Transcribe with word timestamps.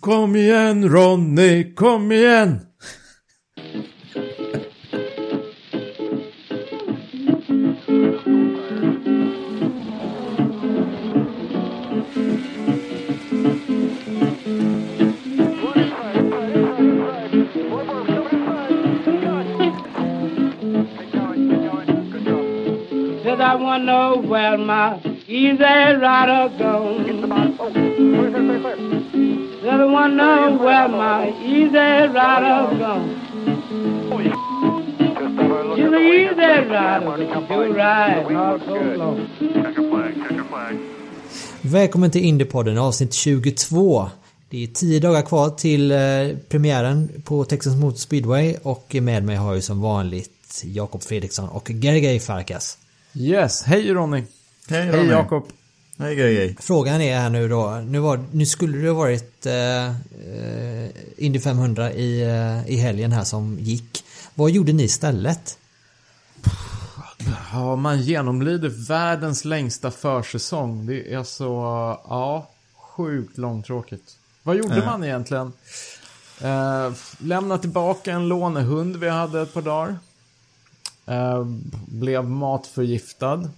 Kom 0.00 0.36
igen 0.36 0.88
Ronny, 0.88 1.74
kom 1.74 2.12
igen! 2.12 2.66
Said 23.22 23.40
I 23.40 23.54
wonder 23.54 24.16
where 24.28 24.56
my 24.56 24.98
easy 25.28 25.58
rider 25.60 26.48
gone. 26.58 27.20
I 29.62 29.84
wonder 29.84 30.56
where 30.58 30.88
my 30.88 31.28
easy 31.44 31.76
rider 31.76 32.78
gone. 32.78 33.20
She's 35.76 35.84
an 35.84 35.94
easy 35.94 36.70
rider, 36.70 37.26
she'll 37.26 37.74
ride 37.74 38.30
not 38.30 38.60
so 38.64 38.74
long. 38.96 39.28
Välkommen 41.62 42.10
till 42.10 42.24
Indiepodden 42.24 42.78
avsnitt 42.78 43.14
22. 43.14 44.10
Det 44.50 44.62
är 44.64 44.66
10 44.66 45.00
dagar 45.00 45.22
kvar 45.22 45.50
till 45.50 45.90
eh, 45.90 45.98
premiären 46.48 47.22
på 47.24 47.44
Texas 47.44 47.76
Motor 47.76 47.98
Speedway 47.98 48.56
och 48.62 48.96
med 49.00 49.24
mig 49.24 49.36
har 49.36 49.54
jag 49.54 49.64
som 49.64 49.80
vanligt 49.80 50.62
Jakob 50.64 51.02
Fredriksson 51.02 51.48
och 51.48 51.70
Gergej 51.70 52.20
Farkas. 52.20 52.78
Yes, 53.14 53.62
hej 53.62 53.92
Ronny! 53.92 54.24
Hej, 54.68 54.82
Hej 54.82 55.10
Ronny. 55.10 55.42
Jakob! 56.00 56.06
Hej 56.06 56.16
Grejer. 56.16 56.54
Frågan 56.60 57.00
är 57.00 57.18
här 57.18 57.30
nu 57.30 57.48
då, 57.48 57.82
nu, 57.86 57.98
var, 57.98 58.24
nu 58.32 58.46
skulle 58.46 58.78
det 58.78 58.88
ha 58.88 58.94
varit 58.94 59.46
eh, 59.46 59.86
eh, 59.86 60.90
Indy 61.16 61.40
500 61.40 61.92
i, 61.92 62.22
eh, 62.22 62.70
i 62.70 62.76
helgen 62.76 63.12
här 63.12 63.24
som 63.24 63.58
gick. 63.60 64.04
Vad 64.34 64.50
gjorde 64.50 64.72
ni 64.72 64.82
istället? 64.82 65.58
Ja, 67.52 67.76
man 67.76 68.02
genomlider 68.02 68.68
världens 68.88 69.44
längsta 69.44 69.90
försäsong. 69.90 70.86
Det 70.86 71.12
är 71.14 71.22
så, 71.22 71.44
ja, 72.08 72.50
sjukt 72.76 73.38
långtråkigt. 73.38 74.16
Vad 74.42 74.56
gjorde 74.56 74.76
Ja. 74.78 74.84
man 74.84 75.04
egentligen? 75.04 75.52
Eh, 76.40 76.92
lämna 77.18 77.58
tillbaka 77.58 78.12
en 78.12 78.28
lånehund 78.28 78.96
vi 78.96 79.08
hade 79.08 79.40
ett 79.42 79.54
par 79.54 79.62
dagar. 79.62 79.98
Eh, 81.06 81.44
blev 81.86 82.24
matförgiftad 82.24 83.50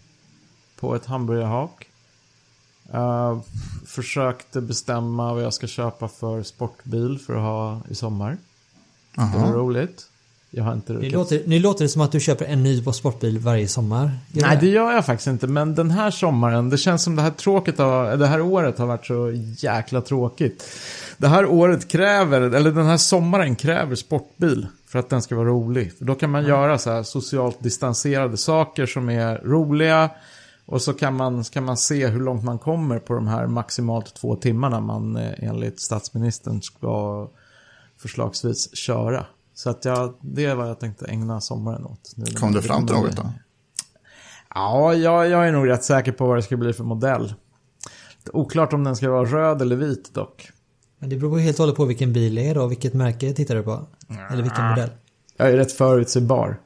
på 0.81 0.95
ett 0.95 1.06
hamburgerhak. 1.06 1.87
Eh, 2.93 3.39
försökte 3.87 4.61
bestämma 4.61 5.35
vad 5.35 5.43
jag 5.43 5.55
ska 5.55 5.67
köpa 5.67 6.09
för 6.09 6.43
sportbil 6.43 7.19
för 7.27 7.34
att 7.34 7.41
ha 7.41 7.81
i 7.89 7.95
sommar. 7.95 8.37
Det 9.17 9.39
var 9.39 9.53
roligt. 9.53 10.09
Jag 10.55 10.65
har 10.65 10.73
inte 10.73 10.93
Nu 10.93 10.99
lyckats. 11.01 11.15
låter, 11.15 11.43
nu 11.47 11.59
låter 11.59 11.84
det 11.84 11.89
som 11.89 12.03
att 12.03 12.12
du 12.12 12.21
köper 12.21 12.44
en 12.44 12.62
ny 12.62 12.83
sportbil 12.83 13.39
varje 13.39 13.69
sommar. 13.69 14.11
Gör 14.33 14.47
Nej, 14.47 14.59
det 14.61 14.66
gör 14.66 14.93
jag 14.93 15.06
faktiskt 15.06 15.27
inte. 15.27 15.47
Men 15.47 15.75
den 15.75 15.91
här 15.91 16.11
sommaren, 16.11 16.71
det 16.71 16.78
känns 16.78 17.03
som 17.03 17.16
det 17.16 17.22
här, 17.22 17.31
tråket 17.31 17.78
har, 17.78 18.16
det 18.16 18.27
här 18.27 18.41
året 18.41 18.78
har 18.78 18.87
varit 18.87 19.06
så 19.06 19.33
jäkla 19.59 20.00
tråkigt. 20.00 20.65
Det 21.16 21.28
här 21.28 21.47
året 21.47 21.89
kräver, 21.89 22.41
eller 22.41 22.72
den 22.72 22.87
här 22.87 22.97
sommaren 22.97 23.56
kräver 23.56 23.95
sportbil 23.95 24.66
för 24.89 24.99
att 24.99 25.11
den 25.11 25.22
ska 25.22 25.37
vara 25.37 25.49
rolig. 25.49 25.99
För 25.99 26.05
då 26.05 26.15
kan 26.15 26.31
man 26.31 26.47
göra 26.47 26.78
så 26.78 26.91
här 26.91 27.03
socialt 27.03 27.62
distanserade 27.62 28.37
saker 28.37 28.87
som 28.87 29.09
är 29.09 29.39
roliga. 29.45 30.11
Och 30.67 30.83
så 30.83 30.93
kan 30.95 31.17
man, 31.17 31.45
kan 31.45 31.65
man 31.65 31.77
se 31.77 32.06
hur 32.06 32.21
långt 32.21 32.45
man 32.45 32.59
kommer 32.59 32.99
på 32.99 33.15
de 33.15 33.27
här 33.27 33.47
maximalt 33.47 34.15
två 34.15 34.37
timmarna 34.37 34.81
man 34.81 35.17
eh, 35.17 35.33
enligt 35.39 35.81
statsministern 35.81 36.62
ska 36.62 37.28
förslagsvis 37.97 38.77
köra. 38.77 39.27
Så 39.55 39.71
att 39.71 39.84
jag, 39.84 40.15
det 40.21 40.45
är 40.45 40.55
vad 40.55 40.69
jag 40.69 40.81
tänkte 40.81 41.06
ägna 41.06 41.41
sommaren 41.41 41.87
åt. 41.87 42.12
Nu. 42.17 42.25
Kom 42.25 42.53
du 42.53 42.62
fram 42.62 42.87
till 42.87 42.97
något 42.97 43.17
då? 43.17 43.33
Ja, 44.55 44.95
jag, 44.95 45.28
jag 45.28 45.49
är 45.49 45.53
nog 45.53 45.69
rätt 45.69 45.84
säker 45.84 46.12
på 46.12 46.27
vad 46.27 46.39
det 46.39 46.43
ska 46.43 46.56
bli 46.56 46.72
för 46.72 46.84
modell. 46.84 47.34
Det 48.25 48.31
är 48.31 48.37
Oklart 48.37 48.72
om 48.72 48.84
den 48.84 48.97
ska 48.97 49.11
vara 49.11 49.25
röd 49.25 49.62
eller 49.62 49.77
vit 49.77 50.15
dock. 50.15 50.51
Men 50.99 51.11
det 51.11 51.17
beror 51.17 51.39
helt 51.39 51.59
och 51.59 51.62
hållet 51.62 51.77
på 51.77 51.84
vilken 51.84 52.12
bil 52.12 52.34
det 52.34 52.49
är 52.49 52.55
då, 52.55 52.67
vilket 52.67 52.95
märke 52.95 53.33
tittar 53.33 53.55
du 53.55 53.62
på? 53.62 53.87
Eller 54.31 54.43
vilken 54.43 54.69
modell? 54.69 54.91
Jag 55.37 55.51
är 55.51 55.56
rätt 55.56 55.72
förutsägbar. 55.72 56.61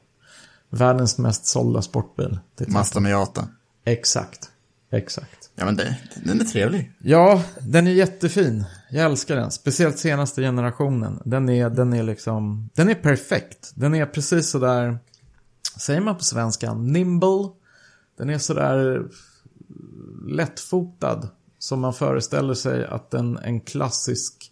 Världens 0.69 1.17
mest 1.17 1.45
sålda 1.45 1.81
sportbil. 1.81 2.39
Mazda 2.67 2.99
Miata. 2.99 3.47
Exakt. 3.87 4.51
Exakt. 4.91 5.49
Ja 5.55 5.65
men 5.65 5.75
det, 5.75 5.97
den 6.23 6.41
är 6.41 6.45
trevlig. 6.45 6.91
Ja, 6.99 7.43
den 7.61 7.87
är 7.87 7.91
jättefin. 7.91 8.65
Jag 8.89 9.05
älskar 9.05 9.35
den. 9.35 9.51
Speciellt 9.51 9.99
senaste 9.99 10.41
generationen. 10.41 11.21
Den 11.25 11.49
är, 11.49 11.69
den 11.69 11.93
är 11.93 12.03
liksom, 12.03 12.69
den 12.73 12.89
är 12.89 12.95
perfekt. 12.95 13.71
Den 13.75 13.95
är 13.95 14.05
precis 14.05 14.49
sådär, 14.49 14.99
säger 15.79 16.01
man 16.01 16.17
på 16.17 16.23
svenska, 16.23 16.73
nimble. 16.73 17.49
Den 18.17 18.29
är 18.29 18.37
sådär 18.37 19.07
lättfotad. 20.27 21.29
Som 21.59 21.79
man 21.79 21.93
föreställer 21.93 22.53
sig 22.53 22.85
att 22.85 23.13
en, 23.13 23.37
en 23.37 23.61
klassisk 23.61 24.51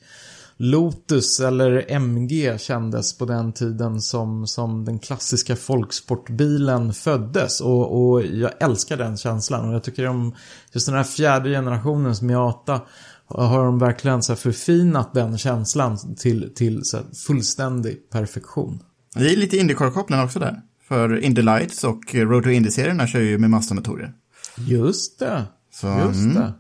Lotus 0.58 1.40
eller 1.40 1.92
MG 1.92 2.60
kändes 2.60 3.18
på 3.18 3.26
den 3.26 3.54
tiden 3.54 4.02
som, 4.02 4.48
som 4.48 4.86
den 4.86 5.00
klassiska 5.00 5.56
folksportbilen 5.56 6.94
föddes. 6.94 7.62
Och, 7.62 8.12
och 8.12 8.24
jag 8.26 8.52
älskar 8.60 8.98
den 8.98 9.18
känslan. 9.18 9.70
Och 9.70 9.76
jag 9.76 9.84
tycker 9.84 10.08
om 10.08 10.36
just 10.72 10.86
den 10.86 10.96
här 10.96 11.04
fjärde 11.04 11.50
generationens 11.50 12.22
Miata 12.22 12.82
har 13.28 13.66
de 13.66 13.80
verkligen 13.80 14.24
så 14.24 14.36
förfinat 14.36 15.14
den 15.14 15.38
känslan 15.38 16.16
till, 16.16 16.54
till 16.56 16.82
så 16.84 16.98
fullständig 17.28 18.10
perfektion. 18.10 18.80
Det 19.16 19.34
är 19.34 19.38
lite 19.38 19.58
Indycar-koppling 19.58 20.24
också 20.24 20.40
där. 20.40 20.62
För 20.88 21.18
Indy 21.20 21.42
Lights 21.42 21.84
och 21.84 22.16
Road 22.16 22.44
to 22.44 22.50
Indy-serierna 22.50 23.08
kör 23.08 23.20
ju 23.20 23.38
med 23.38 23.50
Mazda-motorer. 23.50 24.14
Just 24.58 25.20
det. 25.20 25.44
Så, 25.72 25.88
Just 25.88 26.20
mm. 26.20 26.36
det. 26.36 26.54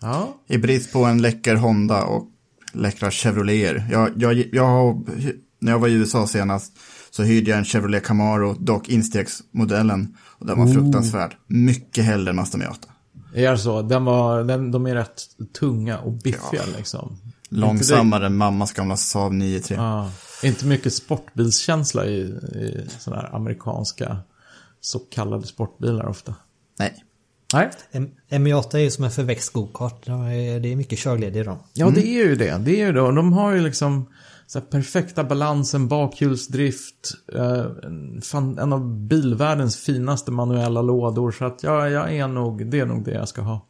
Ja. 0.00 0.36
I 0.48 0.58
brist 0.58 0.92
på 0.92 1.04
en 1.04 1.22
läcker 1.22 1.54
Honda 1.54 2.04
och 2.04 2.28
läckra 2.72 3.10
Chevroleter. 3.10 3.88
Jag, 3.90 4.10
jag, 4.16 4.44
jag 4.52 4.66
har, 4.66 5.02
när 5.58 5.72
jag 5.72 5.78
var 5.78 5.88
i 5.88 5.92
USA 5.92 6.26
senast 6.26 6.72
så 7.10 7.22
hyrde 7.22 7.50
jag 7.50 7.58
en 7.58 7.64
Chevrolet 7.64 8.04
Camaro, 8.04 8.56
dock 8.60 8.88
instegsmodellen. 8.88 10.16
Och 10.38 10.46
den 10.46 10.58
var 10.58 10.66
fruktansvärd. 10.66 11.36
Mycket 11.46 12.04
hellre 12.04 12.30
än 12.30 12.36
Mazda 12.36 12.58
Miata. 12.58 12.88
Det 13.34 13.44
är 13.44 13.56
så. 13.56 13.82
Den 13.82 14.04
var, 14.04 14.44
den, 14.44 14.70
de 14.70 14.86
är 14.86 14.94
rätt 14.94 15.22
tunga 15.58 15.98
och 15.98 16.12
biffiga 16.12 16.62
liksom. 16.76 17.16
Långsammare 17.48 18.26
än 18.26 18.36
mammas 18.36 18.72
gamla 18.72 18.96
Saab 18.96 19.32
9-3. 19.32 19.74
Ja, 19.74 20.10
inte 20.42 20.66
mycket 20.66 20.94
sportbilskänsla 20.94 22.06
i, 22.06 22.20
i 22.20 22.86
sådana 22.98 23.22
här 23.22 23.36
amerikanska 23.36 24.18
så 24.80 24.98
kallade 24.98 25.46
sportbilar 25.46 26.06
ofta. 26.06 26.34
Nej. 26.78 27.04
Nej, 27.54 27.70
M- 27.92 28.10
M8 28.30 28.74
är 28.74 28.78
ju 28.78 28.90
som 28.90 29.04
en 29.04 29.10
förväxt 29.10 29.52
gokart. 29.52 30.06
Det 30.06 30.12
är- 30.12 30.76
mycket 30.76 30.98
körglädje 30.98 31.40
i 31.40 31.44
dem. 31.44 31.58
ja 31.72 31.90
det 31.90 32.06
är 32.06 32.24
ju 32.24 32.34
det. 32.36 32.58
Det 32.58 32.80
är 32.80 32.86
ju 32.86 32.92
det. 32.92 33.00
Och 33.00 33.14
de 33.14 33.32
har 33.32 33.52
ju 33.52 33.60
liksom 33.60 34.06
så 34.46 34.58
här 34.58 34.66
perfekta 34.66 35.24
balansen, 35.24 35.88
bakhjulsdrift, 35.88 37.10
eh, 37.34 37.64
en, 38.62 38.72
av 38.72 38.96
bilvärldens 39.08 39.76
finaste 39.76 40.30
manuella 40.30 40.82
lådor. 40.82 41.30
Så 41.30 41.44
att 41.44 41.62
ja, 41.62 41.88
jag 41.88 42.14
är 42.14 42.28
nog, 42.28 42.70
det 42.70 42.80
är 42.80 42.86
nog 42.86 43.04
det 43.04 43.10
jag 43.10 43.28
ska 43.28 43.42
ha. 43.42 43.66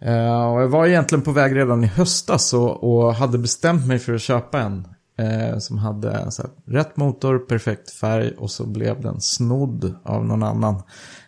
Eh, 0.00 0.52
och 0.52 0.62
jag 0.62 0.68
var 0.68 0.86
egentligen 0.86 1.22
på 1.22 1.32
väg 1.32 1.56
redan 1.56 1.84
i 1.84 1.86
höstas 1.86 2.52
och, 2.54 2.84
och 3.04 3.14
hade 3.14 3.38
bestämt 3.38 3.86
mig 3.86 3.98
för 3.98 4.14
att 4.14 4.20
köpa 4.22 4.60
en. 4.60 4.88
Eh, 5.18 5.58
som 5.58 5.78
hade 5.78 6.30
så 6.30 6.42
här, 6.42 6.50
rätt 6.66 6.96
motor, 6.96 7.38
perfekt 7.38 7.90
färg 7.90 8.32
och 8.38 8.50
så 8.50 8.66
blev 8.66 9.00
den 9.00 9.20
snodd 9.20 9.94
av 10.04 10.26
någon 10.26 10.42
annan. 10.42 10.82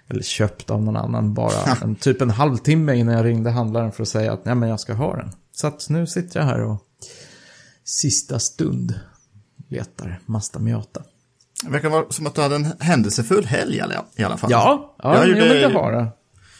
Eller 0.08 0.22
köpt 0.22 0.70
av 0.70 0.82
någon 0.82 0.96
annan 0.96 1.34
bara 1.34 1.76
en, 1.82 1.94
typ 1.94 2.20
en 2.22 2.30
halvtimme 2.30 2.94
innan 2.96 3.14
jag 3.14 3.24
ringde 3.24 3.50
handlaren 3.50 3.92
för 3.92 4.02
att 4.02 4.08
säga 4.08 4.32
att 4.32 4.44
nej 4.44 4.54
men 4.54 4.68
jag 4.68 4.80
ska 4.80 4.92
ha 4.94 5.16
den. 5.16 5.30
Så 5.52 5.66
att 5.66 5.86
nu 5.88 6.06
sitter 6.06 6.40
jag 6.40 6.46
här 6.46 6.60
och 6.62 6.82
sista 7.84 8.38
stund 8.38 8.94
letar 9.68 10.20
Mazda 10.26 10.58
Miata. 10.58 11.02
Det 11.64 11.70
verkar 11.70 11.88
vara 11.88 12.04
som 12.10 12.26
att 12.26 12.34
du 12.34 12.40
hade 12.40 12.56
en 12.56 12.72
händelsefull 12.80 13.44
helg 13.46 13.76
i 14.16 14.22
alla- 14.22 14.36
fall. 14.36 14.50
Ja, 14.50 14.94
ja 15.02 15.14
jag, 15.14 15.28
jo, 15.28 15.34
gjorde, 15.36 15.60
det 15.68 15.74
har 15.74 15.92
det. 15.92 16.08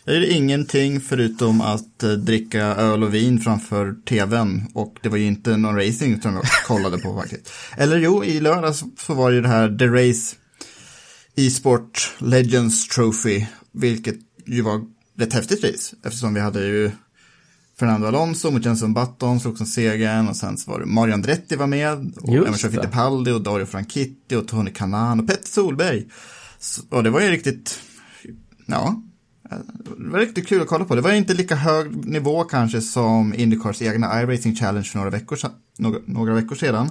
Jag 0.04 0.14
gjorde 0.14 0.28
ingenting 0.32 1.00
förutom 1.00 1.60
att 1.60 2.02
eh, 2.02 2.10
dricka 2.10 2.62
öl 2.64 3.02
och 3.02 3.14
vin 3.14 3.40
framför 3.40 3.94
tvn. 4.08 4.66
Och 4.75 4.94
det 5.02 5.08
var 5.08 5.16
ju 5.16 5.26
inte 5.26 5.56
någon 5.56 5.76
racing 5.76 6.22
som 6.22 6.34
jag 6.34 6.44
kollade 6.66 6.99
på 6.99 7.14
faktiskt. 7.20 7.50
Eller 7.76 7.96
jo, 7.96 8.25
i 8.25 8.40
lördags 8.40 8.84
så 8.99 9.14
var 9.14 9.31
det 9.31 9.37
ju 9.37 9.42
det 9.42 9.49
här 9.49 9.76
The 9.78 9.87
Race 9.87 10.37
E-sport 11.37 12.15
Legends 12.19 12.88
Trophy. 12.88 13.47
Vilket 13.73 14.17
ju 14.47 14.62
var 14.62 14.81
rätt 15.19 15.33
häftigt 15.33 15.65
race. 15.65 15.97
Eftersom 16.05 16.35
vi 16.35 16.41
hade 16.41 16.67
ju 16.67 16.91
Fernando 17.79 18.06
Alonso 18.06 18.50
mot 18.50 18.65
Jenson 18.65 18.94
Button 18.94 19.41
slog 19.41 19.59
som 19.59 19.67
segern 19.67 20.29
och 20.29 20.37
sen 20.37 20.59
så 20.59 20.71
var 20.71 20.81
det 20.81 20.87
Mario 20.87 21.15
Andretti 21.15 21.56
var 21.56 21.67
med 21.67 22.12
och 22.21 22.35
Emerson. 22.35 22.71
Fittipaldi 22.71 23.31
och 23.31 23.41
Dario 23.41 23.67
Franchitti 23.67 24.35
och 24.35 24.49
Tony 24.49 24.71
Kanan 24.71 25.21
och 25.21 25.27
Petter 25.27 25.49
Solberg. 25.49 26.06
Så, 26.59 26.83
och 26.91 27.03
det 27.03 27.11
var 27.11 27.21
ju 27.21 27.31
riktigt, 27.31 27.81
ja, 28.67 29.03
det 29.99 30.11
var 30.11 30.19
riktigt 30.19 30.49
kul 30.49 30.62
att 30.62 30.69
kolla 30.69 30.85
på. 30.85 30.94
Det 30.94 31.00
var 31.00 31.12
inte 31.12 31.35
lika 31.35 31.56
hög 31.56 32.06
nivå 32.06 32.44
kanske 32.44 32.81
som 32.81 33.35
Indycars 33.35 33.83
egna 33.83 34.23
iRacing 34.23 34.56
Challenge 34.56 34.85
för 34.85 34.99
några 34.99 35.11
veckor, 35.11 35.38
några, 35.79 35.99
några 36.06 36.35
veckor 36.35 36.55
sedan. 36.55 36.91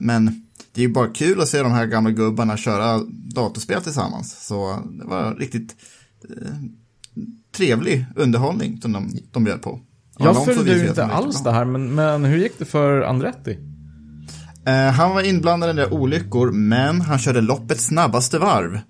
Men 0.00 0.46
det 0.74 0.80
är 0.80 0.86
ju 0.86 0.92
bara 0.92 1.08
kul 1.08 1.40
att 1.40 1.48
se 1.48 1.62
de 1.62 1.72
här 1.72 1.86
gamla 1.86 2.10
gubbarna 2.10 2.56
köra 2.56 3.00
datorspel 3.34 3.82
tillsammans. 3.82 4.46
Så 4.46 4.82
det 4.92 5.04
var 5.04 5.34
riktigt 5.34 5.76
eh, 6.28 6.52
trevlig 7.56 8.06
underhållning 8.16 8.80
som 8.80 8.92
de, 8.92 9.18
de 9.30 9.44
bjöd 9.44 9.62
på. 9.62 9.80
Jag 10.18 10.28
Alonso 10.28 10.52
följde 10.52 10.78
ju 10.78 10.88
inte 10.88 11.04
alls 11.04 11.42
det 11.42 11.52
här, 11.52 11.64
men, 11.64 11.94
men 11.94 12.24
hur 12.24 12.38
gick 12.38 12.58
det 12.58 12.64
för 12.64 13.02
Andretti? 13.02 13.58
Eh, 14.66 14.92
han 14.92 15.10
var 15.10 15.22
inblandad 15.22 15.70
i 15.70 15.72
några 15.72 15.92
olyckor, 15.92 16.52
men 16.52 17.00
han 17.00 17.18
körde 17.18 17.40
loppets 17.40 17.84
snabbaste 17.84 18.38
varv. 18.38 18.80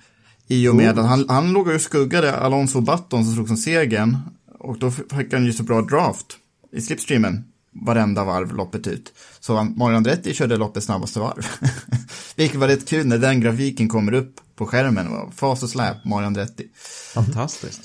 I 0.47 0.69
och 0.69 0.75
med 0.75 0.99
att 0.99 1.07
han, 1.07 1.29
han 1.29 1.53
låg 1.53 1.69
och 1.69 1.81
skuggade 1.81 2.37
Alonso 2.37 2.81
Button 2.81 3.25
som 3.25 3.35
slog 3.35 3.49
som 3.49 3.57
segern. 3.57 4.17
Och 4.59 4.79
då 4.79 4.91
fick 4.91 5.33
han 5.33 5.45
ju 5.45 5.53
så 5.53 5.63
bra 5.63 5.83
draft 5.83 6.27
i 6.73 6.81
slipstreamen 6.81 7.45
varenda 7.73 8.25
varv 8.25 8.53
loppet 8.57 8.87
ut. 8.87 9.13
Så 9.41 9.65
Mario 9.65 9.97
Andretti 9.97 10.35
körde 10.35 10.57
loppets 10.57 10.87
snabbaste 10.87 11.21
varv. 11.21 11.47
Vilket 12.37 12.61
var 12.61 12.69
rätt 12.69 12.89
kul 12.89 13.07
när 13.07 13.19
den 13.19 13.41
grafiken 13.41 13.89
kommer 13.89 14.13
upp 14.15 14.35
på 14.57 14.67
skärmen. 14.67 15.09
Och 15.09 15.35
Fas 15.35 15.63
och 15.63 15.69
släp, 15.71 16.05
Mario 16.05 16.27
Andretti. 16.27 16.69
Fantastiskt. 17.15 17.81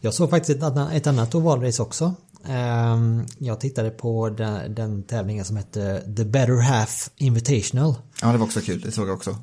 Jag 0.00 0.14
såg 0.14 0.30
faktiskt 0.30 0.58
ett 0.58 0.62
annat, 0.64 0.92
ett 0.92 1.06
annat 1.06 1.34
ovalrace 1.34 1.82
också. 1.82 2.14
Ehm, 2.46 3.26
Jag 3.38 3.60
tittade 3.60 3.90
på 3.90 4.28
den, 4.28 4.74
den 4.74 5.02
tävlingen 5.02 5.44
som 5.44 5.56
hette 5.56 6.02
The 6.16 6.24
Better 6.24 6.60
Half 6.62 7.10
Invitational. 7.16 7.94
Ja, 8.22 8.32
det 8.32 8.38
var 8.38 8.44
också 8.46 8.60
kul, 8.60 8.80
det 8.80 8.92
såg 8.92 9.08
jag 9.08 9.14
också. 9.14 9.36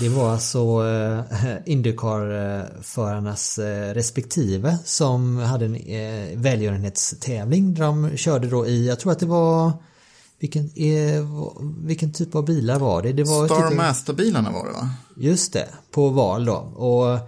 Det 0.00 0.08
var 0.08 0.32
alltså 0.32 0.58
eh, 0.86 1.56
Indycar-förarnas 1.72 3.58
eh, 3.58 3.94
respektive 3.94 4.78
som 4.84 5.36
hade 5.38 5.64
en 5.64 5.76
eh, 5.76 6.38
välgörenhetstävling 6.38 7.74
där 7.74 7.82
de 7.84 8.16
körde 8.16 8.48
då 8.48 8.66
i, 8.66 8.88
jag 8.88 9.00
tror 9.00 9.12
att 9.12 9.18
det 9.18 9.26
var 9.26 9.72
vilken, 10.38 10.64
eh, 10.64 11.24
vilken 11.84 12.12
typ 12.12 12.34
av 12.34 12.44
bilar 12.44 12.78
var 12.78 13.02
det? 13.02 13.12
det 13.12 13.24
var 13.24 13.46
Star 13.46 13.68
typ- 13.68 13.76
Master-bilarna 13.78 14.52
var 14.52 14.66
det 14.66 14.72
va? 14.72 14.90
Just 15.16 15.52
det, 15.52 15.68
på 15.90 16.08
val 16.08 16.44
då. 16.44 16.54
Och 16.56 17.18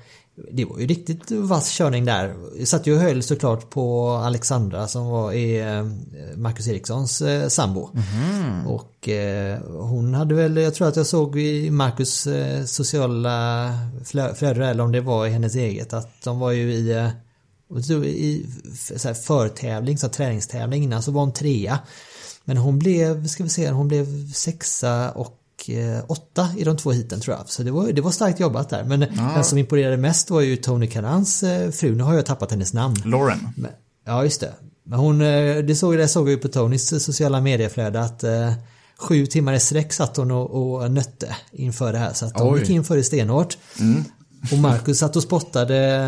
det 0.53 0.65
var 0.65 0.79
ju 0.79 0.87
riktigt 0.87 1.31
vass 1.31 1.71
körning 1.71 2.05
där. 2.05 2.35
Jag 2.59 2.69
satt 2.69 2.87
ju 2.87 2.95
och 2.95 3.01
höll 3.01 3.23
såklart 3.23 3.71
på 3.71 4.09
Alexandra 4.11 4.89
som 4.89 5.07
var 5.07 5.33
i 5.33 5.61
eh, 5.61 5.85
Marcus 6.37 6.69
Erikssons 6.69 7.23
eh, 7.23 7.49
sambo. 7.49 7.91
Och 8.67 9.09
eh, 9.09 9.59
hon 9.63 10.15
hade 10.15 10.35
väl, 10.35 10.57
jag 10.57 10.75
tror 10.75 10.89
att 10.89 10.97
jag 10.97 11.07
såg 11.07 11.39
i 11.39 11.71
Marcus 11.71 12.29
sociala 12.67 13.69
flö- 14.05 14.35
flöde 14.35 14.67
eller 14.67 14.85
om 14.85 14.93
det 14.93 15.01
var 15.01 15.27
i 15.27 15.31
hennes 15.31 15.55
eget 15.55 15.93
att 15.93 16.23
de 16.25 16.39
var 16.39 16.51
ju 16.51 16.73
i 16.73 17.11
i 18.05 18.47
f- 18.73 18.93
så 18.97 19.09
här 19.09 19.15
förtävling, 19.15 19.99
så 19.99 20.07
här 20.07 20.13
träningstävling 20.13 20.83
innan 20.83 21.03
så 21.03 21.11
var 21.13 21.21
hon 21.21 21.33
trea. 21.33 21.79
Men 22.45 22.57
hon 22.57 22.79
blev, 22.79 23.27
ska 23.27 23.43
vi 23.43 23.49
se, 23.49 23.71
hon 23.71 23.89
blev 23.89 24.33
sexa 24.33 25.11
och 25.11 25.39
eh, 25.71 26.05
åtta 26.09 26.49
i 26.57 26.65
de 26.65 26.77
två 26.77 26.93
heaten 26.93 27.21
tror 27.21 27.37
jag. 27.37 27.49
Så 27.49 27.63
det 27.63 27.71
var, 27.71 27.93
det 27.93 28.01
var 28.01 28.11
starkt 28.11 28.41
jobbat 28.41 28.69
där. 28.69 28.85
Men 28.85 29.01
den 29.35 29.45
som 29.45 29.59
imponerade 29.59 29.97
mest 29.97 30.31
var 30.31 30.41
ju 30.41 30.57
Tony 30.57 30.87
Kanans 30.87 31.43
eh, 31.43 31.71
fru. 31.71 31.95
Nu 31.95 32.03
har 32.03 32.15
jag 32.15 32.27
tappat 32.27 32.51
hennes 32.51 32.73
namn. 32.73 32.97
Lauren. 33.05 33.49
Men, 33.57 33.71
ja, 34.07 34.25
just 34.25 34.41
det. 34.41 34.53
Men 34.85 34.99
hon, 34.99 35.21
eh, 35.21 35.57
det 35.57 35.77
såg, 35.77 35.97
det 35.97 36.09
såg 36.09 36.29
jag 36.29 36.31
ju 36.31 36.39
på 36.39 36.49
Tonys 36.49 37.05
sociala 37.05 37.41
medieflöde 37.41 38.01
att 38.01 38.25
sju 38.99 39.27
timmar 39.27 39.55
i 39.55 39.61
sträck 39.61 39.93
satt 39.93 40.17
hon 40.17 40.31
och, 40.31 40.75
och 40.75 40.91
nötte 40.91 41.37
inför 41.53 41.93
det 41.93 41.99
här. 41.99 42.13
Så 42.13 42.27
att 42.27 42.35
de 42.35 42.49
Oj. 42.49 42.61
gick 42.61 42.71
in 42.71 42.85
för 42.85 42.97
det 42.97 43.05
stenhårt. 43.05 43.59
Och 44.53 44.59
Marcus 44.59 44.99
satt 44.99 45.17
och 45.17 45.23
spottade 45.23 46.01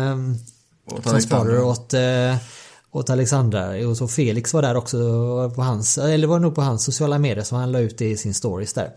Åt 0.91 1.09
som 1.09 1.21
sparer 1.21 1.63
åt, 1.63 1.93
åt 2.91 3.09
Alexandra. 3.09 3.87
Och 3.87 3.97
så 3.97 4.07
Felix 4.07 4.53
var 4.53 4.61
där 4.61 4.75
också 4.75 4.97
på 5.55 5.61
hans, 5.61 5.97
eller 5.97 6.27
var 6.27 6.39
nog 6.39 6.55
på 6.55 6.61
hans 6.61 6.83
sociala 6.83 7.19
medier 7.19 7.43
som 7.43 7.57
han 7.57 7.71
la 7.71 7.79
ut 7.79 7.97
det 7.97 8.09
i 8.09 8.17
sin 8.17 8.33
stories 8.33 8.73
där. 8.73 8.91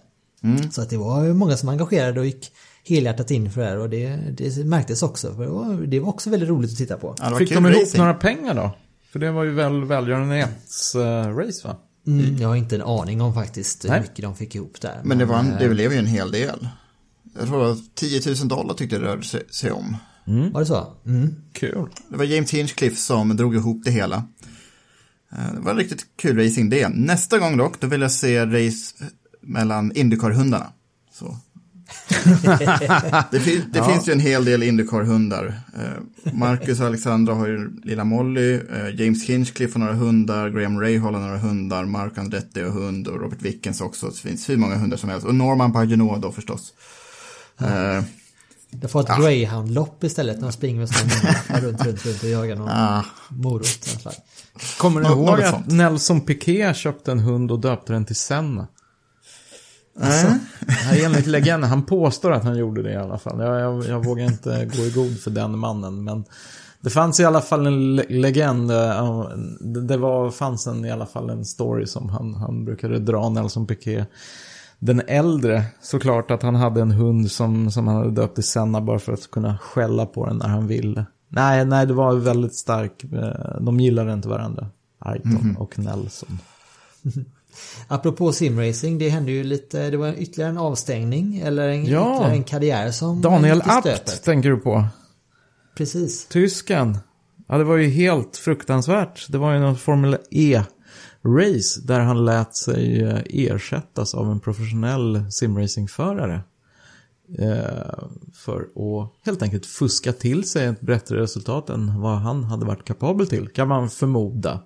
Så 0.70 0.82
att 0.82 0.90
det 0.90 0.96
var 0.96 1.24
ju 1.24 1.34
många 1.34 1.56
som 1.56 1.68
engagerade 1.68 2.20
och 2.20 2.26
gick 2.26 2.52
helhjärtat 2.84 3.30
in 3.30 3.50
för 3.52 3.60
det 3.60 3.66
här 3.66 3.78
och 3.78 3.90
det, 3.90 4.16
det 4.16 4.64
märktes 4.64 5.02
också. 5.02 5.34
För 5.34 5.42
det, 5.42 5.50
var, 5.50 5.74
det 5.86 6.00
var 6.00 6.08
också 6.08 6.30
väldigt 6.30 6.48
roligt 6.48 6.70
att 6.70 6.76
titta 6.76 6.96
på. 6.96 7.14
Ja, 7.18 7.36
Fick 7.38 7.48
de 7.54 7.66
ihop 7.66 7.76
racing. 7.82 7.98
några 8.00 8.14
pengar 8.14 8.54
då? 8.54 8.70
För 9.12 9.18
det 9.18 9.30
var 9.30 9.44
ju 9.44 9.50
väl 9.50 9.84
välgörenhets-race 9.84 11.64
va? 11.66 11.76
Mm, 12.06 12.36
jag 12.36 12.48
har 12.48 12.56
inte 12.56 12.74
en 12.74 12.82
aning 12.82 13.20
om 13.20 13.34
faktiskt 13.34 13.84
hur 13.84 13.88
Nej. 13.90 14.00
mycket 14.00 14.22
de 14.22 14.36
fick 14.36 14.54
ihop 14.54 14.80
där. 14.80 15.00
Men 15.04 15.18
det, 15.18 15.24
var 15.24 15.38
en, 15.38 15.52
eh, 15.52 15.58
det 15.58 15.68
blev 15.68 15.92
ju 15.92 15.98
en 15.98 16.06
hel 16.06 16.32
del. 16.32 16.68
Jag 17.38 17.48
tror 17.48 17.58
det 17.60 17.66
var 17.68 17.76
10 17.94 18.20
000 18.38 18.48
dollar 18.48 18.74
tyckte 18.74 18.98
det 18.98 19.04
rörde 19.04 19.22
sig, 19.50 19.70
om. 19.72 19.96
Var 20.52 20.60
det 20.60 20.66
så? 20.66 20.86
Mm. 21.06 21.34
Kul. 21.52 21.88
Det 22.08 22.16
var 22.16 22.24
James 22.24 22.50
Hinchcliffe 22.50 22.96
som 22.96 23.36
drog 23.36 23.54
ihop 23.54 23.84
det 23.84 23.90
hela. 23.90 24.16
Eh, 25.32 25.54
Det 25.54 25.60
var 25.60 25.70
en 25.70 25.76
riktigt 25.76 26.06
kul 26.16 26.38
racing 26.44 26.70
det. 26.70 26.88
Nästa 26.88 27.38
gång 27.38 27.56
dock, 27.56 27.80
då 27.80 27.86
vill 27.86 28.00
jag 28.00 28.12
se 28.12 28.46
race 28.46 28.94
mellan 29.42 29.92
Indycar-hundarna. 29.92 30.66
Så. 31.12 31.36
det 33.30 33.40
fin- 33.40 33.64
det 33.72 33.84
finns 33.84 34.08
ju 34.08 34.12
en 34.12 34.20
hel 34.20 34.44
del 34.44 34.62
Indycar-hundar. 34.62 35.60
Eh, 35.76 36.32
Marcus 36.32 36.80
och 36.80 36.86
Alexandra 36.86 37.34
har 37.34 37.46
ju 37.46 37.70
lilla 37.84 38.04
Molly, 38.04 38.54
eh, 38.54 39.00
James 39.00 39.24
Hinchcliffe 39.24 39.78
har 39.78 39.80
några 39.86 39.94
hundar, 39.98 40.48
Graham 40.50 40.80
Rahal 40.80 41.14
har 41.14 41.20
några 41.20 41.38
hundar, 41.38 41.84
Mark 41.84 42.18
Andretti 42.18 42.62
har 42.62 42.70
hund 42.70 43.06
och 43.08 43.20
Robert 43.20 43.42
Wickens 43.42 43.80
också. 43.80 44.06
Det 44.06 44.16
finns 44.16 44.48
hur 44.48 44.56
många 44.56 44.76
hundar 44.76 44.96
som 44.96 45.08
helst. 45.10 45.26
Och 45.26 45.34
Norman 45.34 45.72
Paginot 45.72 46.22
då 46.22 46.32
förstås. 46.32 46.72
Eh, 47.60 48.02
Jag 48.80 48.90
får 48.90 49.00
ett 49.00 49.18
greyhound-lopp 49.20 50.04
istället 50.04 50.36
när 50.36 50.42
de 50.42 50.52
springer 50.52 50.78
med 50.80 50.88
sådana 50.88 51.66
runt, 51.66 51.84
runt, 51.86 52.06
runt 52.06 52.22
och 52.22 52.28
jagar 52.28 52.56
någon 52.56 52.68
ah, 52.68 53.04
morot. 53.28 54.08
Kommer 54.78 55.00
du 55.00 55.06
ihåg 55.06 55.40
att 55.40 55.50
sånt. 55.50 55.66
Nelson 55.70 56.20
Piquet 56.20 56.76
köpte 56.76 57.12
en 57.12 57.18
hund 57.18 57.50
och 57.52 57.60
döpte 57.60 57.92
den 57.92 58.04
till 58.04 58.16
Senna? 58.16 58.66
Alltså? 60.00 60.26
Nej, 60.90 61.04
enligt 61.04 61.26
legenden. 61.26 61.70
Han 61.70 61.82
påstår 61.82 62.32
att 62.32 62.44
han 62.44 62.56
gjorde 62.56 62.82
det 62.82 62.92
i 62.92 62.96
alla 62.96 63.18
fall. 63.18 63.40
Jag, 63.40 63.60
jag, 63.60 63.84
jag 63.86 64.04
vågar 64.04 64.24
inte 64.24 64.64
gå 64.76 64.82
i 64.82 64.90
god 64.90 65.18
för 65.20 65.30
den 65.30 65.58
mannen. 65.58 66.04
Men 66.04 66.24
det 66.80 66.90
fanns 66.90 67.20
i 67.20 67.24
alla 67.24 67.40
fall 67.40 67.66
en 67.66 67.96
le- 67.96 68.04
legend. 68.08 68.70
eh, 68.70 69.28
Det, 69.60 69.96
var, 69.96 70.30
fanns 70.30 70.66
en, 70.66 70.84
i 70.84 70.90
alla 70.90 71.06
fall 71.06 71.30
en 71.30 71.44
story 71.44 71.86
som 71.86 72.08
han, 72.08 72.34
han 72.34 72.64
brukade 72.64 72.98
dra, 72.98 73.28
Nelson 73.28 73.66
Piquet. 73.66 74.08
Den 74.78 75.02
äldre, 75.06 75.64
såklart 75.82 76.30
att 76.30 76.42
han 76.42 76.54
hade 76.54 76.80
en 76.80 76.90
hund 76.90 77.30
som, 77.30 77.70
som 77.70 77.86
han 77.88 77.96
hade 77.96 78.10
döpt 78.10 78.34
till 78.34 78.44
Senna 78.44 78.80
bara 78.80 78.98
för 78.98 79.12
att 79.12 79.30
kunna 79.30 79.58
skälla 79.58 80.06
på 80.06 80.26
den 80.26 80.36
när 80.36 80.48
han 80.48 80.66
ville. 80.66 81.06
Nej, 81.28 81.64
nej, 81.64 81.86
det 81.86 81.94
var 81.94 82.14
väldigt 82.14 82.54
stark. 82.54 83.04
eh, 83.04 83.60
De 83.60 83.80
gillade 83.80 84.12
inte 84.12 84.28
varandra. 84.28 84.66
Ayrton 84.98 85.56
och 85.58 85.78
Nelson. 85.78 86.38
Apropå 87.88 88.32
simracing, 88.32 88.98
det 88.98 89.08
hände 89.08 89.32
ju 89.32 89.44
lite, 89.44 89.90
det 89.90 89.96
var 89.96 90.12
ytterligare 90.18 90.50
en 90.50 90.58
avstängning 90.58 91.38
eller 91.38 91.68
en, 91.68 91.84
Ja. 91.86 92.14
ytterligare 92.14 92.32
en 92.36 92.44
karriär 92.44 92.90
som 92.90 93.20
Daniel 93.20 93.62
Abt 93.66 94.24
tänker 94.24 94.50
du 94.50 94.56
på. 94.56 94.84
Precis. 95.76 96.26
Tysken. 96.26 96.98
Ja, 97.48 97.58
det 97.58 97.64
var 97.64 97.76
ju 97.76 97.88
helt 97.88 98.36
fruktansvärt. 98.36 99.26
Det 99.28 99.38
var 99.38 99.52
ju 99.52 99.60
någon 99.60 99.76
Formel 99.76 100.16
E-race 100.30 101.80
där 101.84 102.00
han 102.00 102.24
lät 102.24 102.56
sig 102.56 103.02
eh, 103.02 103.18
ersättas 103.26 104.14
av 104.14 104.30
en 104.30 104.40
professionell 104.40 105.24
simracingförare. 105.30 106.40
Eh, 107.38 107.98
för 108.34 108.60
att 108.60 109.12
helt 109.26 109.42
enkelt 109.42 109.66
fuska 109.66 110.12
till 110.12 110.48
sig 110.48 110.66
ett 110.66 110.80
bättre 110.80 111.20
resultat 111.20 111.70
än 111.70 112.00
vad 112.00 112.18
han 112.18 112.44
hade 112.44 112.66
varit 112.66 112.84
kapabel 112.84 113.26
till, 113.26 113.48
kan 113.48 113.68
man 113.68 113.90
förmoda. 113.90 114.60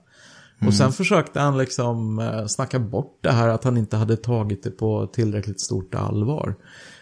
Och 0.60 0.74
sen 0.74 0.92
försökte 0.92 1.40
han 1.40 1.58
liksom 1.58 2.18
eh, 2.18 2.46
snacka 2.46 2.78
bort 2.78 3.18
det 3.20 3.32
här 3.32 3.48
att 3.48 3.64
han 3.64 3.76
inte 3.76 3.96
hade 3.96 4.16
tagit 4.16 4.62
det 4.62 4.70
på 4.70 5.06
tillräckligt 5.06 5.60
stort 5.60 5.94
allvar. 5.94 6.54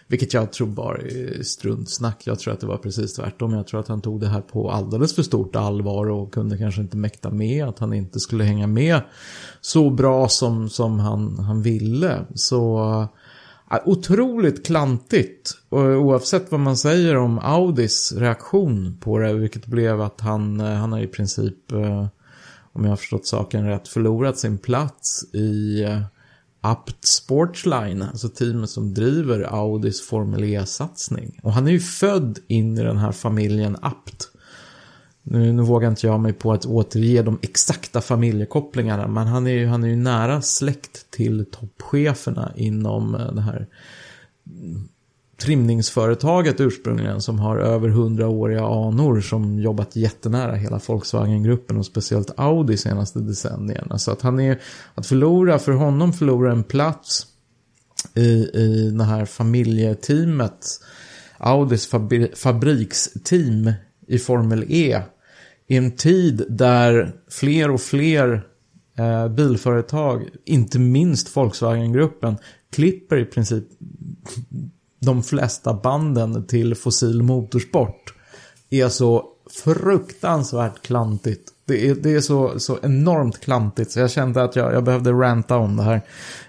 Vilket 0.07 0.33
jag 0.33 0.53
tror 0.53 0.67
bara 0.67 0.97
är 0.97 1.43
struntsnack. 1.43 2.21
Jag 2.27 2.39
tror 2.39 2.53
att 2.53 2.59
det 2.59 2.67
var 2.67 2.77
precis 2.77 3.13
tvärtom. 3.13 3.53
Jag 3.53 3.67
tror 3.67 3.79
att 3.79 3.87
han 3.87 4.01
tog 4.01 4.19
det 4.21 4.27
här 4.27 4.41
på 4.41 4.71
alldeles 4.71 5.15
för 5.15 5.23
stort 5.23 5.55
allvar 5.55 6.09
och 6.09 6.33
kunde 6.33 6.57
kanske 6.57 6.81
inte 6.81 6.97
mäkta 6.97 7.29
med 7.29 7.65
att 7.65 7.79
han 7.79 7.93
inte 7.93 8.19
skulle 8.19 8.43
hänga 8.43 8.67
med 8.67 9.01
så 9.61 9.89
bra 9.89 10.27
som, 10.27 10.69
som 10.69 10.99
han, 10.99 11.39
han 11.39 11.61
ville. 11.61 12.25
Så 12.33 12.79
Ja, 13.69 13.81
Otroligt 13.85 14.65
klantigt. 14.65 15.57
Och 15.69 15.79
Oavsett 15.79 16.51
vad 16.51 16.59
man 16.59 16.77
säger 16.77 17.17
om 17.17 17.39
Audis 17.39 18.13
reaktion 18.17 18.97
på 18.99 19.19
det. 19.19 19.33
Vilket 19.33 19.65
blev 19.65 20.01
att 20.01 20.21
han, 20.21 20.59
eh, 20.59 20.73
han 20.73 20.91
har 20.91 20.99
i 20.99 21.07
princip, 21.07 21.71
eh, 21.71 22.07
om 22.75 22.83
jag 22.83 22.91
har 22.91 22.97
förstått 22.97 23.27
saken 23.27 23.65
rätt, 23.65 23.87
förlorat 23.87 24.37
sin 24.37 24.57
plats 24.57 25.33
i 25.33 25.83
eh, 25.83 26.01
Apt 26.61 27.05
Sportsline. 27.05 28.01
Alltså 28.01 28.29
teamet 28.29 28.69
som 28.69 28.93
driver 28.93 29.41
Audis 29.41 30.07
Formel 30.07 30.43
E-satsning. 30.43 31.39
Och 31.43 31.53
han 31.53 31.67
är 31.67 31.71
ju 31.71 31.79
född 31.79 32.39
in 32.47 32.77
i 32.77 32.83
den 32.83 32.97
här 32.97 33.11
familjen 33.11 33.77
Apt. 33.81 34.29
Nu, 35.23 35.53
nu 35.53 35.63
vågar 35.63 35.89
inte 35.89 36.07
jag 36.07 36.19
mig 36.19 36.33
på 36.33 36.53
att 36.53 36.65
återge 36.65 37.21
de 37.21 37.39
exakta 37.41 38.01
familjekopplingarna. 38.01 39.07
Men 39.07 39.27
han 39.27 39.47
är 39.47 39.51
ju, 39.51 39.67
han 39.67 39.83
är 39.83 39.87
ju 39.87 39.95
nära 39.95 40.41
släkt 40.41 41.11
till 41.11 41.45
toppcheferna 41.51 42.51
inom 42.55 43.15
eh, 43.15 43.33
det 43.33 43.41
här 43.41 43.67
trimningsföretaget 45.37 46.61
ursprungligen 46.61 47.21
som 47.21 47.39
har 47.39 47.57
över 47.57 47.89
hundraåriga 47.89 48.65
anor 48.65 49.21
som 49.21 49.59
jobbat 49.59 49.95
jättenära 49.95 50.55
hela 50.55 50.79
Volkswagen-gruppen 50.87 51.77
och 51.77 51.85
speciellt 51.85 52.31
Audi 52.37 52.77
senaste 52.77 53.19
decennierna. 53.19 53.97
Så 53.97 54.11
att 54.11 54.21
han 54.21 54.39
är, 54.39 54.61
att 54.95 55.07
förlora, 55.07 55.59
för 55.59 55.71
honom 55.71 56.13
förlora 56.13 56.51
en 56.51 56.63
plats 56.63 57.27
i, 58.13 58.49
i 58.53 58.91
det 58.97 59.03
här 59.03 59.25
familjeteamet, 59.25 60.67
Audis 61.37 61.87
fabri, 61.87 62.31
fabriksteam 62.35 63.73
i 64.07 64.19
Formel 64.19 64.65
E, 64.69 65.01
i 65.67 65.77
en 65.77 65.91
tid 65.91 66.45
där 66.49 67.15
fler 67.29 67.71
och 67.71 67.81
fler 67.81 68.47
eh, 68.97 69.27
bilföretag, 69.27 70.29
inte 70.45 70.79
minst 70.79 71.37
Volkswagen-gruppen, 71.37 72.37
klipper 72.71 73.17
i 73.17 73.25
princip 73.25 73.63
de 75.05 75.23
flesta 75.23 75.73
banden 75.73 76.47
till 76.47 76.75
fossil 76.75 77.23
motorsport 77.23 78.13
är 78.69 78.89
så 78.89 79.25
fruktansvärt 79.63 80.81
klantigt. 80.81 81.51
Det 81.67 81.89
är, 81.89 81.95
det 81.95 82.13
är 82.13 82.21
så, 82.21 82.59
så 82.59 82.77
enormt 82.83 83.39
klantigt 83.39 83.91
så 83.91 83.99
jag 83.99 84.11
kände 84.11 84.43
att 84.43 84.55
jag, 84.55 84.73
jag 84.73 84.83
behövde 84.83 85.11
ranta 85.11 85.57
om 85.57 85.77
det 85.77 85.83
här. 85.83 86.01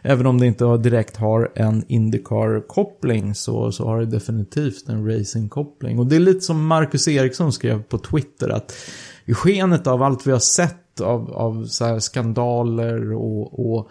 Även 0.02 0.26
om 0.26 0.40
det 0.40 0.46
inte 0.46 0.76
direkt 0.76 1.16
har 1.16 1.52
en 1.54 1.84
Indycar-koppling 1.88 3.34
så, 3.34 3.72
så 3.72 3.86
har 3.86 4.00
det 4.00 4.06
definitivt 4.06 4.88
en 4.88 5.10
racing-koppling. 5.10 5.98
Och 5.98 6.06
det 6.06 6.16
är 6.16 6.20
lite 6.20 6.40
som 6.40 6.66
Marcus 6.66 7.08
Eriksson 7.08 7.52
skrev 7.52 7.82
på 7.82 7.98
Twitter 7.98 8.48
att 8.48 8.72
i 9.24 9.34
skenet 9.34 9.86
av 9.86 10.02
allt 10.02 10.26
vi 10.26 10.32
har 10.32 10.38
sett 10.38 11.00
av, 11.00 11.32
av 11.32 11.66
så 11.66 11.84
här 11.84 11.98
skandaler 11.98 13.12
och, 13.12 13.76
och 13.76 13.90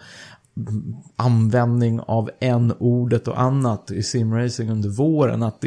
användning 1.16 2.00
av 2.00 2.30
en 2.40 2.72
ordet 2.72 3.28
och 3.28 3.40
annat 3.40 3.90
i 3.90 4.02
simracing 4.02 4.70
under 4.70 4.88
våren. 4.88 5.42
Att 5.42 5.64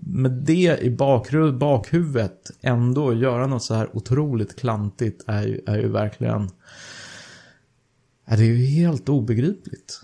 med 0.00 0.32
det 0.32 0.78
i 0.82 0.90
bakru, 0.90 1.52
bakhuvudet 1.52 2.50
ändå 2.60 3.14
göra 3.14 3.46
något 3.46 3.62
så 3.62 3.74
här 3.74 3.96
otroligt 3.96 4.56
klantigt 4.56 5.24
är 5.26 5.46
ju, 5.46 5.60
är 5.66 5.78
ju 5.78 5.88
verkligen... 5.88 6.50
Är 8.24 8.36
det 8.36 8.44
ju 8.44 8.66
helt 8.66 9.08
obegripligt. 9.08 10.00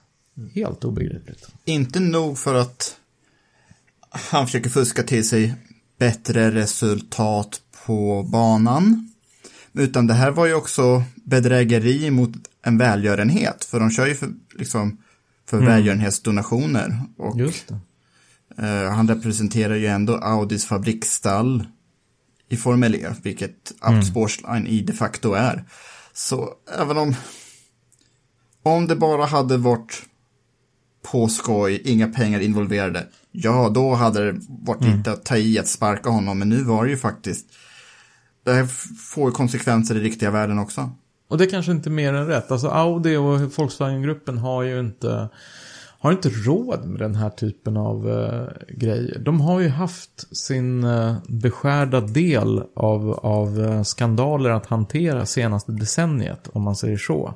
Helt 0.54 0.84
obegripligt. 0.84 1.48
Inte 1.64 2.00
nog 2.00 2.38
för 2.38 2.54
att 2.54 2.96
han 4.10 4.46
försöker 4.46 4.70
fuska 4.70 5.02
till 5.02 5.28
sig 5.28 5.54
bättre 5.98 6.50
resultat 6.50 7.60
på 7.86 8.22
banan. 8.32 9.10
Utan 9.78 10.06
det 10.06 10.14
här 10.14 10.30
var 10.30 10.46
ju 10.46 10.54
också 10.54 11.02
bedrägeri 11.24 12.10
mot 12.10 12.30
en 12.62 12.78
välgörenhet. 12.78 13.64
För 13.64 13.80
de 13.80 13.90
kör 13.90 14.06
ju 14.06 14.14
för, 14.14 14.28
liksom, 14.58 14.98
för 15.46 15.56
Mm. 15.56 15.68
välgörenhetsdonationer. 15.68 17.00
Och 17.18 17.38
eh, 18.58 18.90
han 18.90 19.08
representerar 19.08 19.74
ju 19.74 19.86
ändå 19.86 20.16
Audis 20.16 20.64
fabriksstall 20.66 21.66
i 22.48 22.56
Formel 22.56 22.94
E, 22.94 23.08
vilket 23.22 23.72
Mm. 23.86 24.02
Sportsline 24.02 24.66
i 24.66 24.80
de 24.82 24.92
facto 24.92 25.32
är. 25.32 25.64
Så 26.12 26.50
även 26.80 26.96
om, 26.98 27.14
om 28.62 28.86
det 28.86 28.96
bara 28.96 29.24
hade 29.26 29.56
varit 29.56 30.02
på 31.02 31.28
skoj, 31.28 31.82
inga 31.84 32.08
pengar 32.08 32.40
involverade, 32.40 33.06
ja 33.32 33.68
då 33.68 33.94
hade 33.94 34.32
det 34.32 34.40
varit 34.48 34.82
Mm. 34.82 34.96
lite 34.98 35.12
att 35.12 35.24
ta 35.24 35.36
i 35.36 35.58
att 35.58 35.68
sparka 35.68 36.10
honom, 36.10 36.38
men 36.38 36.48
nu 36.48 36.62
var 36.62 36.84
det 36.84 36.90
ju 36.90 36.96
faktiskt, 36.96 37.46
det 38.48 38.54
här 38.54 38.66
får 39.14 39.30
konsekvenser 39.30 39.94
i 39.94 40.00
riktiga 40.00 40.30
världen 40.30 40.58
också. 40.58 40.90
Och 41.28 41.38
det 41.38 41.44
är 41.44 41.50
kanske 41.50 41.72
inte 41.72 41.90
mer 41.90 42.12
än 42.12 42.26
rätt. 42.26 42.50
Alltså 42.50 42.68
Audi 42.68 43.16
och 43.16 43.40
Volkswagen-gruppen 43.58 44.38
har 44.38 44.62
ju 44.62 44.80
inte, 44.80 45.28
har 45.98 46.12
inte 46.12 46.28
råd 46.28 46.84
med 46.86 47.00
den 47.00 47.14
här 47.14 47.30
typen 47.30 47.76
av 47.76 48.10
eh, 48.10 48.76
grejer. 48.76 49.18
De 49.18 49.40
har 49.40 49.60
ju 49.60 49.68
haft 49.68 50.36
sin 50.36 50.84
eh, 50.84 51.16
beskärda 51.28 52.00
del 52.00 52.62
av, 52.76 53.12
av 53.12 53.64
eh, 53.64 53.82
skandaler 53.82 54.50
att 54.50 54.66
hantera 54.66 55.26
senaste 55.26 55.72
decenniet, 55.72 56.48
om 56.52 56.62
man 56.62 56.76
säger 56.76 56.96
så. 56.96 57.34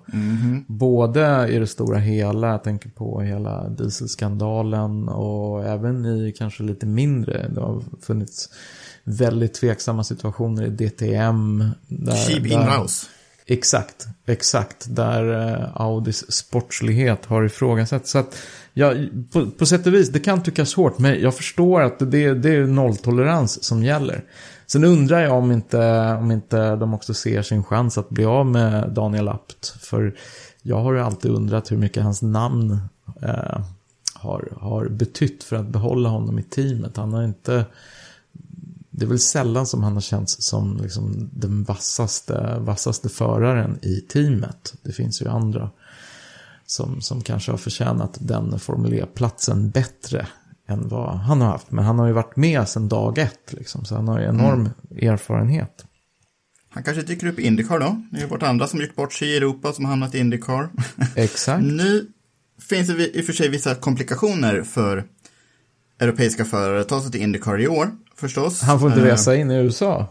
Både 0.66 1.48
i 1.50 1.58
det 1.58 1.66
stora 1.66 1.98
hela, 1.98 2.48
jag 2.48 2.64
tänker 2.64 2.88
på 2.88 3.20
hela 3.20 3.68
dieselskandalen 3.68 5.08
och 5.08 5.64
även 5.64 6.06
i 6.06 6.34
kanske 6.38 6.62
lite 6.62 6.86
mindre. 6.86 7.48
Det 7.48 7.60
har 7.60 7.82
funnits 8.02 8.48
väldigt 9.04 9.54
tveksamma 9.54 10.04
situationer 10.04 10.66
i 10.66 10.68
DTM. 10.68 11.70
Där, 11.86 12.14
Cheap 12.14 12.46
in-house. 12.46 13.06
Exakt, 13.46 14.06
exakt. 14.26 14.86
Där 14.88 15.52
eh, 15.52 15.68
Audis 15.74 16.32
sportslighet 16.32 17.26
har 17.26 17.44
ifrågasatt. 17.44 18.06
Så 18.06 18.18
att, 18.18 18.36
ja, 18.72 18.94
på, 19.32 19.50
på 19.50 19.66
sätt 19.66 19.86
och 19.86 19.94
vis, 19.94 20.08
det 20.08 20.20
kan 20.20 20.42
tyckas 20.42 20.74
hårt, 20.74 20.98
men 20.98 21.20
jag 21.20 21.34
förstår 21.34 21.80
att 21.80 21.98
det, 21.98 22.34
det 22.34 22.54
är 22.54 22.66
nolltolerans 22.66 23.64
som 23.64 23.82
gäller. 23.82 24.24
Sen 24.66 24.84
undrar 24.84 25.20
jag 25.20 25.32
om 25.32 25.52
inte, 25.52 26.12
om 26.20 26.30
inte 26.30 26.76
de 26.76 26.94
också 26.94 27.14
ser 27.14 27.42
sin 27.42 27.64
chans 27.64 27.98
att 27.98 28.10
bli 28.10 28.24
av 28.24 28.46
med 28.46 28.90
Daniel 28.90 29.28
Apt. 29.28 29.74
För 29.80 30.14
jag 30.62 30.76
har 30.76 30.92
ju 30.92 31.00
alltid 31.00 31.30
undrat 31.30 31.72
hur 31.72 31.76
mycket 31.76 32.02
hans 32.02 32.22
namn 32.22 32.78
eh, 33.22 33.60
har, 34.14 34.52
har 34.60 34.88
betytt 34.88 35.44
för 35.44 35.56
att 35.56 35.66
behålla 35.66 36.08
honom 36.08 36.38
i 36.38 36.42
teamet. 36.42 36.96
Han 36.96 37.12
har 37.12 37.24
inte... 37.24 37.64
Det 38.94 39.04
är 39.04 39.08
väl 39.08 39.18
sällan 39.18 39.66
som 39.66 39.82
han 39.82 39.92
har 39.92 40.00
känts 40.00 40.42
som 40.42 40.76
liksom 40.76 41.30
den 41.32 41.64
vassaste, 41.64 42.58
vassaste 42.60 43.08
föraren 43.08 43.78
i 43.82 44.00
teamet. 44.00 44.74
Det 44.82 44.92
finns 44.92 45.22
ju 45.22 45.28
andra 45.28 45.70
som, 46.66 47.00
som 47.00 47.20
kanske 47.20 47.50
har 47.50 47.58
förtjänat 47.58 48.18
den 48.20 48.58
Formel 48.58 48.94
E-platsen 48.94 49.70
bättre 49.70 50.26
än 50.68 50.88
vad 50.88 51.18
han 51.18 51.40
har 51.40 51.48
haft. 51.48 51.70
Men 51.70 51.84
han 51.84 51.98
har 51.98 52.06
ju 52.06 52.12
varit 52.12 52.36
med 52.36 52.68
sedan 52.68 52.88
dag 52.88 53.18
ett, 53.18 53.52
liksom, 53.52 53.84
så 53.84 53.94
han 53.94 54.08
har 54.08 54.20
ju 54.20 54.26
enorm 54.26 54.70
erfarenhet. 55.00 55.84
Han 56.68 56.82
kanske 56.82 57.02
dyker 57.02 57.26
upp 57.26 57.38
i 57.38 57.42
Indycar 57.42 57.78
då. 57.78 58.02
Det 58.10 58.16
är 58.16 58.20
ju 58.20 58.26
vårt 58.26 58.42
andra 58.42 58.66
som 58.66 58.80
gjort 58.80 58.96
bort 58.96 59.12
sig 59.12 59.28
i 59.28 59.36
Europa 59.36 59.72
som 59.72 59.84
hamnat 59.84 60.14
i 60.14 60.18
Indycar. 60.18 60.68
Exakt. 61.14 61.64
nu 61.66 62.06
finns 62.68 62.88
det 62.88 63.16
i 63.16 63.20
och 63.20 63.24
för 63.24 63.32
sig 63.32 63.48
vissa 63.48 63.74
komplikationer 63.74 64.62
för 64.62 65.04
europeiska 66.02 66.44
förare 66.44 66.84
ta 66.84 67.02
sig 67.02 67.10
till 67.10 67.22
Indycar 67.22 67.60
i 67.60 67.68
år, 67.68 67.90
förstås. 68.16 68.60
Han 68.60 68.80
får 68.80 68.88
inte 68.88 69.00
Eh, 69.00 69.04
resa 69.04 69.36
in 69.36 69.50
i 69.50 69.54
USA. 69.54 70.06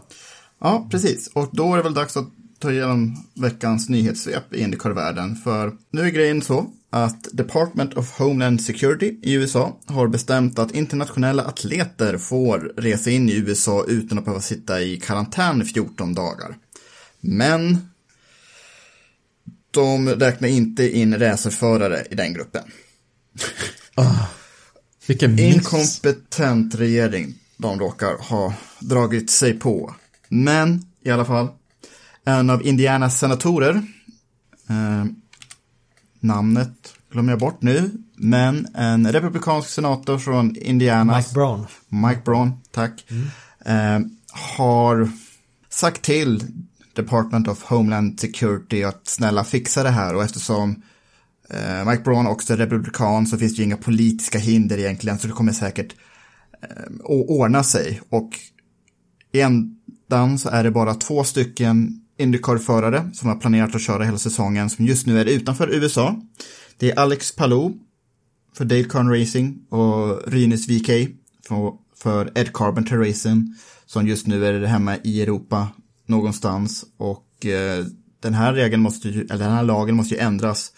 Ja, 0.60 0.88
precis. 0.90 1.30
Och 1.32 1.48
då 1.52 1.72
är 1.72 1.76
det 1.76 1.82
väl 1.82 1.94
dags 1.94 2.16
att 2.16 2.28
ta 2.58 2.72
igenom 2.72 3.24
veckans 3.34 3.88
nyhetssvep 3.88 4.54
i 4.54 4.60
Indycar-världen. 4.60 5.36
För 5.36 5.72
nu 5.90 6.00
är 6.00 6.10
grejen 6.10 6.42
så 6.42 6.66
att 6.90 7.28
Department 7.32 7.94
of 7.94 8.18
Homeland 8.18 8.62
Security 8.62 9.18
i 9.22 9.32
USA 9.34 9.78
har 9.86 10.08
bestämt 10.08 10.58
att 10.58 10.74
internationella 10.74 11.42
atleter 11.42 12.18
får 12.18 12.72
resa 12.76 13.10
in 13.10 13.28
i 13.28 13.36
USA 13.36 13.84
utan 13.88 14.18
att 14.18 14.24
behöva 14.24 14.40
sitta 14.40 14.82
i 14.82 15.00
karantän 15.00 15.62
i 15.62 15.64
14 15.64 16.14
dagar. 16.14 16.56
Men 17.20 17.78
de 19.70 20.08
räknar 20.08 20.48
inte 20.48 20.98
in 20.98 21.18
racerförare 21.18 22.04
i 22.10 22.14
den 22.14 22.34
gruppen. 22.34 22.62
Vilken 25.06 25.34
miss. 25.34 25.54
Inkompetent 25.54 26.74
regering 26.74 27.34
de 27.56 27.78
råkar 27.78 28.18
ha 28.18 28.54
dragit 28.80 29.30
sig 29.30 29.58
på. 29.58 29.94
Men 30.28 30.86
i 31.02 31.10
alla 31.10 31.24
fall, 31.24 31.48
en 32.24 32.50
av 32.50 32.66
Indianas 32.66 33.18
senatorer, 33.18 33.74
eh, 34.68 35.04
namnet 36.20 36.94
glömmer 37.12 37.32
jag 37.32 37.38
bort 37.38 37.62
nu, 37.62 37.90
men 38.16 38.66
en 38.74 39.12
republikansk 39.12 39.68
senator 39.68 40.18
från 40.18 40.56
Indiana, 40.56 41.16
Mike 41.16 41.30
Brown. 41.34 41.66
Mike 41.88 42.20
Braun, 42.24 42.52
tack, 42.70 43.04
eh, 43.64 44.00
har 44.32 45.10
sagt 45.68 46.02
till 46.02 46.44
Department 46.94 47.48
of 47.48 47.62
Homeland 47.62 48.20
Security 48.20 48.82
att 48.82 49.08
snälla 49.08 49.44
fixa 49.44 49.82
det 49.82 49.90
här 49.90 50.14
och 50.14 50.24
eftersom 50.24 50.82
eh, 51.50 51.88
Mike 51.90 52.02
Braun 52.02 52.26
också 52.26 52.56
republikan 52.56 53.26
så 53.26 53.38
finns 53.38 53.56
det 53.56 53.58
ju 53.58 53.64
inga 53.64 53.76
politiska 53.76 54.38
hinder 54.38 54.78
egentligen 54.78 55.18
så 55.18 55.26
det 55.26 55.32
kommer 55.32 55.52
säkert 55.52 55.94
eh, 56.62 56.68
att 56.98 57.28
ordna 57.28 57.64
sig 57.64 58.00
och 58.08 58.30
i 59.32 59.40
ändan 59.40 60.38
så 60.38 60.48
är 60.48 60.64
det 60.64 60.70
bara 60.70 60.94
två 60.94 61.24
stycken 61.24 61.98
Indycar-förare 62.18 63.10
som 63.12 63.28
har 63.28 63.36
planerat 63.36 63.74
att 63.74 63.82
köra 63.82 64.04
hela 64.04 64.18
säsongen 64.18 64.70
som 64.70 64.86
just 64.86 65.06
nu 65.06 65.20
är 65.20 65.24
utanför 65.24 65.68
USA. 65.68 66.16
Det 66.78 66.90
är 66.90 66.98
Alex 66.98 67.36
Palou 67.36 67.72
för 68.56 68.64
Dale 68.64 68.84
Carn 68.84 69.20
Racing 69.20 69.58
och 69.68 70.32
Rynus 70.32 70.68
VK 70.68 70.88
för, 71.48 71.72
för 71.96 72.32
Ed 72.34 72.52
Carpenter 72.52 72.96
Racing 72.96 73.54
som 73.86 74.08
just 74.08 74.26
nu 74.26 74.46
är 74.46 74.66
hemma 74.66 74.96
i 75.04 75.22
Europa 75.22 75.68
någonstans 76.06 76.84
och 76.96 77.46
eh, 77.46 77.84
den 78.20 78.34
här 78.34 78.52
regeln 78.52 78.82
måste 78.82 79.08
ju, 79.08 79.20
eller 79.20 79.44
den 79.44 79.52
här 79.52 79.62
lagen 79.62 79.96
måste 79.96 80.14
ju 80.14 80.20
ändras 80.20 80.72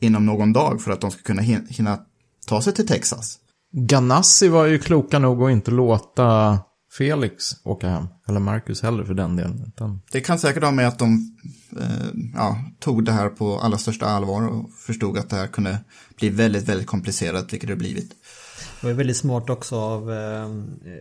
inom 0.00 0.26
någon 0.26 0.52
dag 0.52 0.82
för 0.82 0.90
att 0.90 1.00
de 1.00 1.10
ska 1.10 1.22
kunna 1.22 1.42
hin- 1.42 1.66
hinna 1.68 1.98
ta 2.46 2.62
sig 2.62 2.72
till 2.72 2.86
Texas. 2.86 3.38
Ganassi 3.72 4.48
var 4.48 4.66
ju 4.66 4.78
kloka 4.78 5.18
nog 5.18 5.42
att 5.42 5.50
inte 5.50 5.70
låta 5.70 6.58
Felix 6.98 7.64
åka 7.64 7.88
hem. 7.88 8.06
Eller 8.28 8.40
Marcus 8.40 8.82
heller 8.82 9.04
för 9.04 9.14
den 9.14 9.36
delen. 9.36 9.64
Utan... 9.66 10.00
Det 10.12 10.20
kan 10.20 10.38
säkert 10.38 10.62
ha 10.62 10.70
med 10.70 10.88
att 10.88 10.98
de 10.98 11.36
eh, 11.80 12.30
ja, 12.34 12.58
tog 12.80 13.04
det 13.04 13.12
här 13.12 13.28
på 13.28 13.58
allra 13.58 13.78
största 13.78 14.06
allvar 14.06 14.48
och 14.48 14.70
förstod 14.86 15.18
att 15.18 15.30
det 15.30 15.36
här 15.36 15.46
kunde 15.46 15.78
bli 16.16 16.28
väldigt, 16.30 16.68
väldigt 16.68 16.86
komplicerat, 16.86 17.52
vilket 17.52 17.68
det 17.68 17.76
blivit. 17.76 18.10
Det 18.10 18.86
var 18.86 18.90
ju 18.90 18.96
väldigt 18.96 19.16
smart 19.16 19.50
också 19.50 19.76
av 19.76 20.12
eh, 20.12 20.48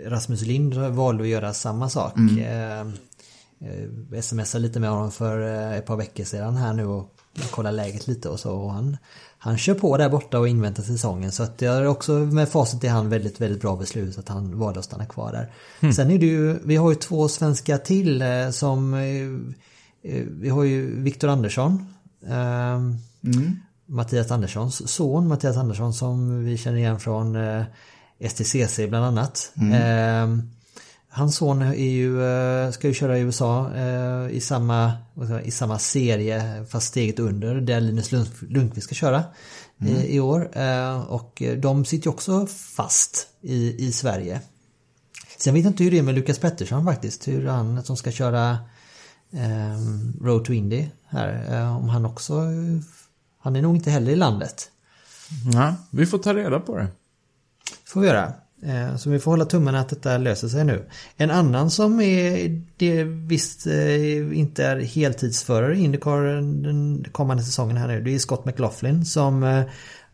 Rasmus 0.10 0.42
Lind 0.42 0.74
valde 0.76 1.24
att 1.24 1.30
göra 1.30 1.54
samma 1.54 1.90
sak. 1.90 2.14
Eh, 2.40 2.80
eh, 2.80 4.22
smsade 4.22 4.62
lite 4.62 4.80
med 4.80 4.90
honom 4.90 5.12
för 5.12 5.56
eh, 5.56 5.78
ett 5.78 5.86
par 5.86 5.96
veckor 5.98 6.24
sedan 6.24 6.58
här 6.58 6.74
nu 6.74 6.86
och 6.86 7.14
kolla 7.52 7.72
läget 7.72 8.08
lite 8.08 8.30
och 8.30 8.40
så. 8.40 8.52
Och 8.52 8.72
han, 8.72 8.98
han 9.38 9.58
kör 9.58 9.74
på 9.74 9.98
där 9.98 10.10
borta 10.10 10.40
och 10.40 10.48
inväntar 10.48 10.84
säsongen. 10.84 11.32
Så 11.32 11.44
att 11.44 11.58
det 11.58 11.66
är 11.66 11.88
också 11.88 12.12
med 12.12 12.50
facit 12.50 12.84
i 12.84 12.88
hand 12.88 13.10
väldigt, 13.10 13.42
väldigt 13.42 13.62
bra 13.62 13.76
beslut 13.76 14.18
att 14.18 14.30
han 14.30 14.60
valde 14.60 14.80
att 14.80 14.86
stanna 14.86 15.06
kvar 15.06 15.32
där. 15.32 15.92
Sen 15.92 16.12
är 16.12 16.18
det 16.18 16.26
ju, 16.26 16.60
vi 16.64 16.76
har 16.76 16.90
ju 16.90 16.96
två 16.96 17.28
svenskar 17.28 17.78
till 17.78 18.22
eh, 18.22 18.50
som 18.50 18.94
eh, 18.94 19.02
eh, 20.12 20.24
vi 20.30 20.50
har 20.50 20.64
ju 20.64 21.02
Viktor 21.02 21.28
Andersson. 21.28 21.86
Eh, 22.28 22.80
Mattias 23.86 24.32
Anderssons 24.32 24.90
son, 24.92 25.28
Mattias 25.28 25.58
Andersson 25.58 25.94
som 25.94 26.46
vi 26.46 26.58
känner 26.58 26.78
igen 26.78 27.00
från 27.00 27.38
STCC 28.30 28.80
bland 28.90 29.06
annat. 29.06 29.52
Eh, 29.56 30.57
hans 31.18 31.36
son 31.36 31.62
är 31.62 31.74
ju, 31.74 32.24
eh, 32.24 32.72
ska 32.72 32.88
ju 32.88 32.94
köra 32.94 33.18
i 33.18 33.22
USA 33.22 33.74
eh, 33.76 34.30
i, 34.30 34.42
samma, 34.42 34.94
i 35.44 35.52
samma 35.52 35.80
serie 35.80 36.66
fast 36.70 36.88
steget 36.88 37.20
under 37.20 37.56
där 37.56 37.82
Linus 37.82 38.12
Lund, 38.12 38.28
Lundqvist 38.50 38.86
ska 38.86 38.96
köra 38.96 39.24
i, 39.86 40.16
i 40.16 40.20
år. 40.20 40.58
Eh, 40.58 41.02
och 41.02 41.44
de 41.58 41.86
sitter 41.86 42.06
ju 42.06 42.12
också 42.12 42.48
fast 42.48 43.28
i, 43.42 43.86
i 43.88 43.92
Sverige. 43.92 44.42
Sen 45.38 45.54
vet 45.54 45.64
jag 45.64 45.72
inte 45.72 45.84
hur 45.84 45.92
det 45.92 45.98
är 45.98 46.04
med 46.04 46.16
Lukas 46.16 46.40
Pettersson 46.40 46.86
faktiskt. 46.86 47.28
Hur 47.28 47.48
han 47.48 47.84
som 47.84 47.98
ska 47.98 48.12
köra 48.12 48.58
eh, 49.32 49.78
Road 50.22 50.46
to 50.46 50.54
Indy 50.54 50.86
här. 51.08 51.56
Eh, 51.56 51.78
om 51.78 51.90
han 51.90 52.06
också... 52.06 52.42
Han 53.40 53.56
är 53.56 53.62
nog 53.62 53.76
inte 53.76 53.92
heller 53.92 54.12
i 54.12 54.16
landet. 54.16 54.72
Ja, 55.54 55.76
vi 55.92 56.06
får 56.06 56.18
ta 56.18 56.34
reda 56.34 56.60
på 56.60 56.78
det. 56.78 56.88
får 57.86 58.02
vi 58.02 58.08
göra. 58.08 58.34
Eh, 58.64 58.96
så 58.96 59.10
vi 59.10 59.20
får 59.20 59.32
hålla 59.32 59.46
tummarna 59.46 59.80
att 59.80 59.90
detta 59.90 60.18
löser 60.18 60.48
sig 60.48 60.64
nu. 60.64 60.86
En 61.18 61.32
annan 61.32 61.72
som 61.72 62.02
är 62.02 62.62
det 62.78 63.04
visst 63.04 63.68
eh, 63.68 64.40
inte 64.40 64.66
är 64.66 64.80
heltidsförare 64.80 65.78
i 65.78 65.84
Indycar 65.84 66.22
den 66.64 67.06
kommande 67.12 67.44
säsongen 67.44 67.78
här 67.78 67.88
nu. 67.88 68.02
Det 68.02 68.16
är 68.16 68.20
Scott 68.20 68.46
McLaughlin 68.46 69.06
som 69.06 69.44
eh, 69.44 69.64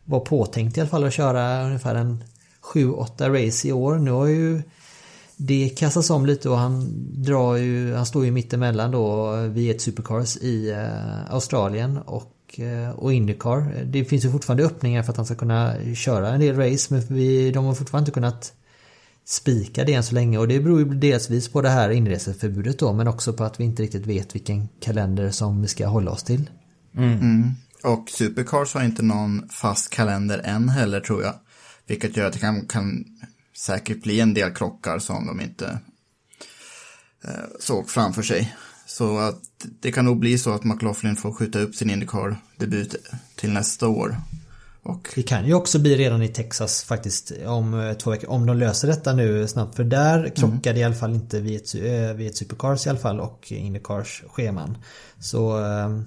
var 0.04 0.20
påtänkt 0.20 0.76
i 0.76 0.80
alla 0.80 0.90
fall 0.90 1.04
att 1.04 1.12
köra 1.12 1.64
ungefär 1.64 1.94
en 1.94 2.24
7-8 2.74 3.46
race 3.46 3.68
i 3.68 3.72
år. 3.72 3.94
Nu 3.98 4.10
har 4.10 4.26
ju 4.26 4.62
det 5.36 5.68
kastas 5.68 6.10
om 6.10 6.26
lite 6.26 6.48
och 6.48 6.58
han 6.58 6.88
drar 7.22 7.56
ju, 7.56 7.94
han 7.94 8.06
står 8.06 8.24
ju 8.24 8.30
mittemellan 8.30 8.90
då 8.90 9.36
vid 9.36 9.70
ett 9.70 9.82
Supercars 9.82 10.36
i 10.36 10.74
Australien 11.28 11.98
och, 11.98 12.33
eh, 12.60 12.90
och 12.90 13.12
Indycar. 13.12 13.84
Det 13.84 14.04
finns 14.04 14.24
ju 14.24 14.30
fortfarande 14.30 14.64
öppningar 14.64 15.02
för 15.02 15.10
att 15.10 15.16
han 15.16 15.26
ska 15.26 15.34
kunna 15.34 15.74
köra 15.94 16.28
en 16.28 16.40
del 16.40 16.56
race 16.56 16.94
men 16.94 17.02
vi, 17.08 17.50
de 17.50 17.64
har 17.64 17.74
fortfarande 17.74 18.02
inte 18.02 18.14
kunnat 18.14 18.52
spika 19.24 19.84
det 19.84 19.94
än 19.94 20.02
så 20.02 20.14
länge 20.14 20.38
och 20.38 20.48
det 20.48 20.60
beror 20.60 20.78
ju 20.78 20.84
delvis 20.84 21.48
på 21.48 21.62
det 21.62 21.68
här 21.68 21.90
inreseförbudet 21.90 22.78
då 22.78 22.92
men 22.92 23.08
också 23.08 23.32
på 23.32 23.44
att 23.44 23.60
vi 23.60 23.64
inte 23.64 23.82
riktigt 23.82 24.06
vet 24.06 24.34
vilken 24.34 24.68
kalender 24.80 25.30
som 25.30 25.62
vi 25.62 25.68
ska 25.68 25.86
hålla 25.86 26.10
oss 26.10 26.22
till. 26.22 26.50
Och 27.82 28.10
Supercars 28.10 28.74
har 28.74 28.84
inte 28.84 29.02
någon 29.02 29.48
fast 29.48 29.90
kalender 29.90 30.40
än 30.44 30.68
heller 30.68 31.00
tror 31.00 31.22
jag. 31.22 31.34
Vilket 31.86 32.16
gör 32.16 32.26
att 32.26 32.32
det 32.32 32.38
kan, 32.38 32.66
kan 32.66 33.04
säkert 33.56 34.02
bli 34.02 34.20
en 34.20 34.34
del 34.34 34.50
krockar 34.50 34.98
som 34.98 35.26
de 35.26 35.40
inte 35.40 35.78
eh, 37.24 37.44
såg 37.60 37.88
framför 37.88 38.22
sig. 38.22 38.54
Så 38.98 39.18
att 39.18 39.66
det 39.80 39.92
kan 39.92 40.04
nog 40.04 40.18
bli 40.18 40.38
så 40.38 40.52
att 40.52 40.64
McLaughlin 40.64 41.16
får 41.16 41.32
skjuta 41.32 41.58
upp 41.58 41.74
sin 41.74 41.90
Indycar-debut 41.90 42.94
till 43.36 43.52
nästa 43.52 43.88
år. 43.88 44.16
Och 44.82 45.08
Det 45.14 45.22
kan 45.22 45.46
ju 45.46 45.54
också 45.54 45.78
bli 45.78 45.96
redan 45.96 46.22
i 46.22 46.28
Texas 46.28 46.84
faktiskt 46.84 47.32
om 47.46 47.80
eh, 47.80 47.92
två 47.92 48.10
veckor. 48.10 48.30
Om 48.30 48.46
de 48.46 48.56
löser 48.56 48.88
detta 48.88 49.12
nu 49.12 49.48
snabbt. 49.48 49.76
För 49.76 49.84
där 49.84 50.28
krockar 50.36 50.72
det 50.72 50.80
i 50.80 50.84
alla 50.84 50.94
fall 50.94 51.14
inte 51.14 51.40
vid 51.40 51.56
ett, 51.56 51.74
eh, 51.74 52.16
vid 52.16 52.26
ett 52.26 52.36
Supercars 52.36 52.86
i 52.86 52.90
alla 52.90 52.98
fall 52.98 53.20
och 53.20 53.52
Indycars 53.52 54.22
scheman. 54.28 54.76
Så, 55.18 55.64
eh, 55.64 56.00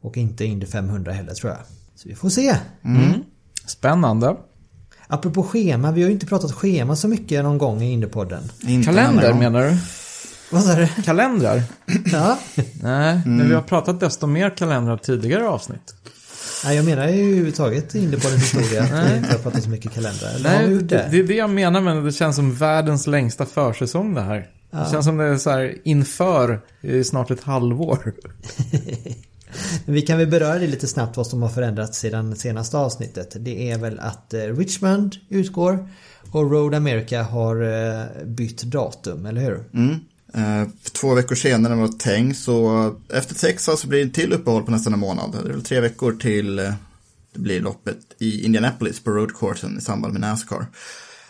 och 0.00 0.16
inte 0.16 0.44
Indy 0.44 0.66
500 0.66 1.12
heller 1.12 1.34
tror 1.34 1.52
jag. 1.52 1.60
Så 1.94 2.08
vi 2.08 2.14
får 2.14 2.28
se. 2.28 2.56
Spännande. 3.66 4.36
Apropå 5.06 5.42
schema, 5.42 5.92
vi 5.92 6.02
har 6.02 6.08
ju 6.08 6.14
inte 6.14 6.26
pratat 6.26 6.52
schema 6.52 6.96
så 6.96 7.08
mycket 7.08 7.44
någon 7.44 7.58
gång 7.58 7.82
i 7.82 7.92
Indypodden. 7.92 8.42
inte 8.66 8.86
Kalender 8.86 9.34
menar 9.34 9.62
du? 9.62 9.76
Vad 10.50 10.62
sa 10.62 10.74
du? 10.74 10.88
Kalendrar? 11.04 11.62
Ja. 12.12 12.38
Nej, 12.82 13.20
men 13.26 13.48
vi 13.48 13.54
har 13.54 13.62
pratat 13.62 14.00
desto 14.00 14.26
mer 14.26 14.56
kalendrar 14.56 14.96
tidigare 14.96 15.48
avsnitt. 15.48 15.94
Nej, 16.64 16.76
jag 16.76 16.84
menar 16.84 17.08
ju 17.08 17.26
överhuvudtaget 17.26 17.94
Indypoddens 17.94 18.42
historia 18.42 18.82
att 18.82 19.10
vi 19.12 19.16
inte 19.16 19.32
har 19.32 19.38
pratat 19.38 19.62
så 19.62 19.70
mycket 19.70 19.92
kalendrar. 19.92 20.28
Eller 20.28 20.50
Nej, 20.50 20.68
det, 20.68 21.08
det? 21.10 21.18
är 21.18 21.22
det 21.22 21.34
jag 21.34 21.50
menar 21.50 21.80
men 21.80 22.04
det 22.04 22.12
känns 22.12 22.36
som 22.36 22.54
världens 22.54 23.06
längsta 23.06 23.46
försäsong 23.46 24.14
det 24.14 24.20
här. 24.20 24.46
Det 24.70 24.90
känns 24.90 25.06
som 25.06 25.16
det 25.16 25.24
är 25.24 25.38
så 25.38 25.50
här 25.50 25.74
inför 25.84 26.60
i 26.80 27.04
snart 27.04 27.30
ett 27.30 27.42
halvår. 27.42 28.14
Men 29.84 29.94
Vi 29.94 30.02
kan 30.02 30.18
väl 30.18 30.26
beröra 30.26 30.58
det 30.58 30.66
lite 30.66 30.86
snabbt 30.86 31.16
vad 31.16 31.26
som 31.26 31.42
har 31.42 31.48
förändrats 31.48 31.98
sedan 31.98 32.36
senaste 32.36 32.76
avsnittet. 32.78 33.36
Det 33.40 33.70
är 33.70 33.78
väl 33.78 33.98
att 33.98 34.34
eh, 34.34 34.40
Richmond 34.40 35.14
utgår 35.28 35.88
och 36.30 36.50
Road 36.50 36.74
America 36.74 37.22
har 37.22 37.62
eh, 37.62 38.24
bytt 38.24 38.62
datum, 38.62 39.26
eller 39.26 39.40
hur? 39.40 39.64
Mm. 39.74 40.00
Eh, 40.36 40.68
två 40.92 41.14
veckor 41.14 41.34
senare 41.34 41.72
än 41.72 41.78
vad 41.78 41.90
det 41.92 41.98
tänkt 41.98 42.38
så 42.38 42.94
efter 43.12 43.34
Texas 43.34 43.80
så 43.80 43.88
blir 43.88 44.04
det 44.04 44.10
till 44.10 44.32
uppehåll 44.32 44.62
på 44.62 44.70
nästan 44.70 44.92
en 44.92 44.98
månad. 44.98 45.32
Det 45.32 45.38
är 45.48 45.52
väl 45.52 45.64
tre 45.64 45.80
veckor 45.80 46.12
till 46.12 46.58
eh, 46.58 46.72
det 47.32 47.40
blir 47.40 47.60
loppet 47.60 47.98
i 48.18 48.44
Indianapolis 48.44 49.00
på 49.00 49.10
roadcoursen 49.10 49.78
i 49.78 49.80
samband 49.80 50.12
med 50.12 50.20
Nascar. 50.20 50.66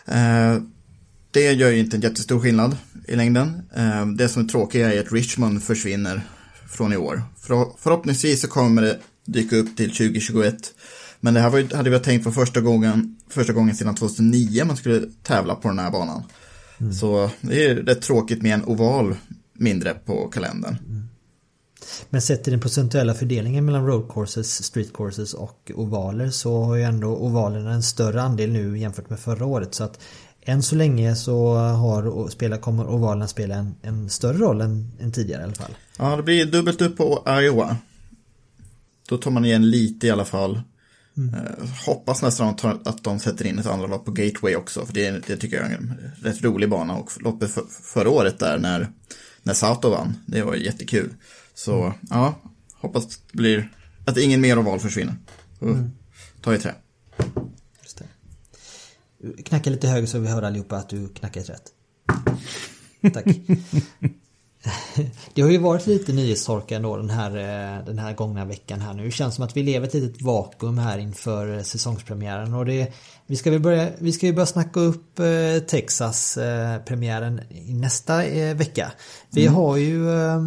Eh, 0.05 0.57
det 1.31 1.51
gör 1.53 1.69
ju 1.69 1.79
inte 1.79 1.97
en 1.97 2.01
jättestor 2.01 2.39
skillnad 2.39 2.77
i 3.07 3.15
längden. 3.15 3.61
Det 4.17 4.29
som 4.29 4.43
är 4.43 4.47
tråkigt 4.47 4.81
är 4.81 4.99
att 5.01 5.11
Richmond 5.11 5.63
försvinner 5.63 6.21
från 6.69 6.93
i 6.93 6.97
år. 6.97 7.23
Förhoppningsvis 7.77 8.41
så 8.41 8.47
kommer 8.47 8.81
det 8.81 8.99
dyka 9.25 9.55
upp 9.55 9.77
till 9.77 9.89
2021. 9.89 10.55
Men 11.19 11.33
det 11.33 11.39
här 11.39 11.49
var, 11.49 11.59
ju- 11.59 11.75
hade 11.75 11.89
vi 11.89 11.99
tänkt 11.99 12.23
för 12.23 12.31
första 12.31 12.61
gången, 12.61 13.17
första 13.29 13.53
gången 13.53 13.75
sedan 13.75 13.95
2009 13.95 14.65
man 14.65 14.77
skulle 14.77 15.05
tävla 15.23 15.55
på 15.55 15.67
den 15.67 15.79
här 15.79 15.91
banan. 15.91 16.23
Så 16.99 17.29
det 17.41 17.65
är 17.65 17.75
rätt 17.75 18.01
tråkigt 18.01 18.41
med 18.41 18.53
en 18.53 18.65
oval 18.65 19.15
mindre 19.53 19.93
på 19.93 20.27
kalendern. 20.27 20.77
Men 22.09 22.21
sett 22.21 22.43
till 22.43 22.51
den 22.51 22.59
procentuella 22.59 23.13
fördelningen 23.13 23.65
mellan 23.65 23.85
road 23.85 24.11
courses, 24.13 24.63
street 24.63 24.93
courses 24.93 25.33
och 25.33 25.71
ovaler 25.75 26.29
så 26.29 26.63
har 26.63 26.75
ju 26.75 26.83
ändå 26.83 27.15
ovalerna 27.15 27.73
en 27.73 27.83
större 27.83 28.21
andel 28.21 28.51
nu 28.51 28.79
jämfört 28.79 29.09
med 29.09 29.19
förra 29.19 29.45
året. 29.45 29.75
Så 29.75 29.83
att 29.83 29.99
än 30.41 30.63
så 30.63 30.75
länge 30.75 31.15
så 31.15 31.55
har 31.55 32.07
och 32.07 32.31
spela, 32.31 32.57
kommer 32.57 32.87
ovalerna 32.87 33.27
spela 33.27 33.55
en, 33.55 33.75
en 33.81 34.09
större 34.09 34.37
roll 34.37 34.61
än, 34.61 34.91
än 34.99 35.11
tidigare 35.11 35.41
i 35.41 35.43
alla 35.43 35.53
fall. 35.53 35.71
Ja, 35.97 36.15
det 36.15 36.23
blir 36.23 36.45
dubbelt 36.45 36.81
upp 36.81 36.97
på 36.97 37.23
Iowa. 37.27 37.77
Då 39.09 39.17
tar 39.17 39.31
man 39.31 39.45
igen 39.45 39.69
lite 39.69 40.07
i 40.07 40.11
alla 40.11 40.25
fall. 40.25 40.61
Eh, 41.17 41.67
hoppas 41.85 42.21
nästan 42.21 42.47
att 42.47 42.57
de- 42.57 42.81
att 42.85 43.03
de 43.03 43.19
sätter 43.19 43.45
in 43.47 43.59
ett 43.59 43.65
andra 43.65 43.87
lopp 43.87 44.05
på 44.05 44.11
Gateway 44.11 44.55
också. 44.55 44.85
För 44.85 44.93
det, 44.93 45.27
det 45.27 45.37
tycker 45.37 45.57
jag 45.57 45.71
är 45.71 45.75
en 45.77 45.93
rätt 46.21 46.43
rolig 46.43 46.69
bana. 46.69 46.95
Och 46.95 47.11
loppet 47.21 47.51
för, 47.51 47.63
förra 47.69 48.09
året 48.09 48.39
där 48.39 48.57
när, 48.57 48.91
när 49.43 49.53
Sauto 49.53 49.89
vann. 49.89 50.17
Det 50.25 50.41
var 50.41 50.55
jättekul. 50.55 51.13
Så 51.53 51.93
ja, 52.09 52.41
hoppas 52.73 53.07
det 53.07 53.37
blir 53.37 53.71
att 54.05 54.17
ingen 54.17 54.41
mer 54.41 54.59
oval 54.59 54.79
försvinner. 54.79 55.15
Uh, 55.63 55.85
Ta 56.41 56.53
i 56.53 56.57
trä. 56.57 56.75
Just 57.83 57.97
det. 57.97 59.43
Knacka 59.43 59.69
lite 59.69 59.87
högre 59.87 60.07
så 60.07 60.19
vi 60.19 60.27
hör 60.27 60.41
allihopa 60.41 60.77
att 60.77 60.89
du 60.89 61.09
knackar 61.09 61.41
ett 61.41 61.49
rätt. 61.49 61.71
Tack. 63.13 63.25
Det 65.33 65.41
har 65.41 65.49
ju 65.49 65.57
varit 65.57 65.87
lite 65.87 66.13
nyhetstorka 66.13 66.75
ändå 66.75 66.97
den 66.97 67.09
här, 67.09 67.31
eh, 67.37 67.85
den 67.85 67.99
här 67.99 68.13
gångna 68.13 68.45
veckan 68.45 68.81
här 68.81 68.93
nu. 68.93 69.05
Det 69.05 69.11
känns 69.11 69.35
som 69.35 69.43
att 69.45 69.57
vi 69.57 69.63
lever 69.63 69.85
i 69.85 69.87
ett 69.87 69.93
litet 69.93 70.21
vakuum 70.21 70.77
här 70.77 70.97
inför 70.97 71.63
säsongspremiären. 71.63 72.53
Och 72.53 72.65
det, 72.65 72.93
vi, 73.27 73.35
ska 73.35 73.51
väl 73.51 73.59
börja, 73.59 73.89
vi 73.97 74.11
ska 74.11 74.25
ju 74.25 74.33
börja 74.33 74.45
snacka 74.45 74.79
upp 74.79 75.19
eh, 75.19 75.59
Texas-premiären 75.67 77.41
nästa 77.67 78.25
eh, 78.25 78.55
vecka. 78.55 78.91
Vi 79.31 79.47
har 79.47 79.77
ju... 79.77 80.09
eh, 80.11 80.41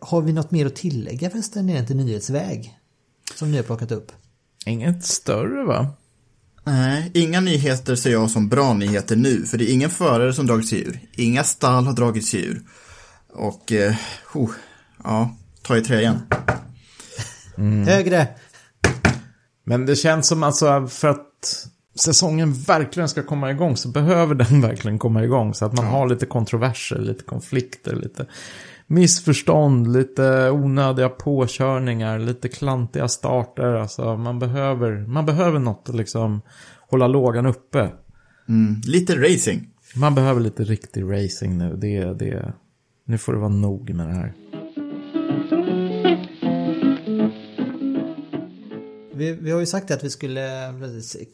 Har 0.00 0.20
vi 0.22 0.32
något 0.32 0.50
mer 0.50 0.66
att 0.66 0.76
tillägga 0.76 1.30
förresten 1.30 1.70
egentligen 1.70 2.06
nyhetsväg? 2.06 2.78
Som 3.34 3.50
ni 3.50 3.56
har 3.56 3.64
plockat 3.64 3.92
upp? 3.92 4.12
Inget 4.66 5.04
större 5.04 5.64
va? 5.64 5.88
Nej, 6.64 7.10
inga 7.14 7.40
nyheter 7.40 7.96
ser 7.96 8.10
jag 8.10 8.30
som 8.30 8.48
bra 8.48 8.74
nyheter 8.74 9.16
nu, 9.16 9.44
för 9.46 9.58
det 9.58 9.70
är 9.70 9.72
ingen 9.74 9.90
förare 9.90 10.32
som 10.34 10.46
dragit 10.46 10.68
sig 10.68 10.80
ur. 10.80 11.00
Inga 11.16 11.44
stall 11.44 11.86
har 11.86 11.92
dragit 11.92 12.26
sig 12.26 12.44
ur. 12.44 12.62
Och, 13.36 13.72
eh, 13.72 13.94
oh, 14.34 14.50
ja, 15.04 15.36
ta 15.62 15.76
i 15.76 15.80
tröjan. 15.80 16.22
Högre! 17.86 18.28
Men 19.64 19.86
det 19.86 19.96
känns 19.96 20.28
som 20.28 20.42
alltså 20.42 20.86
för 20.86 21.08
att 21.08 21.68
säsongen 21.94 22.52
verkligen 22.52 23.08
ska 23.08 23.22
komma 23.22 23.50
igång 23.50 23.76
så 23.76 23.88
behöver 23.88 24.34
den 24.34 24.60
verkligen 24.68 24.98
komma 24.98 25.24
igång. 25.24 25.54
Så 25.54 25.64
att 25.64 25.72
man 25.72 25.86
har 25.86 26.08
lite 26.08 26.26
kontroverser, 26.26 26.98
lite 26.98 27.24
konflikter, 27.24 27.96
lite 27.96 28.26
missförstånd, 28.86 29.92
lite 29.92 30.50
onödiga 30.50 31.08
påkörningar, 31.08 32.18
lite 32.18 32.48
klantiga 32.48 33.08
starter. 33.08 33.74
Alltså 33.74 34.16
man 34.16 34.38
behöver, 34.38 35.06
man 35.06 35.26
behöver 35.26 35.58
något 35.58 35.88
att 35.88 35.96
liksom 35.96 36.42
hålla 36.90 37.06
lågan 37.06 37.46
uppe. 37.46 37.90
Mm, 38.48 38.80
lite 38.84 39.16
racing. 39.16 39.68
Man 39.96 40.14
behöver 40.14 40.40
lite 40.40 40.64
riktig 40.64 41.02
racing 41.02 41.58
nu. 41.58 41.76
Det, 41.76 42.04
det, 42.04 42.52
nu 43.08 43.18
får 43.18 43.32
det 43.32 43.38
vara 43.38 43.48
nog 43.48 43.94
med 43.94 44.08
det 44.08 44.14
här. 44.14 44.34
Vi, 49.12 49.32
vi 49.32 49.50
har 49.50 49.60
ju 49.60 49.66
sagt 49.66 49.90
att 49.90 50.04
vi 50.04 50.10
skulle 50.10 50.72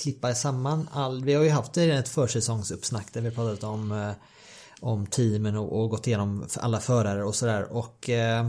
klippa 0.02 0.35
samman 0.35 0.88
all... 0.92 1.24
Vi 1.24 1.35
har 1.35 1.42
ju 1.42 1.50
haft 1.50 1.76
ett 1.76 2.08
försäsongsuppsnack 2.08 3.12
där 3.12 3.20
vi 3.20 3.30
pratat 3.30 3.64
om, 3.64 3.92
eh, 3.92 4.11
om 4.80 5.06
teamen 5.06 5.56
och, 5.56 5.82
och 5.82 5.90
gått 5.90 6.06
igenom 6.06 6.46
alla 6.61 6.80
förare 6.80 7.24
och 7.24 7.35
sådär. 7.35 7.76
Och 7.76 8.11
eh, 8.11 8.48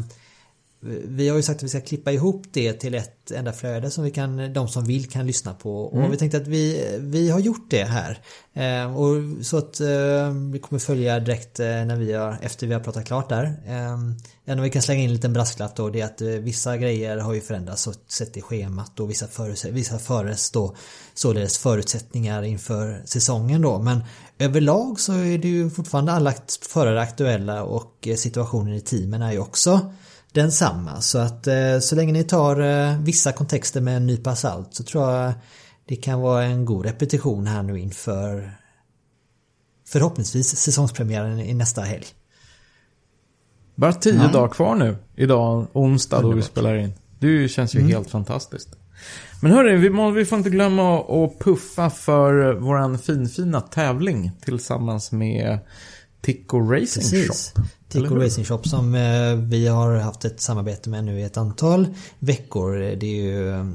vi 1.05 1.29
har 1.29 1.37
ju 1.37 1.43
sagt 1.43 1.57
att 1.57 1.63
vi 1.63 1.69
ska 1.69 1.81
klippa 1.81 2.11
ihop 2.11 2.43
det 2.51 2.73
till 2.73 2.95
ett 2.95 3.31
enda 3.31 3.53
flöde 3.53 3.91
som 3.91 4.03
vi 4.03 4.11
kan, 4.11 4.53
de 4.53 4.67
som 4.67 4.85
vill 4.85 5.09
kan 5.09 5.27
lyssna 5.27 5.53
på. 5.53 5.85
Och 5.85 6.13
vi 6.13 6.17
tänkte 6.17 6.37
att 6.37 6.47
vi, 6.47 6.97
vi 6.99 7.29
har 7.29 7.39
gjort 7.39 7.67
det 7.69 7.83
här. 7.83 8.19
Eh, 8.53 8.97
och 8.97 9.45
så 9.45 9.57
att 9.57 9.79
eh, 9.79 10.31
vi 10.51 10.59
kommer 10.59 10.79
följa 10.79 11.19
direkt 11.19 11.59
eh, 11.59 11.65
när 11.65 11.95
vi 11.95 12.13
har, 12.13 12.37
efter 12.41 12.67
vi 12.67 12.73
har 12.73 12.81
pratat 12.81 13.05
klart 13.05 13.29
där. 13.29 13.43
Eh, 13.67 13.97
enda 14.45 14.63
vi 14.63 14.69
kan 14.69 14.81
slänga 14.81 15.01
in 15.01 15.09
en 15.09 15.13
liten 15.13 15.33
brasklapp 15.33 15.75
då 15.75 15.89
det 15.89 16.01
är 16.01 16.05
att 16.05 16.21
eh, 16.21 16.27
vissa 16.27 16.77
grejer 16.77 17.17
har 17.17 17.33
ju 17.33 17.41
förändrats 17.41 17.87
och 17.87 17.93
sett 18.07 18.37
i 18.37 18.41
schemat 18.41 18.99
och 18.99 19.09
vissa, 19.09 19.25
förutse- 19.25 19.71
vissa 19.71 19.99
föres 19.99 20.51
då 20.51 20.75
således 21.13 21.57
förutsättningar 21.57 22.43
inför 22.43 23.01
säsongen 23.05 23.61
då. 23.61 23.79
Men 23.79 24.03
överlag 24.39 24.99
så 24.99 25.13
är 25.13 25.37
det 25.37 25.47
ju 25.47 25.69
fortfarande 25.69 26.11
alla 26.11 26.33
förare 26.69 27.01
aktuella 27.01 27.63
och 27.63 28.07
eh, 28.07 28.15
situationen 28.15 28.73
i 28.73 28.81
teamen 28.81 29.21
är 29.21 29.31
ju 29.31 29.39
också 29.39 29.93
densamma. 30.33 31.01
Så 31.01 31.17
att 31.17 31.47
eh, 31.47 31.79
så 31.81 31.95
länge 31.95 32.13
ni 32.13 32.23
tar 32.23 32.59
eh, 32.61 32.99
vissa 32.99 33.31
kontexter 33.31 33.81
med 33.81 33.97
en 33.97 34.05
nypa 34.07 34.35
salt 34.35 34.73
så 34.73 34.83
tror 34.83 35.11
jag 35.11 35.33
det 35.85 35.95
kan 35.95 36.19
vara 36.21 36.43
en 36.43 36.65
god 36.65 36.85
repetition 36.85 37.47
här 37.47 37.63
nu 37.63 37.79
inför 37.79 38.51
förhoppningsvis 39.87 40.55
säsongspremiären 40.55 41.39
i 41.39 41.53
nästa 41.53 41.81
helg. 41.81 42.05
Bara 43.75 43.93
tio 43.93 44.27
dagar 44.27 44.47
kvar 44.53 44.75
nu. 44.75 44.97
Idag, 45.15 45.67
onsdag, 45.73 46.21
då 46.21 46.31
vi 46.31 46.41
spelar 46.41 46.75
in. 46.75 46.93
Det 47.19 47.47
känns 47.47 47.75
ju 47.75 47.81
helt 47.81 48.09
fantastiskt. 48.09 48.69
Men 49.41 49.51
hörni, 49.51 49.75
vi, 49.75 49.89
må, 49.89 50.11
vi 50.11 50.25
får 50.25 50.37
inte 50.37 50.49
glömma 50.49 50.99
att- 50.99 51.09
att 51.09 51.39
puffa 51.39 51.89
för 51.89 52.53
våran 52.53 52.97
finfina 52.99 53.61
tävling 53.61 54.31
tillsammans 54.45 55.11
med 55.11 55.59
Tico 56.23 56.59
Racing 56.59 57.01
Precis. 57.01 57.53
Shop. 57.55 57.61
Tico? 57.89 58.15
Racing 58.15 58.45
Shop 58.45 58.61
som 58.63 58.95
eh, 58.95 59.35
vi 59.35 59.67
har 59.67 59.95
haft 59.95 60.25
ett 60.25 60.41
samarbete 60.41 60.89
med 60.89 61.03
nu 61.03 61.19
i 61.19 61.23
ett 61.23 61.37
antal 61.37 61.87
veckor. 62.19 62.73
Det 62.75 63.05
är 63.05 63.23
ju 63.23 63.49
eh, 63.49 63.65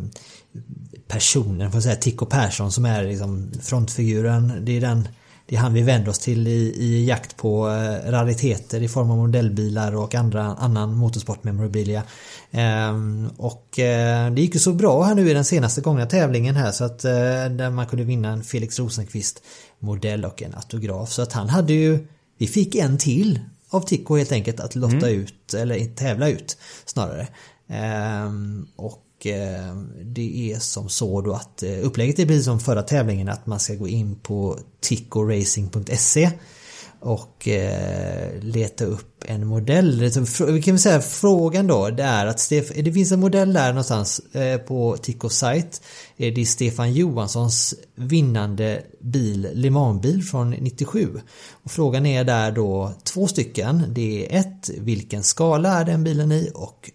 personen, 1.09 1.71
får 1.71 1.77
jag 1.77 1.83
säga, 1.83 1.97
Tico 1.97 2.27
Persson 2.27 2.73
som 2.73 2.85
är 2.85 3.05
liksom 3.05 3.51
frontfiguren. 3.63 4.53
Det 4.65 4.77
är 4.77 4.81
den 4.81 5.09
det 5.49 5.57
är 5.57 5.61
han 5.61 5.75
vi 5.75 5.83
vänder 5.83 6.11
oss 6.11 6.19
till 6.19 6.49
i, 6.49 6.75
i 6.77 7.07
jakt 7.07 7.37
på 7.37 7.69
eh, 7.69 8.11
rariteter 8.11 8.83
i 8.83 8.89
form 8.89 9.11
av 9.11 9.17
modellbilar 9.17 9.97
och 9.97 10.15
andra, 10.15 10.43
annan 10.43 10.97
motorsportmemorabilia. 10.97 12.03
Ehm, 12.51 13.29
och 13.37 13.79
eh, 13.79 14.33
det 14.33 14.41
gick 14.41 14.55
ju 14.55 14.61
så 14.61 14.73
bra 14.73 15.03
här 15.03 15.15
nu 15.15 15.31
i 15.31 15.35
den 15.35 15.45
senaste 15.45 15.81
gångna 15.81 16.07
tävlingen 16.07 16.57
här 16.57 16.73
så 16.73 16.85
att 16.85 17.05
eh, 17.05 17.11
där 17.51 17.71
man 17.71 17.87
kunde 17.87 18.05
vinna 18.05 18.29
en 18.29 18.45
Felix 18.45 18.79
Rosenqvist 18.79 19.43
modell 19.79 20.25
och 20.25 20.43
en 20.43 20.55
autograf. 20.55 21.13
Så 21.13 21.23
att 21.23 21.33
han 21.33 21.49
hade 21.49 21.73
ju, 21.73 22.07
vi 22.39 22.47
fick 22.47 22.75
en 22.75 22.99
till 22.99 23.41
av 23.71 23.81
Tico 23.81 24.17
helt 24.17 24.33
enkelt 24.33 24.61
att 24.61 24.77
lotta 24.77 25.09
ut, 25.09 25.55
eller 25.55 25.85
tävla 25.85 26.29
ut 26.29 26.59
snarare. 26.85 27.29
Ehm, 27.69 28.67
och 28.77 29.27
eh, 29.27 29.77
det 30.03 30.53
är 30.53 30.59
som 30.59 30.89
så 30.89 31.21
då 31.21 31.33
att 31.33 31.63
eh, 31.63 31.79
upplägget 31.83 32.19
är 32.19 32.27
precis 32.27 32.45
som 32.45 32.61
förra 32.61 32.83
tävlingen 32.83 33.29
att 33.29 33.47
man 33.47 33.61
ska 33.61 33.75
gå 33.75 33.89
in 33.89 34.17
på 34.17 34.59
ticoracing.se 34.81 36.31
och 37.01 37.49
eh, 37.49 38.41
leta 38.41 38.85
upp 38.85 39.25
en 39.27 39.47
modell. 39.47 40.01
Vi 40.47 40.63
kan 40.63 40.75
väl 40.75 40.79
säga 40.79 41.01
frågan 41.01 41.67
då 41.67 41.91
det 41.91 42.03
är 42.03 42.27
att 42.27 42.37
Stef- 42.39 42.83
det 42.83 42.93
finns 42.93 43.13
en 43.13 43.21
modell 43.21 43.53
där 43.53 43.69
någonstans 43.69 44.21
eh, 44.33 44.59
på 44.59 44.97
Ticos 45.03 45.37
sajt. 45.37 45.83
Eh, 46.17 46.35
Det 46.35 46.41
är 46.41 46.45
Stefan 46.45 46.93
Johanssons 46.93 47.75
vinnande 47.95 48.83
bil, 49.01 49.49
Le 49.55 49.71
Mans-bil 49.71 50.23
från 50.23 50.51
97. 50.51 51.09
Och 51.65 51.71
frågan 51.71 52.07
är 52.07 52.25
där 52.25 52.51
då 52.53 52.93
två 53.05 53.27
stycken. 53.27 53.83
Det 53.89 54.35
är 54.37 54.41
ett, 54.41 54.71
vilken 54.79 55.23
skala 55.23 55.81
är 55.81 55.85
den 55.85 56.05
bilen 56.05 56.33
i? 56.33 56.51
Och 56.55 56.91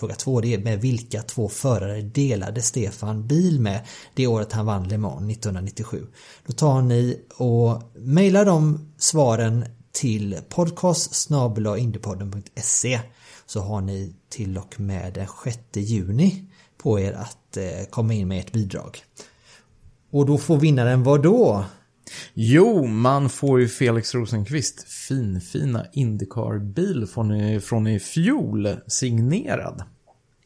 Fråga 0.00 0.14
två 0.14 0.40
det 0.40 0.54
är 0.54 0.58
med 0.58 0.80
vilka 0.80 1.22
två 1.22 1.48
förare 1.48 2.00
delade 2.00 2.62
Stefan 2.62 3.26
bil 3.26 3.60
med 3.60 3.80
det 4.14 4.26
året 4.26 4.52
han 4.52 4.66
vann 4.66 4.88
Le 4.88 4.98
Mans 4.98 5.32
1997. 5.32 6.06
Då 6.46 6.52
tar 6.52 6.82
ni 6.82 7.20
och 7.36 7.82
mejlar 7.94 8.44
de 8.44 8.90
svaren 8.98 9.64
till 9.92 10.38
podcast 10.48 11.30
indiepodden.se 11.78 13.00
så 13.46 13.60
har 13.60 13.80
ni 13.80 14.14
till 14.28 14.58
och 14.58 14.80
med 14.80 15.12
den 15.14 15.26
6 15.44 15.58
juni 15.72 16.44
på 16.76 17.00
er 17.00 17.12
att 17.12 17.56
eh, 17.56 17.84
komma 17.90 18.14
in 18.14 18.28
med 18.28 18.40
ett 18.40 18.52
bidrag. 18.52 19.04
Och 20.10 20.26
då 20.26 20.38
får 20.38 20.56
vinnaren 20.56 21.02
vad 21.02 21.22
då? 21.22 21.64
Jo, 22.34 22.86
man 22.86 23.30
får 23.30 23.60
ju 23.60 23.68
Felix 23.68 24.14
Rosenqvist 24.14 24.88
finfina 24.88 25.86
Indycar-bil 25.92 27.06
från, 27.06 27.60
från 27.60 27.86
i 27.86 28.00
fjol 28.00 28.76
signerad. 28.86 29.82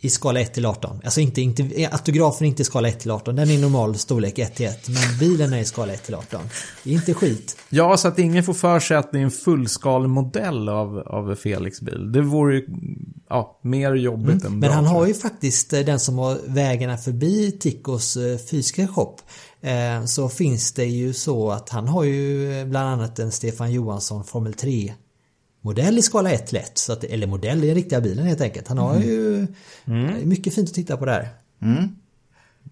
I 0.04 0.10
skala 0.10 0.40
1 0.40 0.54
till 0.54 0.66
18. 0.66 1.00
Alltså 1.04 1.20
inte, 1.20 1.40
inte, 1.40 1.88
autografen 1.92 2.44
är 2.44 2.48
inte 2.48 2.62
i 2.62 2.64
skala 2.64 2.88
1 2.88 3.00
till 3.00 3.10
18. 3.10 3.36
Den 3.36 3.50
är 3.50 3.54
i 3.54 3.60
normal 3.60 3.98
storlek 3.98 4.38
1 4.38 4.54
till 4.54 4.66
1. 4.66 4.88
Men 4.88 5.18
bilen 5.18 5.52
är 5.52 5.58
i 5.58 5.64
skala 5.64 5.92
1 5.92 6.02
till 6.02 6.14
18. 6.14 6.40
Det 6.82 6.90
är 6.90 6.94
inte 6.94 7.14
skit. 7.14 7.56
Ja, 7.68 7.96
så 7.96 8.08
att 8.08 8.18
ingen 8.18 8.44
får 8.44 8.54
för 8.54 8.80
sig 8.80 8.96
att 8.96 9.12
det 9.12 9.18
är 9.18 9.22
en 9.22 9.30
fullskalig 9.30 10.08
modell 10.08 10.68
av, 10.68 10.98
av 10.98 11.34
Felix 11.34 11.80
bil. 11.80 12.12
Det 12.12 12.22
vore 12.22 12.54
ju 12.54 12.66
ja, 13.28 13.60
mer 13.62 13.94
jobbigt 13.94 14.44
än 14.44 14.50
Men 14.50 14.60
bra. 14.60 14.70
han 14.70 14.84
tror 14.84 14.94
har 14.94 15.06
ju 15.06 15.14
faktiskt 15.14 15.72
eh, 15.72 15.80
den 15.80 16.00
som 16.00 16.18
har 16.18 16.38
vägarna 16.46 16.96
förbi 16.96 17.52
Ticcos 17.52 18.16
eh, 18.16 18.38
fysiska 18.38 18.88
shop. 18.88 19.16
Eh, 19.64 20.04
Så 20.04 20.28
finns 20.28 20.72
det 20.72 20.84
ju 20.84 21.12
så 21.12 21.50
att 21.50 21.68
han 21.68 21.88
har 21.88 22.04
ju 22.04 22.52
eh, 22.60 22.66
bland 22.66 22.88
annat 22.88 23.18
en 23.18 23.32
Stefan 23.32 23.72
Johansson 23.72 24.24
Formel 24.24 24.54
3 24.54 24.94
modell 25.60 25.98
i 25.98 26.02
skala 26.02 26.30
1 26.32 26.46
till 26.46 26.58
1. 26.58 26.78
Så 26.78 26.92
att, 26.92 27.04
eller 27.04 27.26
modell 27.26 27.64
i 27.64 27.66
den 27.66 27.74
riktiga 27.74 28.00
bilen 28.00 28.26
helt 28.26 28.40
enkelt. 28.40 28.68
Han 28.68 28.78
har 28.78 29.00
ju 29.00 29.46
Mm. 29.84 30.28
mycket 30.28 30.54
fint 30.54 30.68
att 30.68 30.74
titta 30.74 30.96
på 30.96 31.04
där. 31.04 31.28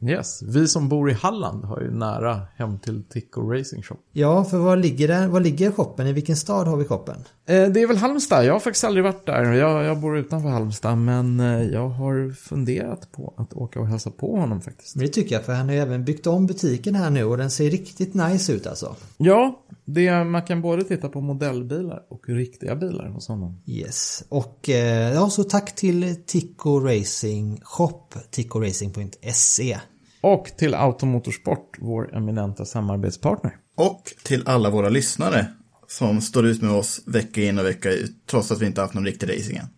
Yes, 0.02 0.42
vi 0.42 0.68
som 0.68 0.88
bor 0.88 1.10
i 1.10 1.12
Halland 1.12 1.64
har 1.64 1.80
ju 1.80 1.90
nära 1.90 2.40
hem 2.56 2.78
till 2.78 3.02
Tico 3.02 3.40
Racing 3.40 3.82
Shop. 3.82 3.96
Ja, 4.12 4.44
för 4.44 4.58
var 4.58 4.76
ligger, 4.76 5.08
den, 5.08 5.30
var 5.30 5.40
ligger 5.40 5.70
shoppen? 5.70 6.06
I 6.06 6.12
vilken 6.12 6.36
stad 6.36 6.66
har 6.66 6.76
vi 6.76 6.84
shoppen? 6.84 7.16
Eh, 7.46 7.68
det 7.68 7.82
är 7.82 7.86
väl 7.86 7.96
Halmstad, 7.96 8.44
jag 8.44 8.52
har 8.52 8.60
faktiskt 8.60 8.84
aldrig 8.84 9.04
varit 9.04 9.26
där. 9.26 9.52
Jag, 9.52 9.84
jag 9.84 10.00
bor 10.00 10.18
utanför 10.18 10.48
Halmstad, 10.48 10.98
men 10.98 11.40
eh, 11.40 11.62
jag 11.62 11.88
har 11.88 12.34
funderat 12.34 13.12
på 13.12 13.34
att 13.36 13.52
åka 13.52 13.80
och 13.80 13.86
hälsa 13.86 14.10
på 14.10 14.36
honom 14.36 14.60
faktiskt. 14.60 14.98
Det 14.98 15.08
tycker 15.08 15.34
jag 15.34 15.44
för 15.44 15.52
han 15.52 15.66
har 15.66 15.74
ju 15.74 15.80
även 15.80 16.04
byggt 16.04 16.26
om 16.26 16.46
butiken 16.46 16.94
här 16.94 17.10
nu 17.10 17.24
och 17.24 17.36
den 17.36 17.50
ser 17.50 17.70
riktigt 17.70 18.14
nice 18.14 18.52
ut 18.52 18.66
alltså. 18.66 18.96
Ja, 19.16 19.62
det, 19.84 20.24
man 20.24 20.42
kan 20.42 20.62
både 20.62 20.84
titta 20.84 21.08
på 21.08 21.20
modellbilar 21.20 22.02
och 22.08 22.28
riktiga 22.28 22.76
bilar 22.76 23.08
hos 23.08 23.28
honom. 23.28 23.62
Yes. 23.66 24.24
Och 24.28 24.68
eh, 24.68 25.14
ja, 25.14 25.30
så 25.30 25.44
tack 25.44 25.74
till 25.74 26.16
Tico 26.26 26.78
Racing 26.78 27.60
Shop, 27.64 28.08
ticoracing.se. 28.30 29.78
Och 30.22 30.50
till 30.58 30.74
Automotorsport, 30.74 31.76
vår 31.80 32.16
eminenta 32.16 32.64
samarbetspartner. 32.64 33.56
Och 33.76 34.12
till 34.22 34.42
alla 34.46 34.70
våra 34.70 34.88
lyssnare 34.88 35.46
som 35.88 36.20
står 36.20 36.46
ut 36.46 36.62
med 36.62 36.70
oss 36.70 37.00
vecka 37.06 37.42
in 37.42 37.58
och 37.58 37.64
vecka 37.64 37.90
ut, 37.90 38.26
trots 38.26 38.52
att 38.52 38.60
vi 38.60 38.66
inte 38.66 38.80
haft 38.80 38.94
någon 38.94 39.04
riktig 39.04 39.28
racing 39.28 39.56
än. 39.56 39.68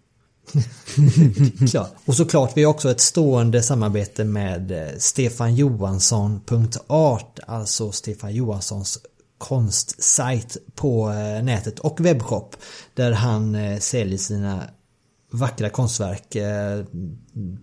Klart. 1.70 1.94
Och 2.04 2.14
såklart 2.14 2.52
vi 2.56 2.64
har 2.64 2.70
också 2.70 2.90
ett 2.90 3.00
stående 3.00 3.62
samarbete 3.62 4.24
med 4.24 4.70
eh, 4.70 4.98
Stefan 4.98 5.54
Johansson.art, 5.54 7.38
alltså 7.46 7.92
Stefan 7.92 8.34
Johanssons 8.34 8.98
konstsajt 9.38 10.56
på 10.74 11.10
eh, 11.10 11.44
nätet 11.44 11.78
och 11.78 12.00
webbshop 12.00 12.56
där 12.94 13.12
han 13.12 13.54
eh, 13.54 13.78
säljer 13.78 14.18
sina 14.18 14.62
vackra 15.34 15.70
konstverk 15.70 16.34
eh, 16.34 16.84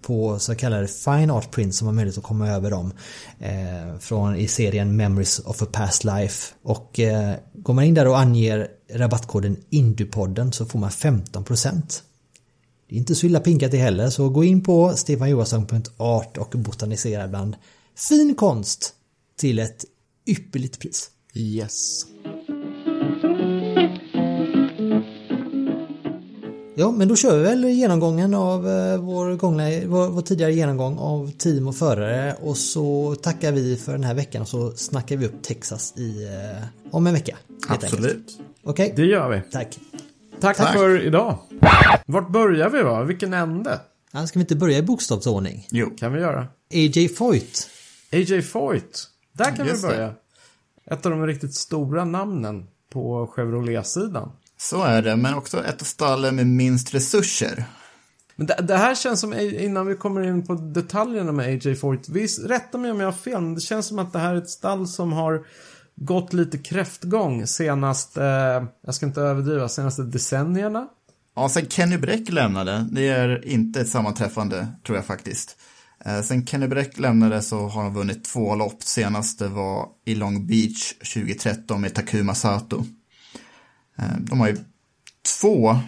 på 0.01 0.39
så 0.39 0.55
kallade 0.55 0.87
fine 0.87 1.31
art 1.31 1.51
prints 1.51 1.77
som 1.77 1.87
har 1.87 1.93
möjlighet 1.93 2.17
att 2.17 2.23
komma 2.23 2.49
över 2.49 2.71
dem. 2.71 2.93
Eh, 3.39 3.99
från 3.99 4.35
i 4.35 4.47
serien 4.47 4.95
Memories 4.95 5.39
of 5.39 5.61
a 5.61 5.65
Past 5.71 6.03
Life. 6.03 6.53
Och 6.63 6.99
eh, 6.99 7.35
går 7.53 7.73
man 7.73 7.83
in 7.83 7.93
där 7.93 8.07
och 8.07 8.19
anger 8.19 8.67
rabattkoden 8.93 9.57
Indupodden 9.69 10.51
så 10.51 10.65
får 10.65 10.79
man 10.79 10.89
15%. 10.89 12.01
Det 12.89 12.95
är 12.95 12.99
inte 12.99 13.15
så 13.15 13.25
illa 13.25 13.39
pinkat 13.39 13.71
det 13.71 13.77
heller 13.77 14.09
så 14.09 14.29
gå 14.29 14.43
in 14.43 14.63
på 14.63 14.93
stefanjohansson.art 14.95 16.37
och 16.37 16.49
botanisera 16.49 17.27
bland 17.27 17.55
fin 17.95 18.35
konst 18.35 18.93
till 19.37 19.59
ett 19.59 19.85
ypperligt 20.25 20.79
pris. 20.79 21.09
Yes. 21.33 22.05
Ja, 26.81 26.91
men 26.91 27.07
då 27.07 27.15
kör 27.15 27.37
vi 27.37 27.43
väl 27.43 27.65
genomgången 27.65 28.33
av 28.33 28.67
eh, 28.69 28.97
vår, 28.97 29.35
gångna, 29.35 29.63
vår, 29.85 30.07
vår 30.09 30.21
tidigare 30.21 30.53
genomgång 30.53 30.97
av 30.97 31.31
team 31.37 31.67
och 31.67 31.75
förare 31.75 32.35
och 32.41 32.57
så 32.57 33.15
tackar 33.15 33.51
vi 33.51 33.77
för 33.77 33.91
den 33.91 34.03
här 34.03 34.13
veckan 34.13 34.41
och 34.41 34.47
så 34.47 34.71
snackar 34.71 35.17
vi 35.17 35.25
upp 35.25 35.41
Texas 35.43 35.93
i, 35.97 36.23
eh, 36.23 36.63
om 36.91 37.07
en 37.07 37.13
vecka. 37.13 37.37
Absolut. 37.67 38.39
Okej, 38.63 38.93
Det 38.95 39.05
gör 39.05 39.29
vi. 39.29 39.41
tack. 39.51 39.79
Tack, 40.39 40.57
Tack. 40.57 40.73
för 40.77 41.05
idag. 41.05 41.37
Vart 42.05 42.29
börjar 42.31 42.69
vi 42.69 42.79
då? 42.79 43.03
Vilken 43.03 43.33
ände? 43.33 43.79
Ja, 44.11 44.27
ska 44.27 44.39
vi 44.39 44.43
inte 44.43 44.55
börja 44.55 44.77
i 44.77 44.81
bokstavsordning? 44.83 45.67
Jo. 45.71 45.89
Kan 45.97 46.13
vi 46.13 46.19
göra? 46.19 46.47
AJ 46.73 47.07
Foyt. 47.09 47.69
AJ 48.13 48.41
Foyt. 48.41 49.07
Där 49.33 49.55
kan 49.55 49.67
Just 49.67 49.83
vi 49.83 49.87
det. 49.87 49.93
börja. 49.93 50.13
Ett 50.85 51.05
av 51.05 51.11
de 51.11 51.27
riktigt 51.27 51.53
stora 51.55 52.05
namnen 52.05 52.67
på 52.93 53.27
Chevrolet-sidan. 53.35 54.31
Så 54.61 54.83
är 54.83 55.01
det, 55.01 55.15
men 55.15 55.33
också 55.33 55.65
ett 55.65 55.81
av 55.81 55.85
stallen 55.85 56.35
med 56.35 56.47
minst 56.47 56.93
resurser. 56.93 57.65
Men 58.35 58.47
det, 58.47 58.55
det 58.61 58.77
här 58.77 58.95
känns 58.95 59.19
som, 59.19 59.33
innan 59.33 59.87
vi 59.87 59.95
kommer 59.95 60.21
in 60.21 60.45
på 60.45 60.55
detaljerna 60.55 61.31
med 61.31 61.45
AJ 61.45 61.75
Foyt, 61.75 62.09
visst, 62.09 62.45
rätta 62.45 62.77
mig 62.77 62.91
om 62.91 62.99
jag 62.99 63.07
har 63.07 63.11
fel, 63.11 63.41
men 63.41 63.55
det 63.55 63.61
känns 63.61 63.87
som 63.87 63.99
att 63.99 64.13
det 64.13 64.19
här 64.19 64.33
är 64.33 64.37
ett 64.37 64.49
stall 64.49 64.87
som 64.87 65.13
har 65.13 65.45
gått 65.95 66.33
lite 66.33 66.57
kräftgång 66.57 67.47
senast, 67.47 68.17
eh, 68.17 68.23
jag 68.85 68.95
ska 68.95 69.05
inte 69.05 69.21
överdriva, 69.21 69.69
senaste 69.69 70.03
decennierna. 70.03 70.87
Ja, 71.35 71.49
sen 71.49 71.69
Kenny 71.69 71.97
Bräck 71.97 72.29
lämnade, 72.29 72.87
det 72.91 73.07
är 73.07 73.47
inte 73.47 73.81
ett 73.81 73.89
sammanträffande, 73.89 74.67
tror 74.85 74.97
jag 74.97 75.05
faktiskt. 75.05 75.57
Eh, 76.05 76.21
sen 76.21 76.47
Kenny 76.47 76.67
Bräck 76.67 76.99
lämnade 76.99 77.41
så 77.41 77.67
har 77.67 77.83
han 77.83 77.93
vunnit 77.93 78.23
två 78.23 78.55
lopp. 78.55 78.83
Senaste 78.83 79.47
var 79.47 79.87
i 80.05 80.15
Long 80.15 80.47
Beach 80.47 80.93
2013 81.13 81.81
med 81.81 81.93
Takuma 81.93 82.35
Sato. 82.35 82.85
Eh, 84.01 84.17
de 84.19 84.39
har 84.39 84.47
ju 84.47 84.57
två 85.41 85.79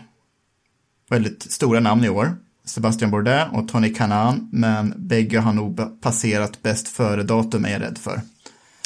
väldigt 1.09 1.51
stora 1.51 1.79
namn 1.79 2.03
i 2.03 2.09
år. 2.09 2.35
Sebastian 2.65 3.11
Bourdais 3.11 3.49
och 3.53 3.67
Tony 3.67 3.93
Kanaan, 3.93 4.49
men 4.51 4.93
bägge 4.97 5.39
har 5.39 5.53
nog 5.53 6.01
passerat 6.01 6.61
bäst 6.61 6.87
före-datum 6.87 7.65
är 7.65 7.69
jag 7.69 7.81
rädd 7.81 7.97
för. 7.97 8.21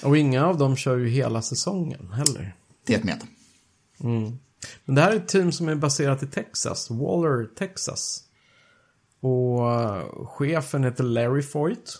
Och 0.03 0.17
inga 0.17 0.45
av 0.45 0.57
dem 0.57 0.75
kör 0.75 0.97
ju 0.97 1.07
hela 1.07 1.41
säsongen 1.41 2.11
heller. 2.13 2.55
Det 2.85 3.03
med. 3.03 3.21
Men 4.85 4.95
det 4.95 5.01
här 5.01 5.11
är 5.11 5.15
ett 5.15 5.27
team 5.27 5.51
som 5.51 5.69
är 5.69 5.75
baserat 5.75 6.23
i 6.23 6.27
Texas, 6.27 6.89
Waller, 6.89 7.45
Texas. 7.55 8.23
Och 9.19 9.71
eh, 9.71 10.25
chefen 10.25 10.83
heter 10.83 11.03
Larry 11.03 11.41
Foyt. 11.41 11.97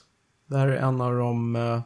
Det 0.48 0.58
här 0.58 0.68
är 0.68 0.78
en 0.78 1.02
av 1.02 1.16
de 1.16 1.56
eh, 1.56 1.82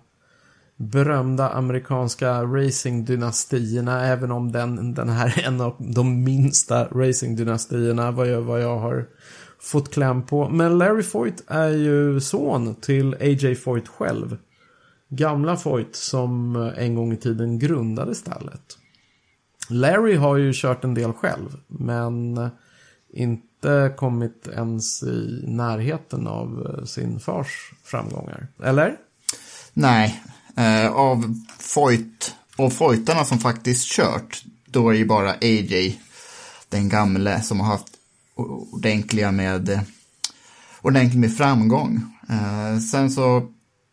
berömda 0.82 1.50
amerikanska 1.50 2.44
racingdynastierna, 2.44 4.06
även 4.06 4.32
om 4.32 4.52
den, 4.52 4.94
den 4.94 5.10
här 5.10 5.40
är 5.40 5.48
en 5.48 5.62
av 5.62 5.76
de 5.80 6.24
minsta 6.24 6.86
racingdynastierna, 6.86 8.12
vad 8.12 8.28
jag, 8.28 8.42
vad 8.42 8.62
jag 8.62 8.80
har 8.80 9.08
fått 9.60 9.94
kläm 9.94 10.26
på. 10.26 10.50
Men 10.50 10.78
Larry 10.78 11.04
Foyt 11.04 11.44
är 11.48 11.70
ju 11.70 12.20
son 12.20 12.76
till 12.76 13.14
A.J. 13.14 13.56
Foyt 13.56 13.88
själv. 13.88 14.38
Gamla 15.10 15.58
Foyt 15.58 15.96
som 15.96 16.56
en 16.78 16.96
gång 16.96 17.14
i 17.14 17.18
tiden 17.18 17.60
grundade 17.60 18.16
stallet. 18.16 18.78
Larry 19.70 20.16
har 20.16 20.38
ju 20.38 20.52
kört 20.54 20.84
en 20.84 20.94
del 20.94 21.14
själv, 21.14 21.58
men 21.68 22.50
inte 23.14 23.94
kommit 23.98 24.48
ens 24.48 25.04
i 25.04 25.44
närheten 25.48 26.28
av 26.28 26.82
sin 26.86 27.20
fars 27.20 27.74
framgångar. 27.84 28.48
Eller? 28.64 28.96
Nej, 29.74 30.24
eh, 30.58 30.92
av 30.92 31.36
Foyt, 31.60 32.36
och 32.58 32.74
Foytarna 32.74 33.26
som 33.26 33.40
faktiskt 33.40 33.86
kört, 33.86 34.44
då 34.66 34.90
är 34.90 34.94
det 34.94 35.00
ju 35.00 35.06
bara 35.06 35.32
AJ, 35.32 36.02
den 36.70 36.90
gamle, 36.90 37.42
som 37.42 37.60
har 37.60 37.68
haft 37.68 37.88
ordentliga 38.36 39.32
med, 39.32 39.86
ordentligt 40.82 41.20
med 41.20 41.38
framgång. 41.38 42.02
Eh, 42.30 42.80
sen 42.80 43.12
så, 43.12 43.48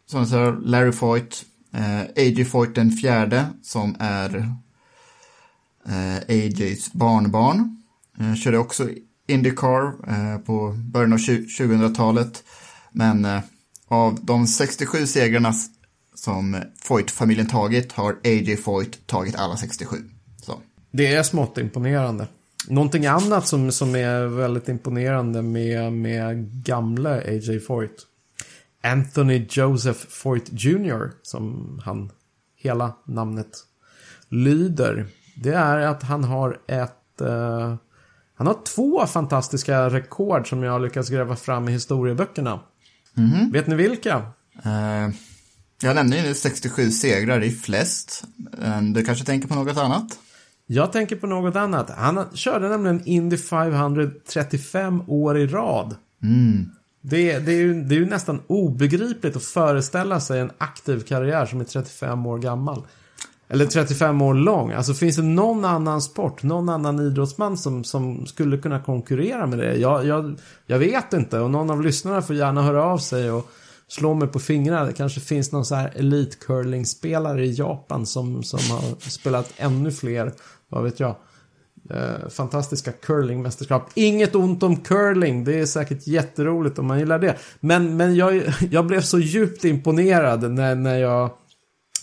som 0.07 0.19
jag 0.19 0.29
sa, 0.29 0.51
Larry 0.51 0.93
Foyt, 0.93 1.45
eh, 1.75 2.01
AJ 2.01 2.45
Foyt 2.45 2.75
den 2.75 2.93
fjärde, 2.93 3.47
som 3.63 3.97
är 3.99 4.37
eh, 5.89 6.17
AJs 6.29 6.93
barnbarn. 6.93 7.83
Eh, 8.21 8.35
körde 8.35 8.59
också 8.59 8.89
Indycar 9.27 9.95
eh, 10.09 10.39
på 10.39 10.75
början 10.93 11.13
av 11.13 11.19
2000-talet. 11.19 12.45
Men 12.93 13.25
eh, 13.25 13.41
av 13.89 14.19
de 14.23 14.47
67 14.47 15.07
segrarna 15.07 15.55
som 16.19 16.57
Foyt-familjen 16.83 17.47
tagit 17.47 17.93
har 17.93 18.17
AJ 18.25 18.57
Foyt 18.57 19.07
tagit 19.07 19.37
alla 19.37 19.57
67. 19.57 19.97
Så. 20.43 20.61
Det 20.91 21.15
är 21.15 21.23
smått 21.23 21.59
imponerande. 21.59 22.27
Någonting 22.69 23.07
annat 23.07 23.47
som, 23.47 23.73
som 23.73 23.95
är 23.95 24.27
väldigt 24.27 24.69
imponerande 24.69 25.43
med, 25.43 25.93
med 25.93 26.65
gamla 26.65 27.11
A.J. 27.11 27.61
Foyt. 27.61 28.07
Anthony 28.83 29.47
Joseph 29.51 30.01
Foyt 30.09 30.49
Jr. 30.53 31.11
som 31.23 31.81
han 31.85 32.11
hela 32.57 32.93
namnet 33.05 33.51
lyder. 34.29 35.07
Det 35.37 35.55
är 35.55 35.79
att 35.79 36.03
han 36.03 36.25
har 36.25 36.61
ett... 36.67 37.21
Eh, 37.21 37.75
han 38.35 38.47
har 38.47 38.57
två 38.75 39.07
fantastiska 39.07 39.91
rekord 39.91 40.49
som 40.49 40.63
jag 40.63 40.73
har 40.73 40.81
lyckats 40.81 41.11
gräva 41.11 41.37
fram 41.37 41.69
i 41.69 41.73
historieböckerna. 41.73 42.61
Vet 43.53 43.67
ni 43.67 43.75
vilka? 43.75 44.17
Eh, 44.65 45.09
jag 45.83 45.95
nämnde 45.95 46.17
ju 46.17 46.23
nu 46.23 46.35
67 46.35 46.91
segrar, 46.91 47.41
är 47.41 47.51
flest. 47.51 48.25
Du 48.95 49.05
kanske 49.05 49.25
tänker 49.25 49.49
på 49.49 49.55
något 49.55 49.77
annat? 49.77 50.19
Jag 50.67 50.93
tänker 50.93 51.17
på 51.17 51.27
något 51.27 51.57
annat. 51.57 51.91
Han 51.91 52.25
körde 52.35 52.69
nämligen 52.69 53.03
Indy 53.05 53.37
500 53.37 54.11
35 54.33 55.03
år 55.07 55.39
i 55.39 55.47
rad. 55.47 55.97
Det, 57.01 57.39
det, 57.39 57.53
är 57.53 57.57
ju, 57.57 57.83
det 57.83 57.95
är 57.95 57.99
ju 57.99 58.07
nästan 58.07 58.41
obegripligt 58.47 59.37
att 59.37 59.45
föreställa 59.45 60.21
sig 60.21 60.41
en 60.41 60.51
aktiv 60.59 61.01
karriär 61.01 61.47
som 61.47 61.61
är 61.61 61.65
35 61.65 62.27
år 62.27 62.39
gammal. 62.39 62.83
Eller 63.49 63.67
35 63.67 64.23
år 64.23 64.35
lång. 64.35 64.73
Alltså 64.73 64.95
finns 64.95 65.17
det 65.17 65.23
någon 65.23 65.65
annan 65.65 66.03
sport, 66.03 66.43
någon 66.43 66.69
annan 66.69 67.01
idrottsman 67.01 67.59
som, 67.59 67.85
som 67.85 68.27
skulle 68.27 68.59
kunna 68.59 68.81
konkurrera 68.81 69.47
med 69.47 69.59
det? 69.59 69.77
Jag, 69.77 70.07
jag, 70.07 70.39
jag 70.67 70.79
vet 70.79 71.13
inte 71.13 71.41
och 71.41 71.51
någon 71.51 71.71
av 71.71 71.83
lyssnarna 71.83 72.23
får 72.23 72.37
gärna 72.37 72.63
höra 72.63 72.85
av 72.85 72.99
sig 72.99 73.31
och 73.31 73.51
slå 73.89 74.15
mig 74.15 74.29
på 74.29 74.39
fingrarna. 74.39 74.85
Det 74.85 74.93
kanske 74.93 75.21
finns 75.21 75.53
någon 75.53 75.65
så 75.65 75.75
här 75.75 75.93
elitcurlingspelare 75.97 77.45
i 77.45 77.53
Japan 77.53 78.07
som, 78.07 78.43
som 78.43 78.61
har 78.71 79.11
spelat 79.11 79.53
ännu 79.57 79.93
fler, 79.93 80.33
vad 80.69 80.85
vet 80.85 81.01
jag. 81.01 81.17
Eh, 81.91 82.29
fantastiska 82.29 82.93
curlingmästerskap. 82.93 83.91
Inget 83.95 84.35
ont 84.35 84.63
om 84.63 84.77
curling, 84.77 85.45
det 85.45 85.61
är 85.61 85.67
säkert 85.67 86.07
jätteroligt 86.07 86.79
om 86.79 86.87
man 86.87 86.99
gillar 86.99 87.19
det. 87.19 87.37
Men, 87.61 87.97
men 87.97 88.17
jag, 88.17 88.43
jag 88.71 88.87
blev 88.87 89.01
så 89.01 89.19
djupt 89.19 89.65
imponerad 89.65 90.53
när, 90.53 90.75
när, 90.75 90.99
jag, 90.99 91.31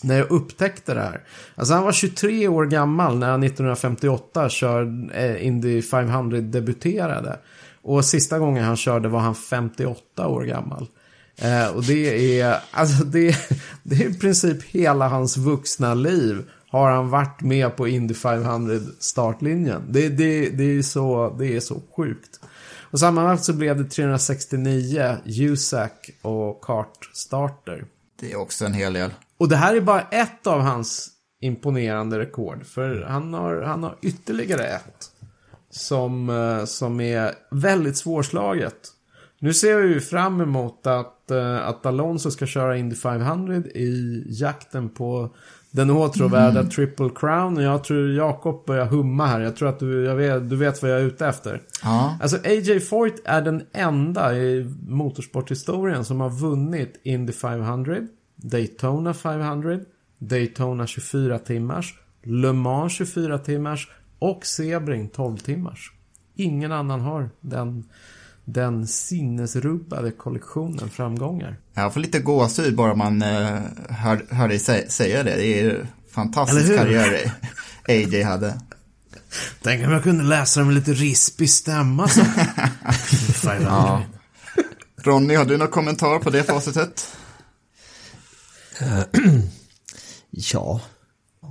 när 0.02 0.18
jag 0.18 0.30
upptäckte 0.30 0.94
det 0.94 1.00
här. 1.00 1.20
Alltså 1.54 1.74
han 1.74 1.84
var 1.84 1.92
23 1.92 2.48
år 2.48 2.66
gammal 2.66 3.18
när 3.18 3.30
han 3.30 3.42
1958 3.42 4.48
kör, 4.48 5.10
eh, 5.14 5.46
Indy 5.46 5.82
500 5.82 6.40
debuterade. 6.40 7.38
Och 7.82 8.04
sista 8.04 8.38
gången 8.38 8.64
han 8.64 8.76
körde 8.76 9.08
var 9.08 9.20
han 9.20 9.34
58 9.34 10.28
år 10.28 10.44
gammal. 10.44 10.88
Eh, 11.38 11.68
och 11.68 11.82
det 11.82 12.40
är, 12.40 12.60
alltså 12.70 13.04
det, 13.04 13.36
det 13.82 13.94
är 13.94 14.10
i 14.10 14.14
princip 14.14 14.62
hela 14.62 15.08
hans 15.08 15.36
vuxna 15.36 15.94
liv 15.94 16.42
har 16.68 16.90
han 16.90 17.10
varit 17.10 17.40
med 17.42 17.76
på 17.76 17.88
Indy 17.88 18.14
500 18.14 18.80
startlinjen. 18.98 19.82
Det, 19.88 20.08
det, 20.08 20.50
det, 20.50 20.64
är, 20.64 20.82
så, 20.82 21.36
det 21.38 21.56
är 21.56 21.60
så 21.60 21.82
sjukt. 21.96 22.40
Och 22.90 23.00
sammanlagt 23.00 23.44
så 23.44 23.52
blev 23.52 23.76
det 23.76 23.90
369 23.90 25.16
USAC 25.24 25.90
och 26.22 26.60
kartstarter. 26.60 27.84
Det 28.20 28.32
är 28.32 28.36
också 28.36 28.64
en 28.64 28.74
hel 28.74 28.92
del. 28.92 29.10
Och 29.38 29.48
det 29.48 29.56
här 29.56 29.76
är 29.76 29.80
bara 29.80 30.00
ett 30.00 30.46
av 30.46 30.60
hans 30.60 31.10
imponerande 31.40 32.18
rekord. 32.18 32.66
För 32.66 33.02
han 33.08 33.34
har, 33.34 33.62
han 33.62 33.82
har 33.82 33.98
ytterligare 34.02 34.66
ett. 34.66 35.10
Som, 35.70 36.30
eh, 36.30 36.64
som 36.64 37.00
är 37.00 37.34
väldigt 37.50 37.96
svårslaget. 37.96 38.92
Nu 39.46 39.54
ser 39.54 39.76
vi 39.76 39.88
ju 39.88 40.00
fram 40.00 40.40
emot 40.40 40.86
att, 40.86 41.30
eh, 41.30 41.68
att 41.68 41.86
Alonso 41.86 42.30
ska 42.30 42.46
köra 42.46 42.76
Indy 42.76 42.96
500 42.96 43.56
i 43.56 44.22
jakten 44.28 44.88
på 44.88 45.30
den 45.70 45.90
åtråvärda 45.90 46.64
Triple 46.64 47.10
Crown. 47.14 47.56
Och 47.56 47.62
jag 47.62 47.84
tror 47.84 48.12
Jakob 48.12 48.66
börjar 48.66 48.86
humma 48.86 49.26
här. 49.26 49.40
Jag 49.40 49.56
tror 49.56 49.68
att 49.68 49.78
du, 49.78 50.04
jag 50.04 50.14
vet, 50.14 50.50
du 50.50 50.56
vet 50.56 50.82
vad 50.82 50.90
jag 50.90 51.00
är 51.00 51.04
ute 51.04 51.26
efter. 51.26 51.62
Ja. 51.82 52.18
Alltså 52.22 52.36
AJ 52.44 52.80
Foyt 52.80 53.22
är 53.24 53.42
den 53.42 53.62
enda 53.72 54.36
i 54.36 54.74
motorsporthistorien 54.88 56.04
som 56.04 56.20
har 56.20 56.30
vunnit 56.30 57.00
Indy 57.02 57.32
500, 57.32 57.96
Daytona 58.36 59.14
500, 59.14 59.78
Daytona 60.18 60.86
24 60.86 61.38
timmars, 61.38 61.94
Le 62.22 62.52
Mans 62.52 62.92
24 62.92 63.38
timmars 63.38 63.90
och 64.18 64.46
Sebring 64.46 65.08
12 65.08 65.36
timmars. 65.36 65.92
Ingen 66.34 66.72
annan 66.72 67.00
har 67.00 67.30
den, 67.40 67.84
den 68.46 68.86
sinnesrubbade 68.86 70.10
kollektionen 70.10 70.90
framgångar. 70.90 71.56
Jag 71.74 71.92
får 71.92 72.00
lite 72.00 72.18
gåshud 72.18 72.76
bara 72.76 72.94
man 72.94 73.22
uh, 73.22 73.58
hör, 73.88 74.26
hör 74.30 74.48
dig 74.48 74.58
sä 74.58 74.84
säga 74.88 75.22
det. 75.22 75.36
Det 75.36 75.46
är 75.46 75.62
ju 75.62 75.86
fantastisk 76.10 76.76
karriär 76.76 77.32
AJ 77.88 78.22
hade. 78.22 78.60
Tänk 79.62 79.86
om 79.86 79.92
jag 79.92 80.02
kunde 80.02 80.24
läsa 80.24 80.60
det 80.60 80.66
med 80.66 80.74
lite 80.74 80.92
rispig 80.92 81.50
stämma 81.50 82.08
så. 82.08 82.24
500. 83.34 83.70
Ja. 83.70 84.02
Ronny, 85.02 85.34
har 85.34 85.44
du 85.44 85.56
någon 85.56 85.68
kommentar 85.68 86.18
på 86.18 86.30
det 86.30 86.42
facitet? 86.42 87.16
Ja. 90.30 90.80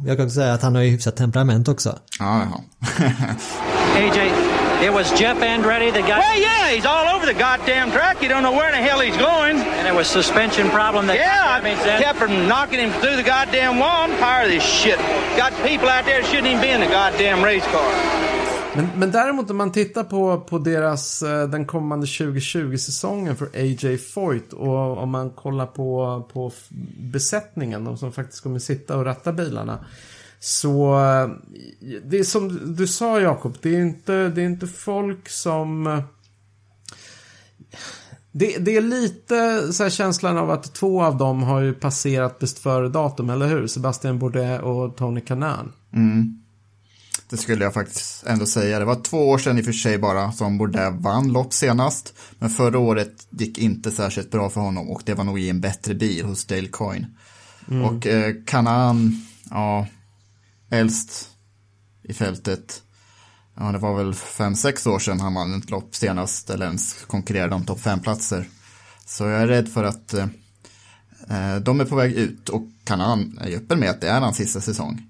Jag 0.05 0.17
kan 0.17 0.31
säga 0.31 0.53
att 0.53 0.61
han 0.61 0.75
har 0.75 0.81
ju 0.81 0.89
hyfsat 0.89 1.15
temperament 1.15 1.67
också. 1.67 1.99
Ja, 2.19 2.41
jaha. 2.43 2.61
AJ, 3.95 4.44
it 4.83 4.91
was 4.91 5.11
Jeff 5.19 5.37
Andretti 5.37 5.93
that 5.93 6.07
got. 6.07 6.19
Well, 6.19 6.39
yeah, 6.39 6.71
he's 6.71 6.85
all 6.85 7.07
over 7.15 7.25
the 7.25 7.33
goddamn 7.33 7.91
track. 7.91 8.21
You 8.21 8.29
don't 8.29 8.43
know 8.43 8.51
where 8.51 8.71
the 8.71 8.77
hell 8.77 8.99
he's 8.99 9.17
going. 9.17 9.57
And 9.57 9.87
it 9.87 9.93
was 9.93 10.07
suspension 10.07 10.69
problem 10.69 11.07
that 11.07 11.15
Yeah, 11.15 11.61
I 11.61 12.01
kept 12.01 12.19
from 12.19 12.47
knocking 12.47 12.79
him 12.79 12.91
through 13.01 13.15
the 13.15 13.23
goddamn 13.23 13.79
wall. 13.79 14.03
I'm 14.03 14.17
tired 14.17 14.45
of 14.45 14.51
this 14.51 14.63
shit. 14.63 14.97
Got 15.37 15.53
people 15.63 15.87
out 15.89 16.05
there 16.05 16.23
shouldn't 16.23 16.47
even 16.47 16.61
be 16.61 16.69
in 16.69 16.81
the 16.81 16.87
goddamn 16.87 17.43
race 17.43 17.65
car. 17.67 18.35
Men, 18.75 18.87
men 18.95 19.11
däremot 19.11 19.49
om 19.49 19.57
man 19.57 19.71
tittar 19.71 20.03
på, 20.03 20.39
på 20.39 20.57
deras, 20.57 21.21
eh, 21.21 21.47
den 21.47 21.65
kommande 21.65 22.05
2020-säsongen 22.05 23.35
för 23.35 23.49
AJ 23.53 23.97
Foyt 23.97 24.53
och 24.53 24.97
om 24.97 25.09
man 25.09 25.29
kollar 25.29 25.65
på, 25.65 26.23
på 26.33 26.51
besättningen, 26.97 27.83
de 27.83 27.97
som 27.97 28.11
faktiskt 28.11 28.43
kommer 28.43 28.59
sitta 28.59 28.97
och 28.97 29.05
ratta 29.05 29.33
bilarna. 29.33 29.85
Så 30.39 30.99
det 32.05 32.19
är 32.19 32.23
som 32.23 32.75
du 32.75 32.87
sa 32.87 33.19
Jakob, 33.19 33.57
det 33.61 33.75
är 33.75 33.81
inte, 33.81 34.29
det 34.29 34.41
är 34.41 34.45
inte 34.45 34.67
folk 34.67 35.29
som... 35.29 36.01
Det, 38.31 38.57
det 38.57 38.77
är 38.77 38.81
lite 38.81 39.73
så 39.73 39.83
här 39.83 39.89
känslan 39.89 40.37
av 40.37 40.51
att 40.51 40.73
två 40.73 41.03
av 41.03 41.17
dem 41.17 41.43
har 41.43 41.61
ju 41.61 41.73
passerat 41.73 42.39
bäst 42.39 42.59
före-datum, 42.59 43.29
eller 43.29 43.47
hur? 43.47 43.67
Sebastian 43.67 44.19
Bourdais 44.19 44.61
och 44.61 44.97
Tony 44.97 45.21
Kanaan. 45.21 45.71
Det 47.29 47.37
skulle 47.37 47.63
jag 47.63 47.73
faktiskt 47.73 48.25
ändå 48.27 48.45
säga. 48.45 48.79
Det 48.79 48.85
var 48.85 48.95
två 48.95 49.29
år 49.29 49.37
sedan 49.37 49.57
i 49.57 49.61
och 49.61 49.65
för 49.65 49.71
sig 49.71 49.97
bara 49.97 50.31
som 50.31 50.57
Bourdais 50.57 50.95
vann 51.01 51.31
lopp 51.31 51.53
senast. 51.53 52.13
Men 52.39 52.49
förra 52.49 52.79
året 52.79 53.27
gick 53.29 53.57
inte 53.57 53.91
särskilt 53.91 54.31
bra 54.31 54.49
för 54.49 54.61
honom 54.61 54.89
och 54.89 55.01
det 55.05 55.13
var 55.13 55.23
nog 55.23 55.39
i 55.39 55.49
en 55.49 55.61
bättre 55.61 55.93
bil 55.93 56.25
hos 56.25 56.45
Dale 56.45 56.67
Coyne. 56.67 57.07
Och 57.85 58.07
eh, 58.07 58.35
ja, 59.49 59.87
äldst 60.75 61.29
i 62.03 62.13
fältet. 62.13 62.81
Ja, 63.57 63.71
det 63.71 63.77
var 63.77 63.97
väl 63.97 64.13
fem 64.13 64.55
sex 64.55 64.87
år 64.87 64.99
sedan 64.99 65.19
han 65.19 65.33
vann 65.33 65.59
ett 65.59 65.69
lopp 65.69 65.95
senast 65.95 66.49
eller 66.49 66.65
ens 66.65 66.93
konkurrerade 66.93 67.55
om 67.55 67.65
topp 67.65 67.79
fem 67.79 67.99
platser 67.99 68.45
Så 69.05 69.23
jag 69.23 69.41
är 69.41 69.47
rädd 69.47 69.69
för 69.69 69.83
att 69.83 70.13
eh, 70.13 70.27
eh, 71.29 71.55
de 71.55 71.79
är 71.79 71.85
på 71.85 71.95
väg 71.95 72.13
ut 72.13 72.49
och 72.49 72.63
Kanaan 72.83 73.39
är 73.41 73.49
ju 73.49 73.55
öppen 73.55 73.79
med 73.79 73.89
att 73.89 74.01
det 74.01 74.09
är 74.09 74.19
hans 74.21 74.37
sista 74.37 74.61
säsong. 74.61 75.01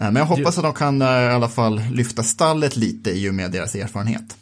Eh, 0.00 0.04
Men 0.04 0.16
jag 0.16 0.26
hoppas 0.26 0.58
att 0.58 0.64
de 0.64 0.72
kan 0.72 1.02
eh, 1.02 1.08
i 1.08 1.28
alla 1.28 1.48
fall 1.48 1.80
lyfta 1.92 2.22
stallet 2.22 2.76
lite 2.76 3.10
i 3.10 3.30
och 3.30 3.34
med 3.34 3.50
deras 3.50 3.74
erfarenhet. 3.74 4.36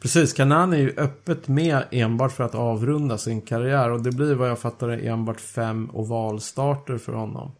Precis, 0.00 0.32
Kanan 0.32 0.72
är 0.72 0.78
ju 0.78 0.94
öppet 0.96 1.48
med 1.48 1.84
enbart 1.90 2.32
för 2.32 2.44
att 2.44 2.54
avrunda 2.54 3.18
sin 3.18 3.40
karriär 3.40 3.90
och 3.90 4.02
det 4.02 4.12
blir 4.12 4.34
vad 4.34 4.50
jag 4.50 4.58
fattar 4.58 4.88
enbart 4.88 5.40
fem 5.40 5.90
ovalstarter 5.92 6.98
för 6.98 7.12
honom. 7.12 7.52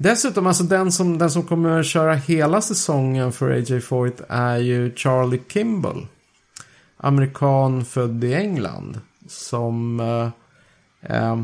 Dessutom, 0.04 0.48
alltså 0.48 0.64
den 0.64 0.92
som, 0.92 1.18
den 1.18 1.32
som 1.32 1.44
kommer 1.44 1.80
att 1.80 1.86
köra 1.86 2.14
hela 2.14 2.62
säsongen 2.62 3.32
för 3.32 3.50
AJ 3.52 3.82
Foyt 3.82 4.22
är 4.30 4.58
ju 4.58 4.96
Charlie 4.96 5.42
Kimball. 5.48 6.08
Amerikan 6.98 7.86
född 7.86 8.24
i 8.24 8.34
England. 8.34 9.00
Som... 9.28 10.00
Eh, 10.00 11.16
eh, 11.16 11.44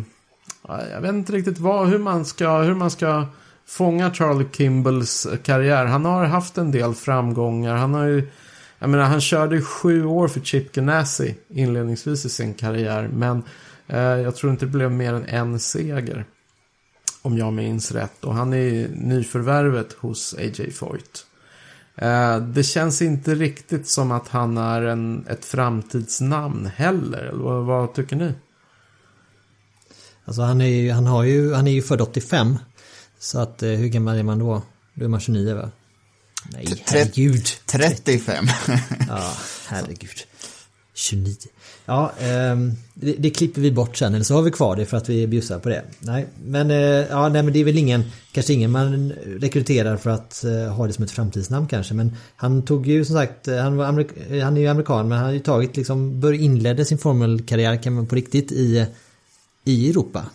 jag 0.94 1.02
vet 1.02 1.14
inte 1.14 1.34
riktigt 1.34 1.60
vad, 1.60 1.88
hur, 1.88 2.00
man 2.00 2.26
ska, 2.26 2.58
hur 2.58 2.76
man 2.76 2.92
ska 2.92 3.26
fånga 3.66 4.14
Charlie 4.14 4.48
Kimballs 4.52 5.28
karriär. 5.44 5.86
Han 5.86 6.06
har 6.06 6.26
haft 6.26 6.58
en 6.58 6.72
del 6.72 6.94
framgångar. 6.94 7.76
Han 7.76 7.94
har 7.94 8.06
ju... 8.06 8.28
Jag 8.80 8.90
menar, 8.90 9.04
han 9.04 9.22
körde 9.22 9.56
ju 9.56 9.62
sju 9.62 10.06
år 10.06 10.28
för 10.28 10.40
Chip 10.40 10.72
Ganassi 10.72 11.36
inledningsvis 11.50 12.26
i 12.26 12.30
sin 12.30 12.54
karriär. 12.54 13.10
Men 13.14 13.44
eh, 13.88 14.00
jag 14.00 14.36
tror 14.36 14.52
inte 14.52 14.66
det 14.66 14.72
blev 14.72 14.92
mer 14.92 15.14
än 15.14 15.26
en 15.26 15.60
seger. 15.60 16.26
Om 17.22 17.38
jag 17.38 17.54
minns 17.54 17.92
rätt. 17.92 18.24
Och 18.24 18.36
han 18.36 18.54
är 18.54 18.88
nyförvärvet 18.88 19.94
hos 19.94 20.36
AJ 20.38 20.72
Foyt. 20.72 21.26
Eh, 21.96 22.40
det 22.40 22.64
känns 22.64 23.02
inte 23.02 23.36
riktigt 23.36 23.88
som 23.88 24.12
att 24.12 24.28
han 24.28 24.58
är 24.58 24.82
en, 24.82 25.26
ett 25.28 25.46
framtidsnamn 25.46 26.66
heller. 26.76 27.18
Eller 27.18 27.44
vad, 27.44 27.66
vad 27.66 27.94
tycker 27.94 28.16
ni? 28.16 28.34
Alltså 30.26 30.42
han 30.42 30.62
är 30.62 30.66
ju, 30.66 30.92
han 30.92 31.06
har 31.06 31.24
ju, 31.24 31.54
han 31.54 31.68
är 31.68 31.72
ju 31.72 31.82
född 31.82 32.02
85. 32.02 32.58
Så 33.20 33.40
att 33.40 33.64
eh, 33.64 33.70
hur 33.70 33.88
gammal 33.88 34.18
är 34.18 34.24
man 34.24 34.40
då? 34.40 34.62
Då 34.94 35.06
är 35.06 35.10
man 35.10 35.20
29 35.20 35.56
va? 35.56 35.72
Nej, 36.52 36.84
herregud. 36.86 37.48
35. 37.66 38.46
Ja, 39.08 39.34
herregud. 39.68 40.26
29. 40.94 41.36
Ja, 41.90 42.12
ehm, 42.20 42.72
det, 42.94 43.16
det 43.20 43.30
klipper 43.30 43.62
vi 43.62 43.72
bort 43.72 43.98
sen 43.98 44.14
eller 44.14 44.24
så 44.24 44.36
har 44.36 44.42
vi 44.42 44.52
kvar 44.52 44.76
det 44.76 44.86
för 44.86 44.98
att 44.98 45.10
vi 45.10 45.28
bjussar 45.28 45.60
på 45.60 45.70
det. 45.70 45.84
Nej, 46.00 46.26
men, 46.46 46.72
eh, 46.72 46.78
ja, 47.10 47.30
nej, 47.30 47.44
men 47.44 47.54
det 47.54 47.60
är 47.60 47.64
väl 47.64 47.78
ingen, 47.78 48.04
kanske 48.32 48.54
ingen 48.54 48.72
man 48.72 49.12
rekryterar 49.26 49.98
för 49.98 50.10
att 50.10 50.44
eh, 50.44 50.74
ha 50.74 50.88
det 50.88 50.94
som 50.94 51.04
ett 51.04 51.12
framtidsnamn 51.12 51.68
kanske. 51.68 51.94
Men 51.94 52.16
han 52.36 52.62
tog 52.66 52.88
ju 52.88 53.06
som 53.06 53.16
sagt, 53.16 53.48
eh, 53.48 53.58
han, 53.58 53.78
var 53.78 53.86
amerik- 53.86 54.32
eh, 54.32 54.44
han 54.44 54.58
är 54.58 54.62
ju 54.62 54.68
amerikan 54.68 55.08
men 55.08 55.18
han 55.18 55.26
har 55.26 55.34
ju 55.34 55.40
tagit 55.40 55.78
liksom, 55.78 56.20
bör 56.20 56.34
inledde 56.34 56.86
sin 56.86 56.98
formelkarriär 56.98 57.84
kan 57.84 57.94
man 57.94 58.08
på 58.08 58.16
riktigt 58.16 58.52
i, 58.52 58.86
i 59.66 59.90
Europa. 59.90 60.26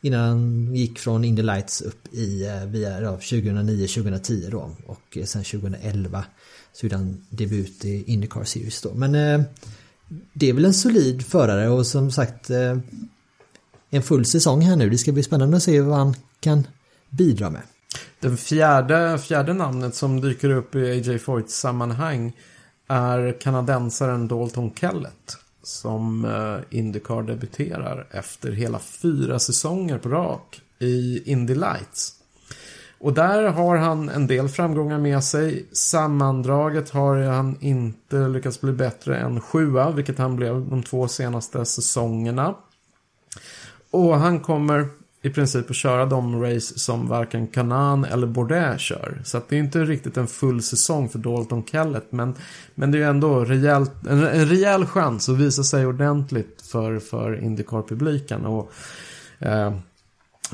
Innan 0.00 0.20
han 0.28 0.74
gick 0.74 0.98
från 0.98 1.24
Indy 1.24 1.42
Lights 1.42 1.80
upp 1.82 2.14
i 2.14 2.46
eh, 2.46 2.66
via 2.66 3.00
2009-2010 3.00 4.50
då 4.50 4.70
och 4.86 5.18
sen 5.24 5.44
2011 5.44 6.24
så 6.72 6.86
gjorde 6.86 6.96
han 6.96 7.26
debut 7.30 7.84
i 7.84 8.04
Indycar 8.06 8.44
Series 8.44 8.82
då. 8.82 8.94
Men 8.94 9.14
eh, 9.14 9.46
det 10.32 10.48
är 10.48 10.52
väl 10.52 10.64
en 10.64 10.74
solid 10.74 11.26
förare 11.26 11.68
och 11.68 11.86
som 11.86 12.10
sagt 12.10 12.50
eh, 12.50 12.78
en 13.90 14.02
full 14.02 14.24
säsong 14.24 14.60
här 14.60 14.76
nu. 14.76 14.90
Det 14.90 14.98
ska 14.98 15.12
bli 15.12 15.22
spännande 15.22 15.56
att 15.56 15.62
se 15.62 15.80
vad 15.80 15.98
han 15.98 16.14
kan 16.40 16.66
bidra 17.10 17.50
med. 17.50 17.62
Den 18.20 18.36
fjärde, 18.36 19.18
fjärde 19.18 19.52
namnet 19.52 19.94
som 19.94 20.20
dyker 20.20 20.50
upp 20.50 20.74
i 20.74 20.90
AJ 20.90 21.18
Foyts 21.18 21.58
sammanhang 21.58 22.32
är 22.88 23.40
kanadensaren 23.40 24.28
Dalton 24.28 24.74
Kellett. 24.74 25.36
Som 25.62 26.24
eh, 26.24 26.78
Indycar 26.78 27.22
debuterar 27.22 28.06
efter 28.10 28.52
hela 28.52 28.78
fyra 28.78 29.38
säsonger 29.38 29.98
på 29.98 30.08
rak 30.08 30.60
i 30.78 31.22
Indy 31.32 31.54
Lights. 31.54 32.12
Och 33.04 33.12
där 33.12 33.48
har 33.48 33.76
han 33.76 34.08
en 34.08 34.26
del 34.26 34.48
framgångar 34.48 34.98
med 34.98 35.24
sig. 35.24 35.66
Sammandraget 35.72 36.90
har 36.90 37.16
han 37.16 37.56
inte 37.60 38.28
lyckats 38.28 38.60
bli 38.60 38.72
bättre 38.72 39.18
än 39.18 39.40
sjua, 39.40 39.90
vilket 39.90 40.18
han 40.18 40.36
blev 40.36 40.68
de 40.70 40.82
två 40.82 41.08
senaste 41.08 41.64
säsongerna. 41.64 42.54
Och 43.90 44.18
han 44.18 44.40
kommer 44.40 44.88
i 45.22 45.30
princip 45.30 45.70
att 45.70 45.76
köra 45.76 46.06
de 46.06 46.42
race 46.42 46.78
som 46.78 47.08
varken 47.08 47.46
Kanan 47.46 48.04
eller 48.04 48.26
Bourdais 48.26 48.80
kör. 48.80 49.20
Så 49.24 49.38
att 49.38 49.48
det 49.48 49.56
är 49.56 49.60
inte 49.60 49.84
riktigt 49.84 50.16
en 50.16 50.26
full 50.26 50.62
säsong 50.62 51.08
för 51.08 51.18
Dalton 51.18 51.64
Kellett. 51.64 52.12
Men, 52.12 52.34
men 52.74 52.90
det 52.90 52.98
är 52.98 53.00
ju 53.00 53.08
ändå 53.08 53.44
rejält, 53.44 53.92
en, 54.08 54.24
en 54.24 54.48
rejäl 54.48 54.86
chans 54.86 55.28
att 55.28 55.38
visa 55.38 55.64
sig 55.64 55.86
ordentligt 55.86 56.62
för, 56.72 56.98
för 56.98 57.44
Indycar-publiken. 57.44 58.46
Och 58.46 58.72
eh, 59.38 59.74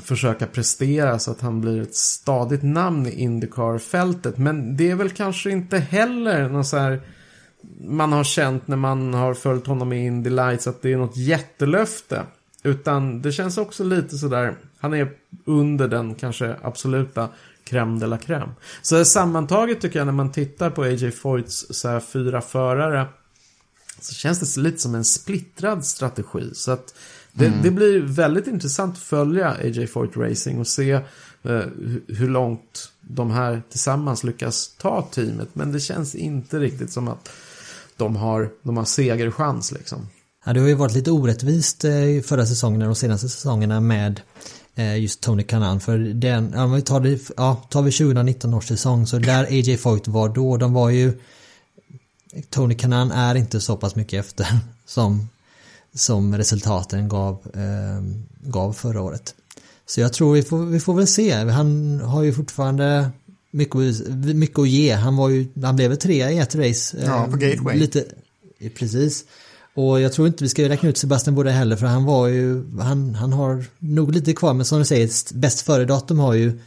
försöka 0.03 0.47
prestera 0.47 1.19
så 1.19 1.31
att 1.31 1.41
han 1.41 1.61
blir 1.61 1.81
ett 1.81 1.95
stadigt 1.95 2.63
namn 2.63 3.07
i 3.07 3.21
Indycar-fältet. 3.21 4.37
Men 4.37 4.77
det 4.77 4.91
är 4.91 4.95
väl 4.95 5.09
kanske 5.09 5.51
inte 5.51 5.77
heller 5.77 6.49
någon 6.49 6.65
så 6.65 6.77
här 6.77 7.01
man 7.79 8.11
har 8.11 8.23
känt 8.23 8.67
när 8.67 8.77
man 8.77 9.13
har 9.13 9.33
följt 9.33 9.67
honom 9.67 9.93
i 9.93 10.05
Indy 10.05 10.29
Lights 10.29 10.67
att 10.67 10.81
det 10.81 10.93
är 10.93 10.97
något 10.97 11.17
jättelöfte. 11.17 12.23
Utan 12.63 13.21
det 13.21 13.31
känns 13.31 13.57
också 13.57 13.83
lite 13.83 14.17
sådär, 14.17 14.55
han 14.79 14.93
är 14.93 15.11
under 15.45 15.87
den 15.87 16.15
kanske 16.15 16.55
absoluta 16.61 17.29
crème 17.69 17.99
de 17.99 18.07
la 18.07 18.17
crème. 18.17 18.49
Så 18.81 19.05
sammantaget 19.05 19.81
tycker 19.81 19.99
jag 19.99 20.05
när 20.05 20.13
man 20.13 20.31
tittar 20.31 20.69
på 20.69 20.83
AJ 20.83 21.11
Foyts 21.11 21.65
så 21.69 21.87
här 21.87 21.99
fyra 21.99 22.41
förare 22.41 23.07
så 24.01 24.13
känns 24.13 24.55
det 24.55 24.61
lite 24.61 24.77
som 24.77 24.95
en 24.95 25.05
splittrad 25.05 25.85
strategi. 25.85 26.49
Så 26.53 26.71
att 26.71 26.93
det, 27.33 27.47
mm. 27.47 27.61
det 27.63 27.71
blir 27.71 27.99
väldigt 27.99 28.47
intressant 28.47 28.93
att 28.93 29.03
följa 29.03 29.51
AJ 29.51 29.87
Foyt 29.87 30.17
Racing 30.17 30.59
och 30.59 30.67
se 30.67 30.91
eh, 30.91 31.01
hur 32.07 32.29
långt 32.29 32.91
de 33.01 33.31
här 33.31 33.61
tillsammans 33.69 34.23
lyckas 34.23 34.75
ta 34.77 35.01
teamet. 35.01 35.49
Men 35.53 35.71
det 35.71 35.79
känns 35.79 36.15
inte 36.15 36.59
riktigt 36.59 36.91
som 36.91 37.07
att 37.07 37.29
de 37.97 38.15
har, 38.15 38.49
de 38.63 38.77
har 38.77 38.85
segerchans 38.85 39.71
liksom. 39.71 40.07
Ja, 40.45 40.53
det 40.53 40.59
har 40.59 40.67
ju 40.67 40.73
varit 40.73 40.93
lite 40.93 41.11
orättvist 41.11 41.83
eh, 41.83 41.91
förra 42.25 42.45
säsongen 42.45 42.81
och 42.81 42.87
de 42.87 42.95
senaste 42.95 43.29
säsongerna 43.29 43.79
med 43.79 44.21
eh, 44.75 44.99
just 44.99 45.21
Tony 45.21 45.43
Kanan 45.43 45.79
för 45.79 45.97
den, 45.97 46.51
ja, 46.55 46.67
vi 46.67 46.81
tar, 46.81 46.99
det, 46.99 47.29
ja, 47.37 47.67
tar 47.69 47.81
vi 47.81 47.91
2019 47.91 48.53
års 48.53 48.67
säsong 48.67 49.07
så 49.07 49.17
där 49.17 49.43
AJ 49.43 49.77
Foyt 49.77 50.07
var 50.07 50.29
då, 50.29 50.57
de 50.57 50.73
var 50.73 50.89
ju 50.89 51.19
Tony 52.49 52.75
Kanan 52.75 53.11
är 53.11 53.35
inte 53.35 53.61
så 53.61 53.77
pass 53.77 53.95
mycket 53.95 54.25
efter 54.25 54.47
som, 54.85 55.29
som 55.95 56.37
resultaten 56.37 57.09
gav, 57.09 57.37
eh, 57.53 58.03
gav 58.49 58.73
förra 58.73 59.01
året. 59.01 59.35
Så 59.85 60.01
jag 60.01 60.13
tror 60.13 60.33
vi 60.33 60.43
får, 60.43 60.65
vi 60.65 60.79
får 60.79 60.93
väl 60.93 61.07
se. 61.07 61.33
Han 61.33 61.99
har 61.99 62.23
ju 62.23 62.33
fortfarande 62.33 63.09
mycket, 63.51 64.07
mycket 64.35 64.59
att 64.59 64.69
ge. 64.69 64.93
Han 64.93 65.15
var 65.15 65.29
ju, 65.29 65.47
han 65.63 65.75
blev 65.75 65.95
trea 65.95 66.31
i 66.31 66.39
ett 66.39 66.55
race. 66.55 66.97
Ja, 67.05 67.27
på 67.31 67.37
Gateway. 67.37 67.79
Lite, 67.79 68.05
precis. 68.75 69.25
Och 69.73 70.01
jag 70.01 70.13
tror 70.13 70.27
inte 70.27 70.43
vi 70.43 70.49
ska 70.49 70.69
räkna 70.69 70.89
ut 70.89 70.97
Sebastian 70.97 71.35
Bode 71.35 71.51
heller 71.51 71.75
för 71.75 71.85
han 71.85 72.05
var 72.05 72.27
ju, 72.27 72.77
han, 72.79 73.15
han 73.15 73.33
har 73.33 73.65
nog 73.79 74.11
lite 74.11 74.33
kvar 74.33 74.53
men 74.53 74.65
som 74.65 74.79
du 74.79 74.85
säger, 74.85 75.33
bäst 75.33 75.61
före-datum 75.61 76.19
har 76.19 76.33
ju 76.33 76.59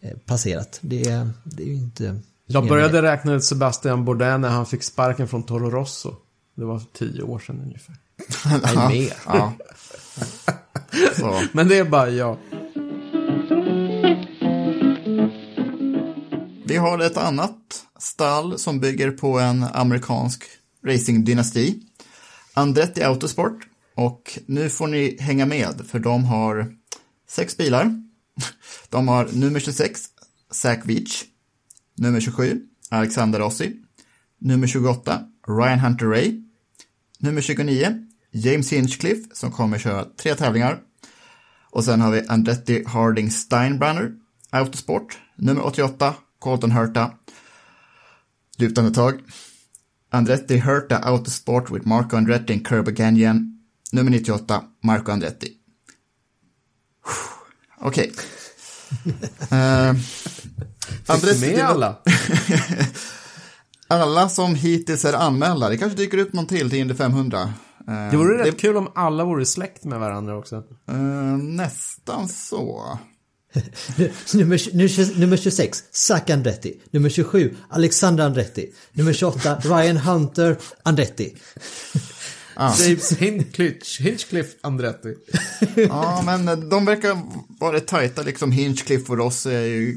eh, 0.00 0.16
passerat. 0.26 0.78
Det 0.80 1.02
är, 1.02 1.30
det 1.44 1.62
är 1.62 1.66
ju 1.66 1.74
inte... 1.74 2.20
Jag 2.46 2.68
började 2.68 3.02
räkna 3.02 3.32
ut 3.34 3.44
Sebastian 3.44 4.04
Bourdais 4.04 4.40
när 4.40 4.48
han 4.48 4.66
fick 4.66 4.82
sparken 4.82 5.28
från 5.28 5.42
Toro 5.42 5.70
Rosso. 5.70 6.14
Det 6.54 6.64
var 6.64 6.82
tio 6.92 7.22
år 7.22 7.38
sedan 7.38 7.60
ungefär. 7.64 7.96
Nej, 8.62 8.88
mer. 8.88 9.12
Ja. 9.26 9.52
Men 11.52 11.68
det 11.68 11.78
är 11.78 11.84
bara 11.84 12.10
jag. 12.10 12.36
Vi 16.64 16.76
har 16.76 16.98
ett 16.98 17.16
annat 17.16 17.84
stall 17.98 18.58
som 18.58 18.80
bygger 18.80 19.10
på 19.10 19.38
en 19.38 19.62
amerikansk 19.62 20.44
racingdynasti. 20.84 21.80
Andretti 22.54 23.02
Autosport. 23.02 23.66
Och 23.94 24.38
nu 24.46 24.70
får 24.70 24.86
ni 24.86 25.16
hänga 25.20 25.46
med 25.46 25.82
för 25.88 25.98
de 25.98 26.24
har 26.24 26.74
sex 27.28 27.56
bilar. 27.56 28.02
De 28.88 29.08
har 29.08 29.28
nummer 29.32 29.60
26, 29.60 30.00
Zach 30.50 30.78
Veach. 30.84 31.24
Nummer 31.96 32.20
27, 32.20 32.60
Alexander 32.88 33.38
Rossi. 33.38 33.76
Nummer 34.40 34.66
28, 34.66 35.20
Ryan 35.48 35.78
Hunter 35.78 36.06
Ray. 36.06 36.42
Nummer 37.18 37.40
29, 37.40 38.07
James 38.32 38.72
Hinchcliffe 38.72 39.22
som 39.32 39.52
kommer 39.52 39.78
köra 39.78 40.04
tre 40.04 40.34
tävlingar. 40.34 40.80
Och 41.70 41.84
sen 41.84 42.00
har 42.00 42.10
vi 42.10 42.26
Andretti 42.28 42.84
Harding 42.86 43.30
Steinbrenner 43.30 44.12
Autosport. 44.50 45.18
Nummer 45.36 45.66
88, 45.66 46.14
Colton 46.38 46.70
Hurta. 46.70 47.10
Djupt 48.56 48.78
andetag. 48.78 49.20
Andretti 50.10 50.58
Hurta 50.58 50.98
Autosport 50.98 51.70
with 51.70 51.86
Marco 51.86 52.16
Andretti 52.16 52.52
and 52.52 52.68
Kirby 52.68 52.92
Gagnon. 52.92 53.60
Nummer 53.92 54.10
98, 54.10 54.64
Marco 54.82 55.12
Andretti. 55.12 55.52
Okej. 57.80 58.12
Okay. 58.90 59.58
uh, 59.58 59.96
Andretti... 61.06 61.46
med 61.46 61.64
alla? 61.64 61.96
alla 63.88 64.28
som 64.28 64.54
hittills 64.54 65.04
är 65.04 65.12
anmälda. 65.12 65.68
Det 65.68 65.76
kanske 65.76 65.98
dyker 65.98 66.18
upp 66.18 66.32
någon 66.32 66.46
till 66.46 66.70
till 66.70 66.78
Indy 66.78 66.94
500. 66.94 67.52
Uh, 67.88 68.10
det 68.10 68.16
vore 68.16 68.44
rätt 68.44 68.60
kul 68.60 68.76
om 68.76 68.88
alla 68.94 69.24
vore 69.24 69.46
släkt 69.46 69.84
med 69.84 70.00
varandra 70.00 70.36
också. 70.36 70.56
Uh, 70.90 71.36
nästan 71.36 72.28
så. 72.28 72.98
nummer, 74.34 75.18
nummer 75.18 75.36
26, 75.36 75.84
Zac 75.90 76.30
Andretti. 76.30 76.80
Nummer 76.90 77.08
27, 77.08 77.56
Alexander 77.68 78.24
Andretti. 78.24 78.72
Nummer 78.92 79.12
28, 79.12 79.58
Ryan 79.64 79.96
Hunter 79.96 80.56
Andretti. 80.82 81.36
Ah. 82.54 82.74
James 82.78 83.12
Hinchcliffe, 83.12 84.02
Hinchcliffe 84.02 84.56
Andretti. 84.60 85.14
ja, 85.88 86.22
men 86.24 86.68
de 86.68 86.84
verkar 86.84 87.18
vara 87.60 87.80
tajta 87.80 88.22
liksom. 88.22 88.52
Hinchcliffe 88.52 89.12
och 89.12 89.18
Ross 89.18 89.46
är 89.46 89.60
ju 89.60 89.96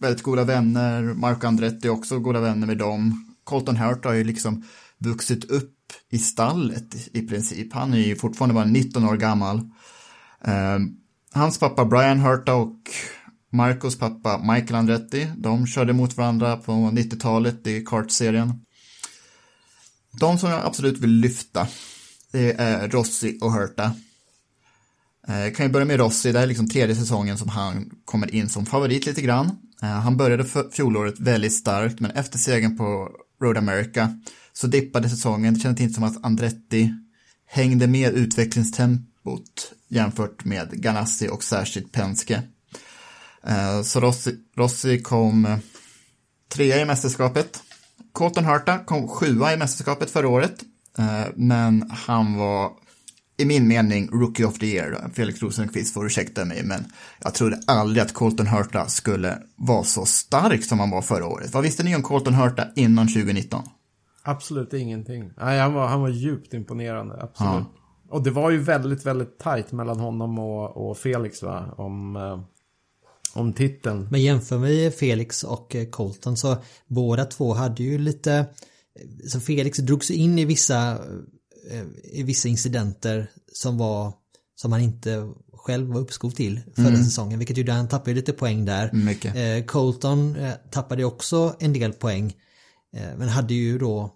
väldigt 0.00 0.22
goda 0.22 0.44
vänner. 0.44 1.02
Marco 1.02 1.46
Andretti 1.46 1.88
är 1.88 1.92
också 1.92 2.18
goda 2.18 2.40
vänner 2.40 2.66
med 2.66 2.78
dem. 2.78 3.34
Colton 3.44 3.76
Hurt 3.76 4.04
har 4.04 4.12
ju 4.12 4.24
liksom 4.24 4.64
vuxit 4.98 5.50
upp 5.50 5.72
i 6.10 6.18
stallet 6.18 7.08
i 7.12 7.22
princip. 7.22 7.72
Han 7.72 7.94
är 7.94 7.98
ju 7.98 8.16
fortfarande 8.16 8.54
bara 8.54 8.64
19 8.64 9.04
år 9.04 9.16
gammal. 9.16 9.60
Ehm, 10.44 10.96
hans 11.32 11.58
pappa 11.58 11.84
Brian 11.84 12.20
Herta 12.20 12.54
och 12.54 12.76
Marcos 13.50 13.98
pappa 13.98 14.38
Michael 14.38 14.74
Andretti, 14.74 15.28
de 15.36 15.66
körde 15.66 15.92
mot 15.92 16.16
varandra 16.16 16.56
på 16.56 16.72
90-talet 16.72 17.66
i 17.66 17.84
kartserien. 17.84 18.64
De 20.20 20.38
som 20.38 20.50
jag 20.50 20.66
absolut 20.66 20.98
vill 20.98 21.10
lyfta, 21.10 21.66
det 22.32 22.52
är 22.60 22.88
Rossi 22.88 23.38
och 23.40 23.52
Herta. 23.52 23.92
Jag 25.26 25.46
eh, 25.46 25.52
kan 25.52 25.66
ju 25.66 25.72
börja 25.72 25.86
med 25.86 26.00
Rossi, 26.00 26.32
det 26.32 26.38
här 26.38 26.44
är 26.44 26.48
liksom 26.48 26.68
tredje 26.68 26.96
säsongen 26.96 27.38
som 27.38 27.48
han 27.48 27.90
kommer 28.04 28.34
in 28.34 28.48
som 28.48 28.66
favorit 28.66 29.06
lite 29.06 29.22
grann. 29.22 29.50
Eh, 29.82 29.88
han 29.88 30.16
började 30.16 30.44
fjolåret 30.72 31.20
väldigt 31.20 31.52
starkt, 31.52 32.00
men 32.00 32.10
efter 32.10 32.38
segern 32.38 32.76
på 32.76 33.10
Road 33.42 33.58
America 33.58 34.18
så 34.52 34.66
dippade 34.66 35.10
säsongen. 35.10 35.54
Det 35.54 35.60
kändes 35.60 35.80
inte 35.80 35.94
som 35.94 36.04
att 36.04 36.24
Andretti 36.24 36.94
hängde 37.46 37.86
med 37.86 38.14
utvecklingstempot 38.14 39.72
jämfört 39.88 40.44
med 40.44 40.70
Ganassi 40.70 41.28
och 41.28 41.44
särskilt 41.44 41.92
Penske. 41.92 42.42
Eh, 43.46 43.82
så 43.82 44.00
Rossi, 44.00 44.34
Rossi 44.56 45.02
kom 45.02 45.46
eh, 45.46 45.58
trea 46.48 46.80
i 46.80 46.84
mästerskapet. 46.84 47.62
Colton 48.12 48.44
Hurta 48.44 48.78
kom 48.78 49.08
sjua 49.08 49.52
i 49.52 49.56
mästerskapet 49.56 50.10
förra 50.10 50.28
året, 50.28 50.62
eh, 50.98 51.24
men 51.36 51.90
han 51.90 52.36
var 52.36 52.72
i 53.36 53.44
min 53.44 53.68
mening 53.68 54.08
Rookie 54.12 54.46
of 54.46 54.58
the 54.58 54.66
Year. 54.66 55.10
Felix 55.14 55.42
Rosenqvist 55.42 55.94
får 55.94 56.06
ursäkta 56.06 56.44
mig, 56.44 56.62
men 56.62 56.84
jag 57.22 57.34
trodde 57.34 57.60
aldrig 57.66 58.02
att 58.02 58.12
Colton 58.12 58.46
Hurta 58.46 58.88
skulle 58.88 59.38
vara 59.56 59.84
så 59.84 60.06
stark 60.06 60.64
som 60.64 60.80
han 60.80 60.90
var 60.90 61.02
förra 61.02 61.26
året. 61.26 61.54
Vad 61.54 61.62
visste 61.62 61.82
ni 61.82 61.96
om 61.96 62.02
Colton 62.02 62.34
Hurta 62.34 62.66
innan 62.76 63.06
2019? 63.06 63.62
Absolut 64.22 64.72
ingenting. 64.72 65.30
Nej, 65.36 65.58
han 65.58 65.74
var, 65.74 65.86
han 65.86 66.00
var 66.00 66.08
djupt 66.08 66.54
imponerande, 66.54 67.14
absolut. 67.22 67.52
Ja. 67.52 67.66
Och 68.12 68.22
det 68.22 68.30
var 68.30 68.50
ju 68.50 68.58
väldigt, 68.58 69.06
väldigt 69.06 69.38
tajt 69.38 69.72
mellan 69.72 70.00
honom 70.00 70.38
och, 70.38 70.90
och 70.90 70.98
Felix 70.98 71.42
va? 71.42 71.74
Om, 71.76 72.16
eh, 72.16 72.40
om 73.34 73.52
titeln. 73.52 74.08
Men 74.10 74.22
jämför 74.22 74.58
vi 74.58 74.90
Felix 74.90 75.44
och 75.44 75.74
eh, 75.76 75.88
Colton 75.88 76.36
så 76.36 76.56
båda 76.86 77.24
två 77.24 77.54
hade 77.54 77.82
ju 77.82 77.98
lite 77.98 78.46
så 79.28 79.40
Felix 79.40 79.78
drogs 79.78 80.10
in 80.10 80.38
i 80.38 80.44
vissa 80.44 80.98
eh, 81.70 81.84
i 82.02 82.22
vissa 82.22 82.48
incidenter 82.48 83.30
som 83.52 83.78
var 83.78 84.12
som 84.54 84.72
han 84.72 84.80
inte 84.80 85.32
själv 85.52 85.88
var 85.88 86.00
uppskov 86.00 86.30
till 86.30 86.60
förra 86.76 86.88
mm. 86.88 87.04
säsongen 87.04 87.38
vilket 87.38 87.56
gjorde 87.56 87.72
att 87.72 87.78
han 87.78 87.88
tappade 87.88 88.14
lite 88.14 88.32
poäng 88.32 88.64
där. 88.64 88.92
Mycket. 88.92 89.66
Colton 89.66 90.36
tappade 90.70 91.04
också 91.04 91.56
en 91.58 91.72
del 91.72 91.92
poäng 91.92 92.34
men 92.92 93.28
hade 93.28 93.54
ju 93.54 93.78
då 93.78 94.10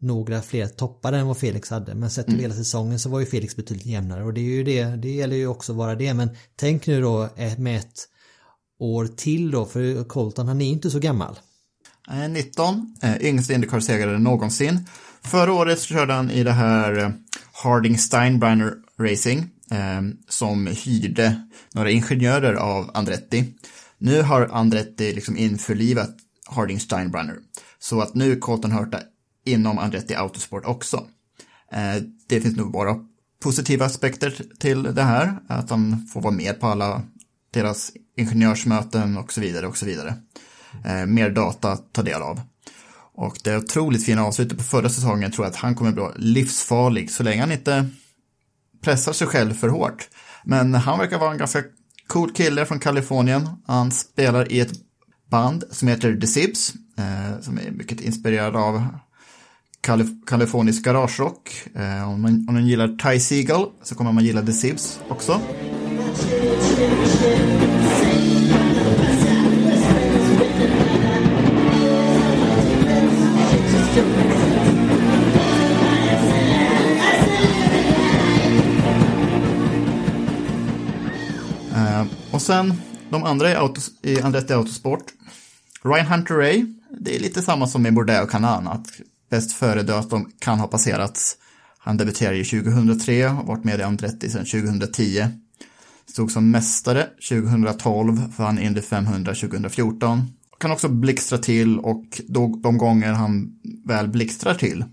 några 0.00 0.42
fler 0.42 0.66
toppar 0.66 1.12
än 1.12 1.26
vad 1.26 1.38
Felix 1.38 1.70
hade. 1.70 1.94
Men 1.94 2.10
sett 2.10 2.26
till 2.26 2.34
mm. 2.34 2.42
hela 2.42 2.54
säsongen 2.54 2.98
så 2.98 3.08
var 3.08 3.20
ju 3.20 3.26
Felix 3.26 3.56
betydligt 3.56 3.86
jämnare 3.86 4.24
och 4.24 4.34
det 4.34 4.40
är 4.40 4.44
ju 4.44 4.64
det, 4.64 4.84
det 4.84 5.10
gäller 5.10 5.36
ju 5.36 5.46
också 5.46 5.72
vara 5.72 5.94
det. 5.94 6.14
Men 6.14 6.30
tänk 6.56 6.86
nu 6.86 7.00
då 7.00 7.28
med 7.58 7.76
ett 7.76 8.08
år 8.78 9.06
till 9.16 9.50
då, 9.50 9.66
för 9.66 10.04
Colton 10.04 10.48
han 10.48 10.60
är 10.60 10.66
inte 10.70 10.90
så 10.90 10.98
gammal. 10.98 11.38
19, 12.30 12.96
eh, 13.02 13.16
yngste 13.22 13.54
Indycar-segrare 13.54 14.18
någonsin. 14.18 14.86
Förra 15.22 15.52
året 15.52 15.80
körde 15.80 16.12
han 16.12 16.30
i 16.30 16.44
det 16.44 16.52
här 16.52 16.98
eh, 16.98 17.10
Harding 17.52 17.98
Steinbrenner 17.98 18.74
Racing 18.98 19.46
eh, 19.70 20.02
som 20.28 20.66
hyrde 20.66 21.48
några 21.72 21.90
ingenjörer 21.90 22.54
av 22.54 22.90
Andretti. 22.94 23.44
Nu 23.98 24.22
har 24.22 24.48
Andretti 24.52 25.12
liksom 25.12 25.36
införlivat 25.36 26.16
Harding 26.46 26.80
Steinbrenner. 26.80 27.36
Så 27.80 28.00
att 28.00 28.14
nu 28.14 28.32
är 28.32 28.40
Colton 28.40 28.72
Hurta 28.72 29.00
inom 29.44 29.78
Andretti 29.78 30.14
Autosport 30.14 30.64
också. 30.64 30.96
Eh, 31.72 32.02
det 32.28 32.40
finns 32.40 32.56
nog 32.56 32.72
bara 32.72 32.96
positiva 33.42 33.84
aspekter 33.84 34.42
till 34.58 34.82
det 34.82 35.02
här. 35.02 35.38
Att 35.48 35.70
han 35.70 36.06
får 36.12 36.20
vara 36.20 36.34
med 36.34 36.60
på 36.60 36.66
alla 36.66 37.02
deras 37.50 37.92
ingenjörsmöten 38.16 39.18
och 39.18 39.32
så 39.32 39.40
vidare 39.40 39.66
och 39.66 39.76
så 39.76 39.86
vidare. 39.86 40.14
Eh, 40.84 41.06
mer 41.06 41.30
data 41.30 41.72
att 41.72 41.92
ta 41.92 42.02
del 42.02 42.22
av. 42.22 42.40
Och 43.14 43.38
det 43.44 43.56
otroligt 43.56 44.04
fina 44.04 44.24
avslutet 44.24 44.58
på 44.58 44.64
förra 44.64 44.88
säsongen 44.88 45.32
tror 45.32 45.46
jag 45.46 45.50
att 45.50 45.56
han 45.56 45.74
kommer 45.74 45.92
bli 45.92 46.04
livsfarlig 46.16 47.10
så 47.10 47.22
länge 47.22 47.40
han 47.40 47.52
inte 47.52 47.88
pressar 48.82 49.12
sig 49.12 49.26
själv 49.26 49.54
för 49.54 49.68
hårt. 49.68 50.08
Men 50.44 50.74
han 50.74 50.98
verkar 50.98 51.18
vara 51.18 51.32
en 51.32 51.38
ganska 51.38 51.62
cool 52.06 52.32
kille 52.32 52.66
från 52.66 52.80
Kalifornien. 52.80 53.48
Han 53.66 53.92
spelar 53.92 54.52
i 54.52 54.60
ett 54.60 54.72
band 55.30 55.64
som 55.70 55.88
heter 55.88 56.16
The 56.16 56.26
Sibs, 56.26 56.72
eh, 57.00 57.40
som 57.40 57.58
är 57.58 57.70
mycket 57.70 58.00
inspirerad 58.00 58.56
av 58.56 58.86
kalif 59.80 60.08
kalifornisk 60.26 60.84
garagerock. 60.84 61.50
Eh, 61.74 62.10
om, 62.10 62.22
man, 62.22 62.44
om 62.48 62.54
man 62.54 62.66
gillar 62.66 62.88
Ty 62.88 63.20
Seagull 63.20 63.66
så 63.82 63.94
kommer 63.94 64.12
man 64.12 64.24
gilla 64.24 64.42
The 64.42 64.52
Sibs 64.52 65.00
också. 65.08 65.40
Eh, 81.74 82.06
och 82.30 82.42
sen 82.42 82.74
de 83.10 83.24
andra 83.24 83.50
i, 83.50 83.54
autos, 83.54 83.90
i 84.02 84.20
Andretti 84.20 84.52
Autosport. 84.52 85.04
Ryan 85.82 86.06
Hunter 86.06 86.34
Ray, 86.34 86.64
det 86.98 87.16
är 87.16 87.20
lite 87.20 87.42
samma 87.42 87.66
som 87.66 87.82
med 87.82 87.94
Bourdais 87.94 88.22
och 88.22 88.30
Canan, 88.30 88.68
att 88.68 88.86
bäst 89.30 89.52
före-datum 89.52 90.32
kan 90.38 90.58
ha 90.58 90.66
passerats. 90.66 91.36
Han 91.78 91.96
debuterade 91.96 92.36
ju 92.36 92.44
2003 92.44 93.28
och 93.28 93.46
varit 93.46 93.64
med 93.64 93.80
i 93.80 93.82
Andretti 93.82 94.30
sedan 94.30 94.44
2010. 94.44 95.26
Stod 96.06 96.30
som 96.30 96.50
mästare 96.50 97.06
2012, 97.28 98.32
vann 98.36 98.58
Indy 98.58 98.80
500 98.80 99.34
2014. 99.34 100.22
Kan 100.58 100.70
också 100.72 100.88
blixtra 100.88 101.38
till 101.38 101.78
och 101.78 102.20
då, 102.28 102.56
de 102.62 102.78
gånger 102.78 103.12
han 103.12 103.52
väl 103.84 104.08
blixtrar 104.08 104.54
till, 104.54 104.84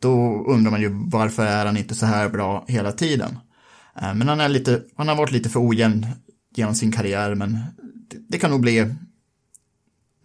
då 0.00 0.44
undrar 0.46 0.70
man 0.70 0.80
ju 0.80 0.88
varför 0.92 1.46
är 1.46 1.66
han 1.66 1.76
inte 1.76 1.94
så 1.94 2.06
här 2.06 2.28
bra 2.28 2.64
hela 2.68 2.92
tiden. 2.92 3.38
Eh, 4.02 4.14
men 4.14 4.28
han, 4.28 4.40
är 4.40 4.48
lite, 4.48 4.82
han 4.96 5.08
har 5.08 5.16
varit 5.16 5.32
lite 5.32 5.48
för 5.48 5.68
ojämn 5.68 6.06
genom 6.54 6.74
sin 6.74 6.92
karriär, 6.92 7.34
men 7.34 7.52
det, 8.10 8.16
det 8.28 8.38
kan 8.38 8.50
nog 8.50 8.60
bli 8.60 8.94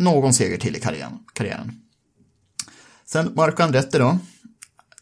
någon 0.02 0.34
seger 0.34 0.58
till 0.58 0.76
i 0.76 0.80
karriären. 0.80 1.20
karriären. 1.34 1.82
Sen 3.06 3.32
Marco 3.36 3.64
Andretti 3.64 3.98
då. 3.98 4.18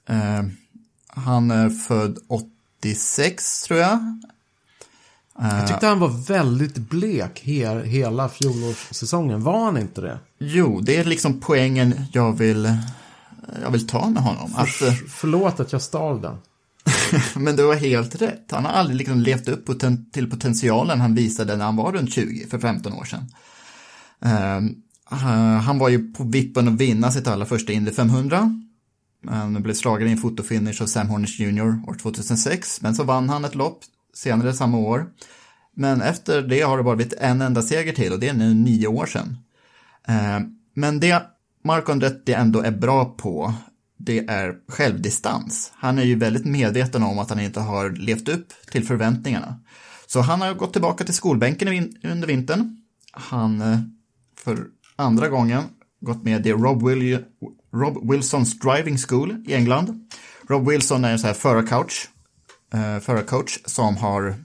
Eh, 0.06 0.44
han 1.08 1.52
är 1.52 1.70
född 1.70 2.18
86 2.28 3.64
tror 3.64 3.80
jag. 3.80 4.22
Jag 5.42 5.68
tyckte 5.68 5.88
han 5.88 6.00
var 6.00 6.28
väldigt 6.28 6.78
blek 6.78 7.42
he 7.46 7.84
hela 7.84 8.30
fjolårssäsongen. 8.30 9.44
Var 9.44 9.66
han 9.66 9.78
inte 9.78 10.02
det? 10.02 10.20
Jo, 10.38 10.82
det 10.82 10.98
är 10.98 11.04
liksom 11.04 11.40
poängen 11.40 12.06
jag 12.14 12.38
vill, 12.38 12.78
jag 13.64 13.72
vill 13.72 13.88
ta 13.88 14.10
med 14.10 14.24
honom. 14.24 14.56
Att, 14.56 14.82
eh, 14.82 14.94
Förlåt 15.10 15.60
att 15.60 15.72
jag 15.72 15.82
stal 15.82 16.22
den. 16.22 16.38
men 17.36 17.56
du 17.56 17.66
har 17.66 17.76
helt 17.76 18.22
rätt. 18.22 18.52
Han 18.52 18.66
har 18.66 18.72
aldrig 18.72 18.98
liksom 18.98 19.20
levt 19.20 19.48
upp 19.48 19.66
poten 19.66 20.10
till 20.12 20.30
potentialen 20.30 21.02
han 21.02 21.16
visade 21.16 21.56
när 21.56 21.66
han 21.66 21.76
var 21.76 21.92
runt 21.92 22.14
20 22.14 22.48
för 22.48 22.60
15 22.60 22.94
år 22.94 23.06
sedan. 23.06 23.26
Ehm, 24.22 24.76
Eh, 25.12 25.58
han 25.62 25.78
var 25.78 25.90
ju 25.90 26.14
på 26.14 26.24
vippen 26.24 26.68
att 26.68 26.74
vinna 26.74 27.12
sitt 27.12 27.28
allra 27.28 27.46
första 27.46 27.74
Indy 27.74 27.92
500. 27.92 28.62
Han 29.28 29.64
blev 29.64 29.74
slagen 29.74 30.08
i 30.08 30.12
en 30.12 30.18
fotofinish 30.18 30.82
av 30.82 30.86
Sam 30.86 31.10
Hornish 31.10 31.40
Jr. 31.40 31.90
år 31.90 31.94
2006, 31.94 32.82
men 32.82 32.96
så 32.96 33.04
vann 33.04 33.30
han 33.30 33.46
ett 33.46 33.56
lopp 33.56 33.80
senare 34.14 34.54
samma 34.54 34.78
år. 34.78 35.06
Men 35.76 36.02
efter 36.02 36.42
det 36.42 36.62
har 36.62 36.78
det 36.78 36.84
bara 36.84 36.96
blivit 36.96 37.14
en 37.14 37.42
enda 37.42 37.62
seger 37.62 37.94
till 37.94 38.14
och 38.14 38.20
det 38.20 38.28
är 38.28 38.34
nu 38.34 38.54
nio 38.54 38.88
år 38.88 39.06
sedan. 39.06 39.38
Eh, 40.08 40.40
men 40.74 41.00
det 41.00 41.24
Mark 41.64 41.90
Andretti 41.90 42.34
ändå 42.34 42.62
är 42.62 42.72
bra 42.72 43.06
på, 43.06 43.54
det 43.98 44.20
är 44.20 44.56
självdistans. 44.68 45.72
Han 45.76 46.00
är 46.00 46.04
ju 46.04 46.16
väldigt 46.16 46.46
medveten 46.46 47.04
om 47.04 47.20
att 47.20 47.30
han 47.30 47.40
inte 47.40 47.60
har 47.60 47.90
levt 47.90 48.30
upp 48.30 48.48
till 48.72 48.86
förväntningarna. 48.86 49.60
Så 50.08 50.22
han 50.22 50.42
har 50.42 50.54
gått 50.54 50.74
tillbaka 50.74 51.04
till 51.04 51.14
skolbänken 51.14 51.94
under 52.04 52.28
vintern. 52.28 52.78
Han, 53.12 53.62
eh, 53.62 53.80
för 54.38 54.68
andra 55.00 55.28
gången 55.28 55.64
gått 56.02 56.24
med 56.24 56.48
i 56.48 56.52
Rob, 56.52 56.84
Will 56.84 57.24
Rob 57.74 58.12
Wilsons 58.12 58.60
Driving 58.60 58.98
School 58.98 59.44
i 59.48 59.54
England. 59.54 60.10
Rob 60.50 60.70
Wilson 60.70 61.06
är 61.06 61.12
en 61.12 61.20
sån 61.20 61.28
här 61.28 61.34
förarcoach, 61.34 62.08
eh, 62.74 63.00
förarcoach 63.00 63.60
som 63.66 63.98
har 63.98 64.36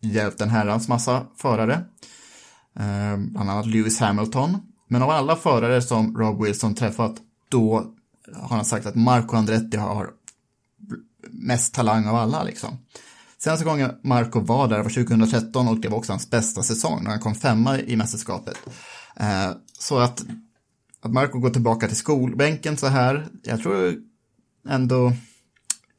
hjälpt 0.00 0.40
en 0.40 0.50
herrans 0.50 0.88
massa 0.88 1.26
förare. 1.36 1.74
Eh, 2.76 3.16
bland 3.16 3.50
annat 3.50 3.66
Lewis 3.66 4.00
Hamilton. 4.00 4.58
Men 4.88 5.02
av 5.02 5.10
alla 5.10 5.36
förare 5.36 5.82
som 5.82 6.16
Rob 6.16 6.42
Wilson 6.42 6.74
träffat, 6.74 7.16
då 7.48 7.94
har 8.34 8.56
han 8.56 8.64
sagt 8.64 8.86
att 8.86 8.94
Marco 8.94 9.36
Andretti 9.36 9.76
har 9.76 10.10
mest 11.30 11.74
talang 11.74 12.06
av 12.06 12.16
alla 12.16 12.42
liksom. 12.42 12.78
Senaste 13.38 13.64
gången 13.64 13.90
Marco 14.02 14.40
var 14.40 14.68
där 14.68 14.82
var 14.82 14.90
2013 14.90 15.68
och 15.68 15.80
det 15.80 15.88
var 15.88 15.98
också 15.98 16.12
hans 16.12 16.30
bästa 16.30 16.62
säsong 16.62 17.04
när 17.04 17.10
han 17.10 17.20
kom 17.20 17.34
femma 17.34 17.78
i 17.78 17.96
mästerskapet. 17.96 18.56
Eh, 19.16 19.50
så 19.82 19.98
att, 19.98 20.24
att 21.00 21.12
Marco 21.12 21.38
går 21.38 21.50
tillbaka 21.50 21.86
till 21.86 21.96
skolbänken 21.96 22.76
så 22.76 22.86
här, 22.86 23.26
jag 23.42 23.62
tror 23.62 23.94
ändå 24.68 25.12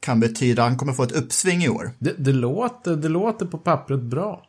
kan 0.00 0.20
betyda 0.20 0.62
att 0.62 0.68
han 0.68 0.78
kommer 0.78 0.92
få 0.92 1.02
ett 1.02 1.12
uppsving 1.12 1.62
i 1.62 1.68
år. 1.68 1.90
Det, 1.98 2.14
det, 2.18 2.32
låter, 2.32 2.96
det 2.96 3.08
låter 3.08 3.46
på 3.46 3.58
pappret 3.58 4.02
bra. 4.02 4.42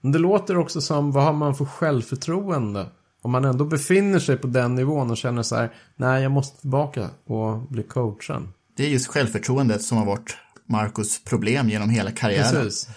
Men 0.00 0.12
det 0.12 0.18
låter 0.18 0.56
också 0.56 0.80
som, 0.80 1.12
vad 1.12 1.24
har 1.24 1.32
man 1.32 1.54
för 1.54 1.64
självförtroende? 1.64 2.86
Om 3.22 3.30
man 3.30 3.44
ändå 3.44 3.64
befinner 3.64 4.18
sig 4.18 4.36
på 4.36 4.46
den 4.46 4.74
nivån 4.74 5.10
och 5.10 5.16
känner 5.16 5.42
så 5.42 5.56
här, 5.56 5.72
nej 5.96 6.22
jag 6.22 6.32
måste 6.32 6.60
tillbaka 6.60 7.10
och 7.24 7.58
bli 7.58 7.82
coachen. 7.82 8.48
Det 8.76 8.84
är 8.84 8.88
just 8.88 9.06
självförtroendet 9.06 9.82
som 9.82 9.98
har 9.98 10.06
varit 10.06 10.36
Marcos 10.66 11.24
problem 11.24 11.68
genom 11.68 11.90
hela 11.90 12.10
karriären. 12.10 12.52
Precis. 12.52 12.88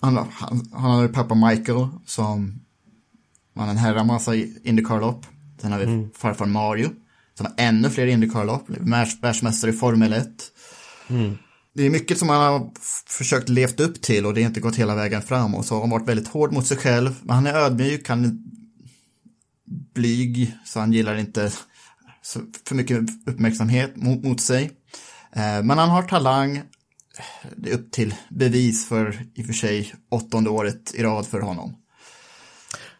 Han, 0.00 0.16
han, 0.16 0.70
han 0.72 0.90
hade 0.90 1.08
pappa 1.08 1.34
Michael 1.34 1.88
som 2.06 2.59
vann 3.54 3.68
en 3.68 3.76
herra 3.76 4.04
massa 4.04 4.34
Indycar-lopp. 4.34 5.26
Sen 5.60 5.72
har 5.72 5.78
vi 5.78 5.84
mm. 5.84 6.10
farfar 6.16 6.46
Mario 6.46 6.90
som 7.34 7.46
har 7.46 7.54
ännu 7.56 7.90
fler 7.90 8.06
Indycar-lopp, 8.06 8.64
världsmästare 9.22 9.70
i 9.70 9.74
Formel 9.74 10.12
1. 10.12 10.28
Mm. 11.08 11.38
Det 11.74 11.86
är 11.86 11.90
mycket 11.90 12.18
som 12.18 12.28
han 12.28 12.52
har 12.52 12.70
försökt 13.06 13.48
levt 13.48 13.80
upp 13.80 14.02
till 14.02 14.26
och 14.26 14.34
det 14.34 14.42
har 14.42 14.48
inte 14.48 14.60
gått 14.60 14.76
hela 14.76 14.94
vägen 14.94 15.22
fram 15.22 15.54
och 15.54 15.64
så 15.64 15.74
har 15.74 15.80
han 15.80 15.90
varit 15.90 16.08
väldigt 16.08 16.28
hård 16.28 16.52
mot 16.52 16.66
sig 16.66 16.76
själv. 16.76 17.14
Men 17.22 17.34
han 17.34 17.46
är 17.46 17.54
ödmjuk, 17.54 18.08
han 18.08 18.24
är 18.24 18.36
blyg, 19.94 20.56
så 20.64 20.80
han 20.80 20.92
gillar 20.92 21.16
inte 21.16 21.52
för 22.66 22.74
mycket 22.74 22.98
uppmärksamhet 23.26 23.96
mot, 23.96 24.24
mot 24.24 24.40
sig. 24.40 24.70
Men 25.34 25.70
han 25.70 25.88
har 25.88 26.02
talang, 26.02 26.62
det 27.56 27.70
är 27.70 27.74
upp 27.74 27.92
till 27.92 28.14
bevis 28.28 28.88
för 28.88 29.26
i 29.34 29.42
och 29.42 29.46
för 29.46 29.52
sig 29.52 29.94
åttonde 30.08 30.50
året 30.50 30.94
i 30.94 31.02
rad 31.02 31.26
för 31.26 31.40
honom. 31.40 31.76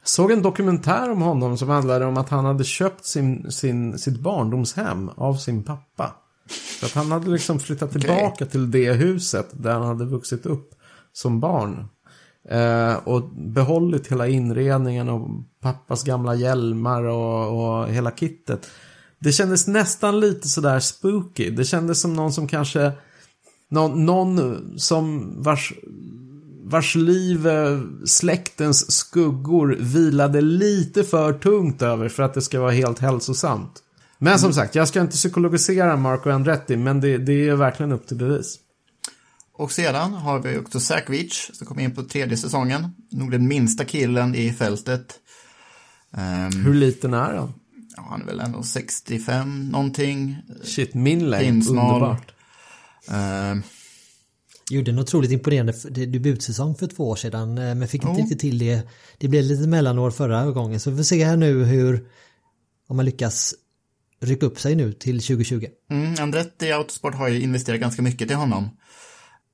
Såg 0.02 0.30
en 0.30 0.42
dokumentär 0.42 1.10
om 1.10 1.22
honom 1.22 1.58
som 1.58 1.68
handlade 1.68 2.04
om 2.04 2.16
att 2.16 2.28
han 2.28 2.44
hade 2.44 2.64
köpt 2.64 3.04
sin, 3.04 3.52
sin, 3.52 3.98
sitt 3.98 4.20
barndomshem 4.20 5.08
av 5.08 5.34
sin 5.34 5.62
pappa. 5.62 6.14
Så 6.80 6.86
att 6.86 6.92
han 6.92 7.12
hade 7.12 7.30
liksom 7.30 7.60
flyttat 7.60 7.92
tillbaka 7.92 8.34
okay. 8.34 8.48
till 8.48 8.70
det 8.70 8.92
huset 8.92 9.46
där 9.52 9.72
han 9.72 9.82
hade 9.82 10.04
vuxit 10.04 10.46
upp 10.46 10.74
som 11.12 11.40
barn. 11.40 11.88
Eh, 12.48 12.94
och 12.94 13.22
behållit 13.34 14.06
hela 14.06 14.28
inredningen 14.28 15.08
och 15.08 15.28
pappas 15.60 16.04
gamla 16.04 16.34
hjälmar 16.34 17.02
och, 17.02 17.60
och 17.60 17.88
hela 17.88 18.10
kittet. 18.10 18.70
Det 19.18 19.32
kändes 19.32 19.66
nästan 19.66 20.20
lite 20.20 20.48
sådär 20.48 20.80
spooky. 20.80 21.50
Det 21.50 21.64
kändes 21.64 22.00
som 22.00 22.14
någon 22.14 22.32
som 22.32 22.48
kanske 22.48 22.92
någon, 23.70 24.06
någon 24.06 24.64
som 24.78 25.34
vars, 25.42 25.72
vars 26.70 26.94
liv 26.94 27.48
släktens 28.04 28.92
skuggor 28.92 29.76
vilade 29.80 30.40
lite 30.40 31.04
för 31.04 31.32
tungt 31.32 31.82
över 31.82 32.08
för 32.08 32.22
att 32.22 32.34
det 32.34 32.42
ska 32.42 32.60
vara 32.60 32.70
helt 32.70 32.98
hälsosamt. 32.98 33.82
Men 34.18 34.38
som 34.38 34.52
sagt, 34.52 34.74
jag 34.74 34.88
ska 34.88 35.00
inte 35.00 35.16
psykologisera 35.16 35.96
Marco 35.96 36.30
Andretti, 36.30 36.76
men 36.76 37.00
det, 37.00 37.18
det 37.18 37.48
är 37.48 37.54
verkligen 37.54 37.92
upp 37.92 38.06
till 38.06 38.16
bevis. 38.16 38.58
Och 39.52 39.72
sedan 39.72 40.12
har 40.12 40.38
vi 40.38 40.58
också 40.58 40.94
Veach 41.08 41.50
som 41.52 41.66
kom 41.66 41.78
in 41.78 41.94
på 41.94 42.02
tredje 42.02 42.36
säsongen. 42.36 42.94
Nog 43.10 43.30
den 43.30 43.48
minsta 43.48 43.84
killen 43.84 44.34
i 44.34 44.52
fältet. 44.52 45.14
Um, 46.10 46.64
Hur 46.64 46.74
liten 46.74 47.14
är 47.14 47.34
han? 47.34 47.52
Ja, 47.96 48.06
han 48.10 48.22
är 48.22 48.26
väl 48.26 48.40
ändå 48.40 48.62
65 48.62 49.68
någonting. 49.68 50.36
Shit, 50.62 50.94
min 50.94 51.30
längd. 51.30 51.68
Underbart. 51.68 52.32
Uh, 53.10 53.62
Gjorde 54.70 54.90
en 54.90 54.98
otroligt 54.98 55.30
imponerande 55.30 55.72
debutsäsong 56.06 56.74
för 56.74 56.86
två 56.86 57.08
år 57.08 57.16
sedan 57.16 57.54
men 57.54 57.88
fick 57.88 58.04
inte 58.04 58.20
riktigt 58.20 58.38
till 58.38 58.58
det. 58.58 58.88
Det 59.18 59.28
blev 59.28 59.44
lite 59.44 59.68
mellanår 59.68 60.10
förra 60.10 60.50
gången 60.50 60.80
så 60.80 60.90
vi 60.90 60.96
får 60.96 61.04
se 61.04 61.24
här 61.24 61.36
nu 61.36 61.64
hur 61.64 62.08
om 62.86 62.96
man 62.96 63.04
lyckas 63.04 63.54
rycka 64.20 64.46
upp 64.46 64.60
sig 64.60 64.74
nu 64.74 64.92
till 64.92 65.20
2020. 65.20 65.66
Mm, 65.90 66.14
Andretti 66.20 66.72
Autosport 66.72 67.14
har 67.14 67.28
ju 67.28 67.40
investerat 67.40 67.80
ganska 67.80 68.02
mycket 68.02 68.28
till 68.28 68.36
honom. 68.36 68.70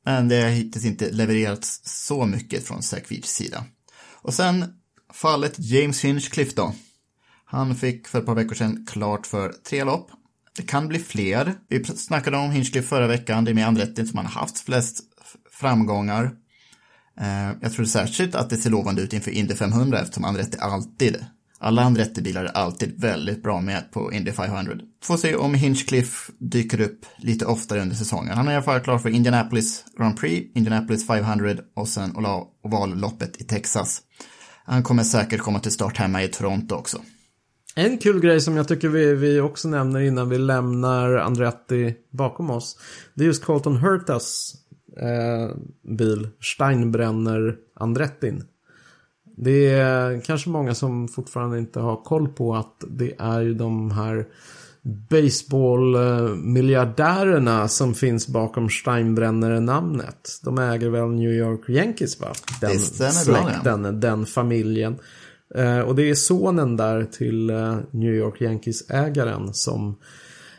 Men 0.04 0.28
det 0.28 0.40
har 0.40 0.48
hittills 0.48 0.84
inte 0.84 1.10
levererats 1.10 1.80
så 1.84 2.26
mycket 2.26 2.66
från 2.66 2.82
Sakvics 2.82 3.34
sida. 3.34 3.64
Och 4.22 4.34
sen 4.34 4.64
fallet 5.12 5.54
James 5.58 6.04
Hinchcliffe 6.04 6.52
då. 6.56 6.74
Han 7.44 7.76
fick 7.76 8.08
för 8.08 8.18
ett 8.18 8.26
par 8.26 8.34
veckor 8.34 8.54
sedan 8.54 8.86
klart 8.90 9.26
för 9.26 9.52
tre 9.52 9.84
lopp. 9.84 10.10
Det 10.56 10.62
kan 10.62 10.88
bli 10.88 10.98
fler. 10.98 11.54
Vi 11.68 11.84
snackade 11.84 12.36
om 12.36 12.50
Hinchcliffe 12.50 12.88
förra 12.88 13.06
veckan. 13.06 13.44
Det 13.44 13.50
är 13.50 13.54
med 13.54 13.66
Andretti 13.66 14.06
som 14.06 14.16
han 14.16 14.26
har 14.26 14.40
haft 14.40 14.58
flest 14.58 15.00
framgångar. 15.52 16.30
Eh, 17.20 17.52
jag 17.60 17.72
tror 17.72 17.84
särskilt 17.84 18.34
att 18.34 18.50
det 18.50 18.56
ser 18.56 18.70
lovande 18.70 19.02
ut 19.02 19.12
inför 19.12 19.30
Indy 19.30 19.54
500 19.54 20.00
eftersom 20.00 20.24
Andretti 20.24 20.58
alltid, 20.60 21.24
alla 21.58 21.82
Andretti-bilar 21.82 22.44
är 22.44 22.48
alltid 22.48 23.00
väldigt 23.00 23.42
bra 23.42 23.60
med 23.60 23.92
på 23.92 24.12
Indy 24.12 24.32
500. 24.32 24.74
Får 25.02 25.16
se 25.16 25.36
om 25.36 25.54
Hinchcliffe 25.54 26.32
dyker 26.38 26.80
upp 26.80 27.06
lite 27.18 27.46
oftare 27.46 27.80
under 27.82 27.96
säsongen. 27.96 28.36
Han 28.36 28.48
är 28.48 28.52
i 28.52 28.54
alla 28.54 28.64
fall 28.64 28.80
klar 28.80 28.98
för 28.98 29.08
Indianapolis 29.08 29.84
Grand 29.98 30.16
Prix, 30.16 30.50
Indianapolis 30.54 31.06
500 31.06 31.54
och 31.74 31.88
sen 31.88 32.12
ovalloppet 32.62 33.40
i 33.40 33.44
Texas. 33.44 34.02
Han 34.64 34.82
kommer 34.82 35.04
säkert 35.04 35.40
komma 35.40 35.60
till 35.60 35.72
start 35.72 35.96
hemma 35.96 36.22
i 36.22 36.28
Toronto 36.28 36.74
också. 36.74 37.00
En 37.78 37.98
kul 37.98 38.20
grej 38.20 38.40
som 38.40 38.56
jag 38.56 38.68
tycker 38.68 38.88
vi, 38.88 39.14
vi 39.14 39.40
också 39.40 39.68
nämner 39.68 40.00
innan 40.00 40.28
vi 40.28 40.38
lämnar 40.38 41.16
Andretti 41.16 41.94
bakom 42.10 42.50
oss. 42.50 42.78
Det 43.14 43.24
är 43.24 43.26
just 43.26 43.44
Colton 43.44 43.76
Hurtas 43.76 44.54
eh, 45.00 45.56
bil, 45.82 46.28
Steinbrenner 46.40 47.56
Andrettin. 47.74 48.44
Det 49.36 49.70
är 49.70 50.20
kanske 50.20 50.50
många 50.50 50.74
som 50.74 51.08
fortfarande 51.08 51.58
inte 51.58 51.80
har 51.80 51.96
koll 51.96 52.28
på 52.28 52.54
att 52.54 52.84
det 52.88 53.14
är 53.18 53.40
ju 53.40 53.54
de 53.54 53.90
här 53.90 54.26
baseball-miljardärerna 55.10 57.68
som 57.68 57.94
finns 57.94 58.28
bakom 58.28 58.70
Steinbrenner-namnet. 58.70 60.40
De 60.42 60.58
äger 60.58 60.88
väl 60.88 61.08
New 61.08 61.32
York 61.32 61.68
Yankees 61.68 62.20
va? 62.20 62.32
Den 62.60 62.78
släkten, 62.78 63.82
bra, 63.82 63.90
ja. 63.90 63.92
den 63.92 64.26
familjen. 64.26 64.98
Eh, 65.54 65.80
och 65.80 65.94
det 65.94 66.10
är 66.10 66.14
sonen 66.14 66.76
där 66.76 67.04
till 67.04 67.50
eh, 67.50 67.78
New 67.90 68.14
York 68.14 68.40
Yankees-ägaren 68.40 69.54
som 69.54 69.96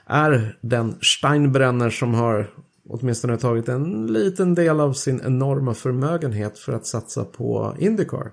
är 0.06 0.58
den 0.62 0.96
Steinbrenner 1.02 1.90
som 1.90 2.14
har 2.14 2.50
åtminstone 2.90 3.38
tagit 3.38 3.70
en 3.70 4.08
liten 4.08 4.56
del 4.56 4.80
av 4.80 4.94
sin 4.94 5.22
enorma 5.26 5.74
förmögenhet 5.74 6.60
för 6.60 6.74
att 6.74 6.86
satsa 6.86 7.24
på 7.24 7.76
Indycar. 7.80 8.32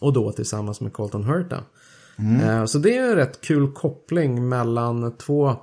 Och 0.00 0.12
då 0.12 0.32
tillsammans 0.32 0.80
med 0.80 0.92
Colton 0.92 1.24
Hurta. 1.24 1.64
Mm. 2.18 2.40
Eh, 2.40 2.64
så 2.64 2.78
det 2.78 2.96
är 2.96 3.10
en 3.10 3.16
rätt 3.16 3.40
kul 3.40 3.72
koppling 3.72 4.48
mellan 4.48 5.16
två 5.16 5.56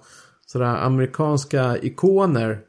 sådär 0.45 0.65
amerikanska 0.65 1.77
ikoner. 1.77 2.59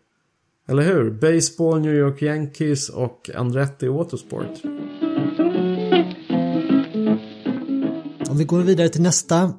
Eller 0.68 0.82
hur? 0.82 1.10
Baseball, 1.10 1.80
New 1.80 1.94
York 1.94 2.22
Yankees 2.22 2.88
och 2.88 3.30
Andretti 3.34 3.88
Autosport. 3.88 4.62
Om 8.32 8.38
vi 8.38 8.44
går 8.44 8.60
vidare 8.60 8.88
till 8.88 9.02
nästa 9.02 9.54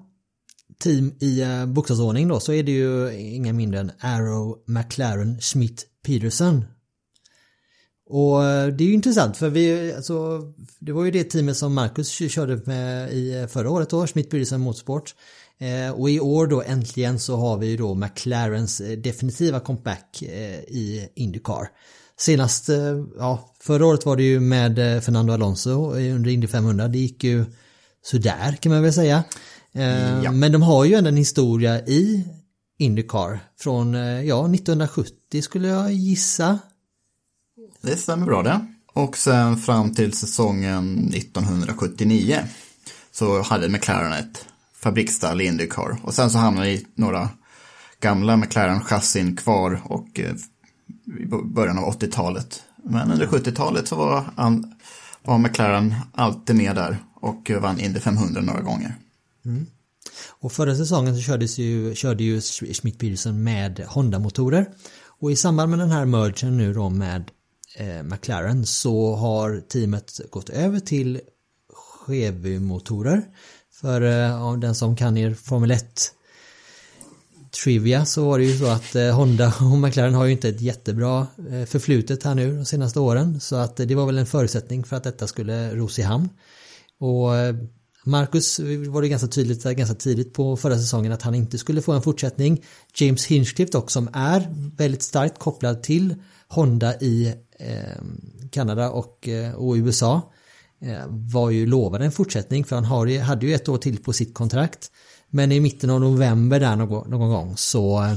team 0.79 1.13
i 1.19 1.41
eh, 1.41 1.65
bokstavsordning 1.65 2.27
då 2.27 2.39
så 2.39 2.53
är 2.53 2.63
det 2.63 2.71
ju 2.71 3.13
inga 3.13 3.53
mindre 3.53 3.79
än 3.79 3.91
Arrow 3.99 4.57
McLaren 4.67 5.41
Schmidt 5.41 5.85
Peterson. 6.05 6.65
Och 8.09 8.45
eh, 8.45 8.67
det 8.67 8.83
är 8.83 8.87
ju 8.87 8.93
intressant 8.93 9.37
för 9.37 9.49
vi, 9.49 9.93
alltså, 9.93 10.41
det 10.79 10.91
var 10.91 11.05
ju 11.05 11.11
det 11.11 11.23
teamet 11.23 11.57
som 11.57 11.73
Marcus 11.73 12.09
körde 12.31 12.61
med 12.65 13.13
i 13.13 13.33
eh, 13.33 13.47
förra 13.47 13.69
året 13.69 13.89
då, 13.89 14.07
Schmidt 14.07 14.29
Peterson 14.29 14.61
Motorsport. 14.61 15.15
och 15.95 16.09
i 16.09 16.19
år 16.19 16.47
då 16.47 16.61
äntligen 16.61 17.19
så 17.19 17.35
har 17.35 17.57
vi 17.57 17.67
ju 17.67 17.77
då 17.77 17.93
McLarens 17.93 18.81
definitiva 18.97 19.59
comeback 19.59 20.23
i 20.67 21.07
Indycar. 21.15 21.67
Senast, 22.17 22.69
ja, 23.17 23.55
förra 23.59 23.85
året 23.85 24.05
var 24.05 24.15
det 24.15 24.23
ju 24.23 24.39
med 24.39 25.03
Fernando 25.03 25.33
Alonso 25.33 25.91
under 25.93 26.29
Indy 26.29 26.47
500. 26.47 26.87
Det 26.87 26.97
gick 26.97 27.23
ju 27.23 27.45
sådär 28.05 28.57
kan 28.61 28.71
man 28.71 28.83
väl 28.83 28.93
säga. 28.93 29.23
Eh, 29.73 30.23
ja. 30.23 30.31
Men 30.31 30.51
de 30.51 30.61
har 30.61 30.85
ju 30.85 30.93
ändå 30.93 31.07
en 31.07 31.17
historia 31.17 31.79
i 31.79 32.27
Indycar 32.77 33.39
från, 33.59 33.95
eh, 33.95 34.21
ja, 34.21 34.47
1970 34.47 35.41
skulle 35.41 35.67
jag 35.67 35.93
gissa. 35.93 36.59
Det 37.81 37.97
stämmer 37.97 38.25
bra 38.25 38.43
det. 38.43 38.67
Och 38.93 39.17
sen 39.17 39.57
fram 39.57 39.93
till 39.93 40.13
säsongen 40.13 41.11
1979 41.13 42.39
så 43.11 43.41
hade 43.41 43.69
McLaren 43.69 44.13
ett 44.13 44.45
fabriksstall 44.75 45.41
i 45.41 45.45
Indycar. 45.45 45.97
Och 46.03 46.13
sen 46.13 46.29
så 46.29 46.37
hamnade 46.37 46.69
i 46.69 46.87
några 46.95 47.29
gamla 47.99 48.35
McLaren-chassin 48.35 49.35
kvar 49.35 49.81
och 49.83 50.19
eh, 50.19 50.35
i 51.19 51.25
början 51.43 51.77
av 51.77 51.99
80-talet. 51.99 52.63
Men 52.83 53.11
under 53.11 53.27
70-talet 53.27 53.87
så 53.87 53.95
var, 53.95 54.25
var 55.23 55.37
McLaren 55.37 55.95
alltid 56.13 56.55
med 56.55 56.75
där 56.75 56.97
och 57.23 57.51
eh, 57.51 57.61
vann 57.61 57.79
Indy 57.79 57.99
500 57.99 58.41
några 58.41 58.61
gånger. 58.61 58.95
Mm. 59.45 59.65
Och 60.29 60.51
förra 60.51 60.75
säsongen 60.75 61.15
så 61.15 61.21
kördes 61.21 61.57
ju, 61.57 61.95
körde 61.95 62.23
ju 62.23 62.41
Schmidt 62.41 62.99
Peterson 62.99 63.43
med 63.43 63.79
Honda-motorer. 63.87 64.69
Och 65.05 65.31
i 65.31 65.35
samband 65.35 65.69
med 65.69 65.79
den 65.79 65.91
här 65.91 66.05
mergen 66.05 66.57
nu 66.57 66.73
då 66.73 66.89
med 66.89 67.31
eh, 67.77 68.03
McLaren 68.03 68.65
så 68.65 69.15
har 69.15 69.61
teamet 69.67 70.19
gått 70.29 70.49
över 70.49 70.79
till 70.79 71.21
Chevy-motorer. 72.05 73.21
För 73.71 74.01
eh, 74.01 74.53
den 74.57 74.75
som 74.75 74.95
kan 74.95 75.17
er 75.17 75.33
Formel 75.33 75.71
1 75.71 76.13
Trivia 77.63 78.05
så 78.05 78.25
var 78.25 78.39
det 78.39 78.45
ju 78.45 78.57
så 78.57 78.67
att 78.67 78.95
eh, 78.95 79.15
Honda 79.15 79.47
och 79.59 79.77
McLaren 79.77 80.13
har 80.13 80.25
ju 80.25 80.31
inte 80.31 80.49
ett 80.49 80.61
jättebra 80.61 81.27
eh, 81.51 81.65
förflutet 81.65 82.23
här 82.23 82.35
nu 82.35 82.55
de 82.55 82.65
senaste 82.65 82.99
åren. 82.99 83.39
Så 83.39 83.55
att 83.55 83.79
eh, 83.79 83.85
det 83.85 83.95
var 83.95 84.05
väl 84.05 84.17
en 84.17 84.25
förutsättning 84.25 84.83
för 84.83 84.95
att 84.95 85.03
detta 85.03 85.27
skulle 85.27 85.75
ros 85.75 85.99
i 85.99 86.01
hamn. 86.01 86.29
Och 87.03 87.35
eh, 87.35 87.55
Marcus 88.03 88.59
var 88.89 89.01
det 89.01 89.07
ganska 89.07 89.27
tydligt 89.27 89.63
ganska 89.63 89.95
tidigt 89.95 90.33
på 90.33 90.57
förra 90.57 90.75
säsongen 90.75 91.11
att 91.11 91.21
han 91.21 91.35
inte 91.35 91.57
skulle 91.57 91.81
få 91.81 91.91
en 91.91 92.01
fortsättning. 92.01 92.63
James 92.95 93.25
Hinchcliffe 93.25 93.71
dock 93.71 93.91
som 93.91 94.09
är 94.13 94.47
väldigt 94.77 95.03
starkt 95.03 95.39
kopplad 95.39 95.83
till 95.83 96.15
Honda 96.47 96.99
i 96.99 97.33
eh, 97.59 98.01
Kanada 98.51 98.89
och, 98.89 99.27
eh, 99.27 99.53
och 99.53 99.73
USA 99.73 100.31
eh, 100.81 101.05
var 101.07 101.49
ju 101.49 101.65
lovad 101.65 102.01
en 102.01 102.11
fortsättning 102.11 102.65
för 102.65 102.75
han 102.75 102.85
har, 102.85 103.19
hade 103.19 103.45
ju 103.45 103.53
ett 103.53 103.69
år 103.69 103.77
till 103.77 104.03
på 104.03 104.13
sitt 104.13 104.33
kontrakt. 104.33 104.91
Men 105.29 105.51
i 105.51 105.59
mitten 105.59 105.89
av 105.89 106.01
november 106.01 106.59
där 106.59 106.75
någon, 106.75 107.09
någon 107.09 107.29
gång 107.29 107.57
så 107.57 108.01
eh, 108.01 108.11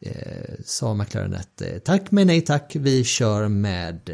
eh 0.00 0.54
sa 0.64 0.94
McLaren 0.94 1.34
att 1.34 1.62
tack 1.84 2.10
men 2.10 2.26
nej 2.26 2.40
tack 2.40 2.76
vi 2.76 3.04
kör 3.04 3.48
med 3.48 4.10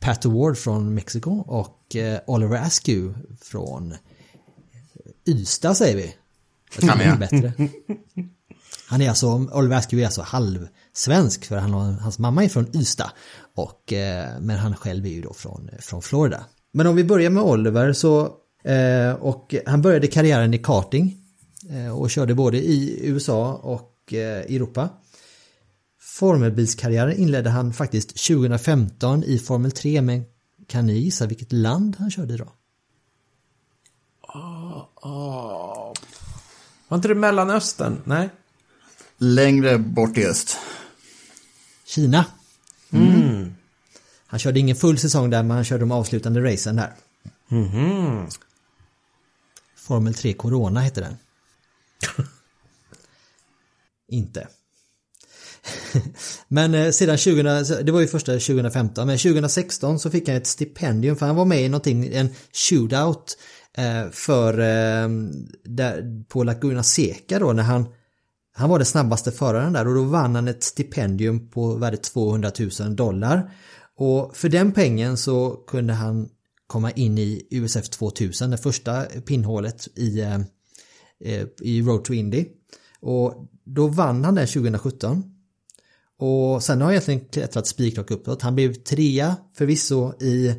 Pat 0.00 0.26
Award 0.26 0.58
från 0.58 0.94
Mexiko 0.94 1.30
och 1.30 1.75
eh, 1.94 2.18
Oliver 2.26 2.56
Askew 2.56 3.14
från 3.42 3.94
Ystad 5.28 5.74
säger 5.74 5.96
vi. 5.96 6.14
Det 6.80 6.86
är 6.86 7.16
bättre. 7.16 7.52
Han 8.88 9.02
är 9.02 9.08
alltså, 9.08 9.26
Oliver 9.52 9.76
Askew 9.76 10.02
är 10.02 10.06
alltså 10.06 10.22
halvsvensk 10.22 11.44
för 11.44 11.56
han, 11.56 11.72
hans 11.72 12.18
mamma 12.18 12.44
är 12.44 12.48
från 12.48 12.76
Ystad. 12.76 13.10
Och, 13.54 13.92
eh, 13.92 14.40
men 14.40 14.58
han 14.58 14.76
själv 14.76 15.06
är 15.06 15.10
ju 15.10 15.22
då 15.22 15.32
från, 15.32 15.70
från 15.80 16.02
Florida. 16.02 16.44
Men 16.72 16.86
om 16.86 16.96
vi 16.96 17.04
börjar 17.04 17.30
med 17.30 17.42
Oliver 17.42 17.92
så, 17.92 18.20
eh, 18.64 19.12
och 19.20 19.54
han 19.66 19.82
började 19.82 20.06
karriären 20.06 20.54
i 20.54 20.58
karting. 20.58 21.22
och 21.94 22.10
körde 22.10 22.34
både 22.34 22.58
i 22.58 23.00
USA 23.02 23.54
och 23.54 24.12
Europa. 24.12 24.88
Formelbilskarriären 26.00 27.16
inledde 27.16 27.50
han 27.50 27.72
faktiskt 27.72 28.08
2015 28.08 29.24
i 29.24 29.38
Formel 29.38 29.70
3 29.70 30.02
men 30.02 30.24
kan 30.66 30.86
ni 30.86 30.98
gissa 30.98 31.26
vilket 31.26 31.52
land 31.52 31.96
han 31.98 32.10
körde 32.10 32.34
i 32.34 32.36
då? 32.36 32.52
Oh, 34.22 34.86
oh. 34.94 35.92
Var 36.88 36.96
inte 36.96 37.08
det 37.08 37.14
Mellanöstern? 37.14 38.02
Nej. 38.04 38.30
Längre 39.18 39.78
bort 39.78 40.18
i 40.18 40.26
öst. 40.26 40.58
Kina. 41.84 42.24
Mm. 42.90 43.54
Han 44.26 44.38
körde 44.40 44.60
ingen 44.60 44.76
full 44.76 44.98
säsong 44.98 45.30
där 45.30 45.42
men 45.42 45.56
han 45.56 45.64
körde 45.64 45.80
de 45.80 45.92
avslutande 45.92 46.52
racen 46.52 46.76
där. 46.76 46.94
Mm. 47.48 48.26
Formel 49.76 50.14
3 50.14 50.32
Corona 50.32 50.80
heter 50.80 51.02
den. 51.02 51.16
Inte. 54.08 54.48
men 56.48 56.74
eh, 56.74 56.90
sedan 56.90 57.16
20, 57.16 57.42
det 57.82 57.92
var 57.92 58.00
ju 58.00 58.06
första 58.06 58.32
2015, 58.32 59.06
men 59.06 59.18
2016 59.18 59.98
så 59.98 60.10
fick 60.10 60.28
han 60.28 60.36
ett 60.36 60.46
stipendium 60.46 61.16
för 61.16 61.26
han 61.26 61.36
var 61.36 61.44
med 61.44 61.62
i 61.62 61.68
någonting, 61.68 62.14
en 62.14 62.28
shootout 62.52 63.36
eh, 63.78 64.10
för 64.10 64.58
eh, 64.58 65.08
där, 65.64 66.24
på 66.28 66.44
Laguna 66.44 66.82
Seca 66.82 67.38
då 67.38 67.52
när 67.52 67.62
han 67.62 67.86
han 68.58 68.70
var 68.70 68.78
den 68.78 68.86
snabbaste 68.86 69.32
föraren 69.32 69.72
där 69.72 69.88
och 69.88 69.94
då 69.94 70.02
vann 70.02 70.34
han 70.34 70.48
ett 70.48 70.62
stipendium 70.62 71.50
på 71.50 71.74
värde 71.74 71.96
200 71.96 72.50
000 72.80 72.96
dollar. 72.96 73.50
Och 73.96 74.36
för 74.36 74.48
den 74.48 74.72
pengen 74.72 75.16
så 75.16 75.50
kunde 75.50 75.92
han 75.92 76.28
komma 76.66 76.90
in 76.90 77.18
i 77.18 77.46
USF 77.50 77.88
2000, 77.88 78.50
det 78.50 78.58
första 78.58 79.04
pinhålet 79.04 79.98
i, 79.98 80.20
eh, 80.20 80.40
eh, 81.24 81.46
i 81.60 81.82
Road 81.82 82.04
to 82.04 82.12
Indy. 82.12 82.46
Och 83.00 83.48
då 83.64 83.86
vann 83.86 84.24
han 84.24 84.34
den 84.34 84.46
2017. 84.46 85.35
Och 86.18 86.62
sen 86.62 86.80
har 86.80 86.84
han 86.84 86.92
egentligen 86.92 87.20
klättrat 87.20 87.66
spikrak 87.66 88.10
uppåt. 88.10 88.42
Han 88.42 88.54
blev 88.54 88.74
trea 88.74 89.36
förvisso 89.54 90.22
i 90.22 90.54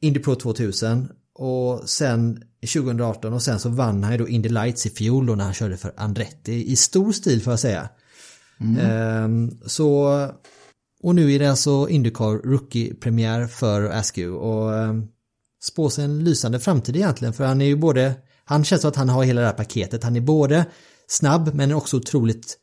Indy 0.00 0.20
Pro 0.20 0.34
2000 0.34 1.08
och 1.34 1.88
sen 1.88 2.42
2018 2.60 3.32
och 3.32 3.42
sen 3.42 3.60
så 3.60 3.68
vann 3.68 4.02
han 4.02 4.12
ju 4.12 4.18
då 4.18 4.28
Indy 4.28 4.48
Lights 4.48 4.86
i 4.86 4.90
fjol 4.90 5.26
då 5.26 5.34
när 5.34 5.44
han 5.44 5.54
körde 5.54 5.76
för 5.76 5.92
Andretti 5.96 6.72
i 6.72 6.76
stor 6.76 7.12
stil 7.12 7.42
får 7.42 7.52
jag 7.52 7.60
säga. 7.60 7.88
Ehm, 8.80 9.50
så 9.66 10.10
och 11.02 11.14
nu 11.14 11.32
är 11.32 11.38
det 11.38 11.50
alltså 11.50 11.88
Indycar 11.88 12.48
Rookie-premiär 12.48 13.46
för 13.46 13.90
Askew 13.90 14.38
och 14.38 14.70
um, 14.70 15.08
spås 15.62 15.98
en 15.98 16.24
lysande 16.24 16.60
framtid 16.60 16.96
egentligen 16.96 17.34
för 17.34 17.44
han 17.44 17.60
är 17.60 17.66
ju 17.66 17.76
både 17.76 18.14
han 18.44 18.64
känns 18.64 18.82
som 18.82 18.88
att 18.88 18.96
han 18.96 19.08
har 19.08 19.24
hela 19.24 19.40
det 19.40 19.46
här 19.46 19.54
paketet. 19.54 20.04
Han 20.04 20.16
är 20.16 20.20
både 20.20 20.66
snabb 21.06 21.54
men 21.54 21.72
också 21.72 21.96
otroligt 21.96 22.58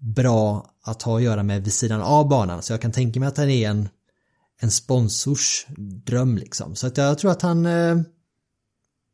bra 0.00 0.70
att 0.90 1.02
ha 1.02 1.16
att 1.16 1.22
göra 1.22 1.42
med 1.42 1.64
vid 1.64 1.72
sidan 1.72 2.02
av 2.02 2.28
banan. 2.28 2.62
Så 2.62 2.72
jag 2.72 2.80
kan 2.82 2.92
tänka 2.92 3.20
mig 3.20 3.26
att 3.28 3.36
han 3.36 3.48
är 3.50 3.70
en, 3.70 3.88
en 4.60 4.70
sponsors 4.70 5.66
dröm 6.06 6.36
liksom. 6.36 6.74
Så 6.76 6.86
att 6.86 6.96
jag 6.96 7.18
tror 7.18 7.30
att 7.30 7.42
han, 7.42 7.66
eh, 7.66 7.96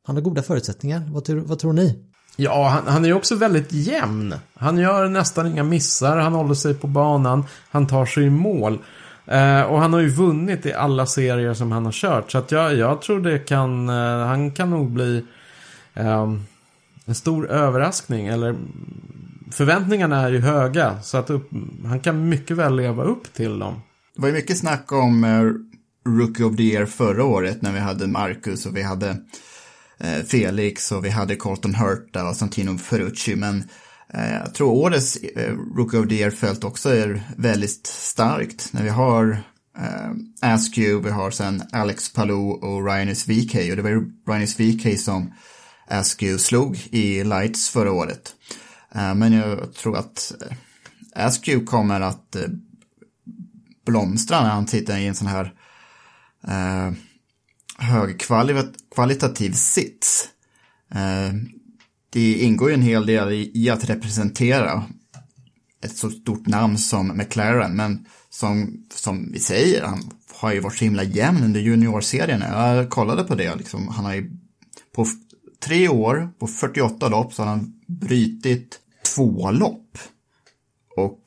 han 0.07 0.17
har 0.17 0.21
goda 0.21 0.43
förutsättningar. 0.43 1.03
Vad, 1.13 1.25
tror- 1.25 1.41
vad 1.41 1.59
tror 1.59 1.73
ni? 1.73 1.99
Ja, 2.37 2.69
han, 2.69 2.87
han 2.87 3.05
är 3.05 3.09
ju 3.09 3.15
också 3.15 3.35
väldigt 3.37 3.73
jämn. 3.73 4.35
Han 4.55 4.79
gör 4.79 5.09
nästan 5.09 5.47
inga 5.47 5.63
missar, 5.63 6.17
han 6.17 6.33
håller 6.33 6.55
sig 6.55 6.75
på 6.75 6.87
banan, 6.87 7.45
han 7.71 7.87
tar 7.87 8.07
sig 8.07 8.25
i 8.25 8.31
mål. 8.31 8.79
Eh, 9.27 9.63
och 9.63 9.81
han 9.81 9.93
har 9.93 10.01
ju 10.01 10.09
vunnit 10.09 10.67
i 10.67 10.73
alla 10.73 11.07
serier 11.07 11.55
som 11.55 11.73
han 11.73 11.85
har 11.85 11.93
kört. 11.93 12.31
Så 12.33 12.39
att 12.39 12.51
jag, 12.53 12.75
jag 12.75 13.03
tror 13.03 13.21
det 13.21 13.39
kan, 13.39 13.89
eh, 13.89 14.27
han 14.27 14.53
kan 14.53 14.71
nog 14.71 14.91
bli 14.91 15.25
ehm, 15.95 16.45
en 17.05 17.15
stor 17.15 17.51
överraskning. 17.51 18.27
Eller 18.27 18.57
förväntningarna 19.51 20.21
är 20.21 20.31
ju 20.31 20.41
höga. 20.41 21.03
Så 21.03 21.19
att 21.19 21.31
upp, 21.31 21.51
han 21.85 22.01
kan 22.01 22.29
mycket 22.29 22.57
väl 22.57 22.77
leva 22.77 23.05
upp 23.05 23.35
till 23.35 23.59
dem. 23.59 23.81
Det 24.15 24.21
var 24.21 24.29
ju 24.29 24.35
mycket 24.35 24.59
snack 24.59 24.93
om 24.93 25.25
eh, 25.25 25.43
Rookie 26.13 26.47
of 26.47 26.57
the 26.57 26.63
Year 26.63 26.87
förra 26.87 27.25
året 27.25 27.63
när 27.63 27.73
vi 27.73 27.79
hade 27.79 28.07
Marcus 28.07 28.67
och 28.67 28.77
vi 28.77 28.83
hade 28.83 29.17
eh, 29.99 30.25
Felix 30.27 30.93
och 30.93 31.05
vi 31.05 31.11
hade 31.11 31.37
Colton 31.37 31.75
Hurta 31.75 32.29
och 32.29 32.37
Santino 32.37 32.79
Ferrucci. 32.79 33.37
Men 33.37 33.65
eh, 34.15 34.33
jag 34.33 34.55
tror 34.55 34.73
årets 34.73 35.17
eh, 35.17 35.53
Rookie 35.77 36.01
of 36.01 36.09
the 36.09 36.15
Year-fält 36.15 36.65
också 36.65 36.95
är 36.95 37.23
väldigt 37.37 37.87
starkt. 37.87 38.73
När 38.73 38.83
vi 38.83 38.89
har 38.89 39.31
eh, 39.79 40.53
Askew, 40.55 41.09
vi 41.09 41.11
har 41.11 41.31
sen 41.31 41.63
Alex 41.73 42.13
Palou 42.13 42.51
och 42.51 42.87
Ryanus 42.87 43.29
VK. 43.29 43.55
Och 43.71 43.77
det 43.77 43.83
var 43.83 43.91
ju 43.91 44.11
Ryanus 44.29 44.61
VK 44.61 45.01
som 45.01 45.33
Askew 45.89 46.39
slog 46.39 46.89
i 46.91 47.25
Lights 47.25 47.69
förra 47.69 47.93
året. 47.93 48.35
Eh, 48.95 49.15
men 49.15 49.33
jag 49.33 49.75
tror 49.75 49.97
att 49.97 50.33
eh, 50.41 50.57
Askew 51.27 51.67
kommer 51.67 52.01
att 52.01 52.37
eh, 52.37 52.49
blomstra 53.87 54.43
när 54.43 54.51
han 54.51 54.67
sitter 54.67 54.99
i 54.99 55.07
en 55.07 55.15
sån 55.15 55.29
här 55.29 55.53
eh, 56.49 56.93
högkvalitativ 57.79 59.53
sits. 59.53 60.29
Eh, 60.91 61.35
det 62.11 62.35
ingår 62.35 62.69
ju 62.69 62.75
en 62.75 62.83
hel 62.83 63.07
del 63.07 63.33
i, 63.33 63.71
att 63.71 63.85
representera 63.85 64.85
ett 65.85 65.97
så 65.97 66.11
stort 66.11 66.47
namn 66.47 66.79
som 66.79 67.17
McLaren, 67.17 67.77
men 67.77 68.07
som, 68.31 68.85
som 68.95 69.33
vi 69.33 69.39
säger, 69.39 69.83
han 69.83 70.11
har 70.33 70.53
ju 70.53 70.61
varit 70.61 70.77
så 70.77 70.85
himla 70.85 71.03
jämn 71.03 71.45
under 71.45 71.61
juniorserien. 71.61 72.41
Jag 72.41 72.91
kollade 72.91 73.25
på 73.25 73.35
det, 73.35 73.55
liksom, 73.55 73.89
han 73.89 74.05
har 74.05 74.15
ju 74.15 74.31
på 74.95 75.07
tre 75.61 75.89
år, 75.89 76.29
på 76.39 76.47
48 76.47 77.09
lopp, 77.09 77.35
så 77.35 77.43
har 77.43 77.51
han 77.51 77.73
brutit 77.87 78.81
två 79.15 79.51
lopp. 79.51 79.99
Och 80.97 81.21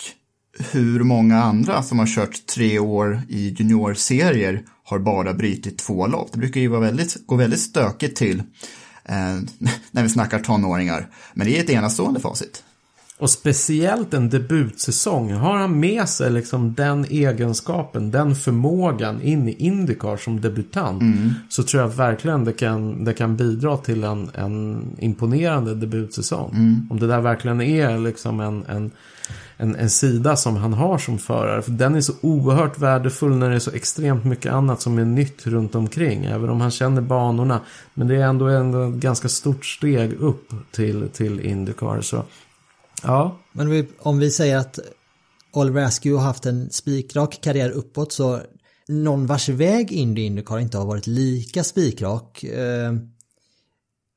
hur 0.71 1.03
många 1.03 1.43
andra 1.43 1.83
som 1.83 1.99
har 1.99 2.07
kört 2.07 2.45
tre 2.45 2.79
år 2.79 3.21
i 3.29 3.55
juniorserier 3.59 4.65
har 4.83 4.99
bara 4.99 5.33
brutit 5.33 5.77
två 5.77 6.07
lopp. 6.07 6.31
Det 6.31 6.37
brukar 6.37 6.61
ju 6.61 6.67
vara 6.67 6.81
väldigt, 6.81 7.27
gå 7.27 7.35
väldigt 7.35 7.59
stökigt 7.59 8.17
till 8.17 8.39
eh, 9.05 9.15
när 9.91 10.03
vi 10.03 10.09
snackar 10.09 10.39
tonåringar. 10.39 11.09
Men 11.33 11.47
det 11.47 11.57
är 11.57 11.63
ett 11.63 11.69
enastående 11.69 12.19
facit. 12.19 12.63
Och 13.19 13.29
speciellt 13.29 14.13
en 14.13 14.29
debutsäsong. 14.29 15.31
Har 15.31 15.57
han 15.57 15.79
med 15.79 16.09
sig 16.09 16.31
liksom 16.31 16.73
den 16.73 17.05
egenskapen, 17.05 18.11
den 18.11 18.35
förmågan 18.35 19.21
in 19.21 19.49
i 19.49 19.51
Indycar 19.51 20.17
som 20.17 20.41
debutant. 20.41 21.03
Så 21.49 21.63
tror 21.63 21.81
jag 21.81 21.89
verkligen 21.89 22.45
det 22.45 22.53
kan, 22.53 23.03
det 23.03 23.13
kan 23.13 23.37
bidra 23.37 23.77
till 23.77 24.03
en, 24.03 24.29
en 24.33 24.85
imponerande 24.99 25.75
debutsäsong. 25.75 26.51
Om 26.89 26.99
det 26.99 27.07
där 27.07 27.21
verkligen 27.21 27.61
är 27.61 27.97
liksom 27.97 28.39
en, 28.39 28.65
en, 28.65 28.91
en, 29.57 29.75
en 29.75 29.89
sida 29.89 30.35
som 30.35 30.55
han 30.55 30.73
har 30.73 30.97
som 30.97 31.17
förare. 31.17 31.61
För 31.61 31.71
den 31.71 31.95
är 31.95 32.01
så 32.01 32.13
oerhört 32.21 32.79
värdefull 32.79 33.35
när 33.35 33.49
det 33.49 33.55
är 33.55 33.59
så 33.59 33.71
extremt 33.71 34.25
mycket 34.25 34.53
annat 34.53 34.81
som 34.81 34.97
är 34.97 35.05
nytt 35.05 35.47
runt 35.47 35.75
omkring. 35.75 36.25
Även 36.25 36.49
om 36.49 36.61
han 36.61 36.71
känner 36.71 37.01
banorna. 37.01 37.59
Men 37.93 38.07
det 38.07 38.15
är 38.15 38.27
ändå 38.27 38.47
en 38.47 38.99
ganska 38.99 39.29
stort 39.29 39.65
steg 39.65 40.13
upp 40.13 40.53
till, 40.71 41.09
till 41.13 41.39
Indycar. 41.39 42.01
Så 42.01 42.23
ja, 43.03 43.39
Men 43.51 43.69
vi- 43.69 43.87
om 43.99 44.19
vi 44.19 44.31
säger 44.31 44.57
att 44.57 44.79
Oliver 45.53 45.83
Askew 45.83 46.17
har 46.21 46.27
haft 46.27 46.45
en 46.45 46.69
spikrak 46.69 47.39
karriär 47.41 47.69
uppåt 47.69 48.11
så 48.11 48.41
någon 48.87 49.25
vars 49.25 49.49
väg 49.49 49.91
in 49.91 50.17
i 50.17 50.21
Indycar 50.21 50.59
inte 50.59 50.77
har 50.77 50.85
varit 50.85 51.07
lika 51.07 51.63
spikrak. 51.63 52.43
Eh, 52.43 52.93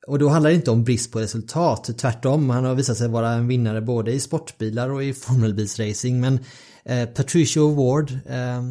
och 0.07 0.19
då 0.19 0.29
handlar 0.29 0.49
det 0.49 0.55
inte 0.55 0.71
om 0.71 0.83
brist 0.83 1.11
på 1.11 1.19
resultat, 1.19 1.89
tvärtom. 1.97 2.49
Han 2.49 2.65
har 2.65 2.75
visat 2.75 2.97
sig 2.97 3.07
vara 3.07 3.31
en 3.31 3.47
vinnare 3.47 3.81
både 3.81 4.11
i 4.11 4.19
sportbilar 4.19 4.89
och 4.89 5.03
i 5.03 5.13
formelbilsracing. 5.13 6.19
Men 6.19 6.39
eh, 6.85 7.09
Patricio 7.09 7.69
Ward 7.75 8.11
eh, 8.11 8.61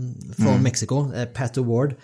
från 0.45 0.63
Mexiko, 0.63 1.13
eh, 1.15 1.25
Pat 1.25 1.59
Award, 1.59 1.95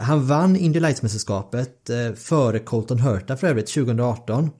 han 0.00 0.26
vann 0.26 0.56
Indy 0.56 0.80
Lights-mästerskapet 0.80 1.90
eh, 1.90 2.12
före 2.14 2.58
Colton 2.58 2.98
Hurta 2.98 3.36
för 3.36 3.46
övrigt 3.46 3.66
2018. 3.66 4.50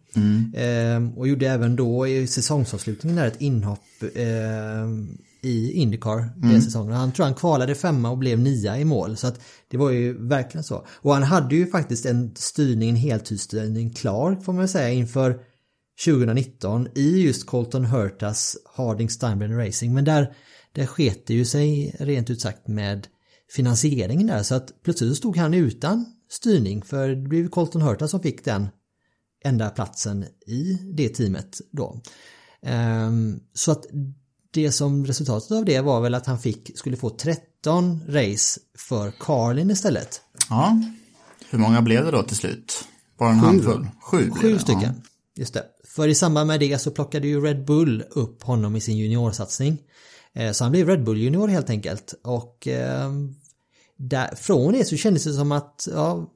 Eh, 0.55 1.19
och 1.19 1.29
gjorde 1.29 1.49
även 1.49 1.77
då 1.77 2.07
i 2.07 2.27
säsongsavslutningen 2.27 3.17
där 3.17 3.27
ett 3.27 3.41
inhopp 3.41 4.03
eh, 4.15 4.87
i 5.43 5.73
Indycar 5.73 6.31
den 6.37 6.63
säsongen. 6.63 6.93
Han 6.93 7.13
tror 7.13 7.27
han 7.27 7.35
kvalade 7.35 7.75
femma 7.75 8.11
och 8.11 8.19
blev 8.19 8.39
nia 8.39 8.79
i 8.79 8.85
mål. 8.85 9.17
Så 9.17 9.27
att 9.27 9.41
det 9.69 9.77
var 9.77 9.91
ju 9.91 10.29
verkligen 10.29 10.65
så. 10.65 10.87
Och 10.89 11.15
han 11.15 11.23
hade 11.23 11.55
ju 11.57 11.67
faktiskt 11.67 12.07
en 12.07 12.33
styrning, 12.37 12.91
en 12.91 12.97
heltidsstyrning 12.97 13.91
klar 13.91 14.37
får 14.45 14.53
man 14.53 14.69
säga 14.69 14.91
inför 14.91 15.39
2019 16.05 16.89
i 16.95 17.23
just 17.23 17.47
Colton 17.47 17.85
Hurtas 17.85 18.57
Harding 18.75 19.11
Steinbrenner 19.11 19.67
Racing. 19.67 19.95
Men 19.95 20.05
där, 20.05 20.35
där 20.73 20.87
sket 20.87 21.27
det 21.27 21.35
ju 21.35 21.45
sig 21.45 21.97
rent 21.99 22.31
ut 22.31 22.41
sagt 22.41 22.69
med 22.69 23.07
finansieringen 23.55 24.27
där. 24.27 24.43
Så 24.43 24.55
att 24.55 24.83
plötsligt 24.83 25.17
stod 25.17 25.37
han 25.37 25.55
utan 25.55 26.07
styrning 26.31 26.83
för 26.83 27.09
det 27.09 27.17
blev 27.29 27.49
Colton 27.49 27.83
Hurta 27.83 28.09
som 28.09 28.21
fick 28.21 28.45
den 28.45 28.69
enda 29.45 29.71
platsen 29.71 30.25
i 30.47 30.79
det 30.95 31.09
teamet 31.09 31.61
då. 31.71 32.01
Ehm, 32.63 33.41
Så 33.55 33.73
att 33.73 33.85
det 34.51 34.73
som 34.73 35.07
resultatet 35.07 35.51
av 35.51 35.65
det 35.65 35.81
var 35.81 36.01
väl 36.01 36.15
att 36.15 36.27
han 36.27 36.39
fick, 36.39 36.79
skulle 36.79 36.97
få 36.97 37.11
13 37.11 38.01
race 38.09 38.61
för 38.79 39.11
Carlin 39.21 39.71
istället. 39.71 40.21
Ja, 40.51 40.83
hur 41.51 41.59
många 41.59 41.83
blev 41.83 42.05
det 42.05 42.11
då 42.11 42.23
till 42.23 42.37
slut? 42.37 42.85
Bara 43.19 43.31
en 43.31 43.39
handfull? 43.39 43.89
Sju 44.03 44.17
blev 44.19 44.35
Sju 44.35 44.53
det, 44.53 44.59
stycken. 44.59 45.03
Just 45.37 45.55
det. 45.55 45.65
För 45.85 46.09
i 46.09 46.15
samband 46.15 46.47
med 46.49 46.61
det 46.61 46.79
så 46.79 46.91
plockade 46.91 47.29
ju 47.29 47.41
Red 47.41 47.65
Bull 47.65 48.05
upp 48.11 48.43
honom 48.43 48.77
i 48.77 48.81
sin 48.81 48.97
juniorsatsning. 48.97 49.79
Eh, 50.35 50.53
Så 50.53 50.65
han 50.65 50.73
blev 50.73 50.89
Red 50.89 51.05
Bull 51.05 51.19
junior 51.19 51.49
helt 51.49 51.71
enkelt. 51.71 52.15
Och 52.23 52.69
eh, 52.69 53.11
där, 54.03 54.35
från 54.37 54.73
det 54.73 54.85
så 54.85 54.97
kändes 54.97 55.25
det 55.25 55.33
som 55.33 55.53
att 55.53 55.89
ja, 55.93 56.33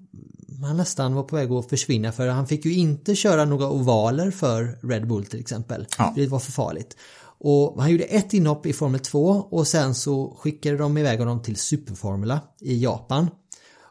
han 0.62 0.76
nästan 0.76 1.14
var 1.14 1.22
på 1.22 1.36
väg 1.36 1.52
att 1.52 1.68
försvinna 1.68 2.12
för 2.12 2.28
han 2.28 2.46
fick 2.46 2.64
ju 2.64 2.74
inte 2.74 3.14
köra 3.14 3.44
några 3.44 3.70
ovaler 3.70 4.30
för 4.30 4.78
Red 4.88 5.08
Bull 5.08 5.26
till 5.26 5.40
exempel. 5.40 5.86
Ja. 5.98 6.12
Det 6.16 6.26
var 6.26 6.38
för 6.38 6.52
farligt. 6.52 6.96
Och 7.38 7.82
han 7.82 7.90
gjorde 7.90 8.04
ett 8.04 8.34
inhopp 8.34 8.66
i 8.66 8.72
Formel 8.72 9.00
2 9.00 9.28
och 9.50 9.66
sen 9.66 9.94
så 9.94 10.36
skickade 10.38 10.76
de 10.76 10.98
iväg 10.98 11.18
honom 11.18 11.42
till 11.42 11.56
Superformula 11.56 12.40
i 12.60 12.82
Japan. 12.82 13.30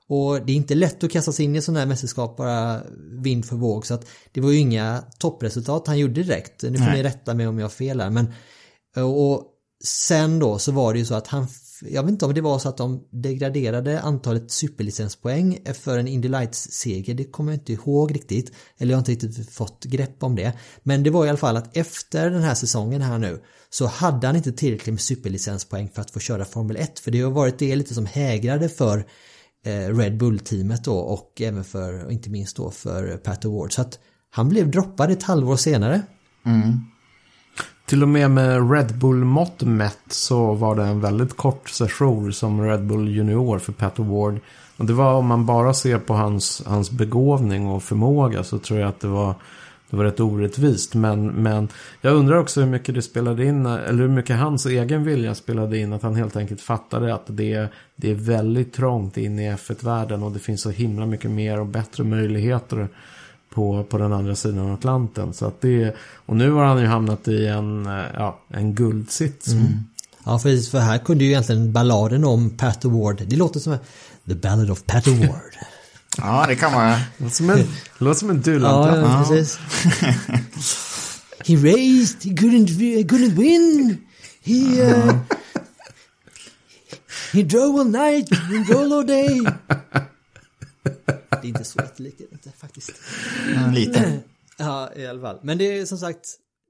Och 0.07 0.45
det 0.45 0.51
är 0.51 0.55
inte 0.55 0.75
lätt 0.75 1.03
att 1.03 1.11
kasta 1.11 1.31
sig 1.31 1.45
in 1.45 1.55
i 1.55 1.61
sådana 1.61 1.79
här 1.79 1.87
mästerskap 1.87 2.37
bara 2.37 2.81
vind 3.23 3.45
för 3.45 3.55
våg 3.55 3.85
så 3.85 3.93
att 3.93 4.07
det 4.31 4.41
var 4.41 4.51
ju 4.51 4.57
inga 4.57 5.03
toppresultat 5.17 5.87
han 5.87 5.99
gjorde 5.99 6.23
direkt. 6.23 6.63
Nu 6.63 6.77
får 6.77 6.85
Nej. 6.85 6.97
ni 6.97 7.03
rätta 7.03 7.33
mig 7.33 7.47
om 7.47 7.59
jag 7.59 7.65
har 7.65 7.69
fel 7.69 8.01
här 8.01 8.09
men 8.09 8.33
och 9.05 9.43
sen 9.83 10.39
då 10.39 10.59
så 10.59 10.71
var 10.71 10.93
det 10.93 10.99
ju 10.99 11.05
så 11.05 11.15
att 11.15 11.27
han 11.27 11.47
jag 11.89 12.03
vet 12.03 12.11
inte 12.11 12.25
om 12.25 12.33
det 12.33 12.41
var 12.41 12.59
så 12.59 12.69
att 12.69 12.77
de 12.77 13.07
degraderade 13.09 14.01
antalet 14.01 14.51
superlicenspoäng 14.51 15.59
för 15.73 15.97
en 15.97 16.07
Indy 16.07 16.27
Lights-seger, 16.27 17.13
det 17.13 17.23
kommer 17.23 17.51
jag 17.51 17.59
inte 17.59 17.73
ihåg 17.73 18.15
riktigt. 18.15 18.51
Eller 18.77 18.91
jag 18.91 18.97
har 18.97 19.01
inte 19.01 19.11
riktigt 19.11 19.49
fått 19.49 19.83
grepp 19.83 20.23
om 20.23 20.35
det. 20.35 20.53
Men 20.83 21.03
det 21.03 21.09
var 21.09 21.25
i 21.25 21.29
alla 21.29 21.37
fall 21.37 21.57
att 21.57 21.77
efter 21.77 22.29
den 22.29 22.41
här 22.41 22.53
säsongen 22.55 23.01
här 23.01 23.17
nu 23.17 23.41
så 23.69 23.85
hade 23.85 24.27
han 24.27 24.35
inte 24.35 24.51
tillräckligt 24.51 24.93
med 24.93 25.01
superlicenspoäng 25.01 25.89
för 25.93 26.01
att 26.01 26.11
få 26.11 26.19
köra 26.19 26.45
Formel 26.45 26.75
1. 26.75 26.99
För 26.99 27.11
det 27.11 27.21
har 27.21 27.31
varit 27.31 27.59
det 27.59 27.75
lite 27.75 27.93
som 27.93 28.05
hägrade 28.05 28.69
för 28.69 29.05
eh, 29.65 29.97
Red 29.97 30.17
Bull-teamet 30.17 30.83
då 30.83 30.97
och 30.97 31.41
även 31.41 31.63
för, 31.63 32.05
och 32.05 32.11
inte 32.11 32.29
minst 32.29 32.57
då 32.57 32.71
för 32.71 33.17
Pat 33.17 33.45
Award. 33.45 33.73
Så 33.73 33.81
att 33.81 33.99
han 34.29 34.49
blev 34.49 34.71
droppad 34.71 35.11
ett 35.11 35.23
halvår 35.23 35.55
senare. 35.55 36.01
Mm 36.45 36.79
till 37.85 38.03
och 38.03 38.09
med 38.09 38.31
med 38.31 38.71
Red 38.71 38.97
Bull-mått 38.97 39.61
mätt 39.61 39.99
så 40.07 40.53
var 40.53 40.75
det 40.75 40.83
en 40.83 41.01
väldigt 41.01 41.37
kort 41.37 41.69
session 41.69 42.33
som 42.33 42.61
Red 42.61 42.85
Bull 42.85 43.07
Junior 43.07 43.59
för 43.59 43.71
Pat 43.71 43.99
Award. 43.99 44.39
Och 44.77 44.85
det 44.85 44.93
var 44.93 45.13
om 45.13 45.27
man 45.27 45.45
bara 45.45 45.73
ser 45.73 45.97
på 45.97 46.13
hans, 46.13 46.63
hans 46.65 46.91
begåvning 46.91 47.67
och 47.67 47.83
förmåga 47.83 48.43
så 48.43 48.59
tror 48.59 48.79
jag 48.79 48.89
att 48.89 48.99
det 48.99 49.07
var, 49.07 49.35
det 49.89 49.97
var 49.97 50.03
rätt 50.03 50.19
orättvist. 50.19 50.93
Men, 50.93 51.27
men 51.27 51.67
jag 52.01 52.13
undrar 52.13 52.37
också 52.37 52.61
hur 52.61 52.67
mycket 52.67 52.95
det 52.95 53.01
spelade 53.01 53.45
in, 53.45 53.65
eller 53.65 54.01
hur 54.01 54.09
mycket 54.09 54.39
hans 54.39 54.65
egen 54.65 55.03
vilja 55.03 55.35
spelade 55.35 55.77
in. 55.77 55.93
Att 55.93 56.03
han 56.03 56.15
helt 56.15 56.35
enkelt 56.35 56.61
fattade 56.61 57.13
att 57.13 57.25
det, 57.27 57.67
det 57.95 58.11
är 58.11 58.15
väldigt 58.15 58.73
trångt 58.73 59.17
in 59.17 59.39
i 59.39 59.51
F1-världen 59.51 60.23
och 60.23 60.31
det 60.31 60.39
finns 60.39 60.61
så 60.61 60.69
himla 60.69 61.05
mycket 61.05 61.31
mer 61.31 61.59
och 61.59 61.65
bättre 61.65 62.03
möjligheter 62.03 62.89
på, 63.55 63.83
på 63.83 63.97
den 63.97 64.13
andra 64.13 64.35
sidan 64.35 64.71
Atlanten. 64.71 65.33
Så 65.33 65.45
att 65.45 65.61
det, 65.61 65.95
och 66.25 66.35
nu 66.35 66.51
har 66.51 66.65
han 66.65 66.81
ju 66.81 66.87
hamnat 66.87 67.27
i 67.27 67.47
en, 67.47 67.85
eh, 67.85 68.05
ja, 68.13 68.39
en 68.49 68.73
guldsits. 68.73 69.47
Ja, 70.25 70.39
för, 70.39 70.69
för 70.71 70.79
här 70.79 70.97
kunde 70.97 71.23
ju 71.23 71.29
egentligen 71.29 71.73
balladen 71.73 72.25
om 72.25 72.49
Pat 72.49 72.85
Award, 72.85 73.21
det 73.27 73.35
låter 73.35 73.59
som 73.59 73.77
The 74.27 74.35
Ballad 74.35 74.71
of 74.71 74.83
Pat 74.85 75.07
Award. 75.07 75.55
Ja, 76.17 76.45
det 76.47 76.55
kan 76.55 76.73
vara. 76.73 76.99
Låter 77.17 77.35
som 77.35 77.49
en, 77.49 77.67
låter 77.97 78.19
som 78.19 78.29
en 78.29 78.35
ja, 78.35 78.51
Dylan-trapp. 78.51 78.97
ja, 78.97 79.25
precis. 79.27 79.59
he 81.45 81.55
raced, 81.55 82.23
he 82.23 82.31
couldn't, 82.31 82.69
he 82.69 83.03
couldn't 83.03 83.35
win. 83.35 83.97
He, 84.41 84.81
uh, 84.81 85.13
he 87.33 87.43
drove 87.43 87.79
all 87.79 87.89
night, 87.89 88.29
he 88.29 88.63
drove 88.73 88.93
all 88.93 89.05
day. 89.05 89.41
Det 91.05 91.37
är 91.41 91.45
inte 91.45 91.63
så 91.63 91.79
jättelikt, 91.79 92.21
inte 92.31 92.51
faktiskt. 92.51 92.91
Mm, 93.55 93.73
Lite. 93.73 94.19
Ja, 94.57 94.89
i 94.95 95.07
alla 95.07 95.21
fall. 95.21 95.39
Men 95.43 95.57
det 95.57 95.77
är 95.79 95.85
som 95.85 95.97
sagt, 95.97 96.19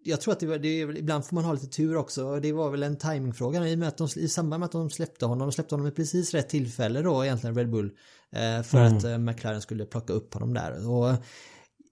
jag 0.03 0.21
tror 0.21 0.33
att 0.33 0.39
det, 0.39 0.57
det 0.57 0.77
ibland 0.79 1.25
får 1.25 1.36
man 1.36 1.45
ha 1.45 1.53
lite 1.53 1.67
tur 1.67 1.95
också. 1.97 2.39
Det 2.39 2.51
var 2.53 2.69
väl 2.69 2.83
en 2.83 2.97
timingfråga 2.97 3.67
i, 3.67 3.75
med 3.75 3.88
att 3.88 3.97
de, 3.97 4.07
i 4.15 4.27
samband 4.29 4.59
med 4.59 4.65
att 4.65 4.71
de 4.71 4.89
släppte 4.89 5.25
honom. 5.25 5.47
De 5.47 5.51
släppte 5.51 5.75
honom 5.75 5.88
i 5.88 5.91
precis 5.91 6.33
rätt 6.33 6.49
tillfälle 6.49 7.01
då 7.01 7.25
egentligen 7.25 7.55
Red 7.55 7.69
Bull. 7.69 7.91
Eh, 8.31 8.63
för 8.63 8.79
att 8.81 9.03
eh, 9.03 9.17
McLaren 9.17 9.61
skulle 9.61 9.86
plocka 9.86 10.13
upp 10.13 10.33
honom 10.33 10.53
där. 10.53 10.89
Och 10.89 11.15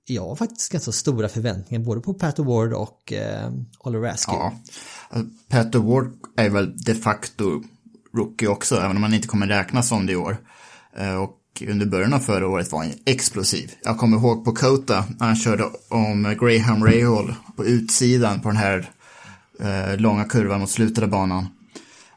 jag 0.06 0.28
har 0.28 0.36
faktiskt 0.36 0.72
ganska 0.72 0.92
stora 0.92 1.30
förväntningar 1.30 1.84
både 1.84 2.02
på 2.02 2.14
Pat 2.14 2.40
Award 2.40 2.74
och 2.74 3.14
eh, 3.14 3.52
Oliver 3.80 4.10
Askew. 4.10 4.56
Ja. 5.12 5.24
Pat 5.50 5.76
Award 5.76 6.14
är 6.38 6.50
väl 6.50 6.78
de 6.78 6.96
facto 6.96 7.64
rookie 8.18 8.48
också, 8.48 8.76
även 8.76 8.98
om 8.98 9.04
han 9.04 9.14
inte 9.14 9.28
kommer 9.28 9.48
räknas 9.48 9.88
som 9.88 10.06
det 10.06 10.14
i 10.14 10.16
år. 10.16 10.38
Eh, 10.98 11.16
Och 11.16 11.40
under 11.62 11.86
början 11.86 12.14
av 12.14 12.20
förra 12.20 12.48
året 12.48 12.72
var 12.72 12.80
han 12.84 12.94
explosiv. 13.06 13.72
Jag 13.84 13.98
kommer 13.98 14.18
ihåg 14.18 14.46
på 14.46 14.52
Kota 14.56 15.06
när 15.20 15.28
han 15.28 15.36
körde 15.36 15.64
om 15.90 16.36
Graham 16.40 16.84
Rahal 16.86 17.36
på 17.56 17.66
utsidan 17.66 18.40
på 18.42 18.50
den 18.50 18.58
här 18.58 18.90
eh, 19.60 19.98
långa 20.00 20.24
kurvan 20.26 20.60
mot 20.60 20.70
slutet 20.70 21.04
av 21.04 21.10
banan. 21.10 21.48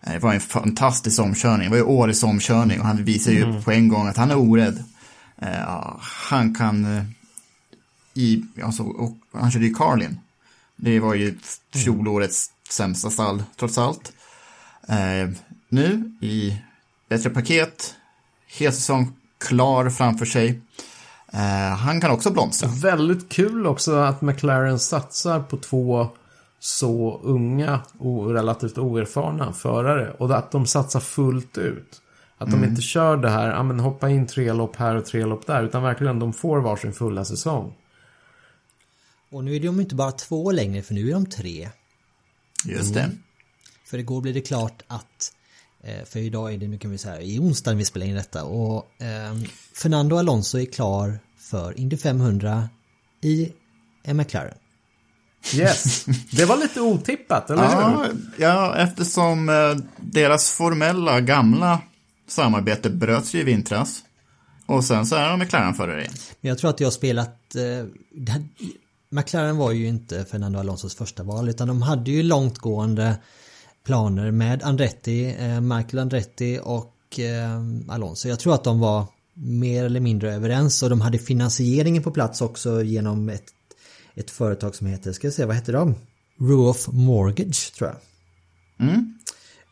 Eh, 0.03 0.13
Det 0.13 0.19
var 0.19 0.35
en 0.35 0.41
fantastisk 0.41 1.21
omkörning. 1.21 1.65
Det 1.65 1.71
var 1.71 1.77
ju 1.77 1.83
årets 1.83 2.23
omkörning 2.23 2.81
och 2.81 2.87
han 2.87 3.05
visar 3.05 3.33
ju 3.33 3.63
på 3.63 3.71
en 3.73 3.89
gång 3.89 4.07
att 4.07 4.17
han 4.17 4.31
är 4.31 4.39
orädd. 4.39 4.85
Eh, 5.39 5.97
han 6.31 6.55
kan 6.55 6.97
eh, 6.97 7.05
i, 8.15 8.45
alltså, 8.65 8.83
och 8.83 9.17
han 9.33 9.51
körde 9.51 9.67
ju 9.67 9.75
Carlin. 9.75 10.21
Det 10.77 11.01
var 11.01 11.15
ju 11.15 11.39
fjolårets 11.75 12.51
sämsta 12.71 13.11
stall, 13.11 13.43
trots 13.57 13.79
allt. 13.79 14.13
Eh, 14.89 15.31
nu 15.69 16.13
i 16.21 16.57
bättre 17.09 17.31
paket, 17.31 17.95
hel 18.47 18.73
säsong 18.73 19.13
klar 19.39 19.91
framför 19.91 20.27
sig. 20.27 20.61
Eh, 21.33 21.77
han 21.77 22.01
kan 22.01 22.11
också 22.11 22.31
blomstra. 22.31 22.69
Väldigt 22.69 23.29
kul 23.29 23.67
också 23.67 23.95
att 23.95 24.23
McLaren 24.23 24.79
satsar 24.79 25.41
på 25.41 25.57
två 25.57 26.09
så 26.59 27.21
unga 27.23 27.81
och 27.99 28.35
relativt 28.35 28.79
oerfarna 28.79 29.53
förare. 29.53 30.11
Och 30.19 30.39
att 30.39 30.51
de 30.51 30.67
satsar 30.67 31.01
fullt 31.01 31.59
ut. 31.59 32.03
Att 32.39 32.51
de 32.51 32.65
inte 32.65 32.83
kör 32.83 33.17
det 33.17 33.31
här, 33.31 33.49
ja 33.49 33.63
men 33.63 33.81
hoppa 33.81 34.11
in 34.11 34.27
tre 34.27 34.53
lopp 34.53 34.77
här 34.77 34.95
och 34.95 35.05
tre 35.05 35.25
lopp 35.25 35.47
där. 35.47 35.63
Utan 35.63 35.83
verkligen 35.83 36.19
de 36.19 36.33
får 36.33 36.61
varsin 36.61 36.93
fulla 36.93 37.25
säsong. 37.25 37.75
Och 39.31 39.45
nu 39.45 39.57
är 39.57 39.61
de 39.61 39.81
inte 39.81 39.95
bara 39.95 40.13
två 40.13 40.53
längre 40.53 40.83
för 40.83 40.95
nu 40.95 41.09
är 41.09 41.13
de 41.13 41.27
tre. 41.27 41.71
Just 42.65 42.95
det. 42.95 43.11
För 43.85 43.99
igår 43.99 44.21
blev 44.21 44.35
det 44.35 44.41
klart 44.41 44.83
att 44.87 45.33
för 46.05 46.19
idag 46.19 46.55
är 46.55 46.59
det, 46.59 46.69
nu 46.69 46.79
kan 46.79 46.91
vi 46.91 46.99
säga, 46.99 47.21
i 47.21 47.39
onsdag 47.39 47.75
vi 47.75 47.85
spelar 47.85 48.07
in 48.07 48.15
detta 48.15 48.45
och 48.45 49.03
eh, 49.03 49.35
Fernando 49.75 50.17
Alonso 50.17 50.59
är 50.59 50.65
klar 50.65 51.19
för 51.39 51.79
Indy 51.81 51.97
500 51.97 52.69
i 53.21 53.53
en 54.03 54.17
McLaren. 54.17 54.55
Yes, 55.55 56.05
det 56.31 56.45
var 56.45 56.57
lite 56.57 56.81
otippat, 56.81 57.51
eller 57.51 57.63
Ja, 57.63 58.05
hur? 58.07 58.17
ja, 58.39 58.77
eftersom 58.77 59.49
eh, 59.49 59.77
deras 59.97 60.51
formella 60.51 61.21
gamla 61.21 61.81
samarbete 62.29 62.91
bröts 62.91 63.35
ju 63.35 63.41
i 63.41 63.45
vintras. 63.45 64.03
Och 64.67 64.85
sen 64.85 65.07
så 65.07 65.17
är 65.17 65.31
de 65.31 65.39
McLaren-förare 65.39 66.01
igen. 66.01 66.13
Men 66.41 66.49
jag 66.49 66.59
tror 66.59 66.71
att 66.71 66.81
jag 66.81 66.87
har 66.87 66.93
spelat... 66.93 67.55
Eh, 67.55 67.87
McLaren 69.11 69.57
var 69.57 69.73
ju 69.73 69.87
inte 69.89 70.25
Fernando 70.25 70.59
Alonsos 70.59 70.95
första 70.97 71.23
val 71.23 71.49
utan 71.49 71.69
de 71.69 71.83
hade 71.83 72.11
ju 72.11 72.23
långtgående 72.23 73.17
planer 73.87 74.31
med 74.31 74.63
Andretti, 74.63 75.37
eh, 75.39 75.61
Michael 75.61 75.99
Andretti 75.99 76.61
och 76.63 77.21
eh, 77.21 77.61
Alonso. 77.89 78.29
Jag 78.29 78.41
tror 78.41 78.55
att 78.55 78.65
de 78.65 78.81
var 78.81 79.07
mer 79.35 79.85
eller 79.85 80.01
mindre 80.01 80.35
överens 80.35 80.83
och 80.83 80.91
de 80.91 81.01
hade 81.01 81.19
finansieringen 81.19 82.03
på 82.03 82.11
plats 82.11 82.41
också 82.41 82.83
genom 82.83 83.29
ett, 83.29 83.45
ett 84.15 84.31
företag 84.31 84.75
som 84.75 84.87
heter, 84.87 85.13
ska 85.13 85.27
jag 85.27 85.35
se, 85.35 85.45
vad 85.45 85.57
heter 85.57 85.73
de? 85.73 85.95
Ruoff 86.39 86.89
Mortgage 86.93 87.73
tror 87.75 87.91
jag. 87.91 87.99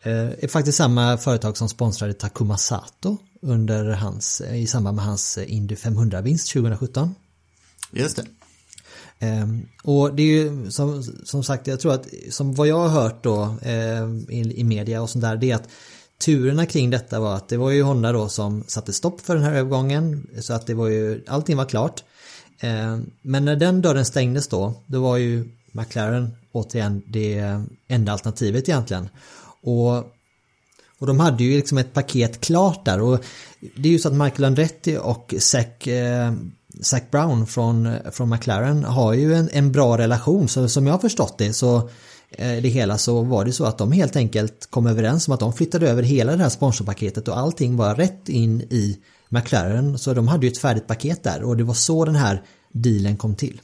Eh, 0.02 0.44
är 0.44 0.48
faktiskt 0.48 0.78
samma 0.78 1.16
företag 1.16 1.56
som 1.56 1.68
sponsrade 1.68 2.12
Takuma 2.12 2.58
Sato 2.58 3.18
under 3.42 3.84
hans, 3.90 4.40
i 4.40 4.66
samband 4.66 4.96
med 4.96 5.04
hans 5.04 5.38
Indy 5.38 5.74
500-vinst 5.74 6.52
2017. 6.52 7.14
Just 7.90 8.16
det. 8.16 8.24
Ehm, 9.24 9.66
och 9.84 10.14
det 10.14 10.22
är 10.22 10.26
ju 10.26 10.70
som, 10.70 11.02
som 11.02 11.44
sagt, 11.44 11.66
jag 11.66 11.80
tror 11.80 11.94
att 11.94 12.06
som 12.30 12.54
vad 12.54 12.68
jag 12.68 12.78
har 12.78 12.88
hört 12.88 13.24
då 13.24 13.56
ehm, 13.62 14.26
i, 14.30 14.60
i 14.60 14.64
media 14.64 15.02
och 15.02 15.10
sånt 15.10 15.22
där, 15.22 15.36
det 15.36 15.50
är 15.50 15.54
att 15.54 15.68
turerna 16.24 16.66
kring 16.66 16.90
detta 16.90 17.20
var 17.20 17.36
att 17.36 17.48
det 17.48 17.56
var 17.56 17.70
ju 17.70 17.82
Honda 17.82 18.12
då 18.12 18.28
som 18.28 18.64
satte 18.66 18.92
stopp 18.92 19.20
för 19.20 19.34
den 19.34 19.44
här 19.44 19.54
övergången 19.54 20.26
så 20.40 20.52
att 20.52 20.66
det 20.66 20.74
var 20.74 20.88
ju, 20.88 21.24
allting 21.26 21.56
var 21.56 21.64
klart. 21.64 22.04
Ehm, 22.60 23.10
men 23.22 23.44
när 23.44 23.56
den 23.56 23.82
dörren 23.82 24.04
stängdes 24.04 24.48
då, 24.48 24.74
då 24.86 25.02
var 25.02 25.16
ju 25.16 25.48
McLaren 25.72 26.30
återigen 26.52 27.02
det 27.06 27.60
enda 27.88 28.12
alternativet 28.12 28.68
egentligen. 28.68 29.08
Och 29.62 30.14
och 30.98 31.06
de 31.06 31.20
hade 31.20 31.44
ju 31.44 31.56
liksom 31.56 31.78
ett 31.78 31.92
paket 31.92 32.40
klart 32.40 32.84
där 32.84 33.00
och 33.00 33.24
det 33.76 33.88
är 33.88 33.92
ju 33.92 33.98
så 33.98 34.08
att 34.08 34.14
Michael 34.14 34.44
Andretti 34.44 34.98
och 35.02 35.34
Zac, 35.38 35.86
eh, 35.86 36.32
Zac 36.80 37.10
Brown 37.10 37.46
från, 37.46 37.88
från 38.12 38.30
McLaren 38.30 38.84
har 38.84 39.12
ju 39.12 39.34
en, 39.34 39.48
en 39.52 39.72
bra 39.72 39.98
relation. 39.98 40.48
Så 40.48 40.68
som 40.68 40.86
jag 40.86 40.94
har 40.94 40.98
förstått 40.98 41.38
det 41.38 41.52
så 41.52 41.76
eh, 42.30 42.62
det 42.62 42.68
hela 42.68 42.98
så 42.98 43.22
var 43.22 43.44
det 43.44 43.52
så 43.52 43.64
att 43.64 43.78
de 43.78 43.92
helt 43.92 44.16
enkelt 44.16 44.66
kom 44.70 44.86
överens 44.86 45.28
om 45.28 45.34
att 45.34 45.40
de 45.40 45.52
flyttade 45.52 45.90
över 45.90 46.02
hela 46.02 46.36
det 46.36 46.42
här 46.42 46.50
sponsorpaketet 46.50 47.28
och 47.28 47.38
allting 47.38 47.76
var 47.76 47.94
rätt 47.94 48.28
in 48.28 48.60
i 48.60 48.98
McLaren. 49.28 49.98
Så 49.98 50.14
de 50.14 50.28
hade 50.28 50.46
ju 50.46 50.52
ett 50.52 50.58
färdigt 50.58 50.86
paket 50.86 51.22
där 51.22 51.42
och 51.42 51.56
det 51.56 51.64
var 51.64 51.74
så 51.74 52.04
den 52.04 52.16
här 52.16 52.42
dealen 52.72 53.16
kom 53.16 53.34
till. 53.34 53.60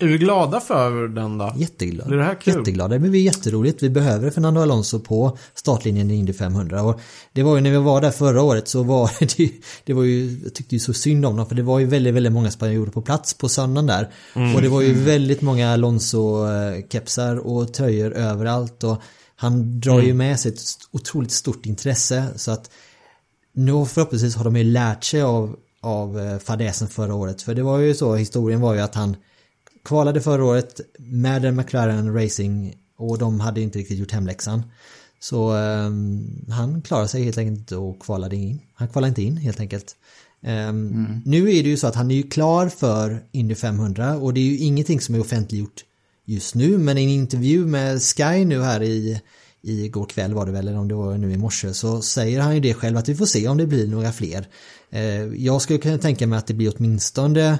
Är 0.00 0.06
vi 0.06 0.18
glada 0.18 0.60
för 0.60 1.08
den 1.08 1.38
då? 1.38 1.52
Jätteglad. 1.56 2.06
Blir 2.08 2.18
det 2.18 2.24
här 2.24 2.34
kul? 2.34 2.54
Jätteglada. 2.56 2.98
Det 2.98 3.08
blir 3.08 3.20
jätteroligt. 3.20 3.82
Vi 3.82 3.90
behöver 3.90 4.30
Fernando 4.30 4.60
Alonso 4.60 5.00
på 5.00 5.38
startlinjen 5.54 6.10
i 6.10 6.14
Indy 6.14 6.32
500. 6.32 6.82
Och 6.82 7.00
det 7.32 7.42
var 7.42 7.54
ju 7.56 7.60
när 7.60 7.70
vi 7.70 7.76
var 7.76 8.00
där 8.00 8.10
förra 8.10 8.42
året 8.42 8.68
så 8.68 8.82
var 8.82 9.10
det 9.20 9.38
ju, 9.38 9.50
det 9.84 9.92
var 9.92 10.02
ju, 10.02 10.40
jag 10.44 10.54
tyckte 10.54 10.74
ju 10.74 10.78
så 10.78 10.92
synd 10.92 11.26
om 11.26 11.36
dem 11.36 11.46
för 11.46 11.54
det 11.54 11.62
var 11.62 11.78
ju 11.78 11.86
väldigt, 11.86 12.14
väldigt 12.14 12.32
många 12.32 12.50
spanjorer 12.50 12.90
på 12.90 13.02
plats 13.02 13.34
på 13.34 13.48
söndagen 13.48 13.86
där. 13.86 14.08
Och 14.56 14.62
det 14.62 14.68
var 14.68 14.80
ju 14.80 14.92
väldigt 14.92 15.40
många 15.40 15.72
Alonso-kepsar 15.72 17.36
och 17.36 17.74
tröjor 17.74 18.12
överallt 18.12 18.84
och 18.84 19.02
han 19.36 19.80
drar 19.80 20.00
ju 20.00 20.14
med 20.14 20.40
sig 20.40 20.52
ett 20.52 20.60
otroligt 20.90 21.32
stort 21.32 21.66
intresse 21.66 22.24
så 22.36 22.50
att 22.50 22.70
nu 23.54 23.86
förhoppningsvis 23.86 24.36
har 24.36 24.44
de 24.44 24.56
ju 24.56 24.64
lärt 24.64 25.04
sig 25.04 25.22
av, 25.22 25.56
av 25.80 26.20
eh, 26.20 26.38
fadäsen 26.38 26.88
förra 26.88 27.14
året. 27.14 27.42
För 27.42 27.54
det 27.54 27.62
var 27.62 27.78
ju 27.78 27.94
så, 27.94 28.14
historien 28.14 28.60
var 28.60 28.74
ju 28.74 28.80
att 28.80 28.94
han 28.94 29.16
kvalade 29.88 30.20
förra 30.20 30.44
året 30.44 30.80
med 30.98 31.44
en 31.44 31.56
McLaren 31.56 32.14
Racing 32.14 32.74
och 32.98 33.18
de 33.18 33.40
hade 33.40 33.60
inte 33.60 33.78
riktigt 33.78 33.98
gjort 33.98 34.12
hemläxan. 34.12 34.62
Så 35.20 35.50
ehm, 35.52 36.44
han 36.48 36.82
klarade 36.82 37.08
sig 37.08 37.22
helt 37.24 37.38
enkelt 37.38 37.72
och 37.72 38.00
kvalade 38.00 38.36
in. 38.36 38.60
Han 38.74 38.88
kvalade 38.88 39.08
inte 39.08 39.22
in 39.22 39.36
helt 39.36 39.60
enkelt. 39.60 39.96
Ehm, 40.42 41.22
Nu 41.24 41.38
är 41.56 41.62
det 41.62 41.68
ju 41.68 41.76
så 41.76 41.86
att 41.86 41.94
han 41.94 42.10
är 42.10 42.14
ju 42.14 42.22
klar 42.22 42.68
för 42.68 43.22
Indy 43.32 43.54
500 43.54 44.16
och 44.16 44.34
det 44.34 44.40
är 44.40 44.44
ju 44.44 44.58
ingenting 44.58 45.00
som 45.00 45.14
är 45.14 45.20
offentliggjort 45.20 45.84
just 46.24 46.54
nu 46.54 46.78
men 46.78 46.98
i 46.98 47.02
en 47.04 47.08
intervju 47.10 47.66
med 47.66 48.02
Sky 48.02 48.44
nu 48.44 48.62
här 48.62 48.82
i 48.82 49.20
i 49.62 49.88
går 49.88 50.06
kväll 50.06 50.34
var 50.34 50.46
det 50.46 50.52
väl, 50.52 50.68
eller 50.68 50.78
om 50.78 50.88
det 50.88 50.94
var 50.94 51.18
nu 51.18 51.32
i 51.32 51.36
morse, 51.36 51.74
så 51.74 52.02
säger 52.02 52.40
han 52.40 52.54
ju 52.54 52.60
det 52.60 52.74
själv 52.74 52.96
att 52.96 53.08
vi 53.08 53.14
får 53.14 53.26
se 53.26 53.48
om 53.48 53.56
det 53.56 53.66
blir 53.66 53.86
några 53.86 54.12
fler. 54.12 54.48
Eh, 54.90 55.02
Jag 55.22 55.62
skulle 55.62 55.78
kunna 55.78 55.98
tänka 55.98 56.26
mig 56.26 56.38
att 56.38 56.46
det 56.46 56.54
blir 56.54 56.72
åtminstone 56.76 57.58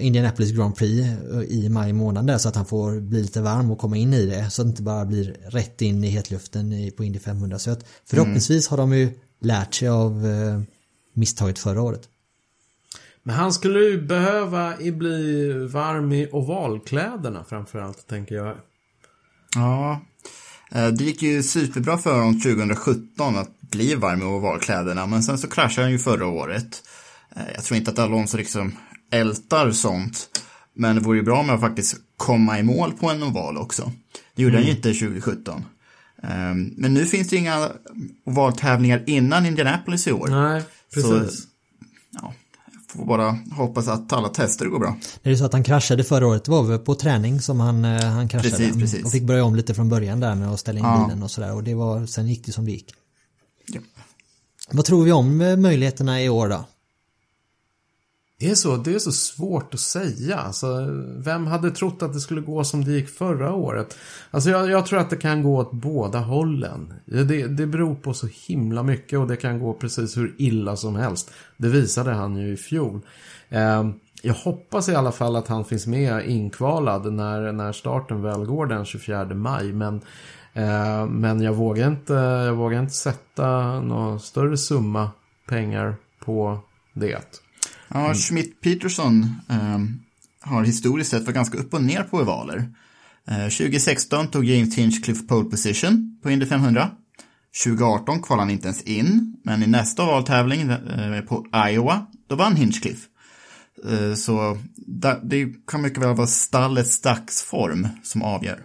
Indianapolis 0.00 0.52
Grand 0.52 0.76
Prix 0.76 1.08
eh, 1.08 1.42
i 1.42 1.68
maj 1.68 1.92
månad 1.92 2.26
där 2.26 2.38
så 2.38 2.48
att 2.48 2.56
han 2.56 2.66
får 2.66 3.00
bli 3.00 3.22
lite 3.22 3.40
varm 3.42 3.70
och 3.70 3.78
komma 3.78 3.96
in 3.96 4.14
i 4.14 4.26
det 4.26 4.50
så 4.50 4.62
att 4.62 4.66
det 4.66 4.70
inte 4.70 4.82
bara 4.82 5.04
blir 5.04 5.36
rätt 5.50 5.82
in 5.82 6.04
i 6.04 6.08
hetluften 6.08 6.90
på 6.96 7.04
Indy 7.04 7.18
500. 7.18 7.58
Så 7.58 7.70
att 7.70 7.84
förhoppningsvis 8.10 8.68
har 8.68 8.76
de 8.76 8.92
ju 8.92 9.10
lärt 9.40 9.74
sig 9.74 9.88
av 9.88 10.26
eh, 10.26 10.60
misstaget 11.14 11.58
förra 11.58 11.82
året. 11.82 12.08
Men 13.22 13.34
han 13.36 13.52
skulle 13.52 13.78
ju 13.80 14.06
behöva 14.06 14.80
i 14.80 14.92
bli 14.92 15.52
varm 15.72 16.12
i 16.12 16.28
ovalkläderna 16.32 17.44
framförallt, 17.44 18.06
tänker 18.06 18.34
jag. 18.34 18.56
Ja, 19.54 20.00
eh, 20.72 20.88
det 20.88 21.04
gick 21.04 21.22
ju 21.22 21.42
superbra 21.42 21.98
för 21.98 22.14
honom 22.18 22.40
2017 22.40 23.36
att 23.36 23.60
bli 23.60 23.94
varm 23.94 24.22
i 24.22 24.24
ovalkläderna, 24.24 25.06
men 25.06 25.22
sen 25.22 25.38
så 25.38 25.48
kraschade 25.48 25.84
han 25.84 25.92
ju 25.92 25.98
förra 25.98 26.26
året. 26.26 26.82
Eh, 27.36 27.42
Jag 27.54 27.64
tror 27.64 27.78
inte 27.78 27.90
att 27.90 27.98
Alonso 27.98 28.36
liksom 28.36 28.72
ältar 29.10 29.72
sånt, 29.72 30.28
men 30.74 30.94
det 30.96 31.00
vore 31.02 31.18
ju 31.18 31.24
bra 31.24 31.42
med 31.42 31.54
att 31.54 31.60
faktiskt 31.60 31.96
komma 32.16 32.58
i 32.58 32.62
mål 32.62 32.92
på 32.92 33.10
en 33.10 33.22
oval 33.22 33.56
också. 33.56 33.92
Det 34.34 34.42
gjorde 34.42 34.56
han 34.56 34.64
ju 34.64 34.70
inte 34.70 34.92
2017. 34.94 35.64
Eh, 36.22 36.28
Men 36.76 36.94
nu 36.94 37.06
finns 37.06 37.28
det 37.28 37.36
inga 37.36 37.68
ovaltävlingar 38.26 39.04
innan 39.06 39.46
Indianapolis 39.46 40.06
i 40.06 40.12
år. 40.12 40.28
Nej, 40.28 40.62
precis. 40.94 41.40
Så, 41.42 41.48
ja, 42.22 42.34
får 42.88 43.04
bara 43.06 43.38
hoppas 43.56 43.88
att 43.88 44.12
alla 44.12 44.28
tester 44.28 44.66
går 44.66 44.78
bra. 44.78 44.96
Det 45.22 45.30
är 45.30 45.36
så 45.36 45.44
att 45.44 45.52
han 45.52 45.64
kraschade 45.64 46.04
förra 46.04 46.26
året, 46.26 46.44
det 46.44 46.50
var 46.50 46.62
väl 46.62 46.78
på 46.78 46.94
träning 46.94 47.40
som 47.40 47.60
han, 47.60 47.84
eh, 47.84 48.04
han 48.04 48.28
kraschade. 48.28 48.50
Precis, 48.56 48.76
precis. 48.76 49.04
Och 49.04 49.12
fick 49.12 49.22
börja 49.22 49.44
om 49.44 49.54
lite 49.54 49.74
från 49.74 49.88
början 49.88 50.20
där 50.20 50.34
med 50.34 50.48
att 50.50 50.60
ställa 50.60 50.78
in 50.78 50.84
Ja. 50.84 51.04
bilen 51.06 51.22
och 51.22 51.30
sådär 51.30 51.54
och 51.54 51.64
det 51.64 51.74
var, 51.74 52.06
sen 52.06 52.28
gick 52.28 52.46
det 52.46 52.52
som 52.52 52.64
det 52.64 52.70
gick. 52.72 52.94
Ja. 53.66 53.80
Vad 54.70 54.84
tror 54.84 55.04
vi 55.04 55.12
om 55.12 55.40
eh, 55.40 55.56
möjligheterna 55.56 56.22
i 56.22 56.28
år 56.28 56.48
då? 56.48 56.64
Det 58.40 58.50
är, 58.50 58.54
så, 58.54 58.76
det 58.76 58.94
är 58.94 58.98
så 58.98 59.12
svårt 59.12 59.74
att 59.74 59.80
säga. 59.80 60.38
Alltså, 60.38 60.66
vem 61.16 61.46
hade 61.46 61.70
trott 61.70 62.02
att 62.02 62.12
det 62.12 62.20
skulle 62.20 62.40
gå 62.40 62.64
som 62.64 62.84
det 62.84 62.90
gick 62.90 63.08
förra 63.08 63.52
året? 63.52 63.98
Alltså, 64.30 64.50
jag, 64.50 64.70
jag 64.70 64.86
tror 64.86 64.98
att 64.98 65.10
det 65.10 65.16
kan 65.16 65.42
gå 65.42 65.56
åt 65.56 65.72
båda 65.72 66.18
hållen. 66.18 66.94
Det, 67.04 67.46
det 67.46 67.66
beror 67.66 67.94
på 67.94 68.14
så 68.14 68.28
himla 68.46 68.82
mycket 68.82 69.18
och 69.18 69.26
det 69.26 69.36
kan 69.36 69.58
gå 69.58 69.74
precis 69.74 70.16
hur 70.16 70.34
illa 70.38 70.76
som 70.76 70.96
helst. 70.96 71.30
Det 71.56 71.68
visade 71.68 72.12
han 72.12 72.36
ju 72.36 72.52
i 72.52 72.56
fjol. 72.56 73.00
Eh, 73.48 73.88
jag 74.22 74.34
hoppas 74.34 74.88
i 74.88 74.94
alla 74.94 75.12
fall 75.12 75.36
att 75.36 75.48
han 75.48 75.64
finns 75.64 75.86
med 75.86 76.26
inkvalad 76.26 77.12
när, 77.12 77.52
när 77.52 77.72
starten 77.72 78.22
väl 78.22 78.44
går 78.44 78.66
den 78.66 78.84
24 78.84 79.24
maj. 79.24 79.72
Men, 79.72 80.00
eh, 80.52 81.06
men 81.06 81.40
jag, 81.40 81.52
vågar 81.52 81.88
inte, 81.88 82.12
jag 82.14 82.54
vågar 82.54 82.80
inte 82.80 82.94
sätta 82.94 83.80
någon 83.80 84.20
större 84.20 84.56
summa 84.56 85.10
pengar 85.48 85.96
på 86.24 86.58
det. 86.92 87.47
Ja, 87.88 88.14
Schmidt 88.14 88.60
Peterson 88.60 89.34
ehm, 89.48 90.00
har 90.40 90.64
historiskt 90.64 91.10
sett 91.10 91.22
varit 91.22 91.34
ganska 91.34 91.58
upp 91.58 91.74
och 91.74 91.82
ner 91.82 92.02
på 92.02 92.16
ovaler. 92.16 92.72
Eh, 93.28 93.48
2016 93.48 94.28
tog 94.28 94.44
James 94.44 94.74
Hinchcliffe 94.74 95.26
pole 95.26 95.50
position 95.50 96.18
på 96.22 96.30
Indy 96.30 96.46
500. 96.46 96.90
2018 97.64 98.22
kvalade 98.22 98.42
han 98.42 98.50
inte 98.50 98.68
ens 98.68 98.82
in, 98.82 99.36
men 99.44 99.62
i 99.62 99.66
nästa 99.66 100.02
ovaltävling 100.02 100.60
eh, 100.60 101.20
på 101.20 101.46
Iowa, 101.70 102.06
då 102.26 102.36
vann 102.36 102.56
Hinchcliffe. 102.56 103.06
Eh, 103.84 104.14
så 104.14 104.58
det 105.22 105.46
kan 105.66 105.82
mycket 105.82 106.02
väl 106.02 106.16
vara 106.16 106.26
stallets 106.26 107.00
dagsform 107.00 107.88
som 108.02 108.22
avgör. 108.22 108.58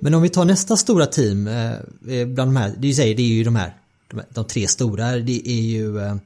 Men 0.00 0.14
om 0.14 0.22
vi 0.22 0.28
tar 0.28 0.44
nästa 0.44 0.76
stora 0.76 1.06
team 1.06 1.46
eh, 1.46 1.72
eh, 1.72 2.26
bland 2.26 2.50
de 2.50 2.56
här, 2.56 2.74
det 2.78 2.88
är 2.88 3.06
ju, 3.06 3.14
det 3.14 3.22
är 3.22 3.26
ju 3.26 3.44
de 3.44 3.56
här, 3.56 3.74
de, 4.10 4.22
de 4.30 4.44
tre 4.44 4.68
stora, 4.68 5.16
det 5.16 5.48
är 5.50 5.60
ju 5.60 5.98
eh, 5.98 6.16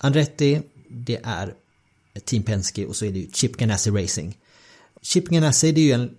Andretti, 0.00 0.62
det 0.88 1.20
är 1.24 1.54
Team 2.24 2.42
Penske 2.42 2.86
och 2.86 2.96
så 2.96 3.04
är 3.04 3.10
det 3.12 3.18
ju 3.18 3.26
Chip 3.32 3.56
Ganassi 3.56 3.90
Racing. 3.90 4.38
Chip 5.02 5.28
Ganassi 5.28 5.72
det 5.72 5.80
är 5.80 5.84
ju 5.84 5.92
en, 5.92 6.10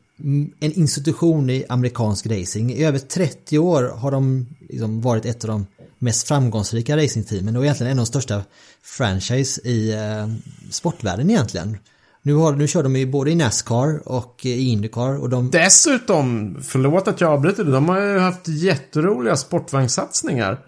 en 0.59 0.71
institution 0.71 1.49
i 1.49 1.65
amerikansk 1.69 2.27
racing. 2.27 2.73
I 2.73 2.83
över 2.83 2.99
30 2.99 3.59
år 3.59 3.83
har 3.83 4.11
de 4.11 4.45
liksom 4.69 5.01
varit 5.01 5.25
ett 5.25 5.43
av 5.43 5.47
de 5.47 5.67
mest 5.99 6.27
framgångsrika 6.27 6.97
racingteamen 6.97 7.55
och 7.55 7.63
egentligen 7.63 7.91
en 7.91 7.99
av 7.99 8.05
de 8.05 8.09
största 8.09 8.43
franchise 8.83 9.61
i 9.61 9.93
eh, 9.93 10.27
sportvärlden 10.69 11.29
egentligen. 11.29 11.77
Nu, 12.21 12.33
har, 12.33 12.53
nu 12.53 12.67
kör 12.67 12.83
de 12.83 12.95
ju 12.95 13.05
både 13.05 13.31
i 13.31 13.35
Nascar 13.35 14.07
och 14.07 14.45
i 14.45 14.65
Indycar 14.65 15.21
och 15.21 15.29
de 15.29 15.51
Dessutom, 15.51 16.57
förlåt 16.63 17.07
att 17.07 17.21
jag 17.21 17.31
avbryter 17.31 17.63
det, 17.63 17.71
de 17.71 17.89
har 17.89 18.01
ju 18.01 18.19
haft 18.19 18.47
jätteroliga 18.47 19.35
sportvagnssatsningar. 19.35 20.59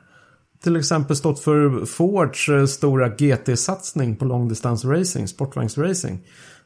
Till 0.64 0.76
exempel 0.76 1.16
stått 1.16 1.39
för 1.39 1.86
Fords 1.86 2.49
eh, 2.49 2.66
stora 2.66 3.10
GT-satsning 3.10 4.16
på 4.16 4.26
långdistansracing, 4.26 5.28
sportvagnsracing. 5.28 6.20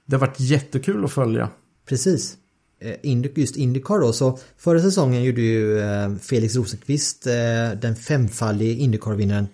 Det 0.05 0.15
har 0.15 0.27
varit 0.27 0.39
jättekul 0.39 1.05
att 1.05 1.11
följa. 1.11 1.49
Precis. 1.85 2.37
Eh, 2.79 3.29
just 3.35 3.55
Indycar 3.55 3.99
då, 3.99 4.13
så 4.13 4.39
förra 4.57 4.81
säsongen 4.81 5.23
gjorde 5.23 5.41
ju 5.41 5.79
eh, 5.79 6.15
Felix 6.15 6.55
Rosenqvist, 6.55 7.23
den 7.81 7.95
femfaldige 7.95 8.73
Indycar-vinnaren 8.73 9.47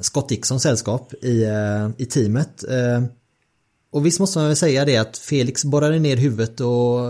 Scott 0.00 0.28
Dixon 0.28 0.60
sällskap 0.60 1.14
i, 1.14 1.46
i 1.96 2.06
teamet. 2.06 2.64
Och 3.90 4.06
visst 4.06 4.20
måste 4.20 4.38
man 4.38 4.46
väl 4.46 4.56
säga 4.56 4.84
det 4.84 4.96
att 4.96 5.18
Felix 5.18 5.64
borrade 5.64 5.98
ner 5.98 6.16
huvudet 6.16 6.60
och 6.60 7.00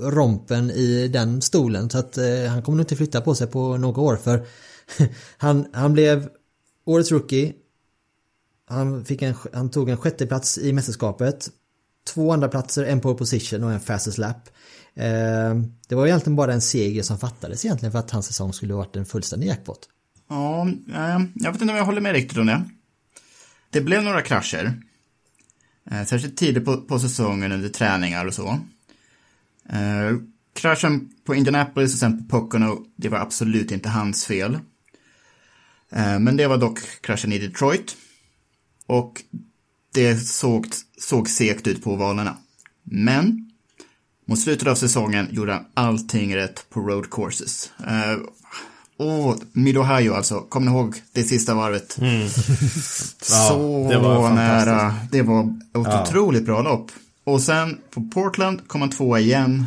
rompen 0.00 0.70
i 0.70 1.08
den 1.08 1.42
stolen 1.42 1.90
så 1.90 1.98
att 1.98 2.18
eh, 2.18 2.44
han 2.48 2.62
kommer 2.62 2.76
nog 2.76 2.84
inte 2.84 2.96
flytta 2.96 3.20
på 3.20 3.34
sig 3.34 3.46
på 3.46 3.76
några 3.76 4.00
år 4.00 4.16
för 4.16 4.46
han, 5.36 5.66
han 5.72 5.92
blev 5.92 6.28
årets 6.84 7.12
rookie. 7.12 7.52
Han, 8.68 9.04
fick 9.04 9.22
en, 9.22 9.34
han 9.52 9.70
tog 9.70 9.88
en 9.88 9.96
sjätte 9.96 10.26
plats 10.26 10.58
i 10.58 10.72
mästerskapet. 10.72 11.50
Två 12.14 12.32
andra 12.32 12.48
platser, 12.48 12.84
en 12.84 13.00
pole 13.00 13.18
position 13.18 13.64
och 13.64 13.72
en 13.72 13.80
fastest 13.80 14.18
lap. 14.18 14.48
Eh, 14.94 15.54
det 15.88 15.94
var 15.94 16.06
egentligen 16.06 16.36
bara 16.36 16.52
en 16.52 16.60
seger 16.60 17.02
som 17.02 17.18
fattades 17.18 17.64
egentligen 17.64 17.92
för 17.92 17.98
att 17.98 18.10
hans 18.10 18.26
säsong 18.26 18.52
skulle 18.52 18.72
ha 18.72 18.78
varit 18.78 18.96
en 18.96 19.06
fullständig 19.06 19.46
jackpot. 19.46 19.88
Ja, 20.28 20.68
eh, 20.68 21.20
jag 21.34 21.52
vet 21.52 21.60
inte 21.60 21.72
om 21.72 21.78
jag 21.78 21.84
håller 21.84 22.00
med 22.00 22.12
riktigt 22.12 22.38
om 22.38 22.46
det. 22.46 22.64
Det 23.70 23.80
blev 23.80 24.02
några 24.02 24.22
krascher. 24.22 24.82
Eh, 25.90 26.04
särskilt 26.04 26.36
tidigt 26.36 26.64
på, 26.64 26.76
på 26.76 26.98
säsongen 26.98 27.52
under 27.52 27.68
träningar 27.68 28.26
och 28.26 28.34
så. 28.34 28.58
Eh, 29.72 30.16
kraschen 30.54 31.10
på 31.24 31.34
Indianapolis 31.34 31.92
och 31.92 31.98
sen 31.98 32.28
på 32.28 32.40
Pocono, 32.40 32.86
det 32.96 33.08
var 33.08 33.18
absolut 33.18 33.70
inte 33.70 33.88
hans 33.88 34.26
fel. 34.26 34.54
Eh, 35.92 36.18
men 36.18 36.36
det 36.36 36.46
var 36.46 36.58
dock 36.58 36.78
kraschen 37.00 37.32
i 37.32 37.38
Detroit. 37.38 37.96
Och 38.86 39.22
det 39.94 40.16
såg, 40.16 40.66
såg 40.98 41.28
segt 41.28 41.66
ut 41.66 41.84
på 41.84 41.92
ovalerna. 41.92 42.36
Men 42.82 43.50
mot 44.26 44.40
slutet 44.40 44.68
av 44.68 44.74
säsongen 44.74 45.28
gjorde 45.30 45.52
han 45.52 45.64
allting 45.74 46.36
rätt 46.36 46.70
på 46.70 46.80
road 46.80 47.10
courses. 47.10 47.70
Eh, 47.86 48.18
Åh, 49.02 49.36
Mid-Ohio 49.52 50.14
alltså. 50.14 50.40
Kommer 50.40 50.70
ni 50.70 50.76
ihåg 50.76 51.02
det 51.12 51.22
sista 51.22 51.54
varvet? 51.54 51.92
så 53.22 53.88
det 53.90 53.98
var 53.98 54.30
nära. 54.30 54.94
Det 55.10 55.22
var 55.22 55.42
ett 55.42 56.08
otroligt 56.08 56.44
bra 56.44 56.62
lopp. 56.62 56.90
Och 57.30 57.42
sen 57.42 57.78
på 57.90 58.02
Portland 58.02 58.68
kom 58.68 58.80
han 58.80 58.90
tvåa 58.90 59.20
igen. 59.20 59.66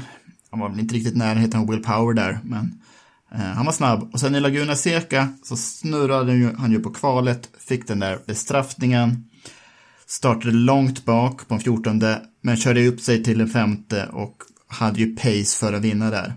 Han 0.51 0.59
var 0.59 0.69
väl 0.69 0.79
inte 0.79 0.95
riktigt 0.95 1.15
nära 1.15 1.33
närheten 1.33 1.59
av 1.59 1.69
Will 1.69 1.83
Power 1.83 2.13
där, 2.13 2.39
men 2.43 2.81
eh, 3.31 3.39
han 3.39 3.65
var 3.65 3.73
snabb. 3.73 4.09
Och 4.13 4.19
sen 4.19 4.35
i 4.35 4.39
Laguna 4.39 4.75
Seca 4.75 5.27
så 5.43 5.57
snurrade 5.57 6.33
ju- 6.35 6.55
han 6.55 6.71
ju 6.71 6.79
på 6.79 6.89
kvalet, 6.89 7.49
fick 7.59 7.87
den 7.87 7.99
där 7.99 8.19
bestraffningen. 8.27 9.25
Startade 10.07 10.51
långt 10.53 11.05
bak 11.05 11.47
på 11.47 11.53
en 11.53 11.59
fjortonde, 11.59 12.21
men 12.41 12.57
körde 12.57 12.87
upp 12.87 12.99
sig 12.99 13.23
till 13.23 13.41
en 13.41 13.49
femte 13.49 14.05
och 14.05 14.37
hade 14.67 14.99
ju 14.99 15.15
pace 15.15 15.57
för 15.59 15.73
att 15.73 15.81
vinna 15.81 16.09
där. 16.09 16.33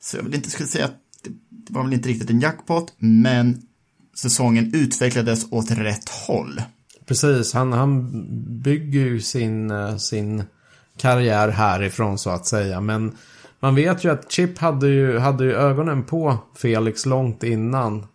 Så 0.00 0.16
jag 0.16 0.22
vill 0.22 0.34
inte 0.34 0.50
skulle 0.50 0.68
säga 0.68 0.84
att 0.84 0.96
det, 1.24 1.30
det 1.50 1.72
var 1.72 1.84
väl 1.84 1.92
inte 1.92 2.08
riktigt 2.08 2.30
en 2.30 2.40
jackpot, 2.40 2.94
men 2.98 3.62
säsongen 4.16 4.74
utvecklades 4.74 5.46
åt 5.50 5.70
rätt 5.70 6.08
håll. 6.08 6.62
Precis, 7.06 7.52
han, 7.52 7.72
han 7.72 8.10
bygger 8.62 9.00
ju 9.00 9.20
sin, 9.20 9.70
eh, 9.70 9.96
sin 9.96 10.42
karriär 10.98 11.48
härifrån 11.48 12.18
så 12.18 12.30
att 12.30 12.46
säga. 12.46 12.80
Men 12.80 13.16
man 13.60 13.74
vet 13.74 14.04
ju 14.04 14.12
att 14.12 14.32
Chip 14.32 14.58
hade 14.58 14.88
ju, 14.88 15.18
hade 15.18 15.44
ju 15.44 15.54
ögonen 15.54 16.04
på 16.04 16.36
Felix 16.56 17.06
långt 17.06 17.42
innan 17.42 18.06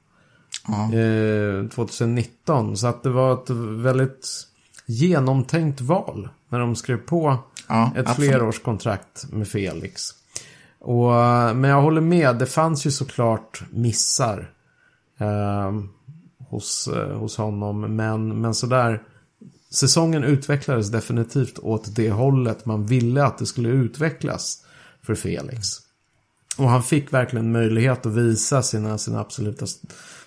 Ja. 0.68 0.98
eh, 1.00 1.68
2019. 1.70 2.78
Så 2.78 2.88
att 2.88 3.04
det 3.04 3.10
var 3.10 3.34
ett 3.34 3.50
väldigt 3.84 4.28
genomtänkt 4.86 5.82
val 5.82 6.30
när 6.50 6.60
de 6.60 6.76
skrev 6.76 6.98
på 6.98 7.38
Ja, 7.68 7.92
ett 7.96 8.08
absolut. 8.10 8.30
flerårskontrakt 8.32 9.26
med 9.32 9.48
Felix. 9.48 10.10
Och, 10.80 11.12
men 11.56 11.64
jag 11.64 11.82
håller 11.82 12.02
med, 12.02 12.36
det 12.36 12.46
fanns 12.46 12.86
ju 12.86 12.92
såklart 12.92 13.64
missar 13.72 14.52
eh, 15.20 15.72
hos, 16.50 16.88
eh, 16.88 17.18
hos 17.18 17.38
honom. 17.38 17.82
Men, 17.96 18.42
men 18.42 18.54
sådär, 18.54 19.02
säsongen 19.74 20.24
utvecklades 20.24 20.92
definitivt 20.92 21.60
åt 21.60 21.96
det 21.96 22.12
hållet 22.12 22.66
man 22.66 22.86
ville 22.86 23.24
att 23.24 23.38
det 23.38 23.46
skulle 23.46 23.70
utvecklas 23.70 24.64
för 25.02 25.16
Felix. 25.16 25.68
Och 26.58 26.70
han 26.70 26.84
fick 26.84 27.14
verkligen 27.14 27.52
möjlighet 27.52 28.06
att 28.06 28.14
visa 28.14 28.64
sina, 28.64 28.98
sina 28.98 29.20
absoluta 29.20 29.66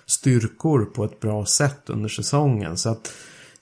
styrkor 0.05 0.85
på 0.85 1.03
ett 1.05 1.19
bra 1.19 1.45
sätt 1.45 1.89
under 1.89 2.09
säsongen. 2.09 2.77
Så 2.77 2.89
att 2.89 3.13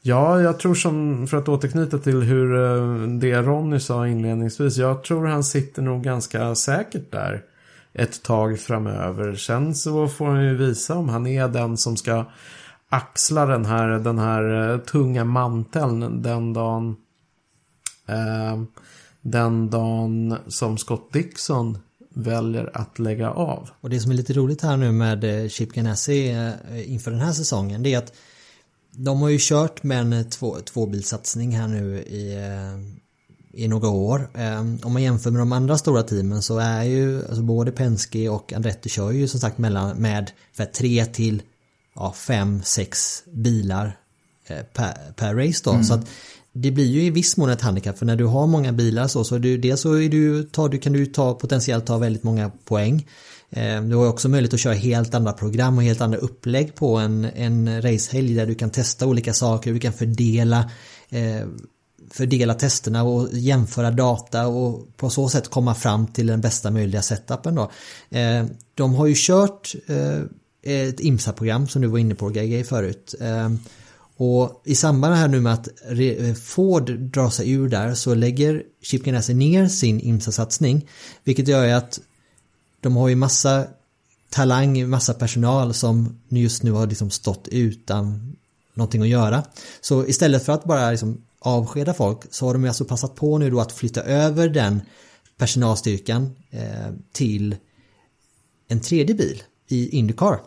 Ja, 0.08 0.42
jag 0.42 0.60
tror 0.60 0.76
som, 0.76 1.28
för 1.28 1.38
att 1.38 1.50
återknyta 1.50 1.98
till 1.98 2.22
hur 2.22 2.56
eh, 2.56 3.08
det 3.08 3.42
Ronny 3.42 3.80
sa 3.80 4.08
inledningsvis, 4.08 4.78
jag 4.78 5.04
tror 5.04 5.26
han 5.26 5.44
sitter 5.44 5.82
nog 5.82 6.04
ganska 6.04 6.56
säkert 6.56 7.12
där 7.12 7.44
ett 7.94 8.24
tag 8.24 8.60
framöver. 8.60 9.36
Sen 9.36 9.76
så 9.76 10.08
får 10.08 10.26
han 10.26 10.44
ju 10.44 10.56
visa 10.56 10.96
om 10.96 11.10
han 11.10 11.28
är 11.28 11.48
den 11.48 11.78
som 11.78 11.98
ska 11.98 12.26
axla 12.96 13.46
den 13.46 13.66
här, 13.66 13.88
den 13.88 14.20
här 14.20 14.74
eh, 14.74 14.78
tunga 14.78 15.24
manteln 15.24 16.22
den 16.22 16.54
dagen 16.54 16.96
eh, 18.08 18.64
den 19.22 19.70
dagen 19.70 20.38
som 20.48 20.78
Scott 20.78 21.14
Dixon 21.14 21.78
väljer 22.10 22.72
att 22.74 23.00
lägga 23.00 23.30
av. 23.32 23.70
Och 23.82 23.90
det 23.90 24.00
som 24.00 24.12
är 24.12 24.16
lite 24.16 24.34
roligt 24.34 24.62
här 24.62 24.78
nu 24.78 24.92
med 24.92 25.24
eh, 25.24 25.50
Chip 25.50 25.74
Ganassi 25.74 26.32
eh, 26.32 26.92
inför 26.94 27.12
den 27.12 27.20
här 27.20 27.34
säsongen 27.34 27.84
det 27.84 27.94
är 27.94 27.98
att 27.98 28.14
de 28.92 29.22
har 29.22 29.30
ju 29.30 29.38
kört 29.42 29.84
med 29.84 30.00
en 30.00 30.30
två, 30.30 30.56
tvåbilsatsning 30.56 31.58
här 31.58 31.68
nu 31.68 31.98
i, 31.98 32.38
i 33.54 33.68
några 33.68 33.88
år. 33.88 34.30
Om 34.84 34.94
man 34.94 35.04
jämför 35.04 35.32
med 35.32 35.42
de 35.42 35.52
andra 35.52 35.78
stora 35.78 36.04
teamen 36.04 36.42
så 36.42 36.58
är 36.58 36.84
ju 36.84 37.20
alltså 37.20 37.42
både 37.42 37.72
Penske 37.72 38.30
och 38.30 38.54
Andretti 38.54 38.90
kör 38.90 39.12
ju 39.12 39.28
som 39.28 39.40
sagt 39.40 39.58
mellan, 39.58 39.98
med 39.98 40.32
för 40.54 40.66
tre 40.66 41.06
till 41.06 41.42
ja, 41.96 42.14
fem, 42.18 42.62
sex 42.64 43.24
bilar 43.34 43.98
per, 44.74 45.14
per 45.16 45.36
race 45.36 45.62
då. 45.64 45.84
Så 45.84 45.94
att 45.94 46.08
det 46.58 46.72
blir 46.72 46.86
ju 46.86 47.04
i 47.04 47.10
viss 47.10 47.38
mån 47.38 47.50
ett 47.50 47.62
handikapp 47.62 47.98
för 47.98 48.06
när 48.06 48.16
du 48.16 48.26
har 48.26 48.48
många 48.48 48.72
bilar 48.72 49.08
så, 49.08 49.24
så 49.24 49.36
är 49.36 49.40
du, 49.40 49.58
dels 49.58 49.82
så 49.82 49.94
är 49.94 50.10
du, 50.10 50.44
tar, 50.44 50.70
du, 50.70 50.78
kan 50.78 50.94
du 50.94 51.06
ta, 51.06 51.34
potentiellt 51.34 51.86
ta 51.86 51.98
väldigt 51.98 52.24
många 52.24 52.52
poäng. 52.66 53.08
Eh, 53.50 53.82
du 53.82 53.96
har 53.96 54.08
också 54.08 54.30
möjlighet 54.30 54.54
att 54.54 54.60
köra 54.60 54.74
helt 54.74 55.14
andra 55.14 55.34
program 55.34 55.78
och 55.78 55.84
helt 55.84 56.02
andra 56.02 56.18
upplägg 56.18 56.76
på 56.76 56.98
en, 56.98 57.26
en 57.26 57.82
racehelg 57.82 58.36
där 58.36 58.46
du 58.46 58.56
kan 58.56 58.70
testa 58.70 59.08
olika 59.08 59.34
saker, 59.34 59.74
du 59.74 59.80
kan 59.80 59.94
fördela 59.94 60.70
eh, 61.10 61.48
fördela 62.12 62.54
testerna 62.54 63.04
och 63.04 63.30
jämföra 63.32 63.92
data 63.92 64.48
och 64.48 64.98
på 64.98 65.10
så 65.10 65.30
sätt 65.30 65.50
komma 65.50 65.76
fram 65.76 66.08
till 66.08 66.28
den 66.28 66.42
bästa 66.42 66.72
möjliga 66.72 67.02
setupen 67.02 67.56
då. 67.56 67.72
Eh, 68.10 68.46
de 68.74 68.96
har 68.96 69.06
ju 69.06 69.14
kört 69.18 69.76
eh, 69.88 70.20
ett 70.66 71.00
IMSA-program 71.00 71.68
som 71.68 71.82
du 71.82 71.88
var 71.88 72.00
inne 72.00 72.16
på 72.16 72.30
GG 72.30 72.66
förut. 72.68 73.16
Ehm, 73.22 73.60
och 74.18 74.62
i 74.66 74.76
samband 74.76 75.16
här 75.16 75.28
nu 75.28 75.42
med 75.42 75.54
att 75.54 75.70
Ford 76.44 76.92
drar 76.92 77.30
sig 77.30 77.52
ur 77.52 77.70
där 77.70 77.94
så 77.94 78.14
lägger 78.14 78.64
Chip 78.82 79.04
Ganassi 79.04 79.34
ner 79.34 79.68
sin 79.68 80.02
IMSA-satsning. 80.02 80.88
Vilket 81.24 81.48
gör 81.48 81.66
ju 81.66 81.72
att 81.72 82.00
de 82.82 82.96
har 82.96 83.08
ju 83.08 83.16
massa 83.16 83.68
talang, 84.30 84.90
massa 84.90 85.14
personal 85.14 85.74
som 85.74 86.20
just 86.30 86.64
nu 86.64 86.72
har 86.72 86.88
liksom 86.88 87.10
stått 87.10 87.48
utan 87.48 88.36
någonting 88.74 89.02
att 89.02 89.08
göra. 89.08 89.44
Så 89.82 90.06
istället 90.06 90.46
för 90.46 90.54
att 90.54 90.64
bara 90.64 90.92
liksom 90.92 91.22
avskeda 91.40 91.94
folk 91.94 92.20
så 92.30 92.46
har 92.46 92.54
de 92.54 92.68
alltså 92.68 92.86
passat 92.86 93.16
på 93.16 93.38
nu 93.38 93.50
då 93.50 93.60
att 93.60 93.72
flytta 93.72 94.02
över 94.02 94.50
den 94.50 94.82
personalstyrkan 95.38 96.36
eh, 96.50 96.94
till 97.12 97.56
en 98.68 98.80
tredje 98.80 99.16
bil 99.16 99.44
i 99.68 99.90
Indycar. 99.90 100.40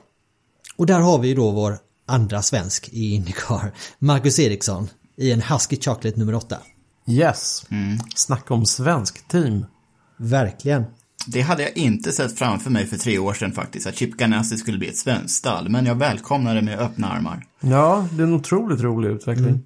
Och 0.79 0.87
där 0.87 1.01
har 1.01 1.19
vi 1.19 1.29
ju 1.29 1.35
då 1.35 1.51
vår 1.51 1.79
andra 2.07 2.43
svensk 2.43 2.89
i 2.89 3.15
Indycar, 3.15 3.73
Marcus 3.99 4.39
Eriksson 4.39 4.89
i 5.17 5.33
en 5.33 5.43
Husky 5.43 5.77
Chocolate 5.77 6.19
nummer 6.19 6.35
8. 6.35 6.59
Yes, 7.07 7.67
snacka 8.15 8.55
om 8.55 8.67
svensk 8.67 9.29
team. 9.29 9.67
Verkligen. 10.17 10.85
Det 11.27 11.41
hade 11.41 11.63
jag 11.63 11.77
inte 11.77 12.13
sett 12.13 12.39
framför 12.39 12.71
mig 12.71 12.87
för 12.87 12.97
tre 12.97 13.19
år 13.19 13.35
sedan 13.35 13.53
faktiskt, 13.53 13.87
att 13.87 13.97
Chip 13.97 14.17
Ganassi 14.17 14.57
skulle 14.57 14.79
bli 14.79 14.89
ett 14.89 14.97
svenskt 14.97 15.35
stall. 15.35 15.69
Men 15.69 15.87
jag 15.87 15.95
välkomnar 15.95 16.55
det 16.55 16.63
med 16.63 16.79
öppna 16.79 17.09
armar. 17.09 17.47
Ja, 17.61 18.09
det 18.13 18.23
är 18.23 18.27
en 18.27 18.35
otroligt 18.35 18.81
rolig 18.81 19.09
utveckling. 19.09 19.63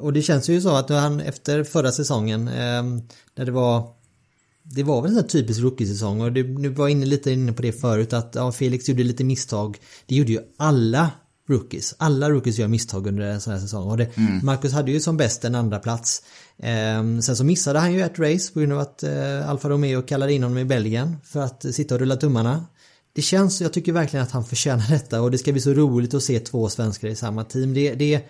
Och 0.00 0.12
det 0.12 0.22
känns 0.22 0.48
ju 0.48 0.60
så 0.60 0.76
att 0.76 0.88
han 0.88 1.20
efter 1.20 1.64
förra 1.64 1.92
säsongen, 1.92 2.48
eh, 2.48 2.82
när 3.36 3.44
det 3.44 3.52
var 3.52 3.88
det 4.62 4.82
var 4.82 5.02
väl 5.02 5.18
en 5.18 5.26
typisk 5.26 5.60
rookie-säsong 5.60 6.20
och 6.20 6.32
nu 6.32 6.68
var 6.68 6.88
inne 6.88 7.06
lite 7.06 7.30
inne 7.30 7.52
på 7.52 7.62
det 7.62 7.72
förut 7.72 8.12
att 8.12 8.34
ja, 8.34 8.52
Felix 8.52 8.88
gjorde 8.88 9.04
lite 9.04 9.24
misstag. 9.24 9.78
Det 10.06 10.14
gjorde 10.14 10.32
ju 10.32 10.40
alla 10.56 11.10
rookies. 11.48 11.94
Alla 11.98 12.30
rookies 12.30 12.58
gör 12.58 12.68
misstag 12.68 13.06
under 13.06 13.22
en 13.22 13.40
sån 13.40 13.52
här 13.52 13.60
säsong. 13.60 13.90
Och 13.90 13.96
det, 13.96 14.10
Marcus 14.42 14.72
hade 14.72 14.92
ju 14.92 15.00
som 15.00 15.16
bäst 15.16 15.44
en 15.44 15.54
andra 15.54 15.78
plats. 15.78 16.22
Eh, 16.58 17.18
sen 17.20 17.36
så 17.36 17.44
missade 17.44 17.78
han 17.78 17.92
ju 17.92 18.02
ett 18.02 18.18
race 18.18 18.52
på 18.52 18.60
grund 18.60 18.72
av 18.72 18.78
att 18.78 19.02
eh, 19.02 19.50
Alfa 19.50 19.68
Romeo 19.68 20.02
kallade 20.02 20.32
in 20.32 20.42
honom 20.42 20.58
i 20.58 20.64
Belgien 20.64 21.16
för 21.24 21.40
att 21.40 21.74
sitta 21.74 21.94
och 21.94 22.00
rulla 22.00 22.16
tummarna. 22.16 22.66
Det 23.12 23.22
känns, 23.22 23.60
jag 23.60 23.72
tycker 23.72 23.92
verkligen 23.92 24.24
att 24.26 24.32
han 24.32 24.44
förtjänar 24.44 24.90
detta 24.90 25.22
och 25.22 25.30
det 25.30 25.38
ska 25.38 25.52
bli 25.52 25.60
så 25.60 25.74
roligt 25.74 26.14
att 26.14 26.22
se 26.22 26.40
två 26.40 26.68
svenskar 26.68 27.08
i 27.08 27.16
samma 27.16 27.44
team. 27.44 27.74
Det, 27.74 27.94
det, 27.94 28.20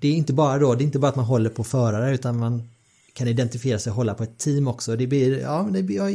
det 0.00 0.08
är 0.08 0.12
inte 0.12 0.32
bara 0.32 0.58
då, 0.58 0.74
det 0.74 0.82
är 0.82 0.86
inte 0.86 0.98
bara 0.98 1.08
att 1.08 1.16
man 1.16 1.24
håller 1.24 1.50
på 1.50 1.64
förare 1.64 2.14
utan 2.14 2.38
man 2.38 2.68
kan 3.12 3.28
identifiera 3.28 3.78
sig 3.78 3.90
och 3.90 3.96
hålla 3.96 4.14
på 4.14 4.22
ett 4.22 4.38
team 4.38 4.68
också. 4.68 4.96
Det 4.96 5.06
blir, 5.06 5.40
ja, 5.40 5.68
det 5.72 5.82
blir, 5.82 5.96
ja, 5.96 6.10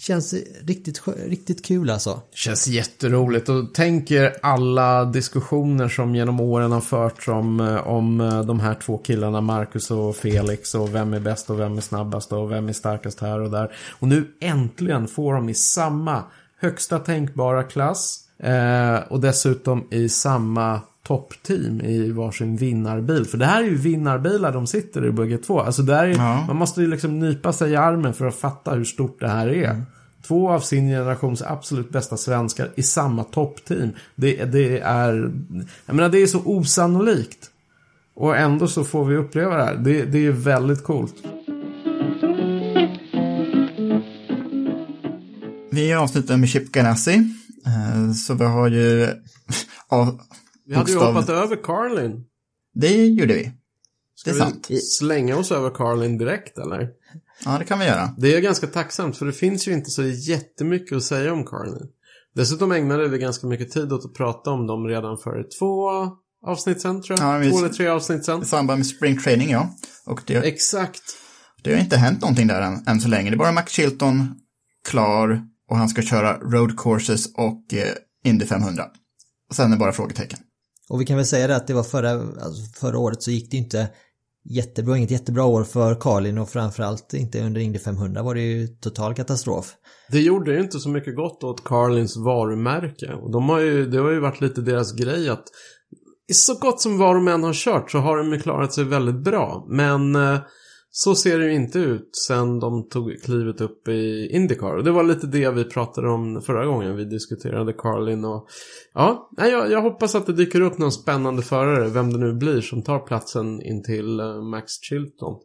känns 0.00 0.34
riktigt, 0.64 1.02
riktigt 1.26 1.64
kul 1.64 1.90
alltså. 1.90 2.20
Känns 2.34 2.66
jätteroligt 2.66 3.48
och 3.48 3.74
tänker 3.74 4.36
alla 4.42 5.04
diskussioner 5.04 5.88
som 5.88 6.14
genom 6.14 6.40
åren 6.40 6.72
har 6.72 6.80
förts 6.80 7.28
eh, 7.28 7.36
om, 7.36 7.60
om 7.84 8.18
de 8.46 8.60
här 8.60 8.74
två 8.74 8.98
killarna, 8.98 9.40
Marcus 9.40 9.90
och 9.90 10.16
Felix 10.16 10.74
och 10.74 10.94
vem 10.94 11.14
är 11.14 11.20
bäst 11.20 11.50
och 11.50 11.60
vem 11.60 11.76
är 11.76 11.80
snabbast 11.80 12.32
och 12.32 12.50
vem 12.50 12.68
är 12.68 12.72
starkast 12.72 13.20
här 13.20 13.40
och 13.40 13.50
där. 13.50 13.72
Och 13.90 14.08
nu 14.08 14.32
äntligen 14.40 15.08
får 15.08 15.34
de 15.34 15.48
i 15.48 15.54
samma 15.54 16.24
högsta 16.60 16.98
tänkbara 16.98 17.62
klass 17.62 18.18
eh, 18.38 18.96
och 19.08 19.20
dessutom 19.20 19.86
i 19.90 20.08
samma 20.08 20.80
toppteam 21.10 21.80
i 21.80 22.10
varsin 22.12 22.56
vinnarbil. 22.56 23.24
För 23.24 23.38
det 23.38 23.46
här 23.46 23.62
är 23.62 23.66
ju 23.66 23.76
vinnarbilar 23.76 24.52
de 24.52 24.66
sitter 24.66 25.06
i 25.06 25.10
bägge 25.10 25.38
två. 25.38 25.60
Alltså 25.60 25.82
där 25.82 26.04
är, 26.04 26.08
Ja. 26.14 26.44
Man 26.46 26.56
måste 26.56 26.80
ju 26.80 26.86
liksom 26.86 27.18
nypa 27.18 27.52
sig 27.52 27.70
i 27.72 27.76
armen 27.76 28.14
för 28.14 28.26
att 28.26 28.34
fatta 28.34 28.70
hur 28.74 28.84
stort 28.84 29.20
det 29.20 29.28
här 29.28 29.48
är. 29.48 29.82
Två 30.26 30.50
av 30.50 30.60
sin 30.60 30.88
generations 30.88 31.42
absolut 31.42 31.90
bästa 31.90 32.16
svenskar 32.16 32.68
i 32.74 32.82
samma 32.82 33.24
toppteam. 33.24 33.90
Det, 34.14 34.44
det 34.44 34.78
är, 34.78 35.32
jag 35.86 35.96
menar 35.96 36.08
det 36.08 36.18
är 36.22 36.26
så 36.26 36.42
osannolikt. 36.44 37.50
Och 38.14 38.36
ändå 38.36 38.66
så 38.68 38.84
får 38.84 39.04
vi 39.04 39.16
uppleva 39.16 39.56
det 39.56 39.64
här. 39.64 39.76
Det, 39.76 40.04
det 40.04 40.26
är 40.26 40.30
väldigt 40.32 40.84
coolt. 40.84 41.14
Vi 45.70 45.94
avslutar 45.94 46.36
med 46.36 46.48
Chip 46.48 46.72
Ganassi. 46.72 47.14
Eh, 47.66 48.12
Så 48.12 48.34
vi 48.34 48.44
har 48.44 48.68
ju... 48.68 49.08
Av, 49.88 50.20
Vi 50.70 50.76
hade 50.76 50.92
ju 50.92 50.98
hoppat 50.98 51.28
över 51.28 51.56
Carlin. 51.56 52.24
Det 52.74 53.06
gjorde 53.06 53.34
vi. 53.34 53.42
Det 54.24 54.30
är 54.30 54.34
Ska 54.34 54.44
sant. 54.44 54.66
vi 54.70 54.76
slänga 54.80 55.36
oss 55.36 55.52
över 55.52 55.70
Carlin 55.70 56.18
direkt 56.18 56.58
eller? 56.58 56.88
Ja, 57.44 57.58
det 57.58 57.64
kan 57.64 57.78
vi 57.78 57.84
göra. 57.84 58.14
Det 58.18 58.34
är 58.34 58.40
ganska 58.40 58.66
tacksamt 58.66 59.16
för 59.16 59.26
det 59.26 59.32
finns 59.32 59.68
ju 59.68 59.72
inte 59.72 59.90
så 59.90 60.02
jättemycket 60.02 60.96
att 60.96 61.02
säga 61.02 61.32
om 61.32 61.44
Carlin. 61.44 61.88
Dessutom 62.34 62.72
ägnade 62.72 63.08
vi 63.08 63.18
ganska 63.18 63.46
mycket 63.46 63.70
tid 63.70 63.92
åt 63.92 64.04
att 64.04 64.14
prata 64.14 64.50
om 64.50 64.66
dem 64.66 64.86
redan 64.86 65.18
för 65.18 65.46
två 65.58 65.90
avsnitt 66.46 66.80
sen 66.80 67.02
tror 67.02 67.18
jag. 67.20 67.44
Ja, 67.44 67.50
Två 67.50 67.58
eller 67.58 67.68
tre 67.68 67.86
avsnitt 67.88 68.24
sen. 68.24 68.42
I 68.42 68.44
samband 68.44 68.78
med 68.78 68.86
spring 68.86 69.18
training, 69.18 69.50
ja. 69.50 69.70
Och 70.06 70.22
det, 70.26 70.36
Exakt. 70.36 71.02
det 71.62 71.72
har 71.72 71.80
inte 71.80 71.96
hänt 71.96 72.20
någonting 72.20 72.46
där 72.46 72.62
än, 72.62 72.84
än 72.86 73.00
så 73.00 73.08
länge. 73.08 73.30
Det 73.30 73.34
är 73.34 73.38
bara 73.38 73.52
Max 73.52 73.72
Chilton 73.72 74.34
klar 74.88 75.42
och 75.68 75.76
han 75.76 75.88
ska 75.88 76.02
köra 76.02 76.38
road 76.38 76.78
courses 76.78 77.34
och 77.34 77.74
eh, 77.74 77.94
Indy 78.24 78.46
500. 78.46 78.84
Och 79.48 79.54
sen 79.56 79.66
är 79.66 79.76
det 79.76 79.80
bara 79.80 79.92
frågetecken. 79.92 80.38
Och 80.90 81.00
vi 81.00 81.04
kan 81.04 81.16
väl 81.16 81.26
säga 81.26 81.46
det 81.46 81.56
att 81.56 81.66
det 81.66 81.74
var 81.74 81.82
förra, 81.82 82.10
alltså 82.10 82.62
förra 82.80 82.98
året 82.98 83.22
så 83.22 83.30
gick 83.30 83.50
det 83.50 83.56
ju 83.56 83.62
inte 83.62 83.88
jättebra, 84.44 84.96
inget 84.96 85.10
jättebra 85.10 85.44
år 85.44 85.64
för 85.64 85.94
Carlin 85.94 86.38
och 86.38 86.48
framförallt 86.48 87.14
inte 87.14 87.42
under 87.42 87.60
Indy 87.60 87.78
500 87.78 88.22
var 88.22 88.34
det 88.34 88.40
ju 88.40 88.66
total 88.66 89.14
katastrof. 89.14 89.74
Det 90.10 90.20
gjorde 90.20 90.52
ju 90.52 90.60
inte 90.60 90.78
så 90.78 90.88
mycket 90.88 91.16
gott 91.16 91.44
åt 91.44 91.64
Carlins 91.64 92.16
varumärke. 92.16 93.12
Och 93.12 93.32
de 93.32 93.48
har 93.48 93.60
ju, 93.60 93.86
det 93.86 93.98
har 93.98 94.10
ju 94.10 94.20
varit 94.20 94.40
lite 94.40 94.60
deras 94.60 94.92
grej 94.92 95.28
att 95.28 95.44
så 96.32 96.54
gott 96.54 96.80
som 96.80 96.98
var 96.98 97.14
de 97.14 97.28
än 97.28 97.42
har 97.42 97.54
kört 97.54 97.90
så 97.90 97.98
har 97.98 98.16
de 98.16 98.32
ju 98.32 98.40
klarat 98.40 98.72
sig 98.72 98.84
väldigt 98.84 99.24
bra. 99.24 99.66
Men 99.68 100.16
eh, 100.16 100.38
så 100.92 101.14
ser 101.14 101.38
det 101.38 101.44
ju 101.44 101.54
inte 101.54 101.78
ut 101.78 102.16
sen 102.26 102.60
de 102.60 102.88
tog 102.88 103.22
klivet 103.22 103.60
upp 103.60 103.88
i 103.88 104.28
Indycar. 104.32 104.76
Och 104.76 104.84
det 104.84 104.90
var 104.90 105.02
lite 105.02 105.26
det 105.26 105.50
vi 105.50 105.64
pratade 105.64 106.08
om 106.08 106.42
förra 106.42 106.66
gången 106.66 106.96
vi 106.96 107.04
diskuterade 107.04 107.72
Carlin 107.72 108.24
och 108.24 108.46
ja, 108.94 109.30
jag, 109.36 109.70
jag 109.70 109.82
hoppas 109.82 110.14
att 110.14 110.26
det 110.26 110.32
dyker 110.32 110.60
upp 110.60 110.78
någon 110.78 110.92
spännande 110.92 111.42
förare, 111.42 111.88
vem 111.88 112.12
det 112.12 112.18
nu 112.18 112.32
blir, 112.32 112.60
som 112.60 112.82
tar 112.82 112.98
platsen 112.98 113.62
in 113.62 113.82
till 113.82 114.20
eh, 114.20 114.42
Max 114.42 114.72
Chilton. 114.82 115.36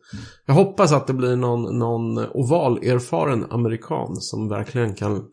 Jag 0.45 0.53
hoppas 0.53 0.91
att 0.91 1.07
det 1.07 1.13
blir 1.13 1.35
någon, 1.35 1.79
någon 1.79 2.17
oval 2.17 2.77
erfaren 2.77 3.45
amerikan 3.49 4.15
som 4.15 4.49
verkligen 4.49 4.95
kan 4.95 5.25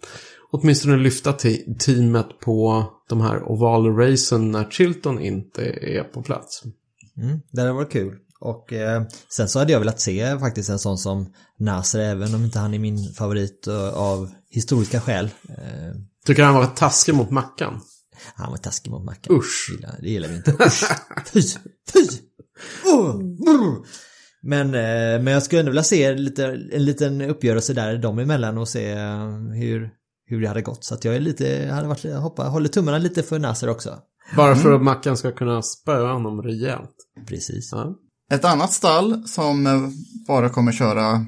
åtminstone 0.50 0.96
lyfta 0.96 1.32
teamet 1.78 2.40
på 2.40 2.84
de 3.08 3.20
här 3.20 3.42
ovalracen 3.42 4.50
när 4.50 4.70
Chilton 4.70 5.20
inte 5.20 5.62
är 5.70 6.04
på 6.04 6.22
plats. 6.22 6.62
Mm, 7.16 7.40
det 7.50 7.60
hade 7.60 7.72
varit 7.72 7.92
kul. 7.92 8.18
Och 8.42 8.72
eh, 8.72 9.02
sen 9.28 9.48
så 9.48 9.58
hade 9.58 9.72
jag 9.72 9.78
velat 9.78 10.00
se 10.00 10.38
faktiskt 10.38 10.70
en 10.70 10.78
sån 10.78 10.98
som 10.98 11.32
Nasser, 11.58 12.00
även 12.00 12.34
om 12.34 12.44
inte 12.44 12.58
han 12.58 12.74
är 12.74 12.78
min 12.78 13.12
favorit 13.12 13.66
eh, 13.66 13.88
av 13.88 14.30
historiska 14.50 15.00
skäl. 15.00 15.30
Eh, 15.48 15.94
Tycker 16.26 16.42
han 16.42 16.54
var 16.54 16.66
taskig 16.66 17.14
mot 17.14 17.30
Mackan? 17.30 17.80
han 18.34 18.50
var 18.50 18.56
taskig 18.58 18.90
mot 18.90 19.04
Mackan. 19.04 19.36
Usch. 19.36 19.66
Det 19.68 19.74
gillar, 19.74 19.98
det 20.00 20.08
gillar 20.08 20.28
vi 20.28 20.36
inte. 20.36 20.50
Usch. 20.50 20.84
Fy! 21.32 21.42
Fy! 21.92 22.08
Oh, 22.84 23.16
brr. 23.16 23.86
Men, 24.42 24.66
eh, 24.66 25.22
men 25.22 25.26
jag 25.26 25.42
skulle 25.42 25.60
ändå 25.60 25.70
vilja 25.70 25.82
se 25.82 26.14
lite, 26.14 26.44
en 26.72 26.84
liten 26.84 27.20
uppgörelse 27.20 27.72
där 27.72 27.98
dem 27.98 28.18
emellan 28.18 28.58
och 28.58 28.68
se 28.68 28.90
eh, 28.92 29.28
hur, 29.54 29.90
hur 30.26 30.40
det 30.40 30.48
hade 30.48 30.62
gått. 30.62 30.84
Så 30.84 30.94
att 30.94 31.04
jag 31.04 31.14
är 31.16 31.20
lite, 31.20 31.68
hade 31.72 31.88
varit, 31.88 32.04
hoppa, 32.04 32.44
håller 32.44 32.68
tummarna 32.68 32.98
lite 32.98 33.22
för 33.22 33.38
Nasser 33.38 33.68
också. 33.68 33.98
Bara 34.36 34.56
för 34.56 34.72
att 34.72 34.82
Mackan 34.82 35.16
ska 35.16 35.32
kunna 35.32 35.62
spöa 35.62 36.12
honom 36.12 36.42
rejält. 36.42 36.96
Precis. 37.26 37.68
Ja. 37.72 37.98
Ett 38.32 38.44
annat 38.44 38.72
stall 38.72 39.28
som 39.28 39.66
eh, 39.66 39.88
bara 40.26 40.48
kommer 40.48 40.72
köra 40.72 41.26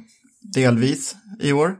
delvis 0.54 1.16
i 1.40 1.52
år. 1.52 1.76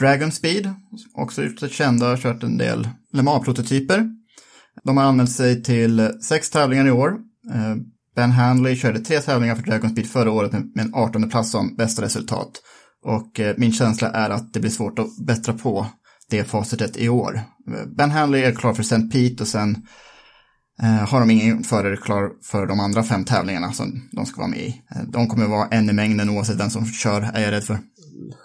Dragon 0.00 0.32
Speed, 0.32 0.74
också 1.14 1.44
ytterst 1.44 1.74
kända, 1.74 2.06
har 2.06 2.16
kört 2.16 2.42
en 2.42 2.58
del 2.58 2.88
Le 3.12 3.22
Mans-prototyper. 3.22 4.10
De 4.84 4.96
har 4.96 5.04
anmält 5.04 5.32
sig 5.32 5.62
till 5.62 6.10
sex 6.22 6.50
tävlingar 6.50 6.86
i 6.86 6.90
år. 6.90 7.10
Eh, 7.54 7.76
ben 8.16 8.30
Handley 8.30 8.76
körde 8.76 9.00
tre 9.00 9.20
tävlingar 9.20 9.54
för 9.54 9.62
Dragon 9.62 9.90
Speed 9.90 10.06
förra 10.06 10.30
året 10.30 10.52
med 10.52 10.84
en 10.84 10.94
18 10.94 11.30
plats 11.30 11.50
som 11.50 11.76
bästa 11.76 12.02
resultat. 12.02 12.50
Och 13.04 13.40
eh, 13.40 13.54
min 13.58 13.72
känsla 13.72 14.10
är 14.10 14.30
att 14.30 14.52
det 14.52 14.60
blir 14.60 14.70
svårt 14.70 14.98
att 14.98 15.26
bättra 15.26 15.54
på 15.54 15.86
det 16.30 16.44
facitet 16.44 16.96
i 16.96 17.08
år. 17.08 17.40
Ben 17.96 18.10
Handley 18.10 18.42
är 18.42 18.52
klar 18.52 18.74
för 18.74 18.82
St. 18.82 19.00
Pete 19.12 19.42
och 19.42 19.48
sen 19.48 19.86
Eh, 20.82 21.08
har 21.08 21.20
de 21.20 21.30
ingen 21.30 21.64
förare 21.64 21.96
klar 21.96 22.30
för 22.42 22.66
de 22.66 22.80
andra 22.80 23.02
fem 23.02 23.24
tävlingarna 23.24 23.72
som 23.72 24.08
de 24.12 24.26
ska 24.26 24.40
vara 24.40 24.50
med 24.50 24.58
i. 24.58 24.82
Eh, 24.90 25.02
de 25.08 25.28
kommer 25.28 25.46
vara 25.46 25.68
en 25.68 25.90
i 25.90 25.92
mängden 25.92 26.30
oavsett 26.30 26.60
vem 26.60 26.70
som 26.70 26.86
kör, 26.86 27.30
är 27.34 27.42
jag 27.42 27.52
rädd 27.52 27.64
för. 27.64 27.78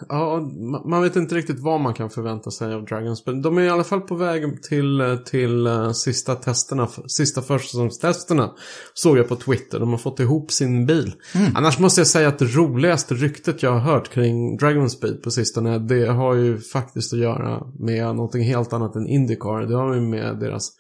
Ja, 0.09 0.39
ma- 0.39 0.87
man 0.89 1.01
vet 1.01 1.15
inte 1.15 1.35
riktigt 1.35 1.59
vad 1.59 1.81
man 1.81 1.93
kan 1.93 2.09
förvänta 2.09 2.51
sig 2.51 2.73
av 2.73 2.85
Dragons. 2.85 3.25
Men 3.25 3.41
de 3.41 3.57
är 3.57 3.61
i 3.61 3.69
alla 3.69 3.83
fall 3.83 4.01
på 4.01 4.15
väg 4.15 4.63
till, 4.63 5.01
eh, 5.01 5.15
till 5.15 5.67
uh, 5.67 5.91
sista 5.91 6.35
testerna, 6.35 6.87
sista 7.07 7.41
försäsongstesterna. 7.41 8.51
Såg 8.93 9.17
jag 9.17 9.27
på 9.27 9.35
Twitter. 9.35 9.79
De 9.79 9.89
har 9.89 9.97
fått 9.97 10.19
ihop 10.19 10.51
sin 10.51 10.85
bil. 10.85 11.13
Annars 11.55 11.79
måste 11.79 12.01
jag 12.01 12.07
säga 12.07 12.27
att 12.27 12.39
det 12.39 12.45
roligaste 12.45 13.13
ryktet 13.13 13.63
jag 13.63 13.71
har 13.71 13.79
hört 13.79 14.09
kring 14.09 14.57
Dragon 14.57 14.89
Speed 14.89 15.23
på 15.23 15.31
sistone. 15.31 15.79
Det 15.79 16.07
har 16.07 16.33
ju 16.35 16.59
faktiskt 16.59 17.13
att 17.13 17.19
göra 17.19 17.63
med 17.79 18.05
någonting 18.15 18.43
helt 18.43 18.73
annat 18.73 18.95
än 18.95 19.07
Indycar. 19.07 19.61
Det 19.61 19.75
har 19.75 19.93
ju 19.93 20.01
med 20.01 20.39
deras 20.39 20.71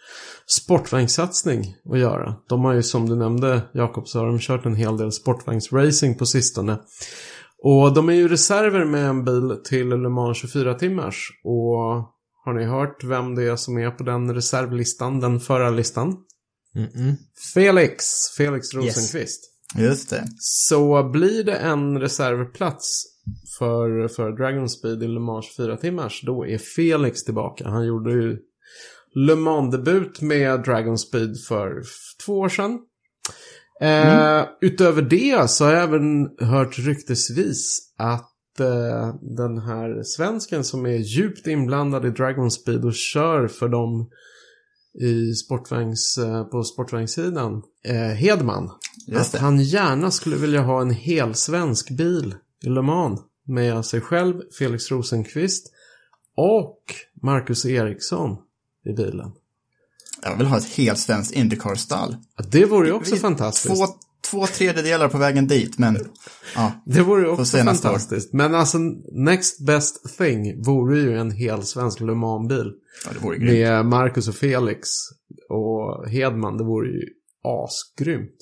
sportvagnssatsning 0.47 1.75
att 1.91 1.99
göra. 1.99 2.35
De 2.49 2.65
har 2.65 2.73
ju 2.73 2.83
som 2.83 3.09
du 3.09 3.15
nämnde 3.15 3.61
Jakob 3.71 4.07
så 4.07 4.19
har 4.19 4.25
de 4.25 4.39
kört 4.39 4.65
en 4.65 4.75
hel 4.75 4.97
del 4.97 5.11
sportvagnsracing 5.11 6.15
på 6.17 6.25
sistone. 6.25 6.77
Och 7.63 7.93
de 7.93 8.09
är 8.09 8.13
ju 8.13 8.27
reserver 8.27 8.85
med 8.85 9.05
en 9.05 9.25
bil 9.25 9.57
till 9.63 9.89
Le 9.89 10.09
Mans 10.09 10.37
24 10.37 10.73
timmars. 10.73 11.29
Och 11.43 11.77
har 12.45 12.53
ni 12.53 12.65
hört 12.65 13.03
vem 13.03 13.35
det 13.35 13.43
är 13.43 13.55
som 13.55 13.77
är 13.77 13.91
på 13.91 14.03
den 14.03 14.33
reservlistan, 14.33 15.19
den 15.19 15.39
förarlistan? 15.39 16.17
Mm-mm. 16.75 17.15
Felix, 17.53 18.05
Felix 18.37 18.73
Rosenqvist. 18.73 19.53
Just 19.77 20.09
det. 20.09 20.23
Så 20.37 21.09
blir 21.09 21.43
det 21.43 21.55
en 21.55 21.99
reservplats 21.99 23.03
för, 23.59 24.07
för 24.07 24.31
Dragon 24.31 24.69
Speed 24.69 25.03
i 25.03 25.07
Le 25.07 25.19
Mans 25.19 25.45
24 25.45 25.77
timmars, 25.77 26.21
då 26.25 26.45
är 26.45 26.57
Felix 26.57 27.23
tillbaka. 27.23 27.69
Han 27.69 27.85
gjorde 27.85 28.11
ju 28.11 28.37
Le 29.15 29.35
Mans-debut 29.35 30.21
med 30.21 30.63
Dragon 30.63 30.97
Speed 30.97 31.35
för 31.47 31.83
två 32.25 32.39
år 32.39 32.49
sedan. 32.49 32.79
Eh, 33.81 34.45
utöver 34.61 35.01
det 35.01 35.49
så 35.49 35.65
har 35.65 35.71
jag 35.71 35.83
även 35.83 36.29
hört 36.39 36.79
ryktesvis 36.79 37.93
att 37.97 38.59
eh, 38.59 39.15
den 39.21 39.57
här 39.57 40.03
svensken 40.03 40.63
som 40.63 40.85
är 40.85 40.97
djupt 40.97 41.47
inblandad 41.47 42.05
i 42.05 42.09
Dragon 42.09 42.51
Speed 42.51 42.85
och 42.85 42.93
kör 42.93 43.47
för 43.47 43.69
dem 43.69 44.09
i 45.01 45.33
sportvagns, 45.33 46.17
eh, 46.17 46.43
på 46.43 46.63
sportvagnssidan, 46.63 47.63
Hedman. 48.17 48.69
Just 49.07 49.19
Att 49.19 49.31
det. 49.31 49.39
han 49.39 49.59
gärna 49.59 50.11
skulle 50.11 50.35
vilja 50.35 50.61
ha 50.61 50.81
en 50.81 50.91
hel 50.91 51.33
svensk 51.33 51.89
bil 51.89 52.35
i 52.63 52.69
Le 52.69 52.81
Mans 52.81 53.19
med 53.47 53.85
sig 53.85 54.01
själv, 54.01 54.41
Felix 54.59 54.91
Rosenqvist 54.91 55.73
och 56.37 56.79
Marcus 57.23 57.65
Eriksson 57.65 58.37
i 58.85 58.93
bilen. 58.93 59.31
Jag 60.21 60.35
vill 60.37 60.47
ha 60.47 60.57
ett 60.57 60.65
helt 60.69 60.99
svenskt 60.99 61.31
Indycar-stall. 61.35 62.15
Ja, 62.37 62.43
Det 62.49 62.65
vore 62.65 62.87
ju 62.87 62.93
också 62.93 63.13
Vi- 63.15 63.19
fantastiskt. 63.21 63.75
Två, 63.75 63.85
två 64.31 64.47
tredjedelar 64.47 65.07
på 65.09 65.17
vägen 65.17 65.47
dit, 65.47 65.77
men 65.77 65.97
ja. 66.55 66.71
Det 66.85 67.01
vore 67.01 67.21
ju 67.21 67.27
också 67.27 67.41
nästa 67.41 67.59
år. 67.71 67.73
fantastiskt. 67.93 68.33
Men 68.33 68.55
alltså, 68.55 68.77
next 69.11 69.65
best 69.65 70.17
thing 70.17 70.63
vore 70.63 70.99
ju 70.99 71.17
en 71.17 71.31
hel 71.31 71.63
svensk 71.63 71.99
Le 71.99 72.15
Mans-bil. 72.15 72.71
ja, 73.05 73.11
det 73.13 73.19
vore 73.19 73.37
grymt. 73.37 73.51
Med 73.53 73.85
Marcus 73.85 74.27
och 74.27 74.35
Felix 74.35 74.89
och 75.49 76.09
Hedman. 76.09 76.57
Det 76.57 76.63
vore 76.63 76.87
ju 76.89 77.01
asgrymt. 77.43 78.35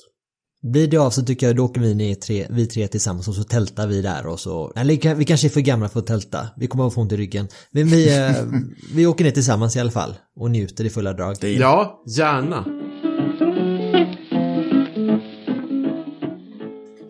Blir 0.71 0.87
det 0.87 0.97
av 0.97 1.09
så 1.09 1.25
tycker 1.25 1.47
jag 1.47 1.55
då 1.55 1.65
åker 1.65 1.81
vi 1.81 1.95
ner 1.95 2.15
tre, 2.15 2.47
vi 2.49 2.67
tre 2.67 2.87
tillsammans 2.87 3.27
och 3.27 3.35
så 3.35 3.43
tältar 3.43 3.87
vi 3.87 4.01
där 4.01 4.27
och 4.27 4.39
så. 4.39 4.73
Eller 4.75 5.15
vi 5.15 5.25
kanske 5.25 5.47
är 5.47 5.49
för 5.49 5.61
gamla 5.61 5.89
för 5.89 5.99
att 5.99 6.07
tälta. 6.07 6.47
Vi 6.57 6.67
kommer 6.67 6.87
att 6.87 6.93
få 6.93 7.01
ont 7.01 7.11
i 7.11 7.17
ryggen. 7.17 7.47
Men 7.71 7.87
vi, 7.87 8.17
eh, 8.17 8.31
vi 8.93 9.05
åker 9.05 9.23
ner 9.23 9.31
tillsammans 9.31 9.75
i 9.75 9.79
alla 9.79 9.91
fall 9.91 10.15
och 10.35 10.51
njuter 10.51 10.85
i 10.85 10.89
fulla 10.89 11.13
drag. 11.13 11.35
Det 11.41 11.47
är 11.55 11.59
Ja, 11.59 12.03
gärna. 12.07 12.65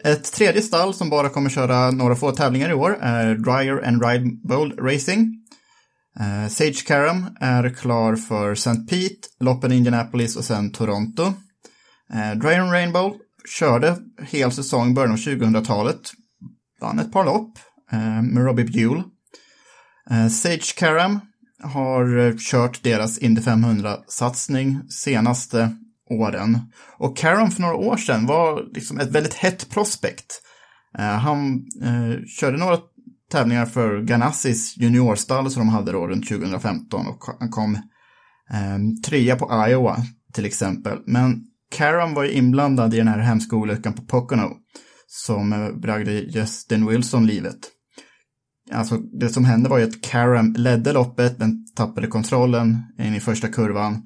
Ett 0.04 0.34
tredje 0.34 0.62
stall 0.62 0.94
som 0.94 1.10
bara 1.10 1.30
kommer 1.30 1.50
köra 1.50 1.92
några 1.92 2.16
få 2.16 2.32
tävlingar 2.32 2.70
i 2.70 2.74
år 2.74 2.98
är 3.02 3.36
Dryer 3.36 3.88
and 3.88 4.06
Ride 4.06 4.32
Bold 4.44 4.80
Racing. 4.80 5.34
Eh, 6.20 6.50
Sage 6.50 6.88
Karam 6.88 7.26
är 7.40 7.70
klar 7.70 8.16
för 8.16 8.52
St. 8.52 8.76
Pete, 8.90 9.28
loppen 9.40 9.72
i 9.72 9.76
Indianapolis 9.76 10.36
och 10.36 10.44
sen 10.44 10.72
Toronto. 10.72 11.24
Eh, 12.14 12.40
Dryer 12.40 12.60
and 12.60 12.72
Rainbow 12.72 13.14
körde 13.48 13.98
hel 14.22 14.52
säsong 14.52 14.92
i 14.92 14.94
början 14.94 15.12
av 15.12 15.18
2000-talet. 15.18 16.12
Vann 16.82 17.00
ett 17.00 17.12
par 17.12 17.26
lopp 17.26 17.60
eh, 17.92 18.22
med 18.22 18.46
Robbie 18.46 18.64
Buell. 18.64 19.04
Eh, 20.10 20.28
Sage 20.28 20.76
Karam 20.78 21.20
har 21.64 22.18
eh, 22.18 22.34
kört 22.38 22.84
deras 22.84 23.18
Indy 23.18 23.42
500-satsning 23.42 24.90
senaste 24.90 25.76
åren. 26.10 26.60
Och 26.98 27.18
Karam 27.18 27.52
för 27.52 27.62
några 27.62 27.76
år 27.76 27.98
sedan 27.98 28.26
var 28.26 28.64
liksom 28.74 29.00
ett 29.00 29.12
väldigt 29.12 29.34
hett 29.34 29.70
prospekt. 29.70 30.42
Eh, 30.98 31.06
han 31.06 31.66
eh, 31.84 32.26
körde 32.28 32.58
några 32.58 32.78
tävlingar 33.32 33.66
för 33.66 34.02
Ganassis 34.02 34.78
juniorstall 34.78 35.52
som 35.52 35.60
de 35.60 35.70
hade 35.70 35.92
då 35.92 36.08
runt 36.08 36.28
2015 36.28 37.08
och 37.08 37.24
han 37.40 37.50
kom 37.50 37.76
eh, 38.52 38.78
trea 39.06 39.36
på 39.36 39.68
Iowa 39.70 39.98
till 40.34 40.46
exempel. 40.46 41.00
Men 41.06 41.44
Karam 41.76 42.14
var 42.14 42.24
ju 42.24 42.32
inblandad 42.32 42.94
i 42.94 42.98
den 42.98 43.08
här 43.08 43.20
hemska 43.20 43.56
olyckan 43.56 43.94
på 43.94 44.02
Pocono 44.02 44.58
som 45.08 45.54
eh, 45.54 45.72
bragde 45.72 46.12
Justin 46.12 46.86
Wilson 46.86 47.28
livet. 47.28 47.58
Alltså 48.72 48.98
det 48.98 49.30
som 49.30 49.46
hände 49.46 49.70
var 49.70 49.78
ju 49.78 49.84
att 49.84 50.02
Karam 50.02 50.54
ledde 50.58 50.94
loppet 50.94 51.40
men 51.40 51.66
tappade 51.76 52.08
kontrollen 52.08 52.78
in 53.00 53.16
i 53.16 53.20
första 53.20 53.48
kurvan. 53.48 54.02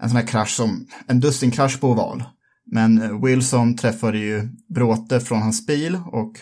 En 0.00 0.08
sån 0.08 0.16
här 0.16 0.26
krasch 0.26 0.56
som, 0.56 0.86
en 1.06 1.20
dussinkrasch 1.20 1.80
på 1.80 1.90
oval. 1.90 2.24
Men 2.72 3.02
eh, 3.02 3.24
Wilson 3.24 3.76
träffade 3.76 4.18
ju 4.18 4.48
bråte 4.74 5.20
från 5.20 5.42
hans 5.42 5.66
bil 5.66 5.98
och 6.06 6.32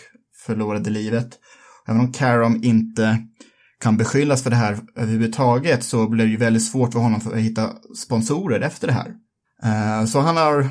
förlorade 0.45 0.89
livet. 0.89 1.29
Även 1.87 2.01
om 2.01 2.13
Karam 2.13 2.63
inte 2.63 3.17
kan 3.81 3.97
beskyllas 3.97 4.43
för 4.43 4.49
det 4.49 4.55
här 4.55 4.79
överhuvudtaget 4.95 5.83
så 5.83 6.09
blev 6.09 6.27
det 6.27 6.31
ju 6.31 6.37
väldigt 6.37 6.65
svårt 6.65 6.93
för 6.93 6.99
honom 6.99 7.21
att 7.25 7.37
hitta 7.37 7.73
sponsorer 7.97 8.61
efter 8.61 8.87
det 8.87 8.93
här. 8.93 9.24
Eh, 9.65 10.05
Så 10.05 10.19
han 10.19 10.37
har 10.37 10.69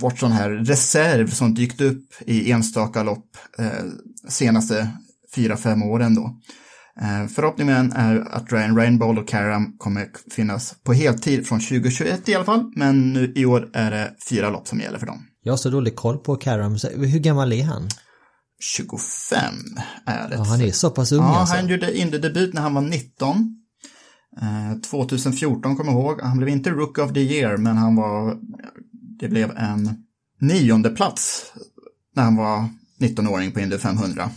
varit 0.00 0.18
sån 0.18 0.32
här 0.32 0.50
reserv 0.50 1.30
som 1.30 1.54
dykt 1.54 1.80
upp 1.80 2.04
i 2.26 2.50
enstaka 2.52 3.02
lopp 3.02 3.36
eh, 3.58 3.68
senaste 4.28 4.88
fyra, 5.34 5.56
fem 5.56 5.82
åren 5.82 6.14
då. 6.14 6.36
Eh, 7.00 7.26
Förhoppningen 7.28 7.92
är 7.92 8.20
att 8.20 8.52
Ryan 8.52 8.76
Rainbow 8.76 9.18
och 9.18 9.28
Karam 9.28 9.78
kommer 9.78 10.08
finnas 10.30 10.74
på 10.84 10.92
heltid 10.92 11.46
från 11.46 11.60
2021 11.60 12.28
i 12.28 12.34
alla 12.34 12.44
fall, 12.44 12.72
men 12.76 13.12
nu 13.12 13.32
i 13.36 13.46
år 13.46 13.70
är 13.74 13.90
det 13.90 14.14
fyra 14.28 14.50
lopp 14.50 14.68
som 14.68 14.80
gäller 14.80 14.98
för 14.98 15.06
dem. 15.06 15.26
Jag 15.42 15.52
har 15.52 15.56
så 15.56 15.70
dålig 15.70 15.96
koll 15.96 16.18
på 16.18 16.36
Karam. 16.36 16.76
Hur 16.96 17.18
gammal 17.18 17.52
är 17.52 17.64
han? 17.64 17.88
25 18.76 19.54
är 20.06 20.28
det. 20.28 20.34
Ja, 20.34 20.42
han 20.42 20.60
är 20.60 20.70
så 20.70 20.90
pass 20.90 21.12
ung 21.12 21.20
Ja, 21.22 21.36
alltså. 21.40 21.54
han 21.56 21.68
gjorde 21.68 21.98
Indy-debut 21.98 22.54
när 22.54 22.62
han 22.62 22.74
var 22.74 22.82
19. 22.82 23.58
Eh, 24.40 24.80
2014 24.80 25.76
kommer 25.76 25.92
jag 25.92 26.00
ihåg. 26.00 26.20
Han 26.20 26.38
blev 26.38 26.48
inte 26.48 26.70
Rook 26.70 26.98
of 26.98 27.12
the 27.12 27.20
Year, 27.20 27.56
men 27.56 27.76
han 27.76 27.96
var... 27.96 28.38
Det 29.18 29.28
blev 29.28 29.50
en 29.56 30.04
nionde 30.40 30.90
plats 30.90 31.52
när 32.16 32.22
han 32.22 32.36
var 32.36 32.68
19-åring 33.00 33.52
på 33.52 33.60
Indy 33.60 33.78
500. 33.78 34.30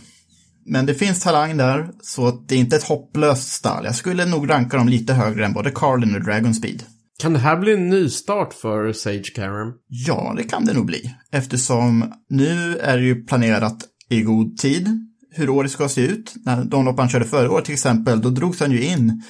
Men 0.66 0.86
det 0.86 0.94
finns 0.94 1.20
talang 1.20 1.56
där, 1.56 1.90
så 2.02 2.30
det 2.30 2.54
är 2.54 2.58
inte 2.58 2.76
ett 2.76 2.88
hopplöst 2.88 3.48
stall. 3.52 3.84
Jag 3.84 3.94
skulle 3.94 4.26
nog 4.26 4.50
ranka 4.50 4.76
dem 4.76 4.88
lite 4.88 5.14
högre 5.14 5.46
än 5.46 5.52
både 5.52 5.70
Carlin 5.70 6.14
och 6.14 6.24
Dragon 6.24 6.54
Speed. 6.54 6.82
Kan 7.18 7.32
det 7.32 7.38
här 7.38 7.56
bli 7.56 7.72
en 7.72 7.88
ny 7.88 8.08
start 8.08 8.54
för 8.54 8.92
Sage 8.92 9.34
Karam? 9.34 9.72
Ja, 9.88 10.34
det 10.36 10.44
kan 10.44 10.64
det 10.64 10.72
nog 10.72 10.86
bli. 10.86 11.14
Eftersom 11.32 12.12
nu 12.30 12.78
är 12.78 12.98
det 12.98 13.04
ju 13.04 13.24
planerat 13.24 13.84
i 14.08 14.22
god 14.22 14.58
tid 14.58 14.88
hur 15.30 15.50
året 15.50 15.70
ska 15.70 15.88
se 15.88 16.00
ut. 16.00 16.34
När 16.44 16.64
de 16.64 16.84
lopp 16.84 16.98
han 16.98 17.08
körde 17.08 17.24
förra 17.24 17.50
året 17.50 17.64
till 17.64 17.74
exempel, 17.74 18.20
då 18.20 18.30
drogs 18.30 18.60
han 18.60 18.72
ju 18.72 18.84
in 18.84 19.22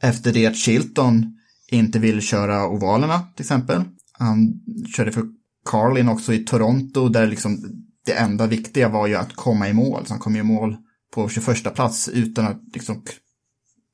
efter 0.00 0.32
det 0.32 0.46
att 0.46 0.56
Chilton 0.56 1.38
inte 1.68 1.98
vill 1.98 2.20
köra 2.20 2.68
ovalerna 2.68 3.18
till 3.36 3.42
exempel. 3.42 3.84
Han 4.12 4.60
körde 4.96 5.12
för 5.12 5.24
Carlin 5.64 6.08
också 6.08 6.32
i 6.34 6.38
Toronto 6.38 7.08
där 7.08 7.26
liksom 7.26 7.84
det 8.06 8.12
enda 8.12 8.46
viktiga 8.46 8.88
var 8.88 9.06
ju 9.06 9.14
att 9.14 9.36
komma 9.36 9.68
i 9.68 9.72
mål. 9.72 10.06
Så 10.06 10.12
han 10.12 10.20
kom 10.20 10.36
i 10.36 10.42
mål 10.42 10.76
på 11.14 11.28
21 11.28 11.74
plats 11.74 12.08
utan 12.08 12.46
att 12.46 12.60
liksom 12.74 13.02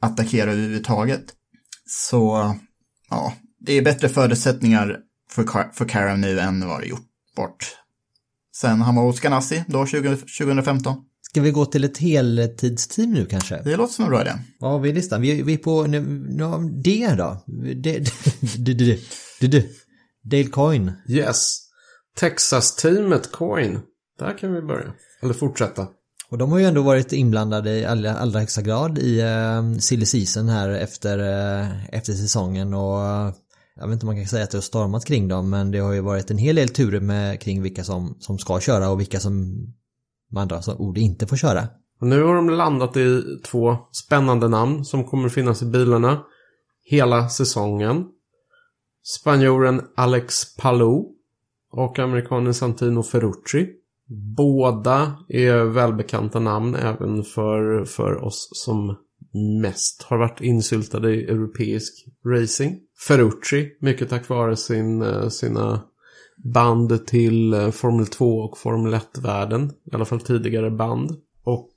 attackera 0.00 0.52
överhuvudtaget. 0.52 1.24
Så 1.86 2.54
ja, 3.10 3.32
det 3.60 3.72
är 3.72 3.82
bättre 3.82 4.08
förutsättningar 4.08 4.98
för, 5.30 5.44
Car 5.44 5.70
för 5.74 5.88
Karam 5.88 6.20
nu 6.20 6.40
än 6.40 6.68
vad 6.68 6.80
det 6.80 6.86
gjort 6.86 7.06
bort 7.36 7.80
sen 8.60 8.80
han 8.80 8.94
var 8.94 9.02
hos 9.02 9.20
Ganassi 9.20 9.64
då 9.66 9.86
20, 9.86 10.16
2015. 10.16 11.04
Ska 11.30 11.40
vi 11.40 11.50
gå 11.50 11.66
till 11.66 11.84
ett 11.84 11.98
heltidsteam 11.98 13.12
nu 13.12 13.26
kanske? 13.26 13.62
Det 13.64 13.76
låter 13.76 13.94
som 13.94 14.04
en 14.04 14.10
bra 14.10 14.20
idé. 14.20 14.32
Vad 14.58 14.70
har 14.70 14.78
vi 14.78 14.88
i 14.88 14.92
listan? 14.92 15.20
Vi, 15.20 15.42
vi 15.42 15.54
är 15.54 15.58
på 15.58 15.82
nu, 15.82 16.00
nu, 16.28 16.70
D 16.84 17.14
då? 17.18 17.44
D, 17.46 17.74
D, 17.74 18.00
D, 18.56 18.74
D, 18.74 18.96
D, 19.40 19.46
D, 19.48 19.62
Dale 20.22 20.44
Coyne. 20.44 20.94
Yes. 21.08 21.58
Texas-teamet 22.16 23.32
Coin. 23.32 23.80
Där 24.18 24.38
kan 24.38 24.54
vi 24.54 24.62
börja. 24.62 24.92
Eller 25.22 25.34
fortsätta. 25.34 25.86
Och 26.28 26.38
de 26.38 26.52
har 26.52 26.58
ju 26.58 26.64
ändå 26.64 26.82
varit 26.82 27.12
inblandade 27.12 27.70
i 27.70 27.84
allra, 27.84 28.14
allra 28.14 28.40
högsta 28.40 28.62
grad 28.62 28.98
i 28.98 29.22
uh, 29.22 29.78
silly 29.78 30.06
season 30.06 30.48
här 30.48 30.68
efter, 30.68 31.18
uh, 31.18 31.94
efter 31.94 32.12
säsongen 32.12 32.74
och 32.74 32.98
uh, 32.98 33.34
jag 33.76 33.86
vet 33.86 33.92
inte 33.92 34.06
om 34.06 34.06
man 34.06 34.16
kan 34.16 34.28
säga 34.28 34.44
att 34.44 34.50
det 34.50 34.56
har 34.56 34.62
stormat 34.62 35.04
kring 35.04 35.28
dem 35.28 35.50
men 35.50 35.70
det 35.70 35.78
har 35.78 35.92
ju 35.92 36.00
varit 36.00 36.30
en 36.30 36.38
hel 36.38 36.56
del 36.56 36.68
turer 36.68 37.00
med 37.00 37.40
kring 37.40 37.62
vilka 37.62 37.84
som, 37.84 38.16
som 38.20 38.38
ska 38.38 38.60
köra 38.60 38.90
och 38.90 39.00
vilka 39.00 39.20
som 39.20 39.66
med 40.30 40.42
andra 40.42 40.56
alltså, 40.56 40.74
ord 40.74 40.98
inte 40.98 41.26
får 41.26 41.36
köra. 41.36 41.68
Och 42.00 42.06
nu 42.06 42.22
har 42.22 42.34
de 42.34 42.50
landat 42.50 42.96
i 42.96 43.22
två 43.44 43.76
spännande 43.92 44.48
namn 44.48 44.84
som 44.84 45.04
kommer 45.04 45.28
finnas 45.28 45.62
i 45.62 45.66
bilarna 45.66 46.22
hela 46.84 47.28
säsongen. 47.28 48.04
Spanjoren 49.02 49.82
Alex 49.96 50.56
Palou 50.56 51.14
och 51.72 51.98
amerikanen 51.98 52.54
Santino 52.54 53.02
Ferrucci. 53.02 53.68
Båda 54.36 55.16
är 55.28 55.64
välbekanta 55.64 56.40
namn 56.40 56.74
även 56.74 57.22
för, 57.22 57.84
för 57.84 58.24
oss 58.24 58.48
som 58.52 58.96
mest 59.62 60.02
har 60.02 60.18
varit 60.18 60.40
insyltade 60.40 61.14
i 61.14 61.24
europeisk 61.24 62.06
racing. 62.26 62.80
Ferrucci, 63.06 63.76
mycket 63.80 64.08
tack 64.08 64.28
vare 64.28 64.56
sin, 64.56 65.02
eh, 65.02 65.28
sina 65.28 65.82
band 66.44 67.06
till 67.06 67.54
eh, 67.54 67.70
Formel 67.70 68.06
2 68.06 68.38
och 68.38 68.58
Formel 68.58 68.94
1-världen. 68.94 69.70
I 69.92 69.94
alla 69.94 70.04
fall 70.04 70.20
tidigare 70.20 70.70
band. 70.70 71.16
Och 71.44 71.72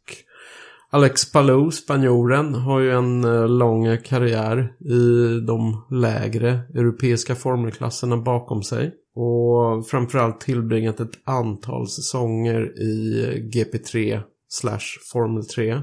Alex 0.89 1.31
Palou, 1.31 1.71
spanjoren, 1.71 2.53
har 2.53 2.79
ju 2.79 2.91
en 2.91 3.23
eh, 3.23 3.47
lång 3.47 3.97
karriär 3.97 4.73
i 4.79 5.39
de 5.47 5.85
lägre 5.91 6.59
europeiska 6.73 7.35
formelklasserna 7.35 8.17
bakom 8.17 8.63
sig. 8.63 8.91
Och 9.15 9.87
framförallt 9.87 10.41
tillbringat 10.41 10.99
ett 10.99 11.19
antal 11.23 11.87
säsonger 11.87 12.81
i 12.81 13.23
eh, 13.23 13.41
GP3 13.41 14.21
slash 14.49 14.99
Formel 15.13 15.45
3. 15.45 15.81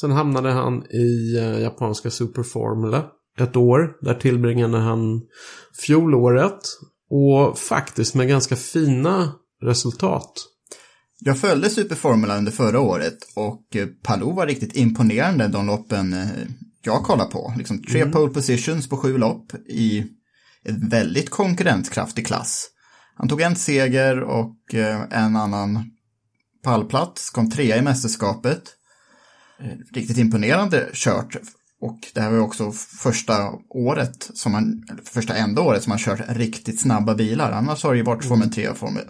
Sen 0.00 0.10
hamnade 0.10 0.50
han 0.50 0.84
i 0.90 1.34
japanska 1.62 2.10
Superformula 2.10 3.04
ett 3.38 3.56
år. 3.56 3.96
Där 4.00 4.14
tillbringade 4.14 4.78
han 4.78 5.22
fjolåret. 5.86 6.58
Och 7.10 7.58
faktiskt 7.58 8.14
med 8.14 8.28
ganska 8.28 8.56
fina 8.56 9.32
resultat. 9.62 10.32
Jag 11.20 11.38
följde 11.38 11.70
Superformula 11.70 12.38
under 12.38 12.52
förra 12.52 12.80
året 12.80 13.18
och 13.36 13.76
eh, 13.76 13.86
Palou 13.86 14.32
var 14.32 14.46
riktigt 14.46 14.76
imponerande 14.76 15.48
de 15.48 15.66
loppen 15.66 16.12
eh, 16.12 16.28
jag 16.82 17.02
kollade 17.02 17.30
på. 17.30 17.54
Liksom 17.58 17.82
tre 17.82 18.00
mm. 18.00 18.12
pole 18.12 18.32
positions 18.32 18.88
på 18.88 18.96
sju 18.96 19.18
lopp 19.18 19.54
i 19.68 20.04
en 20.64 20.88
väldigt 20.88 21.30
konkurrenskraftig 21.30 22.26
klass. 22.26 22.70
Han 23.14 23.28
tog 23.28 23.40
en 23.40 23.56
seger 23.56 24.20
och 24.22 24.74
eh, 24.74 25.02
en 25.10 25.36
annan 25.36 25.90
pallplats, 26.64 27.30
kom 27.30 27.50
trea 27.50 27.76
i 27.76 27.82
mästerskapet. 27.82 28.62
Riktigt 29.92 30.18
imponerande 30.18 30.90
kört. 30.92 31.36
Och 31.80 31.98
det 32.14 32.20
här 32.20 32.30
var 32.30 32.38
också 32.38 32.72
första 33.02 33.52
året, 33.70 34.30
som 34.34 34.54
han, 34.54 34.82
första 35.04 35.34
enda 35.34 35.62
året 35.62 35.82
som 35.82 35.90
han 35.90 35.98
kört 35.98 36.20
riktigt 36.28 36.80
snabba 36.80 37.14
bilar. 37.14 37.52
Annars 37.52 37.82
har 37.82 37.90
det 37.90 37.96
ju 37.96 38.04
varit 38.04 38.24
mm. 38.24 38.28
Formel 38.28 38.52
3 38.52 38.68
och 38.68 38.76
Formel, 38.76 39.04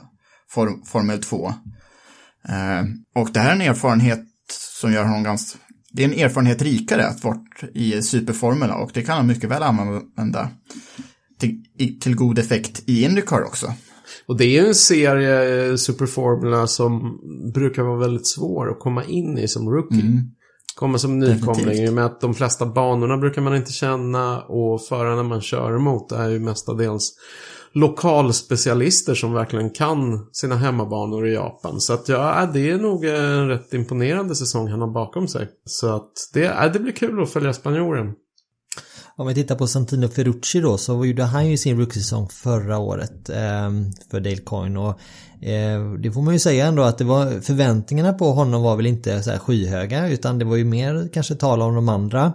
Form, 0.51 0.83
Formel 0.85 1.23
2. 1.23 1.53
Eh, 2.49 2.85
och 3.15 3.31
det 3.33 3.41
här 3.41 3.51
är 3.51 3.55
en 3.55 3.61
erfarenhet 3.61 4.25
som 4.81 4.93
gör 4.93 5.05
honom 5.05 5.23
ganska, 5.23 5.59
det 5.93 6.05
är 6.05 6.09
en 6.09 6.25
erfarenhet 6.25 6.63
rikare 6.63 7.07
att 7.07 7.25
vara 7.25 7.41
i 7.75 8.03
superformula 8.03 8.75
och 8.75 8.91
det 8.95 9.03
kan 9.03 9.17
han 9.17 9.27
mycket 9.27 9.51
väl 9.51 9.63
använda 9.63 10.51
till, 11.39 11.65
till 12.01 12.17
god 12.17 12.39
effekt 12.39 12.83
i 12.87 13.05
Indycar 13.05 13.43
också. 13.43 13.73
Och 14.27 14.37
det 14.37 14.45
är 14.45 14.63
ju 14.63 14.69
en 14.69 14.75
serie, 14.75 15.69
eh, 15.71 15.77
Superformula, 15.77 16.67
som 16.67 17.21
brukar 17.55 17.83
vara 17.83 17.99
väldigt 17.99 18.27
svår 18.27 18.71
att 18.71 18.81
komma 18.81 19.05
in 19.05 19.39
i 19.39 19.49
som 19.49 19.71
rookie. 19.71 20.01
Mm. 20.01 20.31
Komma 20.79 20.99
som 20.99 21.19
nykomling, 21.19 21.75
i 21.75 21.91
med 21.91 22.05
att 22.05 22.21
de 22.21 22.35
flesta 22.35 22.67
banorna 22.67 23.17
brukar 23.17 23.43
man 23.43 23.57
inte 23.57 23.73
känna 23.73 24.43
och 24.43 24.83
förarna 24.83 25.23
man 25.23 25.41
kör 25.41 25.77
emot 25.77 26.13
är 26.13 26.29
ju 26.29 26.39
mestadels 26.39 27.15
lokalspecialister 27.73 29.15
som 29.15 29.33
verkligen 29.33 29.71
kan 29.71 30.27
sina 30.33 30.57
hemmabanor 30.57 31.27
i 31.29 31.35
Japan. 31.35 31.81
Så 31.81 31.93
att 31.93 32.09
ja, 32.09 32.51
det 32.53 32.71
är 32.71 32.79
nog 32.79 33.05
en 33.05 33.49
rätt 33.49 33.75
imponerande 33.75 34.35
säsong 34.35 34.69
han 34.69 34.81
har 34.81 34.89
bakom 34.89 35.29
sig. 35.29 35.49
Så 35.65 35.97
att 35.97 36.13
det, 36.35 36.41
ja, 36.41 36.69
det 36.69 36.79
blir 36.79 36.93
kul 36.93 37.23
att 37.23 37.31
följa 37.31 37.53
spanjoren. 37.53 38.13
Om 39.19 39.27
vi 39.27 39.35
tittar 39.35 39.55
på 39.55 39.67
Santino 39.67 40.09
Ferrucci 40.09 40.61
då 40.61 40.79
så 40.79 41.07
gjorde 41.07 41.25
han 41.25 41.51
ju 41.51 41.57
sin 41.57 41.79
rookie-säsong 41.79 42.29
förra 42.29 42.79
året 42.79 43.29
eh, 43.29 43.71
för 44.11 44.21
Dale 44.21 44.37
Coyne 44.37 44.79
och 44.79 45.01
eh, 45.47 45.93
det 45.93 46.13
får 46.13 46.23
man 46.23 46.35
ju 46.35 46.41
säga 46.41 46.67
ändå 46.67 46.83
att 46.83 46.99
det 46.99 47.05
var 47.05 47.41
förväntningarna 47.41 48.13
på 48.13 48.33
honom 48.33 48.63
var 48.63 48.77
väl 48.77 48.87
inte 48.87 49.23
så 49.23 49.31
här 49.31 49.39
skyhöga 49.39 50.09
utan 50.09 50.39
det 50.39 50.45
var 50.45 50.57
ju 50.57 50.65
mer 50.65 51.09
kanske 51.13 51.35
tala 51.35 51.65
om 51.65 51.75
de 51.75 51.89
andra 51.89 52.33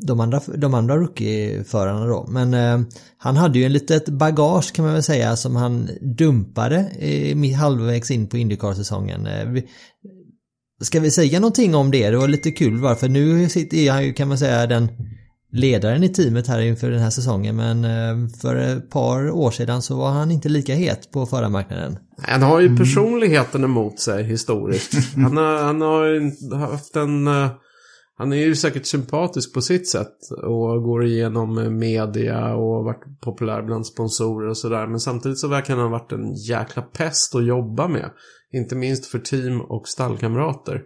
de 0.00 0.20
andra, 0.20 0.40
de 0.56 0.74
andra 0.74 0.96
rookie-förarna 0.96 2.06
då. 2.06 2.26
Men 2.28 2.54
eh, 2.54 2.80
han 3.18 3.36
hade 3.36 3.58
ju 3.58 3.64
en 3.64 3.72
litet 3.72 4.08
bagage 4.08 4.72
kan 4.72 4.84
man 4.84 4.94
väl 4.94 5.02
säga 5.02 5.36
som 5.36 5.56
han 5.56 5.88
dumpade 6.00 6.78
eh, 6.98 7.56
halvvägs 7.56 8.10
in 8.10 8.26
på 8.26 8.36
Indycar-säsongen. 8.36 9.26
Eh, 9.26 9.62
ska 10.82 11.00
vi 11.00 11.10
säga 11.10 11.40
någonting 11.40 11.74
om 11.74 11.90
det? 11.90 12.10
Det 12.10 12.16
var 12.16 12.28
lite 12.28 12.50
kul 12.50 12.80
varför 12.80 13.08
nu 13.08 13.48
sitter 13.48 13.90
han 13.90 14.04
ju 14.04 14.12
kan 14.12 14.28
man 14.28 14.38
säga 14.38 14.66
den 14.66 14.88
ledaren 15.52 16.02
i 16.02 16.08
teamet 16.08 16.46
här 16.46 16.60
inför 16.60 16.90
den 16.90 17.00
här 17.00 17.10
säsongen 17.10 17.56
men 17.56 17.84
eh, 17.84 18.30
för 18.40 18.56
ett 18.56 18.90
par 18.90 19.30
år 19.30 19.50
sedan 19.50 19.82
så 19.82 19.96
var 19.96 20.10
han 20.10 20.30
inte 20.30 20.48
lika 20.48 20.74
het 20.74 21.10
på 21.12 21.26
förarmarknaden. 21.26 21.98
Han 22.22 22.42
har 22.42 22.60
ju 22.60 22.76
personligheten 22.76 23.64
emot 23.64 24.00
sig 24.00 24.24
historiskt. 24.24 24.94
Han 25.16 25.36
har, 25.36 25.62
han 25.62 25.80
har 25.80 26.58
haft 26.58 26.96
en 26.96 27.26
eh, 27.26 27.50
han 28.18 28.32
är 28.32 28.36
ju 28.36 28.56
säkert 28.56 28.86
sympatisk 28.86 29.54
på 29.54 29.60
sitt 29.60 29.88
sätt 29.88 30.16
och 30.42 30.82
går 30.82 31.04
igenom 31.04 31.78
media 31.78 32.54
och 32.54 32.84
varit 32.84 33.20
populär 33.20 33.62
bland 33.62 33.86
sponsorer 33.86 34.48
och 34.48 34.56
sådär. 34.56 34.86
Men 34.86 35.00
samtidigt 35.00 35.38
så 35.38 35.48
verkar 35.48 35.74
han 35.74 35.82
ha 35.82 35.90
varit 35.90 36.12
en 36.12 36.34
jäkla 36.34 36.82
pest 36.82 37.34
att 37.34 37.46
jobba 37.46 37.88
med. 37.88 38.10
Inte 38.52 38.74
minst 38.74 39.06
för 39.06 39.18
team 39.18 39.60
och 39.60 39.88
stallkamrater. 39.88 40.82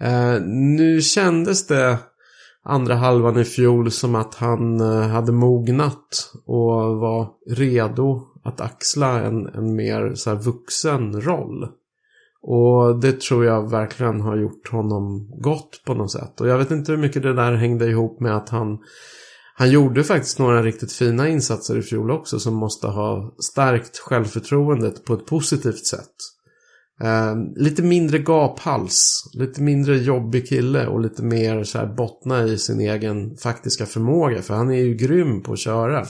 Eh, 0.00 0.40
nu 0.76 1.00
kändes 1.00 1.66
det 1.66 1.98
andra 2.64 2.94
halvan 2.94 3.38
i 3.38 3.44
fjol 3.44 3.90
som 3.90 4.14
att 4.14 4.34
han 4.34 4.80
eh, 4.80 5.08
hade 5.08 5.32
mognat 5.32 6.32
och 6.46 6.96
var 6.96 7.28
redo 7.50 8.26
att 8.44 8.60
axla 8.60 9.20
en, 9.20 9.46
en 9.46 9.76
mer 9.76 10.14
så 10.14 10.34
vuxen 10.34 11.20
roll. 11.20 11.68
Och 12.42 13.00
det 13.00 13.20
tror 13.20 13.44
jag 13.44 13.70
verkligen 13.70 14.20
har 14.20 14.36
gjort 14.36 14.68
honom 14.68 15.30
gott 15.40 15.82
på 15.86 15.94
något 15.94 16.12
sätt. 16.12 16.40
Och 16.40 16.48
jag 16.48 16.58
vet 16.58 16.70
inte 16.70 16.92
hur 16.92 16.98
mycket 16.98 17.22
det 17.22 17.34
där 17.34 17.52
hängde 17.52 17.86
ihop 17.86 18.20
med 18.20 18.36
att 18.36 18.48
han 18.48 18.78
han 19.60 19.70
gjorde 19.70 20.04
faktiskt 20.04 20.38
några 20.38 20.62
riktigt 20.62 20.92
fina 20.92 21.28
insatser 21.28 21.78
i 21.78 21.82
fjol 21.82 22.10
också 22.10 22.38
som 22.38 22.54
måste 22.54 22.86
ha 22.86 23.34
stärkt 23.52 23.98
självförtroendet 23.98 25.04
på 25.04 25.14
ett 25.14 25.26
positivt 25.26 25.86
sätt. 25.86 26.14
Eh, 27.02 27.34
lite 27.56 27.82
mindre 27.82 28.18
gaphals, 28.18 29.30
lite 29.34 29.62
mindre 29.62 29.98
jobbig 29.98 30.48
kille 30.48 30.86
och 30.86 31.00
lite 31.00 31.22
mer 31.22 31.64
så 31.64 31.78
här 31.78 31.86
bottna 31.86 32.44
i 32.44 32.58
sin 32.58 32.80
egen 32.80 33.36
faktiska 33.36 33.86
förmåga. 33.86 34.42
För 34.42 34.54
han 34.54 34.70
är 34.70 34.78
ju 34.78 34.94
grym 34.94 35.42
på 35.42 35.52
att 35.52 35.58
köra. 35.58 36.06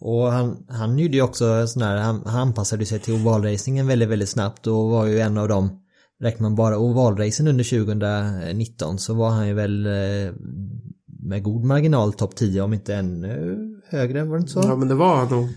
Och 0.00 0.32
han, 0.32 0.66
han 0.68 0.98
gjorde 0.98 1.16
ju 1.16 1.22
också 1.22 1.66
sån 1.66 1.82
här, 1.82 1.96
han, 1.96 2.22
han 2.26 2.48
anpassade 2.48 2.86
sig 2.86 2.98
till 2.98 3.14
ovalracingen 3.14 3.86
väldigt, 3.86 4.08
väldigt 4.08 4.28
snabbt 4.28 4.66
och 4.66 4.90
var 4.90 5.06
ju 5.06 5.20
en 5.20 5.38
av 5.38 5.48
dem 5.48 5.82
Räknar 6.22 6.42
man 6.42 6.54
bara 6.54 6.78
ovalracen 6.78 7.48
under 7.48 7.84
2019 7.84 8.98
så 8.98 9.14
var 9.14 9.30
han 9.30 9.48
ju 9.48 9.54
väl 9.54 9.86
eh, 9.86 10.32
med 11.22 11.42
god 11.42 11.64
marginal 11.64 12.12
topp 12.12 12.36
10 12.36 12.62
om 12.62 12.72
inte 12.72 12.94
ännu 12.94 13.58
högre, 13.88 14.24
var 14.24 14.36
det 14.36 14.40
inte 14.40 14.52
så? 14.52 14.60
Ja, 14.64 14.76
men 14.76 14.88
det 14.88 14.94
var 14.94 15.16
han 15.16 15.28
nog. 15.28 15.48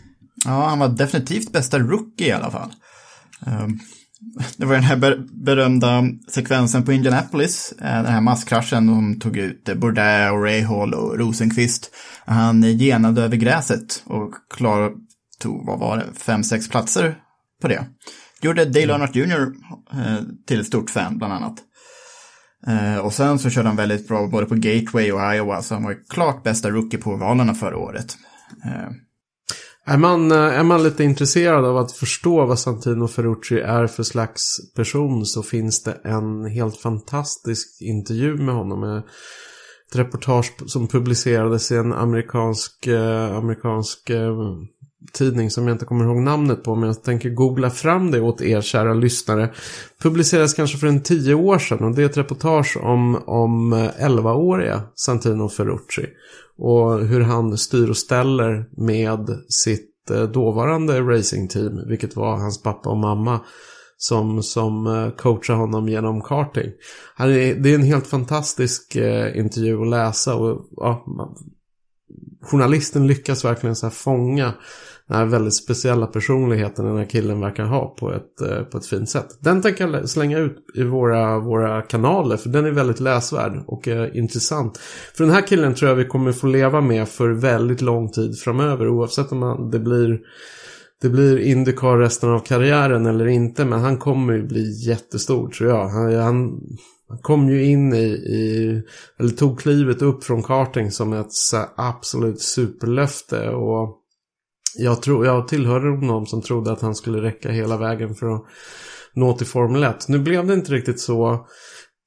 Ja, 0.45 0.67
han 0.67 0.79
var 0.79 0.87
definitivt 0.87 1.51
bästa 1.51 1.79
rookie 1.79 2.27
i 2.27 2.31
alla 2.31 2.51
fall. 2.51 2.73
Det 4.57 4.65
var 4.65 4.73
den 4.73 4.83
här 4.83 4.97
ber- 4.97 5.43
berömda 5.45 6.03
sekvensen 6.31 6.83
på 6.83 6.93
Indianapolis, 6.93 7.73
eh, 7.81 7.85
den 8.03 8.05
här 8.13 8.21
masskraschen, 8.21 8.87
de 8.87 9.19
tog 9.19 9.37
ut 9.37 9.69
eh, 9.69 9.75
Bourdais 9.75 10.31
och 10.31 10.43
Rahal 10.43 10.93
och 10.93 11.19
Rosenqvist. 11.19 11.91
Han 12.25 12.61
genade 12.61 13.21
över 13.21 13.37
gräset 13.37 14.03
och 14.05 14.31
klar 14.55 14.91
tog, 15.39 15.65
vad 15.65 15.79
var 15.79 15.97
det, 15.97 16.05
fem, 16.19 16.43
sex 16.43 16.69
platser 16.69 17.15
på 17.61 17.67
det. 17.67 17.85
Gjorde 18.41 18.65
Dale 18.65 18.91
Earnhardt 18.93 19.15
Jr. 19.15 19.41
eh, 19.93 20.21
till 20.47 20.59
ett 20.59 20.67
stort 20.67 20.89
fan, 20.89 21.17
bland 21.17 21.33
annat. 21.33 21.55
Eh, 22.67 22.97
Och 22.97 23.13
sen 23.13 23.39
så 23.39 23.49
körde 23.49 23.67
han 23.69 23.75
väldigt 23.77 24.07
bra 24.07 24.27
både 24.27 24.45
på 24.45 24.55
Gateway 24.55 25.11
och 25.11 25.35
Iowa, 25.35 25.61
så 25.61 25.73
han 25.73 25.83
var 25.83 25.95
klart 26.09 26.43
bästa 26.43 26.69
rookie 26.69 26.99
på 26.99 27.11
ovalerna 27.11 27.53
förra 27.53 27.77
året. 27.77 28.17
Är 29.87 29.97
man, 29.97 30.31
eh, 30.31 30.37
är 30.37 30.63
man 30.63 30.83
lite 30.83 31.03
intresserad 31.03 31.65
av 31.65 31.77
att 31.77 31.91
förstå 31.91 32.45
vad 32.45 32.59
Santino 32.59 33.07
Ferrucci 33.07 33.59
är 33.59 33.87
för 33.87 34.03
slags 34.03 34.73
person 34.75 35.25
så 35.25 35.43
finns 35.43 35.83
det 35.83 35.97
en 36.03 36.45
helt 36.45 36.77
fantastisk 36.77 37.81
intervju 37.81 38.37
med 38.37 38.55
honom. 38.55 38.83
Eh, 38.83 39.03
ett 39.89 39.95
reportage 39.95 40.53
som 40.69 40.87
publicerades 40.87 41.71
i 41.71 41.75
en 41.75 41.93
amerikansk, 41.93 42.87
eh, 42.87 43.37
amerikansk 43.37 44.11
tidning 45.13 45.51
som 45.51 45.67
jag 45.67 45.75
inte 45.75 45.85
kommer 45.85 46.05
ihåg 46.05 46.17
namnet 46.17 46.63
på. 46.63 46.75
Men 46.75 46.87
jag 46.87 47.03
tänker 47.03 47.29
googla 47.29 47.69
fram 47.69 48.11
det 48.11 48.21
åt 48.21 48.41
er 48.41 48.61
kära 48.61 48.93
lyssnare. 48.93 49.53
Publicerades 50.01 50.53
kanske 50.53 50.77
för 50.77 50.87
en 50.87 51.03
tio 51.03 51.33
år 51.33 51.59
sedan 51.59 51.83
och 51.83 51.95
det 51.95 52.01
är 52.01 52.05
ett 52.05 52.17
reportage 52.17 52.77
om, 52.77 53.15
om 53.25 53.73
11-åriga 53.99 54.81
Santino 54.95 55.49
Ferrucci. 55.49 56.05
Och 56.57 57.05
hur 57.05 57.21
han 57.21 57.57
styr 57.57 57.89
och 57.89 57.97
ställer 57.97 58.65
med 58.77 59.29
sitt 59.49 60.11
eh, 60.11 60.23
dåvarande 60.23 61.01
racingteam, 61.01 61.87
vilket 61.87 62.15
var 62.15 62.37
hans 62.37 62.63
pappa 62.63 62.89
och 62.89 62.97
mamma, 62.97 63.39
som, 63.97 64.43
som 64.43 64.87
eh, 64.87 65.09
coachar 65.09 65.53
honom 65.53 65.89
genom 65.89 66.21
karting. 66.21 66.71
Han 67.15 67.29
är, 67.29 67.55
det 67.55 67.69
är 67.69 67.75
en 67.75 67.83
helt 67.83 68.07
fantastisk 68.07 68.95
eh, 68.95 69.37
intervju 69.37 69.81
att 69.81 69.89
läsa 69.89 70.35
och 70.35 70.65
ja, 70.71 71.03
man, 71.07 71.35
journalisten 72.41 73.07
lyckas 73.07 73.45
verkligen 73.45 73.75
så 73.75 73.85
här 73.85 73.91
fånga 73.91 74.53
den 75.07 75.17
här 75.17 75.25
väldigt 75.25 75.55
speciella 75.55 76.07
personligheten 76.07 76.85
den 76.85 76.97
här 76.97 77.05
killen 77.05 77.39
verkar 77.39 77.63
ha 77.63 77.95
på 77.99 78.13
ett, 78.13 78.41
eh, 78.41 78.63
på 78.63 78.77
ett 78.77 78.85
fint 78.85 79.09
sätt. 79.09 79.37
Den 79.39 79.61
tänker 79.61 79.87
jag 79.87 80.09
slänga 80.09 80.39
ut 80.39 80.57
i 80.75 80.83
våra, 80.83 81.39
våra 81.39 81.81
kanaler 81.81 82.37
för 82.37 82.49
den 82.49 82.65
är 82.65 82.71
väldigt 82.71 82.99
läsvärd 82.99 83.63
och 83.67 83.87
eh, 83.87 84.17
intressant. 84.17 84.77
För 85.17 85.23
den 85.23 85.33
här 85.33 85.41
killen 85.41 85.75
tror 85.75 85.89
jag 85.89 85.95
vi 85.95 86.05
kommer 86.05 86.31
få 86.31 86.47
leva 86.47 86.81
med 86.81 87.09
för 87.09 87.29
väldigt 87.29 87.81
lång 87.81 88.11
tid 88.11 88.39
framöver 88.39 88.87
oavsett 88.87 89.31
om 89.31 89.39
man, 89.39 89.71
det 89.71 89.79
blir 89.79 90.19
det 91.01 91.09
blir 91.09 91.37
Indycar 91.37 91.97
resten 91.97 92.29
av 92.29 92.39
karriären 92.39 93.05
eller 93.05 93.27
inte 93.27 93.65
men 93.65 93.79
han 93.79 93.97
kommer 93.97 94.33
ju 94.33 94.47
bli 94.47 94.87
jättestor 94.87 95.49
tror 95.49 95.69
jag. 95.69 95.87
Han, 95.87 96.15
han, 96.15 96.61
han 97.09 97.17
kom 97.21 97.49
ju 97.49 97.65
in 97.65 97.93
i, 97.93 98.07
i, 98.07 98.81
eller 99.19 99.29
tog 99.29 99.59
klivet 99.59 100.01
upp 100.01 100.23
från 100.23 100.43
karting 100.43 100.91
som 100.91 101.13
ett 101.13 101.31
så 101.33 101.65
absolut 101.75 102.41
superlöfte 102.41 103.49
och 103.49 104.01
jag, 104.77 105.01
tror, 105.01 105.25
jag 105.25 105.47
tillhörde 105.47 106.07
de 106.07 106.25
som 106.25 106.41
trodde 106.41 106.71
att 106.71 106.81
han 106.81 106.95
skulle 106.95 107.21
räcka 107.21 107.51
hela 107.51 107.77
vägen 107.77 108.15
för 108.15 108.35
att 108.35 108.45
nå 109.13 109.33
till 109.33 109.47
Formel 109.47 109.83
1. 109.83 110.07
Nu 110.07 110.19
blev 110.19 110.47
det 110.47 110.53
inte 110.53 110.71
riktigt 110.71 110.99
så 110.99 111.47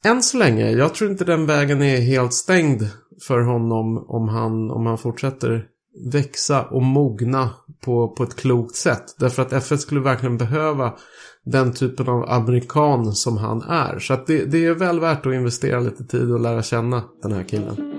än 0.04 0.22
så 0.22 0.38
länge. 0.38 0.70
Jag 0.70 0.94
tror 0.94 1.10
inte 1.10 1.24
den 1.24 1.46
vägen 1.46 1.82
är 1.82 2.00
helt 2.00 2.34
stängd 2.34 2.88
för 3.22 3.40
honom 3.40 4.04
om 4.08 4.28
han, 4.28 4.70
om 4.70 4.86
han 4.86 4.98
fortsätter 4.98 5.66
växa 6.12 6.62
och 6.62 6.82
mogna 6.82 7.50
på, 7.84 8.08
på 8.08 8.22
ett 8.22 8.36
klokt 8.36 8.76
sätt. 8.76 9.04
Därför 9.18 9.42
att 9.42 9.52
F1 9.52 9.76
skulle 9.76 10.00
verkligen 10.00 10.38
behöva 10.38 10.94
den 11.44 11.72
typen 11.72 12.08
av 12.08 12.30
amerikan 12.30 13.12
som 13.12 13.36
han 13.36 13.62
är. 13.62 13.98
Så 13.98 14.14
att 14.14 14.26
det, 14.26 14.44
det 14.44 14.66
är 14.66 14.74
väl 14.74 15.00
värt 15.00 15.26
att 15.26 15.34
investera 15.34 15.80
lite 15.80 16.04
tid 16.04 16.32
och 16.32 16.40
lära 16.40 16.62
känna 16.62 17.02
den 17.22 17.32
här 17.32 17.44
killen. 17.44 17.97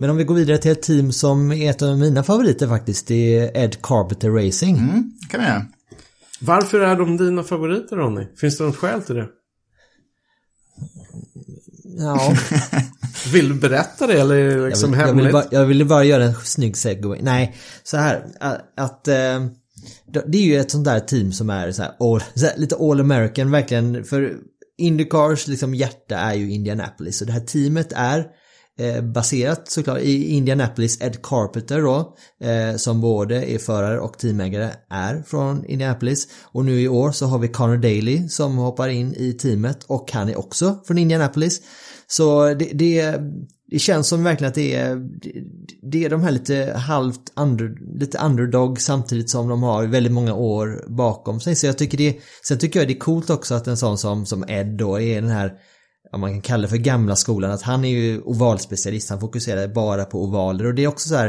Men 0.00 0.10
om 0.10 0.16
vi 0.16 0.24
går 0.24 0.34
vidare 0.34 0.58
till 0.58 0.70
ett 0.70 0.82
team 0.82 1.12
som 1.12 1.52
är 1.52 1.70
ett 1.70 1.82
av 1.82 1.98
mina 1.98 2.22
favoriter 2.22 2.68
faktiskt. 2.68 3.06
Det 3.06 3.38
är 3.38 3.64
Ed 3.64 3.82
Carpenter 3.82 4.30
Racing. 4.30 4.78
mm, 4.78 5.12
kan 5.30 5.40
vi 5.40 5.46
göra. 5.46 5.66
Varför 6.40 6.80
är 6.80 6.96
de 6.96 7.16
dina 7.16 7.42
favoriter 7.42 7.96
Ronny? 7.96 8.26
Finns 8.36 8.58
det 8.58 8.64
något 8.64 8.76
skäl 8.76 9.02
till 9.02 9.14
det? 9.14 9.28
Ja, 11.98 12.34
Vill 13.32 13.48
du 13.48 13.54
berätta 13.54 14.06
det 14.06 14.20
eller 14.20 14.34
är 14.34 14.56
det 14.56 14.66
liksom 14.66 14.94
jag, 14.94 14.98
vill, 14.98 15.06
jag, 15.06 15.14
ville 15.14 15.28
hemligt? 15.28 15.50
bara, 15.50 15.60
jag 15.60 15.66
ville 15.66 15.84
bara 15.84 16.04
göra 16.04 16.24
en 16.24 16.34
snygg 16.34 16.76
segway. 16.76 17.18
Nej, 17.22 17.56
så 17.82 17.96
här 17.96 18.24
att, 18.40 18.72
att 18.76 19.08
eh, 19.08 19.46
det 20.26 20.38
är 20.38 20.42
ju 20.42 20.56
ett 20.56 20.70
sånt 20.70 20.84
där 20.84 21.00
team 21.00 21.32
som 21.32 21.50
är 21.50 21.72
så 21.72 21.82
här, 21.82 21.92
all, 22.00 22.22
så 22.34 22.46
här, 22.46 22.56
lite 22.56 22.76
all 22.76 23.00
American 23.00 23.50
verkligen. 23.50 24.04
För 24.04 24.36
Indycars 24.78 25.46
liksom 25.46 25.74
hjärta 25.74 26.16
är 26.16 26.34
ju 26.34 26.50
Indianapolis. 26.50 27.18
Så 27.18 27.24
det 27.24 27.32
här 27.32 27.40
teamet 27.40 27.92
är 27.96 28.26
eh, 28.78 29.02
baserat 29.02 29.70
såklart 29.70 29.98
i 29.98 30.28
Indianapolis. 30.28 31.00
Ed 31.00 31.22
Carpenter 31.22 31.82
då, 31.82 32.16
eh, 32.46 32.76
som 32.76 33.00
både 33.00 33.44
är 33.44 33.58
förare 33.58 34.00
och 34.00 34.18
teamägare, 34.18 34.70
är 34.90 35.22
från 35.26 35.64
Indianapolis. 35.64 36.28
Och 36.42 36.64
nu 36.64 36.80
i 36.80 36.88
år 36.88 37.12
så 37.12 37.26
har 37.26 37.38
vi 37.38 37.48
Connor 37.48 37.76
Daly 37.76 38.28
som 38.28 38.56
hoppar 38.56 38.88
in 38.88 39.14
i 39.14 39.32
teamet 39.32 39.84
och 39.86 40.12
han 40.12 40.28
är 40.28 40.38
också 40.38 40.78
från 40.86 40.98
Indianapolis. 40.98 41.60
Så 42.06 42.54
det, 42.54 42.70
det, 42.72 43.14
det 43.70 43.78
känns 43.78 44.08
som 44.08 44.24
verkligen 44.24 44.48
att 44.48 44.54
det 44.54 44.74
är, 44.74 44.96
det, 44.96 45.32
det 45.82 46.04
är 46.04 46.10
de 46.10 46.22
här 46.22 46.30
lite 46.30 46.72
halvt 46.76 47.32
under, 47.36 47.98
lite 48.00 48.18
underdog 48.18 48.80
samtidigt 48.80 49.30
som 49.30 49.48
de 49.48 49.62
har 49.62 49.86
väldigt 49.86 50.12
många 50.12 50.34
år 50.34 50.84
bakom 50.88 51.40
sig. 51.40 51.56
Så 51.56 51.66
jag 51.66 51.78
tycker 51.78 51.98
det, 51.98 52.16
sen 52.48 52.58
tycker 52.58 52.80
jag 52.80 52.88
det 52.88 52.94
är 52.94 52.98
coolt 52.98 53.30
också 53.30 53.54
att 53.54 53.66
en 53.66 53.76
sån 53.76 53.98
som, 53.98 54.26
som 54.26 54.44
Ed 54.48 54.66
då 54.66 55.00
är 55.00 55.20
den 55.20 55.30
här 55.30 55.52
ja, 56.12 56.18
man 56.18 56.32
kan 56.32 56.42
kalla 56.42 56.62
det 56.62 56.68
för 56.68 56.76
gamla 56.76 57.16
skolan, 57.16 57.50
att 57.50 57.62
han 57.62 57.84
är 57.84 57.88
ju 57.88 58.20
ovalspecialist, 58.20 59.10
han 59.10 59.20
fokuserar 59.20 59.68
bara 59.68 60.04
på 60.04 60.24
ovaler 60.24 60.66
och 60.66 60.74
det 60.74 60.84
är 60.84 60.88
också 60.88 61.08
så 61.08 61.16
här, 61.16 61.26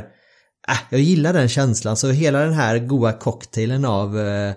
äh, 0.70 0.78
jag 0.90 1.02
gillar 1.02 1.34
den 1.34 1.50
känslan, 1.50 1.98
så 1.98 2.12
hela 2.12 2.40
den 2.40 2.54
här 2.54 2.80
goa 2.80 3.14
cocktailen 3.14 3.86
av 3.86 4.20
eh, 4.20 4.54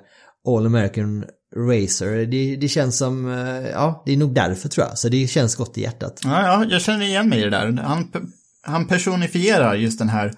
All 0.49 0.67
American 0.67 1.25
Racer, 1.57 2.27
det, 2.27 2.57
det 2.57 2.69
känns 2.69 2.99
som, 2.99 3.33
eh, 3.33 3.71
ja, 3.71 4.03
det 4.07 4.13
är 4.13 4.17
nog 4.17 4.35
därför 4.35 4.69
tror 4.69 4.87
jag, 4.87 4.99
så 4.99 5.09
det 5.09 5.27
känns 5.27 5.55
gott 5.55 5.79
i 5.79 5.83
hjärtat. 5.83 6.21
Ja, 6.25 6.43
ja, 6.43 6.65
jag 6.69 6.83
känner 6.83 7.07
igen 7.07 7.29
mig 7.29 7.41
i 7.41 7.43
det 7.43 7.51
där. 7.51 7.73
Han, 7.83 8.13
han 8.63 8.87
personifierar 8.87 9.75
just 9.75 9.99
den 9.99 10.09
här 10.09 10.33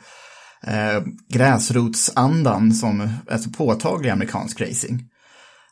eh, 0.66 1.02
gräsrotsandan 1.28 2.73
som 2.73 3.09
är 3.31 3.39
så 3.39 3.51
påtaglig 3.51 4.09
i 4.09 4.12
amerikansk 4.12 4.61
racing. 4.61 5.02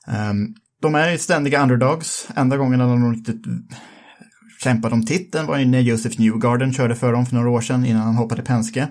Um, 0.06 0.54
de 0.82 0.94
är 0.94 1.10
ju 1.10 1.18
ständiga 1.18 1.62
underdogs. 1.62 2.28
Enda 2.36 2.56
gången 2.56 2.78
de 2.78 3.14
riktigt 3.14 3.44
kämpade 4.62 4.94
om 4.94 5.06
titeln 5.06 5.46
var 5.46 5.58
ju 5.58 5.64
när 5.64 5.80
Joseph 5.80 6.20
Newgarden 6.20 6.72
körde 6.72 6.94
för 6.94 7.12
dem 7.12 7.26
för 7.26 7.34
några 7.34 7.50
år 7.50 7.60
sedan 7.60 7.86
innan 7.86 8.02
han 8.02 8.14
hoppade 8.14 8.42
Penske. 8.42 8.88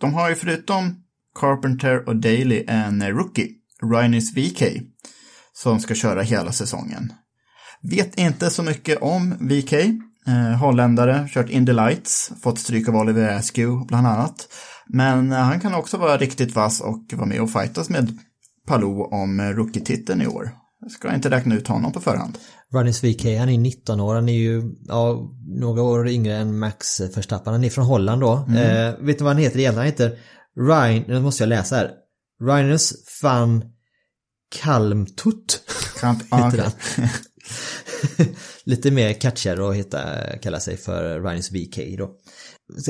De 0.00 0.14
har 0.14 0.28
ju 0.28 0.34
förutom 0.34 0.94
Carpenter 1.40 2.08
och 2.08 2.16
Daly 2.16 2.64
en 2.68 3.02
rookie, 3.10 3.48
Ryanis 3.82 4.36
VK, 4.36 4.62
som 5.52 5.80
ska 5.80 5.94
köra 5.94 6.22
hela 6.22 6.52
säsongen. 6.52 7.12
Vet 7.82 8.18
inte 8.18 8.50
så 8.50 8.62
mycket 8.62 9.02
om 9.02 9.34
VK. 9.40 9.72
Eh, 10.26 10.58
holländare, 10.60 11.28
kört 11.28 11.50
Indy 11.50 11.72
Lights, 11.72 12.32
fått 12.42 12.58
stryk 12.58 12.88
av 12.88 12.96
Oliver 12.96 13.36
Askew 13.36 13.86
bland 13.88 14.06
annat. 14.06 14.48
Men 14.86 15.32
eh, 15.32 15.38
han 15.38 15.60
kan 15.60 15.74
också 15.74 15.96
vara 15.96 16.16
riktigt 16.16 16.54
vass 16.54 16.80
och 16.80 17.12
vara 17.12 17.26
med 17.26 17.40
och 17.40 17.50
fightas 17.50 17.90
med 17.90 18.18
Palou 18.66 19.02
om 19.02 19.40
rookie-titeln 19.40 20.22
i 20.22 20.26
år. 20.26 20.63
Jag 20.84 20.92
ska 20.92 21.14
inte 21.14 21.30
räkna 21.30 21.54
ut 21.54 21.68
honom 21.68 21.92
på 21.92 22.00
förhand. 22.00 22.38
Runnings 22.72 23.04
VK, 23.04 23.24
han 23.38 23.48
är 23.48 23.58
19 23.58 24.00
år, 24.00 24.14
han 24.14 24.28
är 24.28 24.32
ju 24.32 24.74
ja, 24.86 25.32
några 25.46 25.82
år 25.82 26.08
yngre 26.08 26.36
än 26.36 26.58
Max 26.58 27.00
Verstappen. 27.00 27.52
Han 27.52 27.64
är 27.64 27.70
från 27.70 27.84
Holland 27.84 28.20
då. 28.20 28.32
Eh, 28.32 28.94
vet 28.98 29.18
du 29.18 29.24
vad 29.24 29.32
han 29.32 29.42
heter 29.42 29.58
egentligen? 29.58 29.74
Han 29.74 29.86
heter 29.86 30.18
Ryan, 30.56 31.04
nu 31.08 31.20
måste 31.20 31.42
jag 31.42 31.48
läsa 31.48 31.76
här. 31.76 31.90
Rhinus 32.42 32.92
van 33.22 33.64
Kalmtut. 34.62 35.60
Kamp, 36.00 36.22
heter 36.32 36.62
han. 36.62 37.08
Lite 38.64 38.90
mer 38.90 39.12
catchigare 39.12 39.80
att 39.80 40.42
kalla 40.42 40.60
sig 40.60 40.76
för 40.76 41.20
Rhinus 41.20 41.52
VK 41.52 41.98
då. 41.98 42.10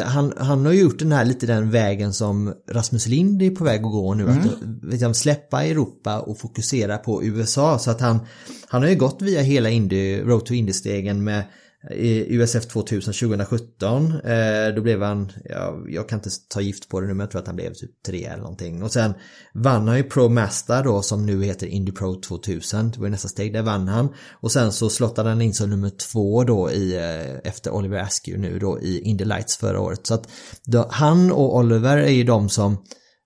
Han, 0.05 0.33
han 0.37 0.67
har 0.67 0.73
ju 0.73 0.81
gjort 0.81 0.99
den 0.99 1.13
här 1.13 1.25
lite 1.25 1.47
den 1.47 1.71
vägen 1.71 2.13
som 2.13 2.55
Rasmus 2.71 3.07
Lind 3.07 3.43
är 3.43 3.51
på 3.51 3.65
väg 3.65 3.85
att 3.85 3.93
gå 3.93 4.15
nu. 4.15 4.29
Att 4.29 4.47
vet 4.83 5.01
jag, 5.01 5.17
släppa 5.17 5.65
Europa 5.65 6.21
och 6.21 6.39
fokusera 6.39 6.99
på 6.99 7.25
USA. 7.25 7.79
Så 7.79 7.91
att 7.91 8.01
han, 8.01 8.21
han 8.69 8.83
har 8.83 8.89
ju 8.89 8.97
gått 8.97 9.23
via 9.23 9.41
hela 9.41 9.71
Indy, 9.71 10.21
Road 10.21 10.47
to 10.47 10.55
Indy-stegen 10.55 11.25
med 11.25 11.45
i 11.91 12.35
USF 12.37 12.67
2000 12.67 13.15
2017. 13.15 14.13
Eh, 14.13 14.75
då 14.75 14.83
blev 14.83 15.03
han, 15.03 15.33
ja, 15.45 15.85
jag 15.89 16.09
kan 16.09 16.19
inte 16.19 16.31
ta 16.49 16.61
gift 16.61 16.89
på 16.89 17.01
det 17.01 17.07
nu 17.07 17.15
men 17.15 17.21
jag 17.21 17.31
tror 17.31 17.41
att 17.41 17.47
han 17.47 17.57
blev 17.57 17.75
typ 17.75 18.03
tre 18.07 18.25
eller 18.25 18.43
någonting. 18.43 18.83
Och 18.83 18.93
sen 18.93 19.15
vann 19.55 19.89
han 19.89 19.97
ju 19.97 20.03
Pro 20.03 20.29
Master 20.29 20.85
då 20.85 21.03
som 21.03 21.27
nu 21.27 21.45
heter 21.45 21.67
Indy 21.67 21.93
Pro 21.93 22.21
2000. 22.21 22.91
Det 22.91 23.01
var 23.01 23.09
nästa 23.09 23.29
steg, 23.29 23.53
där 23.53 23.63
vann 23.63 23.89
han. 23.89 24.09
Och 24.33 24.53
sen 24.53 24.73
så 24.73 24.91
slottade 24.91 25.29
han 25.29 25.43
in 25.43 25.55
som 25.55 25.71
nummer 25.71 25.91
två 25.91 26.45
då 26.45 26.71
i, 26.71 26.97
eh, 26.97 27.51
efter 27.51 27.71
Oliver 27.71 27.99
Askew 27.99 28.49
nu 28.49 28.59
då 28.59 28.81
i 28.81 29.01
Indy 29.01 29.25
Lights 29.25 29.57
förra 29.57 29.81
året. 29.81 30.07
Så 30.07 30.15
att 30.15 30.29
då, 30.65 30.89
han 30.91 31.33
och 31.33 31.57
Oliver 31.57 31.97
är 31.97 32.13
ju 32.13 32.25
de 32.25 32.49
som 32.49 32.85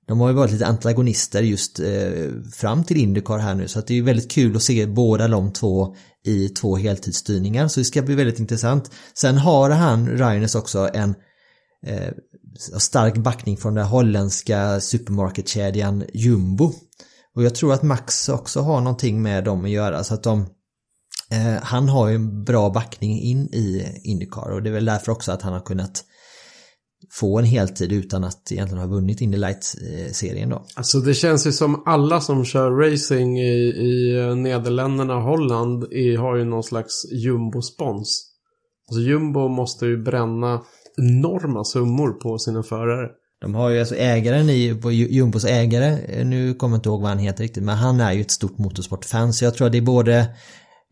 de 0.09 0.21
har 0.21 0.29
ju 0.29 0.35
varit 0.35 0.53
lite 0.53 0.67
antagonister 0.67 1.43
just 1.43 1.81
eh, 1.81 2.29
fram 2.55 2.85
till 2.85 2.97
Indycar 2.97 3.39
här 3.39 3.55
nu 3.55 3.69
så 3.69 3.79
att 3.79 3.87
det 3.87 3.99
är 3.99 4.03
väldigt 4.03 4.31
kul 4.31 4.57
att 4.57 4.63
se 4.63 4.87
båda 4.87 5.29
de 5.29 5.53
två 5.53 5.95
i 6.29 6.49
två 6.49 6.77
heltidsstyrningar 6.77 7.69
så 7.69 7.81
det 7.81 7.85
ska 7.85 8.03
bli 8.03 8.15
väldigt 8.15 8.39
intressant. 8.39 8.91
Sen 9.15 9.39
har 9.39 9.71
han, 9.71 10.09
Reines 10.09 10.55
också, 10.55 10.91
en 10.95 11.15
eh, 11.87 12.13
stark 12.79 13.17
backning 13.17 13.57
från 13.57 13.75
den 13.75 13.87
holländska 13.87 14.81
supermarketkedjan 14.81 16.05
Jumbo. 16.15 16.73
Och 17.35 17.45
jag 17.45 17.55
tror 17.55 17.73
att 17.73 17.83
Max 17.83 18.29
också 18.29 18.61
har 18.61 18.81
någonting 18.81 19.23
med 19.23 19.45
dem 19.45 19.65
att 19.65 19.71
göra 19.71 20.05
så 20.05 20.15
att 20.15 20.23
de 20.23 20.41
eh, 21.31 21.63
han 21.63 21.89
har 21.89 22.09
ju 22.09 22.15
en 22.15 22.45
bra 22.45 22.71
backning 22.71 23.21
in 23.21 23.49
i 23.49 24.01
Indycar 24.05 24.51
och 24.51 24.63
det 24.63 24.71
är 24.71 24.75
väl 24.75 24.85
därför 24.85 25.13
också 25.13 25.33
att 25.33 25.43
han 25.43 25.53
har 25.53 25.61
kunnat 25.61 26.05
få 27.11 27.39
en 27.39 27.45
heltid 27.45 27.93
utan 27.93 28.25
att 28.25 28.53
egentligen 28.53 28.83
ha 28.83 28.89
vunnit 28.89 29.21
Indy 29.21 29.39
Lights-serien 29.39 30.49
då. 30.49 30.65
Alltså 30.75 30.99
det 30.99 31.15
känns 31.15 31.47
ju 31.47 31.53
som 31.53 31.83
alla 31.87 32.21
som 32.21 32.45
kör 32.45 32.71
racing 32.71 33.39
i, 33.41 33.69
i 33.69 34.35
Nederländerna 34.37 35.17
och 35.17 35.23
Holland 35.23 35.93
i, 35.93 36.17
har 36.17 36.37
ju 36.37 36.45
någon 36.45 36.63
slags 36.63 37.13
jumbo-spons. 37.13 38.25
Alltså 38.89 39.01
jumbo 39.01 39.49
måste 39.49 39.87
ju 39.87 40.03
bränna 40.03 40.63
enorma 40.97 41.65
summor 41.65 42.13
på 42.13 42.39
sina 42.39 42.63
förare. 42.63 43.09
De 43.41 43.55
har 43.55 43.71
ju 43.71 43.81
alltså 43.81 43.95
ägaren 43.95 44.51
i, 44.51 44.81
Jumbos 45.11 45.45
ägare, 45.45 46.25
nu 46.25 46.55
kommer 46.55 46.75
jag 46.75 46.79
inte 46.79 46.89
ihåg 46.89 47.01
vad 47.01 47.11
han 47.11 47.19
heter 47.19 47.43
riktigt, 47.43 47.63
men 47.63 47.77
han 47.77 48.01
är 48.01 48.13
ju 48.13 48.21
ett 48.21 48.31
stort 48.31 48.59
motorsportfan 48.59 49.33
så 49.33 49.45
jag 49.45 49.55
tror 49.55 49.67
att 49.67 49.73
det 49.73 49.79
är 49.79 49.83
både 49.83 50.27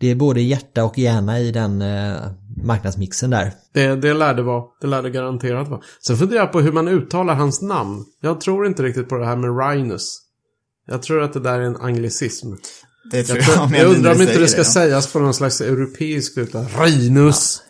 det 0.01 0.07
är 0.07 0.15
både 0.15 0.41
hjärta 0.41 0.85
och 0.85 0.99
hjärna 0.99 1.41
i 1.41 1.53
den 1.53 1.83
eh, 1.83 2.17
marknadsmixen 2.65 3.31
där. 3.31 3.53
Det, 3.75 3.97
det 3.97 4.15
lärde 4.15 4.43
vara. 4.43 4.65
Det 4.81 4.87
lärde 4.87 5.11
garanterat 5.11 5.69
vara. 5.69 5.81
Sen 6.07 6.17
funderar 6.17 6.41
jag 6.41 6.53
på 6.53 6.61
hur 6.61 6.73
man 6.73 6.89
uttalar 6.89 7.35
hans 7.35 7.63
namn. 7.63 8.05
Jag 8.21 8.41
tror 8.41 8.67
inte 8.67 8.83
riktigt 8.83 9.09
på 9.09 9.17
det 9.17 9.27
här 9.27 9.37
med 9.37 9.59
Rhinus. 9.59 10.19
Jag 10.87 11.03
tror 11.03 11.23
att 11.23 11.33
det 11.33 11.41
där 11.41 11.59
är 11.59 11.63
en 11.63 11.77
anglicism. 11.77 12.53
Det 13.11 13.25
tror 13.25 13.39
Jag, 13.39 13.49
jag, 13.49 13.55
tror, 13.55 13.77
jag 13.77 13.97
undrar 13.97 14.15
om 14.15 14.23
inte 14.23 14.39
det 14.39 14.49
ska 14.49 14.65
sägas 14.65 15.13
på 15.13 15.19
någon 15.19 15.35
slags 15.35 15.61
europeisk 15.61 16.37
utan 16.39 16.67
Rhinus. 16.69 17.63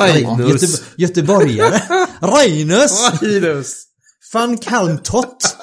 Rhinus. 0.00 0.62
Göte, 0.62 0.82
göteborgare. 0.96 1.82
Reinus! 2.20 3.22
Rhinus. 3.22 3.82
Van 4.32 4.58
Kalmtott! 4.58 5.56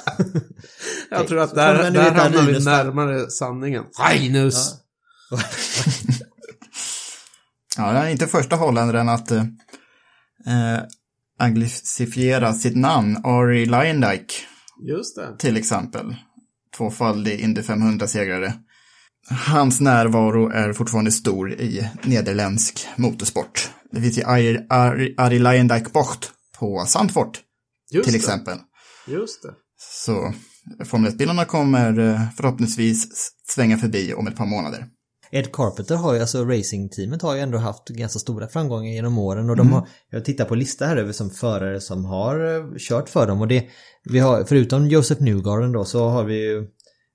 Jag 1.09 1.27
tror 1.27 1.39
att 1.39 1.55
där, 1.55 1.91
där 1.91 2.11
hamnar 2.11 2.41
vi 2.41 2.47
Rhinus, 2.47 2.65
närmare 2.65 3.29
sanningen. 3.29 3.83
Rhinus. 4.09 4.71
Ja, 5.29 5.39
är 7.77 8.09
inte 8.09 8.27
första 8.27 8.55
holländaren 8.55 9.09
att 9.09 9.31
eh, 9.31 9.41
eh, 10.47 10.79
anglicifiera 11.39 12.53
sitt 12.53 12.75
namn. 12.75 13.17
Ari 13.23 13.65
Leyendijk 13.65 14.45
Just 14.87 15.15
det. 15.15 15.37
till 15.39 15.57
exempel. 15.57 16.15
Tvåfaldig 16.77 17.39
Indy 17.39 17.61
500-segrare. 17.61 18.53
Hans 19.29 19.79
närvaro 19.81 20.49
är 20.49 20.73
fortfarande 20.73 21.11
stor 21.11 21.51
i 21.53 21.89
nederländsk 22.03 22.87
motorsport. 22.95 23.69
Det 23.91 24.01
finns 24.01 24.17
ju 24.17 24.23
Ari, 24.23 24.65
Ari, 24.69 25.15
Ari 25.17 25.39
Leyendijk 25.39 25.93
Bocht 25.93 26.31
på 26.59 26.85
Sandfort 26.87 27.39
Just 27.91 28.03
till 28.03 28.13
det. 28.13 28.19
exempel. 28.19 28.57
Just 29.07 29.43
det. 29.43 29.53
Så 29.77 30.33
Formel 30.85 31.11
1-bilarna 31.11 31.45
kommer 31.45 31.99
eh, 31.99 32.21
förhoppningsvis 32.37 33.07
svänga 33.47 33.77
förbi 33.77 34.13
om 34.13 34.27
ett 34.27 34.35
par 34.35 34.45
månader. 34.45 34.85
Ed 35.35 35.51
Carpenter 35.51 35.95
har 35.95 36.13
ju, 36.13 36.19
alltså 36.19 36.45
racingteamet 36.45 37.21
har 37.21 37.35
ju 37.35 37.41
ändå 37.41 37.57
haft 37.57 37.89
ganska 37.89 38.19
stora 38.19 38.47
framgångar 38.47 38.91
genom 38.91 39.17
åren 39.17 39.49
och 39.49 39.55
de 39.55 39.71
har, 39.71 39.87
jag 40.09 40.25
tittar 40.25 40.45
på 40.45 40.55
lista 40.55 40.85
här 40.85 40.97
över 40.97 41.11
som 41.11 41.29
förare 41.29 41.81
som 41.81 42.05
har 42.05 42.55
eh, 42.55 42.63
kört 42.77 43.09
för 43.09 43.27
dem 43.27 43.41
och 43.41 43.47
det, 43.47 43.65
vi 44.03 44.19
har, 44.19 44.43
förutom 44.43 44.87
Joseph 44.87 45.21
Newgarden 45.21 45.71
då 45.71 45.85
så 45.85 46.07
har 46.07 46.23
vi 46.23 46.35
ju, 46.35 46.67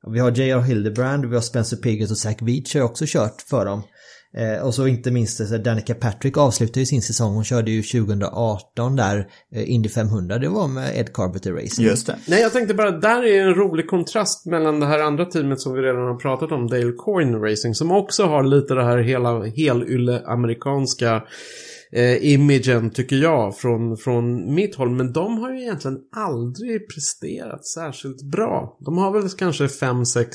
vi 0.06 0.18
har 0.18 0.30
J.R. 0.30 0.60
Hildebrand, 0.60 1.24
vi 1.24 1.34
har 1.34 1.42
Spencer 1.42 1.76
Piggott 1.76 2.10
och 2.10 2.18
Zach 2.18 2.42
Veach 2.42 2.74
har 2.74 2.82
också 2.82 3.04
kört 3.08 3.42
för 3.42 3.64
dem. 3.64 3.82
Eh, 4.36 4.66
och 4.66 4.74
så 4.74 4.86
inte 4.86 5.10
minst 5.10 5.40
eh, 5.40 5.46
Danica 5.46 5.94
Patrick 5.94 6.36
avslutade 6.36 6.80
ju 6.80 6.86
sin 6.86 7.02
säsong, 7.02 7.34
hon 7.34 7.44
körde 7.44 7.70
ju 7.70 7.82
2018 7.82 8.96
där, 8.96 9.28
eh, 9.54 9.70
Indy 9.70 9.88
500, 9.88 10.38
det 10.38 10.48
var 10.48 10.68
med 10.68 10.98
Ed 10.98 11.12
Carpenter 11.12 11.52
Racing. 11.52 11.86
Just 11.86 12.06
det. 12.06 12.16
Nej, 12.28 12.40
jag 12.40 12.52
tänkte 12.52 12.74
bara, 12.74 12.90
där 12.90 13.24
är 13.24 13.42
en 13.42 13.54
rolig 13.54 13.88
kontrast 13.88 14.46
mellan 14.46 14.80
det 14.80 14.86
här 14.86 14.98
andra 14.98 15.24
teamet 15.24 15.60
som 15.60 15.74
vi 15.74 15.82
redan 15.82 16.02
har 16.02 16.16
pratat 16.16 16.52
om, 16.52 16.66
Dale 16.66 16.92
Coyne 16.92 17.38
Racing, 17.38 17.74
som 17.74 17.92
också 17.92 18.24
har 18.24 18.42
lite 18.42 18.74
det 18.74 18.84
här 18.84 18.98
hela 18.98 19.44
helylle 19.44 20.22
amerikanska 20.26 21.22
eh, 21.92 22.32
imagen, 22.32 22.90
tycker 22.90 23.16
jag, 23.16 23.56
från, 23.56 23.96
från 23.96 24.54
mitt 24.54 24.74
håll. 24.74 24.90
Men 24.90 25.12
de 25.12 25.38
har 25.38 25.52
ju 25.52 25.62
egentligen 25.62 25.98
aldrig 26.16 26.88
presterat 26.94 27.66
särskilt 27.66 28.22
bra. 28.22 28.76
De 28.84 28.98
har 28.98 29.10
väl 29.10 29.28
kanske 29.28 29.66
5-6 29.66 30.26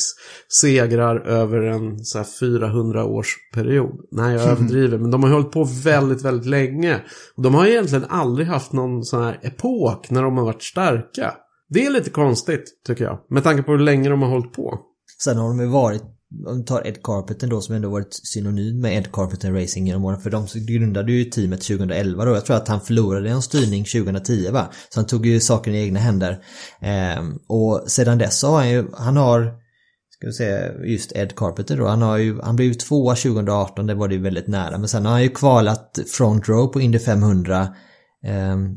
segrar 0.61 1.19
över 1.19 1.61
en 1.61 2.05
så 2.05 2.17
här 2.17 2.27
400 2.39 3.05
års 3.05 3.35
period. 3.53 4.07
Nej, 4.11 4.35
jag 4.35 4.43
överdriver. 4.51 4.97
Men 4.97 5.11
de 5.11 5.23
har 5.23 5.29
ju 5.29 5.35
hållit 5.35 5.51
på 5.51 5.63
väldigt, 5.83 6.21
väldigt 6.21 6.47
länge. 6.47 7.01
Och 7.35 7.43
de 7.43 7.55
har 7.55 7.65
egentligen 7.65 8.05
aldrig 8.09 8.47
haft 8.47 8.73
någon 8.73 9.03
sån 9.03 9.23
här 9.23 9.39
epok 9.41 10.09
när 10.09 10.23
de 10.23 10.37
har 10.37 10.45
varit 10.45 10.63
starka. 10.63 11.33
Det 11.69 11.85
är 11.85 11.89
lite 11.89 12.09
konstigt, 12.09 12.63
tycker 12.87 13.03
jag. 13.03 13.19
Med 13.29 13.43
tanke 13.43 13.63
på 13.63 13.71
hur 13.71 13.79
länge 13.79 14.09
de 14.09 14.21
har 14.21 14.29
hållit 14.29 14.53
på. 14.53 14.79
Sen 15.23 15.37
har 15.37 15.47
de 15.47 15.59
ju 15.59 15.65
varit, 15.65 16.03
om 16.47 16.57
vi 16.57 16.63
tar 16.63 16.87
Ed 16.87 17.03
Carpenter 17.03 17.47
då 17.47 17.61
som 17.61 17.75
ändå 17.75 17.89
varit 17.89 18.19
synonym 18.23 18.81
med 18.81 18.97
Ed 18.97 19.11
Carpenter 19.11 19.51
Racing 19.51 19.87
genom 19.87 20.05
åren. 20.05 20.21
För 20.21 20.29
de 20.29 20.47
grundade 20.53 21.11
ju 21.11 21.25
teamet 21.25 21.61
2011 21.61 22.25
då. 22.25 22.31
Jag 22.31 22.45
tror 22.45 22.55
att 22.55 22.67
han 22.67 22.81
förlorade 22.81 23.29
en 23.29 23.41
styrning 23.41 23.83
2010 23.83 24.49
va. 24.51 24.69
Så 24.89 24.99
han 24.99 25.07
tog 25.07 25.25
ju 25.25 25.39
saken 25.39 25.75
i 25.75 25.81
egna 25.81 25.99
händer. 25.99 26.43
Eh, 26.81 27.23
och 27.47 27.83
sedan 27.87 28.17
dess 28.17 28.39
så 28.39 28.47
har 28.47 28.57
han 28.57 28.69
ju, 28.69 28.85
han 28.93 29.17
har 29.17 29.63
Ska 30.09 30.27
vi 30.27 30.33
säga 30.33 30.73
just 30.83 31.11
Ed 31.15 31.35
Carpenter 31.35 31.77
då. 31.77 31.87
Han 31.87 32.01
har 32.01 32.17
ju, 32.17 32.41
han 32.41 32.55
blev 32.55 32.67
ju 32.67 32.73
tvåa 32.73 33.15
2018, 33.15 33.87
det 33.87 33.93
var 33.93 34.07
det 34.07 34.15
ju 34.15 34.21
väldigt 34.21 34.47
nära. 34.47 34.77
Men 34.77 34.87
sen 34.87 35.05
har 35.05 35.11
han 35.11 35.23
ju 35.23 35.29
kvalat 35.29 35.99
front 36.07 36.49
row 36.49 36.67
på 36.67 36.81
Indy 36.81 36.99
500 36.99 37.67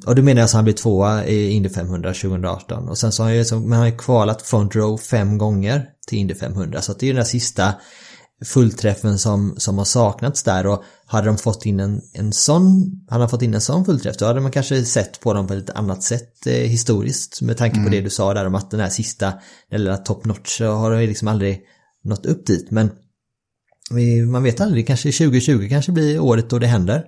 och 0.07 0.15
då 0.15 0.23
menar 0.23 0.41
jag 0.41 0.45
att 0.47 0.53
han 0.53 0.65
blev 0.65 0.75
tvåa 0.75 1.25
i 1.27 1.51
Indy 1.51 1.69
500 1.69 2.13
2018 2.15 2.89
och 2.89 2.99
sen 2.99 3.13
så 3.13 3.23
har 3.23 3.29
han 3.31 3.37
ju, 3.37 3.45
så- 3.45 3.61
men 3.61 3.73
han 3.73 3.81
har 3.81 3.87
ju 3.87 3.97
kvalat 3.97 4.43
front 4.43 4.77
row 4.77 4.99
fem 4.99 5.39
gånger 5.39 5.87
till 6.09 6.19
Indy 6.19 6.35
500 6.35 6.81
så 6.83 6.93
att 6.93 6.99
det 7.01 7.05
är 7.05 7.09
ju 7.09 7.13
den 7.13 7.21
där 7.21 7.29
sista 7.29 7.75
fullträffen 8.45 9.19
som, 9.19 9.55
som 9.59 9.79
har 9.79 9.85
saknats 9.85 10.43
där. 10.43 10.67
Och 10.67 10.83
hade 11.07 11.27
de 11.27 11.39
fått 11.39 11.67
in 11.67 11.81
en, 11.81 12.01
en 12.13 12.33
sån, 12.33 12.93
hade 13.09 13.23
han 13.23 13.31
fått 13.31 13.43
in 13.43 13.55
en 13.55 13.61
sån 13.61 13.85
fullträff 13.85 14.17
då 14.17 14.27
hade 14.27 14.41
man 14.41 14.51
kanske 14.51 14.85
sett 14.85 15.21
på 15.21 15.35
dem 15.35 15.47
på 15.47 15.55
ett 15.55 15.71
annat 15.71 16.03
sätt 16.03 16.47
eh, 16.47 16.53
historiskt. 16.55 17.43
Med 17.43 17.57
tanke 17.57 17.85
på 17.85 17.89
det 17.91 18.01
du 18.01 18.11
sa 18.11 18.35
där 18.35 18.47
om 18.47 18.55
att 18.55 18.71
den 18.71 18.81
här 18.81 18.89
sista, 18.89 19.33
eller 19.73 19.97
top 19.97 20.25
notch 20.25 20.59
så 20.59 20.71
har 20.73 20.91
de 20.91 21.01
ju 21.01 21.07
liksom 21.07 21.29
aldrig 21.29 21.61
nått 22.05 22.27
upp 22.27 22.47
dit. 22.47 22.71
Men 22.71 22.91
man 24.27 24.43
vet 24.43 24.61
aldrig, 24.61 24.87
kanske 24.87 25.13
2020 25.13 25.69
kanske 25.69 25.93
blir 25.93 26.21
året 26.21 26.51
då 26.51 26.59
det 26.59 26.67
händer. 26.67 27.05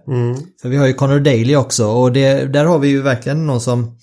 För 0.63 0.69
vi 0.69 0.77
har 0.77 0.87
ju 0.87 0.95
Connor 0.95 1.21
Daly 1.21 1.57
också 1.57 1.87
och 1.87 2.13
det, 2.13 2.53
där 2.53 2.65
har 2.65 2.79
vi 2.79 2.89
ju 2.89 3.03
verkligen 3.03 3.47
någon 3.47 3.61
som 3.61 3.97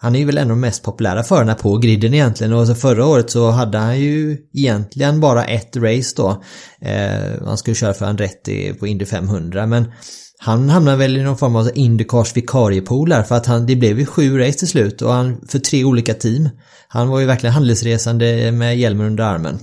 han 0.00 0.14
är 0.14 0.18
ju 0.18 0.24
väl 0.24 0.38
en 0.38 0.42
av 0.42 0.48
de 0.48 0.60
mest 0.60 0.82
populära 0.82 1.22
förarna 1.22 1.54
på 1.54 1.78
griden 1.78 2.14
egentligen 2.14 2.52
och 2.52 2.66
så 2.66 2.74
förra 2.74 3.06
året 3.06 3.30
så 3.30 3.50
hade 3.50 3.78
han 3.78 4.00
ju 4.00 4.38
egentligen 4.54 5.20
bara 5.20 5.44
ett 5.44 5.76
race 5.76 6.14
då. 6.16 6.42
Eh, 6.80 7.44
han 7.44 7.58
skulle 7.58 7.74
köra 7.74 7.94
för 7.94 8.06
Andretti 8.06 8.74
på 8.74 8.86
Indy 8.86 9.04
500 9.04 9.66
men 9.66 9.92
han 10.38 10.68
hamnade 10.68 10.96
väl 10.96 11.16
i 11.16 11.22
någon 11.22 11.38
form 11.38 11.56
av 11.56 11.70
Indycars 11.74 12.36
vikariepool 12.36 13.08
där 13.08 13.22
för 13.22 13.34
att 13.34 13.46
han, 13.46 13.66
det 13.66 13.76
blev 13.76 13.98
ju 13.98 14.06
sju 14.06 14.38
race 14.38 14.58
till 14.58 14.68
slut 14.68 15.02
och 15.02 15.12
han 15.12 15.40
för 15.48 15.58
tre 15.58 15.84
olika 15.84 16.14
team. 16.14 16.48
Han 16.88 17.08
var 17.08 17.20
ju 17.20 17.26
verkligen 17.26 17.52
handelsresande 17.52 18.52
med 18.52 18.78
hjälmen 18.78 19.06
under 19.06 19.24
armen. 19.24 19.58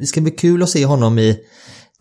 Det 0.00 0.06
ska 0.06 0.20
bli 0.20 0.30
kul 0.30 0.62
att 0.62 0.70
se 0.70 0.86
honom 0.86 1.18
i 1.18 1.38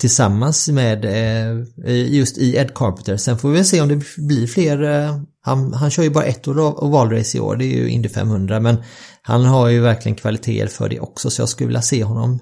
tillsammans 0.03 0.69
med 0.69 1.05
eh, 1.05 2.13
just 2.13 2.37
i 2.37 2.55
Ed 2.57 2.73
Carpenter. 2.75 3.17
Sen 3.17 3.37
får 3.37 3.49
vi 3.49 3.55
väl 3.55 3.65
se 3.65 3.81
om 3.81 3.87
det 3.87 4.01
blir 4.17 4.47
fler. 4.47 4.83
Eh, 4.83 5.17
han, 5.41 5.73
han 5.73 5.89
kör 5.91 6.03
ju 6.03 6.09
bara 6.09 6.23
ett 6.25 6.47
ov- 6.47 6.77
ovalrace 6.83 7.37
i 7.37 7.41
år, 7.41 7.55
det 7.55 7.65
är 7.65 7.77
ju 7.77 7.89
Indy 7.89 8.09
500 8.09 8.59
men 8.59 8.83
han 9.21 9.45
har 9.45 9.67
ju 9.67 9.79
verkligen 9.79 10.15
kvaliteter 10.15 10.67
för 10.67 10.89
det 10.89 10.99
också 10.99 11.29
så 11.29 11.41
jag 11.41 11.49
skulle 11.49 11.67
vilja 11.67 11.81
se 11.81 12.03
honom 12.03 12.39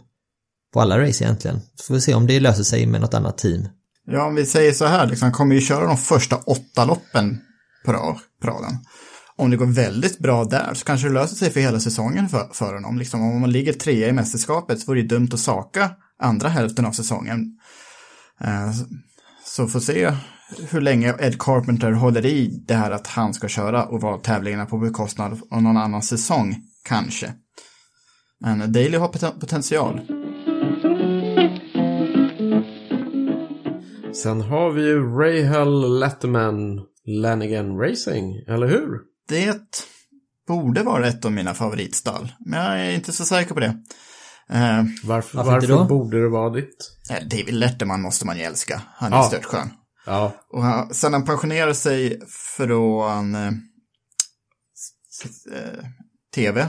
på 0.74 0.82
alla 0.82 1.00
race 1.02 1.24
egentligen. 1.24 1.60
Så 1.76 1.84
får 1.84 1.94
vi 1.94 2.02
se 2.02 2.14
om 2.14 2.28
det 2.28 2.40
löser 2.40 2.64
sig 2.64 2.86
med 2.86 3.02
något 3.02 3.14
annat 3.14 3.38
team. 3.38 3.68
Ja, 4.12 4.26
om 4.26 4.36
vi 4.36 4.46
säger 4.46 4.72
så 4.72 4.86
här, 4.86 5.08
liksom, 5.08 5.26
han 5.26 5.34
kommer 5.34 5.56
ju 5.56 5.62
köra 5.62 5.88
de 5.88 5.98
första 5.98 6.36
åtta 6.36 6.86
loppen 6.86 7.40
på 7.86 7.92
på 8.42 8.48
raden. 8.48 8.78
Om 9.38 9.52
det 9.52 9.58
går 9.58 9.66
väldigt 9.66 10.20
bra 10.20 10.44
där 10.44 10.74
så 10.74 10.86
kanske 10.86 11.08
det 11.08 11.14
löser 11.14 11.36
sig 11.36 11.50
för 11.52 11.60
hela 11.60 11.80
säsongen 11.80 12.30
för, 12.30 12.50
för 12.54 12.74
honom. 12.74 12.98
Liksom, 12.98 13.22
om 13.22 13.42
man 13.42 13.52
ligger 13.52 13.74
trea 13.74 14.08
i 14.08 14.12
mästerskapet 14.12 14.80
så 14.80 14.86
vore 14.86 15.02
det 15.02 15.08
dumt 15.08 15.30
att 15.34 15.40
saka 15.40 15.92
andra 16.22 16.50
hälften 16.50 16.86
av 16.86 16.92
säsongen. 16.92 17.58
Eh, 18.42 18.72
Så 19.46 19.68
får 19.68 19.80
se 19.80 20.12
hur 20.70 20.82
länge 20.82 21.16
Ed 21.20 21.40
Carpenter 21.42 21.92
håller 21.92 22.26
i 22.26 22.64
det 22.68 22.74
här 22.74 22.92
att 22.92 23.08
han 23.08 23.34
ska 23.34 23.48
köra 23.48 23.86
och 23.86 24.02
vara 24.02 24.18
tävlingarna 24.18 24.66
på 24.66 24.78
bekostnad 24.78 25.42
av 25.52 25.62
någon 25.64 25.78
annan 25.78 26.02
säsong, 26.02 26.56
kanske. 26.84 27.34
Men 28.40 28.60
Daly 28.74 28.98
har 28.98 29.08
poten- 29.08 29.40
potential. 29.40 30.02
Sen 34.14 34.42
har 34.42 34.72
vi 34.72 34.82
ju 34.84 35.00
Rahal 35.00 36.00
Letterman 36.00 36.82
Lanigan 37.06 37.78
Racing, 37.80 38.36
eller 38.48 38.68
hur? 38.68 39.00
Det 39.28 39.62
borde 40.48 40.84
vara 40.84 41.08
ett 41.08 41.26
av 41.26 41.32
mina 41.32 41.54
favoritstall, 41.54 42.32
men 42.46 42.60
jag 42.60 42.86
är 42.88 42.92
inte 42.96 43.12
så 43.12 43.26
säker 43.26 43.54
på 43.54 43.60
det. 43.60 43.78
Eh, 44.52 44.84
Varför, 45.04 45.38
Varför 45.38 45.52
varför, 45.68 45.86
borde 45.86 46.22
det 46.22 46.30
vara 46.30 46.50
ditt? 46.50 46.92
eh, 47.10 47.28
David 47.28 47.54
Letterman 47.54 48.02
måste 48.02 48.26
man 48.26 48.38
ju 48.38 48.44
älska. 48.44 48.82
Han 48.96 49.14
är 49.14 49.18
Ja. 49.18 49.24
stört 49.24 49.46
skön. 49.46 49.70
Ja, 50.06 50.34
Och 50.50 50.64
han, 50.64 50.94
sen 50.94 51.14
han 51.14 51.26
pensionerade 51.26 51.76
sig 51.76 52.22
från 52.58 53.36
eh, 53.36 53.48
eh, 55.56 55.86
tv. 56.36 56.68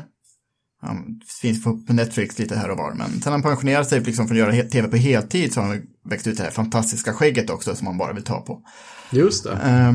Han 0.81 1.21
finns 1.41 1.65
på 1.65 1.83
Netflix 1.89 2.39
lite 2.39 2.57
här 2.57 2.71
och 2.71 2.79
var. 2.79 2.95
Men 2.95 3.21
sen 3.23 3.33
han 3.33 3.43
pensionerade 3.43 3.85
sig 3.85 4.01
liksom 4.01 4.29
från 4.29 4.43
att 4.43 4.55
göra 4.57 4.69
tv 4.69 4.89
på 4.89 4.97
heltid 4.97 5.53
så 5.53 5.61
har 5.61 5.69
han 5.69 5.83
växt 6.05 6.27
ut 6.27 6.37
det 6.37 6.43
här 6.45 6.51
fantastiska 6.51 7.13
skägget 7.13 7.51
också 7.51 7.75
som 7.77 7.85
man 7.85 7.99
bara 7.99 8.13
vill 8.13 8.25
ta 8.25 8.41
på. 8.41 8.63
just 9.11 9.45
det. 9.45 9.53
Eh, 9.53 9.95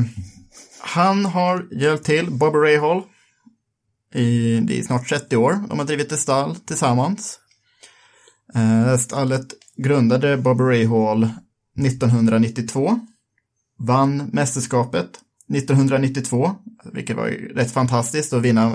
han 0.80 1.24
har 1.26 1.68
hjälpt 1.72 2.04
till 2.04 2.30
Bobby 2.30 2.58
Rahal 2.58 3.02
i, 4.14 4.56
är 4.78 4.82
snart 4.82 5.08
30 5.08 5.36
år. 5.36 5.58
De 5.68 5.78
har 5.78 5.86
drivit 5.86 6.12
ett 6.12 6.20
stall 6.20 6.56
tillsammans. 6.56 7.38
Eh, 8.54 8.98
stallet 8.98 9.46
grundade 9.76 10.36
Bobby 10.36 10.84
Hall 10.84 11.28
1992. 11.78 13.00
Vann 13.78 14.30
mästerskapet 14.32 15.10
1992, 15.54 16.54
vilket 16.92 17.16
var 17.16 17.26
ju 17.26 17.52
rätt 17.54 17.72
fantastiskt 17.72 18.32
att 18.32 18.42
vinna 18.42 18.72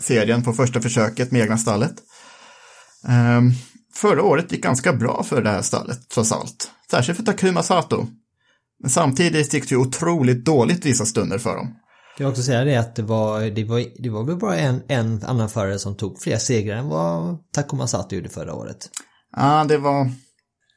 serien 0.00 0.42
på 0.42 0.52
första 0.52 0.80
försöket 0.80 1.30
med 1.30 1.42
egna 1.42 1.58
stallet. 1.58 1.94
Ehm, 3.08 3.50
förra 3.94 4.22
året 4.22 4.52
gick 4.52 4.62
ganska 4.62 4.92
bra 4.92 5.22
för 5.22 5.42
det 5.42 5.50
här 5.50 5.62
stallet, 5.62 6.08
trots 6.08 6.32
allt. 6.32 6.70
Särskilt 6.90 7.16
för 7.16 7.24
Takuma 7.24 7.62
Sato. 7.62 8.06
Men 8.80 8.90
samtidigt 8.90 9.54
gick 9.54 9.68
det 9.68 9.74
ju 9.74 9.80
otroligt 9.80 10.44
dåligt 10.44 10.86
vissa 10.86 11.04
stunder 11.04 11.38
för 11.38 11.56
dem. 11.56 11.74
Jag 12.16 12.18
kan 12.18 12.30
också 12.30 12.42
säga 12.42 12.64
det 12.64 12.76
att 12.76 12.96
det 12.96 13.02
var, 13.02 13.40
det 13.42 13.64
var, 13.64 13.84
det 14.02 14.10
var 14.10 14.24
väl 14.24 14.36
bara 14.36 14.56
en, 14.56 14.82
en 14.88 15.24
annan 15.24 15.50
förare 15.50 15.78
som 15.78 15.96
tog 15.96 16.20
fler 16.20 16.38
segrar 16.38 16.76
än 16.76 16.88
vad 16.88 17.38
Takuma 17.52 17.86
Sato 17.86 18.16
gjorde 18.16 18.28
förra 18.28 18.54
året. 18.54 18.90
Ja, 19.36 19.64
det 19.64 19.78
var... 19.78 20.10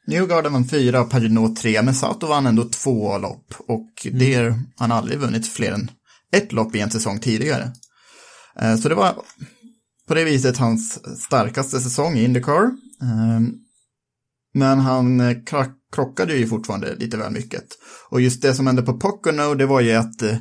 Newgarden 0.06 0.52
vann 0.52 0.68
fyra 0.68 1.00
och 1.00 1.10
Pagino 1.10 1.54
tre, 1.54 1.82
men 1.82 1.94
Sato 1.94 2.26
vann 2.26 2.46
ändå 2.46 2.64
två 2.64 3.18
lopp. 3.18 3.54
Och 3.58 3.90
det 4.12 4.34
är, 4.34 4.62
han 4.76 4.90
har 4.90 4.98
aldrig 4.98 5.18
vunnit 5.18 5.48
fler 5.48 5.72
än 5.72 5.90
ett 6.32 6.52
lopp 6.52 6.74
i 6.74 6.80
en 6.80 6.90
säsong 6.90 7.18
tidigare. 7.20 7.72
Eh, 8.60 8.76
Så 8.76 8.88
det 8.88 8.94
var 8.94 9.14
på 10.08 10.14
det 10.14 10.24
viset 10.24 10.56
hans 10.56 11.00
starkaste 11.20 11.80
säsong 11.80 12.14
i 12.18 12.24
Indycar. 12.24 12.62
Eh, 13.02 13.40
Men 14.54 14.78
han 14.78 15.20
eh, 15.20 15.36
krockade 15.92 16.34
ju 16.36 16.46
fortfarande 16.46 16.94
lite 16.94 17.16
väl 17.16 17.32
mycket. 17.32 17.64
Och 18.10 18.20
just 18.20 18.42
det 18.42 18.54
som 18.54 18.66
hände 18.66 18.82
på 18.82 18.98
Pocono, 18.98 19.54
det 19.54 19.66
var 19.66 19.80
ju 19.80 19.92
att 19.92 20.22
eh, 20.22 20.36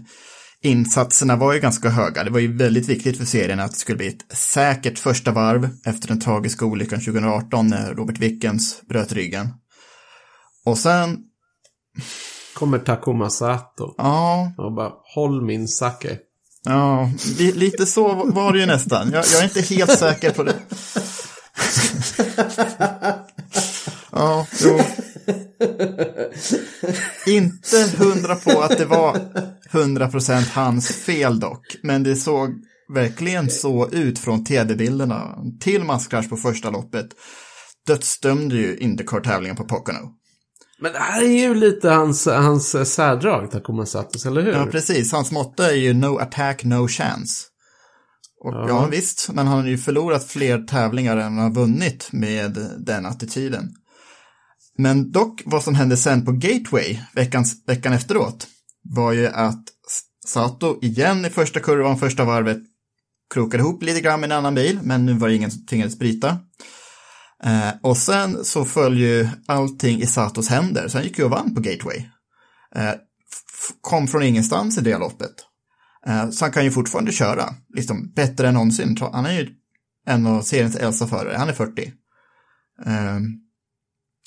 insatserna 0.67 1.35
var 1.35 1.53
ju 1.53 1.59
ganska 1.59 1.89
höga. 1.89 2.23
Det 2.23 2.29
var 2.29 2.39
ju 2.39 2.57
väldigt 2.57 2.89
viktigt 2.89 3.17
för 3.17 3.25
serien 3.25 3.59
att 3.59 3.71
det 3.71 3.77
skulle 3.77 3.97
bli 3.97 4.07
ett 4.07 4.37
säkert 4.37 4.99
första 4.99 5.31
varv 5.31 5.69
efter 5.85 6.07
den 6.07 6.19
tragiska 6.19 6.65
olyckan 6.65 6.99
2018 6.99 7.67
när 7.67 7.93
Robert 7.93 8.19
Wickens 8.19 8.81
bröt 8.89 9.11
ryggen. 9.11 9.49
Och 10.65 10.77
sen, 10.77 11.17
Kommer 12.53 12.79
Takuma 12.79 13.29
Sato 13.29 13.93
ja, 13.97 14.51
och 14.57 14.73
bara 14.73 14.91
håll 15.15 15.45
min 15.45 15.67
sake. 15.67 16.17
ja, 16.63 17.11
li- 17.37 17.51
lite 17.53 17.85
så 17.85 18.13
var 18.13 18.53
det 18.53 18.59
ju 18.59 18.65
nästan. 18.65 19.11
Jag, 19.11 19.25
jag 19.33 19.39
är 19.39 19.43
inte 19.43 19.61
helt 19.75 19.99
säker 19.99 20.31
på 20.31 20.43
det. 20.43 20.55
Ja, 24.11 24.47
jo. 24.63 24.79
Inte 27.27 27.97
hundra 27.97 28.35
på 28.35 28.61
att 28.61 28.77
det 28.77 28.85
var 28.85 29.19
hundra 29.71 30.07
procent 30.07 30.47
hans 30.47 30.87
fel 30.87 31.39
dock, 31.39 31.75
men 31.83 32.03
det 32.03 32.15
såg 32.15 32.49
verkligen 32.93 33.49
så 33.49 33.89
ut 33.89 34.19
från 34.19 34.43
TD-bilderna 34.43 35.37
till 35.59 35.83
masskrasch 35.83 36.29
på 36.29 36.37
första 36.37 36.69
loppet. 36.69 37.07
Dödsdömde 37.87 38.55
ju 38.55 38.77
Indycar-tävlingen 38.77 39.55
på 39.55 39.63
Pocono. 39.63 40.13
Men 40.79 40.93
det 40.93 40.99
här 40.99 41.23
är 41.23 41.47
ju 41.47 41.55
lite 41.55 41.89
hans, 41.89 42.27
hans 42.27 42.75
eh, 42.75 42.83
särdrag, 42.83 43.51
Takuma 43.51 43.85
Satos, 43.85 44.25
eller 44.25 44.41
hur? 44.41 44.51
Ja, 44.51 44.65
precis. 44.65 45.11
Hans 45.11 45.31
motto 45.31 45.63
är 45.63 45.75
ju 45.75 45.93
no 45.93 46.17
attack, 46.17 46.63
no 46.63 46.87
chance. 46.87 47.45
Och 48.43 48.53
ja. 48.53 48.87
visst, 48.91 49.29
men 49.33 49.47
han 49.47 49.57
har 49.57 49.67
ju 49.67 49.77
förlorat 49.77 50.27
fler 50.27 50.59
tävlingar 50.59 51.17
än 51.17 51.23
han 51.23 51.37
har 51.37 51.61
vunnit 51.61 52.09
med 52.11 52.57
den 52.77 53.05
attityden. 53.05 53.69
Men 54.77 55.11
dock, 55.11 55.41
vad 55.45 55.63
som 55.63 55.75
hände 55.75 55.97
sen 55.97 56.25
på 56.25 56.31
Gateway 56.31 56.99
veckans, 57.15 57.55
veckan 57.67 57.93
efteråt 57.93 58.47
var 58.83 59.11
ju 59.11 59.27
att 59.27 59.63
Sato 60.27 60.79
igen 60.81 61.25
i 61.25 61.29
första 61.29 61.59
kurvan, 61.59 61.97
första 61.97 62.25
varvet, 62.25 62.57
krokade 63.33 63.63
ihop 63.63 63.83
lite 63.83 64.01
grann 64.01 64.19
med 64.19 64.31
en 64.31 64.37
annan 64.37 64.55
bil, 64.55 64.79
men 64.83 65.05
nu 65.05 65.13
var 65.13 65.27
det 65.27 65.35
ingen 65.35 65.51
som 65.51 65.65
tvingades 65.65 65.99
bryta. 65.99 66.37
Eh, 67.43 67.69
och 67.81 67.97
sen 67.97 68.45
så 68.45 68.65
föll 68.65 68.97
ju 68.97 69.29
allting 69.45 70.01
i 70.01 70.07
Satos 70.07 70.49
händer, 70.49 70.87
så 70.87 70.97
han 70.97 71.05
gick 71.05 71.17
ju 71.17 71.23
och 71.23 71.31
vann 71.31 71.55
på 71.55 71.61
Gateway. 71.61 72.09
Eh, 72.75 72.93
kom 73.81 74.07
från 74.07 74.23
ingenstans 74.23 74.77
i 74.77 74.81
det 74.81 74.97
loppet. 74.97 75.33
Eh, 76.07 76.29
så 76.29 76.45
han 76.45 76.51
kan 76.51 76.63
ju 76.63 76.71
fortfarande 76.71 77.11
köra, 77.11 77.53
liksom 77.75 78.11
bättre 78.15 78.47
än 78.47 78.53
någonsin. 78.53 78.97
Han 79.13 79.25
är 79.25 79.33
ju 79.33 79.49
en 80.05 80.27
av 80.27 80.41
seriens 80.41 80.75
äldsta 80.75 81.07
förare, 81.07 81.37
han 81.37 81.49
är 81.49 81.53
40. 81.53 81.93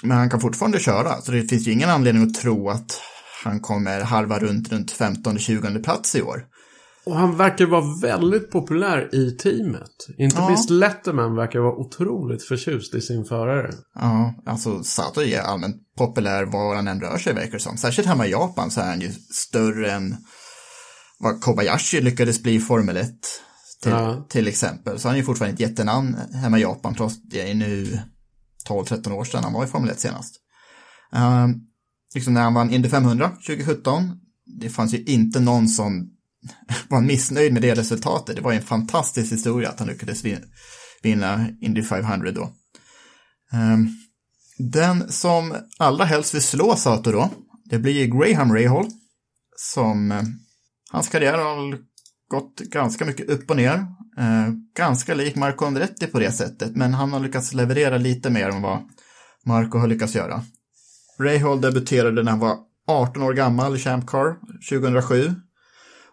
Men 0.03 0.17
han 0.17 0.31
kan 0.31 0.41
fortfarande 0.41 0.79
köra, 0.79 1.21
så 1.21 1.33
det 1.33 1.43
finns 1.43 1.69
ju 1.69 1.73
ingen 1.73 1.91
anledning 1.91 2.23
att 2.25 2.35
tro 2.35 2.71
att 2.71 3.01
han 3.45 3.61
kommer 3.61 4.01
halva 4.01 4.39
runt 4.39 4.73
runt 4.73 4.93
15-20 4.99 5.83
plats 5.83 6.15
i 6.15 6.23
år. 6.23 6.45
Och 7.07 7.17
han 7.17 7.37
verkar 7.37 7.67
vara 7.67 7.85
väldigt 8.03 8.51
populär 8.51 9.15
i 9.15 9.31
teamet. 9.31 9.91
Inte 10.19 10.37
Ja. 10.37 10.49
minst 10.49 10.71
Letterman 10.71 11.37
verkar 11.37 11.59
vara 11.61 11.75
otroligt 11.77 12.43
förtjust 12.45 12.95
i 12.95 13.01
sin 13.01 13.25
förare. 13.25 13.71
Ja, 13.95 14.35
alltså 14.47 14.83
Sato 14.83 15.23
är 15.23 15.41
allmänt 15.41 15.77
populär 15.99 16.45
var 16.45 16.75
han 16.77 16.89
än 16.89 17.01
rör 17.01 17.19
sig 17.19 17.35
verkar 17.35 17.53
det 17.53 17.59
som. 17.61 17.77
Särskilt 17.77 18.09
hemma 18.09 18.27
i 18.27 18.31
Japan 18.31 18.71
så 18.71 18.81
är 18.81 18.87
han 18.87 19.01
ju 19.01 19.11
större 19.35 19.91
än 19.93 20.17
vad 21.19 21.41
Kobayashi 21.41 22.01
lyckades 22.01 22.43
bli 22.43 22.55
i 22.55 22.61
Formel 22.61 22.97
1 22.97 23.11
till, 23.83 23.93
Ja. 23.93 24.27
till 24.31 24.49
exempel. 24.49 24.99
Så 24.99 25.09
han 25.09 25.15
är 25.15 25.19
ju 25.19 25.25
fortfarande 25.25 25.55
ett 25.55 25.71
jättenamn 25.71 26.17
hemma 26.35 26.59
i 26.59 26.63
Japan 26.63 26.95
trots 26.95 27.23
det 27.23 27.51
är 27.51 27.55
nu 27.55 27.99
12-13 28.71 29.13
år 29.13 29.25
sedan 29.25 29.45
han 29.45 29.53
var 29.53 29.65
i 29.65 29.69
Formel 29.69 29.91
1 29.91 30.01
senast. 30.01 30.35
Uh, 31.17 31.49
liksom 32.15 32.35
när 32.35 32.43
han 32.43 32.55
vann 32.55 32.71
Indy 32.71 32.89
500 32.89 33.31
2017, 33.47 34.11
det 34.61 34.71
fanns 34.71 34.95
ju 34.95 35.05
inte 35.05 35.41
någon 35.41 35.69
som 35.69 36.11
var 36.89 37.01
missnöjd 37.01 37.53
med 37.53 37.63
det 37.63 37.75
resultatet. 37.75 38.37
Det 38.37 38.43
var 38.43 38.53
ju 38.53 38.59
en 38.59 38.65
fantastisk 38.65 39.33
historia 39.33 39.69
att 39.69 39.79
han 39.79 39.89
lyckades 39.89 40.25
vin- 40.25 40.53
vinna 41.03 41.49
Indy 41.61 41.83
500 41.83 42.31
då. 42.31 42.53
Ehm, 43.53 43.89
den 44.59 45.13
som 45.13 45.57
allra 45.79 46.05
helst 46.05 46.35
vill 46.35 46.43
slå 46.43 46.77
Sato 46.77 47.13
då, 47.13 47.31
det 47.65 47.79
blir 47.79 48.07
Graham 48.07 48.55
Rahal. 48.55 48.87
Som, 49.57 50.13
eh, 50.13 50.23
hans 50.91 51.09
karriär 51.09 51.39
har 51.39 51.79
gått 52.31 52.61
ganska 52.61 53.05
mycket 53.05 53.29
upp 53.29 53.51
och 53.51 53.57
ner. 53.57 53.75
Eh, 54.19 54.49
ganska 54.77 55.15
lik 55.15 55.37
Marco 55.37 55.65
Andretti 55.65 56.07
på 56.07 56.19
det 56.19 56.33
sättet, 56.33 56.77
men 56.77 56.95
han 56.95 57.13
har 57.13 57.21
lyckats 57.21 57.55
leverera 57.55 57.99
lite 57.99 58.31
mer 58.31 58.49
än 58.49 58.63
vad 58.63 58.79
Marco 59.47 59.79
har 59.79 59.89
lyckats 59.89 60.15
göra. 60.15 60.43
Rahal 61.21 61.61
debuterade 61.61 62.23
när 62.23 62.31
han 62.31 62.41
var 62.41 62.57
18 62.87 63.23
år 63.23 63.33
gammal 63.33 63.77
i 63.77 63.79
Champ 63.79 64.07
Car 64.07 64.37
2007. 64.71 65.35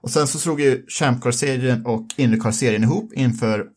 Och 0.02 0.11
sen 0.11 0.27
så 0.27 0.39
slog 0.39 0.61
ju 0.61 0.85
Champ 0.88 1.23
Car-serien 1.23 1.85
och 1.85 2.07
Indycar-serien 2.18 2.84
ihop 2.84 3.14
inför 3.14 3.68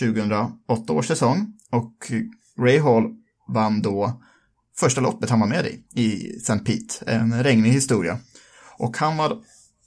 2008 0.00 0.92
års 0.92 1.06
säsong. 1.06 1.52
Och 1.70 2.12
Ray 2.58 2.78
Hall 2.78 3.04
vann 3.54 3.82
då 3.82 4.22
första 4.78 5.00
loppet 5.00 5.30
han 5.30 5.40
var 5.40 5.46
med 5.46 5.66
i, 5.66 6.00
i 6.02 6.36
St. 6.36 6.58
Pete. 6.58 7.04
En 7.06 7.42
regnig 7.42 7.70
historia. 7.70 8.18
Och 8.78 8.96
han 8.96 9.16
var 9.16 9.38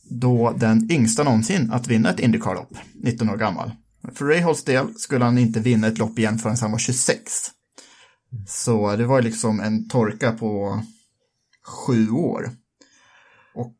då 0.09 0.55
den 0.57 0.91
yngsta 0.91 1.23
någonsin 1.23 1.71
att 1.71 1.87
vinna 1.87 2.09
ett 2.09 2.19
Indycar-lopp, 2.19 2.77
19 2.93 3.29
år 3.29 3.37
gammal. 3.37 3.71
För 4.13 4.25
Ray 4.25 4.39
Halls 4.39 4.63
del 4.63 4.95
skulle 4.95 5.25
han 5.25 5.37
inte 5.37 5.59
vinna 5.59 5.87
ett 5.87 5.97
lopp 5.97 6.19
igen 6.19 6.39
förrän 6.39 6.57
han 6.61 6.71
var 6.71 6.77
26. 6.77 7.21
Så 8.47 8.95
det 8.95 9.05
var 9.05 9.21
liksom 9.21 9.59
en 9.59 9.87
torka 9.89 10.31
på 10.31 10.83
sju 11.67 12.09
år. 12.09 12.49
Och 13.55 13.77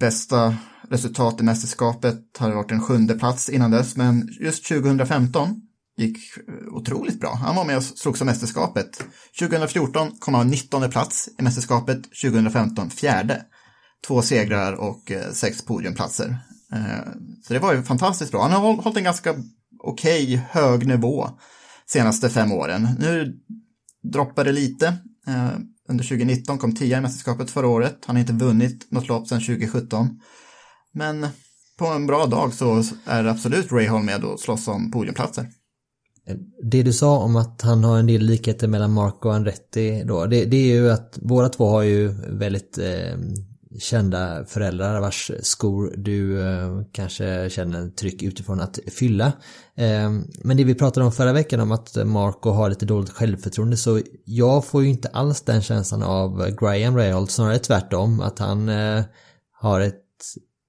bästa 0.00 0.56
resultat 0.88 1.40
i 1.40 1.44
mästerskapet 1.44 2.20
hade 2.38 2.54
varit 2.54 2.70
en 2.70 2.82
sjunde 2.82 3.14
plats 3.14 3.48
innan 3.48 3.70
dess, 3.70 3.96
men 3.96 4.28
just 4.40 4.68
2015 4.68 5.60
gick 5.96 6.18
otroligt 6.72 7.20
bra. 7.20 7.34
Han 7.34 7.56
var 7.56 7.64
med 7.64 7.76
och 7.76 7.84
slogs 7.84 8.20
om 8.20 8.26
mästerskapet. 8.26 9.04
2014 9.38 10.10
kom 10.18 10.34
han 10.34 10.48
19 10.48 10.90
plats 10.90 11.28
i 11.38 11.42
mästerskapet, 11.42 12.02
2015 12.22 12.90
fjärde. 12.90 13.44
Två 14.06 14.22
segrar 14.22 14.72
och 14.72 15.10
eh, 15.10 15.32
sex 15.32 15.64
podiumplatser. 15.64 16.38
Eh, 16.72 17.12
så 17.46 17.52
det 17.52 17.58
var 17.58 17.74
ju 17.74 17.82
fantastiskt 17.82 18.30
bra. 18.30 18.42
Han 18.42 18.52
har 18.52 18.82
hållit 18.82 18.96
en 18.96 19.04
ganska 19.04 19.34
okej 19.82 20.36
hög 20.50 20.86
nivå 20.86 21.28
senaste 21.86 22.30
fem 22.30 22.52
åren. 22.52 22.88
Nu 22.98 23.36
droppade 24.12 24.52
det 24.52 24.60
lite. 24.60 24.86
Eh, 25.26 25.50
under 25.88 26.04
2019 26.04 26.58
kom 26.58 26.74
10 26.74 26.98
i 26.98 27.00
mästerskapet 27.00 27.50
förra 27.50 27.68
året. 27.68 27.98
Han 28.06 28.16
har 28.16 28.20
inte 28.20 28.32
vunnit 28.32 28.90
något 28.90 29.08
lopp 29.08 29.28
sedan 29.28 29.40
2017. 29.40 30.20
Men 30.92 31.26
på 31.78 31.86
en 31.86 32.06
bra 32.06 32.26
dag 32.26 32.54
så 32.54 32.82
är 33.04 33.24
absolut 33.24 33.72
Ray 33.72 33.86
Hall 33.86 34.02
med 34.02 34.24
och 34.24 34.40
slåss 34.40 34.68
om 34.68 34.90
podiumplatser. 34.90 35.46
Det 36.70 36.82
du 36.82 36.92
sa 36.92 37.18
om 37.18 37.36
att 37.36 37.62
han 37.62 37.84
har 37.84 37.98
en 37.98 38.06
del 38.06 38.22
likheter 38.22 38.68
mellan 38.68 38.92
Marco 38.92 39.28
och 39.28 39.34
Andretti 39.34 40.04
då, 40.04 40.26
det, 40.26 40.44
det 40.44 40.56
är 40.56 40.74
ju 40.74 40.90
att 40.90 41.18
båda 41.22 41.48
två 41.48 41.68
har 41.68 41.82
ju 41.82 42.08
väldigt 42.28 42.78
eh, 42.78 43.16
kända 43.78 44.44
föräldrar 44.44 45.00
vars 45.00 45.30
skor 45.42 45.94
du 45.96 46.42
eh, 46.48 46.80
kanske 46.92 47.50
känner 47.50 47.88
tryck 47.88 48.22
utifrån 48.22 48.60
att 48.60 48.78
fylla. 48.98 49.32
Eh, 49.76 50.10
men 50.44 50.56
det 50.56 50.64
vi 50.64 50.74
pratade 50.74 51.06
om 51.06 51.12
förra 51.12 51.32
veckan 51.32 51.60
om 51.60 51.72
att 51.72 51.96
Marco 52.06 52.50
har 52.50 52.68
lite 52.68 52.86
dåligt 52.86 53.10
självförtroende 53.10 53.76
så 53.76 54.00
jag 54.24 54.64
får 54.64 54.82
ju 54.82 54.88
inte 54.88 55.08
alls 55.08 55.40
den 55.40 55.62
känslan 55.62 56.02
av 56.02 56.50
Graham 56.50 56.96
Rahal, 56.96 57.28
snarare 57.28 57.58
tvärtom 57.58 58.20
att 58.20 58.38
han 58.38 58.68
eh, 58.68 59.02
har 59.60 59.80
ett 59.80 60.00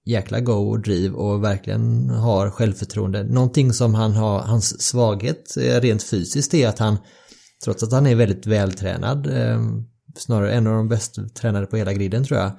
jäkla 0.05 0.39
go 0.39 0.69
och 0.69 0.79
driv 0.79 1.13
och 1.13 1.43
verkligen 1.43 2.09
har 2.09 2.49
självförtroende. 2.49 3.23
Någonting 3.23 3.73
som 3.73 3.95
han 3.95 4.11
har, 4.11 4.39
hans 4.39 4.81
svaghet 4.81 5.53
rent 5.57 6.03
fysiskt 6.03 6.53
är 6.53 6.67
att 6.67 6.79
han, 6.79 6.97
trots 7.63 7.83
att 7.83 7.91
han 7.91 8.07
är 8.07 8.15
väldigt 8.15 8.45
vältränad, 8.45 9.27
snarare 10.17 10.51
en 10.51 10.67
av 10.67 10.73
de 10.73 10.87
bäst 10.87 11.35
tränade 11.35 11.65
på 11.65 11.77
hela 11.77 11.93
griden 11.93 12.23
tror 12.23 12.39
jag, 12.39 12.51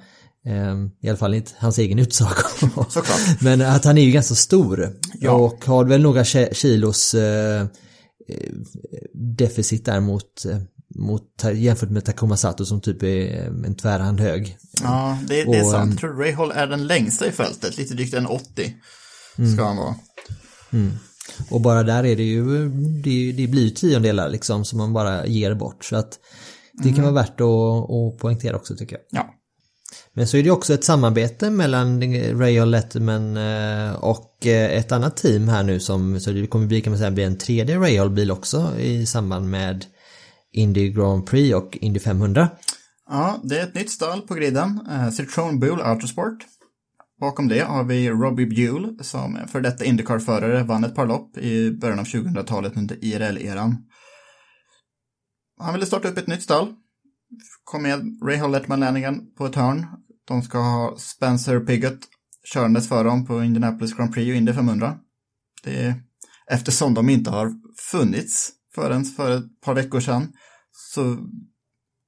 i 1.01 1.09
alla 1.09 1.17
fall 1.17 1.33
inte 1.33 1.51
hans 1.57 1.77
egen 1.77 1.99
utsago. 1.99 2.43
Men 3.41 3.61
att 3.61 3.85
han 3.85 3.97
är 3.97 4.01
ju 4.01 4.11
ganska 4.11 4.35
stor 4.35 4.93
Ja. 5.19 5.31
och 5.31 5.65
har 5.65 5.85
väl 5.85 6.01
några 6.01 6.23
ki- 6.23 6.53
kilos 6.53 7.13
eh, 7.13 7.61
eh, 7.61 8.51
deficit 9.13 9.85
där 9.85 9.99
mot, 9.99 10.45
eh, 10.45 10.57
mot 10.95 11.23
jämfört 11.53 11.89
med 11.89 12.05
Takuma 12.05 12.37
Sato 12.37 12.65
som 12.65 12.81
typ 12.81 13.03
är 13.03 13.47
en 13.65 13.75
tvärhand 13.75 14.19
hög. 14.19 14.57
Ja, 14.83 15.17
det, 15.27 15.43
det 15.43 15.57
är 15.57 15.63
Och, 15.63 15.71
sant. 15.71 15.83
ehm, 15.83 15.89
Jag 15.91 15.99
tror 15.99 16.13
Ray 16.17 16.31
Hall 16.31 16.51
är 16.51 16.67
den 16.67 16.87
längsta 16.87 17.27
i 17.27 17.31
fältet, 17.31 17.77
lite 17.77 17.93
drygt 17.93 18.13
en 18.13 18.25
80 18.27 18.73
ska 19.55 19.65
han 19.65 19.77
vara. 19.77 19.95
Och 21.49 21.61
bara 21.61 21.83
där 21.83 22.03
är 22.05 22.15
det 22.15 22.23
ju, 22.23 22.69
det, 23.03 23.31
det 23.31 23.47
blir 23.47 23.63
ju 23.63 23.69
tiondelar 23.69 24.29
liksom 24.29 24.65
som 24.65 24.77
man 24.77 24.93
bara 24.93 25.25
ger 25.27 25.53
bort. 25.55 25.85
Så 25.85 25.95
att 25.95 26.19
det 26.83 26.93
kan 26.93 27.03
vara 27.03 27.13
värt 27.13 27.41
att, 27.41 27.91
att 27.91 28.17
poängtera 28.19 28.55
också 28.55 28.75
tycker 28.75 28.97
jag. 29.11 29.21
Ja, 29.21 29.33
men 30.17 30.27
så 30.27 30.37
är 30.37 30.43
det 30.43 30.51
också 30.51 30.73
ett 30.73 30.83
samarbete 30.83 31.49
mellan 31.49 32.01
Ray 32.39 32.61
och 32.61 32.67
Letterman 32.67 33.37
eh, 33.37 33.95
och 33.95 34.47
eh, 34.47 34.77
ett 34.77 34.91
annat 34.91 35.17
team 35.17 35.47
här 35.47 35.63
nu 35.63 35.79
som, 35.79 36.19
så 36.19 36.31
det 36.31 36.47
kommer 36.47 36.67
bli 36.67 36.81
kan 36.81 36.91
man 36.91 36.97
säga 36.97 37.11
bli 37.11 37.23
en 37.23 37.37
tredje 37.37 37.79
Ray 37.79 38.09
bil 38.09 38.31
också 38.31 38.79
i 38.79 39.05
samband 39.05 39.49
med 39.49 39.85
Indy 40.51 40.89
Grand 40.89 41.25
Prix 41.25 41.55
och 41.55 41.77
Indy 41.81 41.99
500. 41.99 42.49
ja 43.09 43.39
det 43.43 43.59
är 43.59 43.63
ett 43.63 43.75
nytt 43.75 43.91
stall 43.91 44.21
på 44.21 44.33
griden. 44.33 44.87
Eh, 44.91 45.03
uh, 45.03 45.09
Citroen 45.09 45.59
Bull 45.59 45.81
Autosport. 45.81 46.45
Bakom 47.19 47.47
det 47.47 47.59
har 47.59 47.83
vi 47.83 48.09
Robbie 48.09 48.45
Buell 48.45 48.97
som 49.01 49.39
för 49.51 49.61
detta 49.61 49.85
Indycar-förare 49.85 50.63
vann 50.63 50.83
ett 50.83 50.95
par 50.95 51.05
lopp 51.05 51.37
i 51.37 51.71
början 51.71 51.99
av 51.99 52.05
2000-talet 52.05 52.77
under 52.77 53.03
IRL-eran. 53.03 53.75
Han 55.59 55.73
ville 55.73 55.85
starta 55.85 56.07
upp 56.07 56.17
ett 56.17 56.27
nytt 56.27 56.43
stall. 56.43 56.73
Kom 57.63 57.83
med 57.83 58.19
Ray 58.23 58.37
Hall 58.37 58.51
Letterman-lärlingen 58.51 59.21
på 59.37 59.45
ett 59.45 59.55
hörn. 59.55 59.85
De 60.27 60.41
ska 60.41 60.57
ha 60.57 60.97
Spencer 60.97 61.59
Piggott 61.59 61.99
körandes 62.53 62.87
för 62.89 63.03
dem 63.03 63.25
på 63.25 63.43
Indianapolis 63.43 63.93
Grand 63.93 64.13
Prix 64.13 64.29
och 64.29 64.35
Indy 64.35 64.53
500. 64.53 64.97
Det 65.63 65.83
är, 65.83 65.95
eftersom 66.51 66.93
de 66.93 67.09
inte 67.09 67.29
har 67.29 67.53
funnits 67.91 68.51
förrän 68.75 69.05
för 69.05 69.37
ett 69.37 69.61
par 69.61 69.73
veckor 69.73 69.99
sedan 69.99 70.33
så 70.71 71.17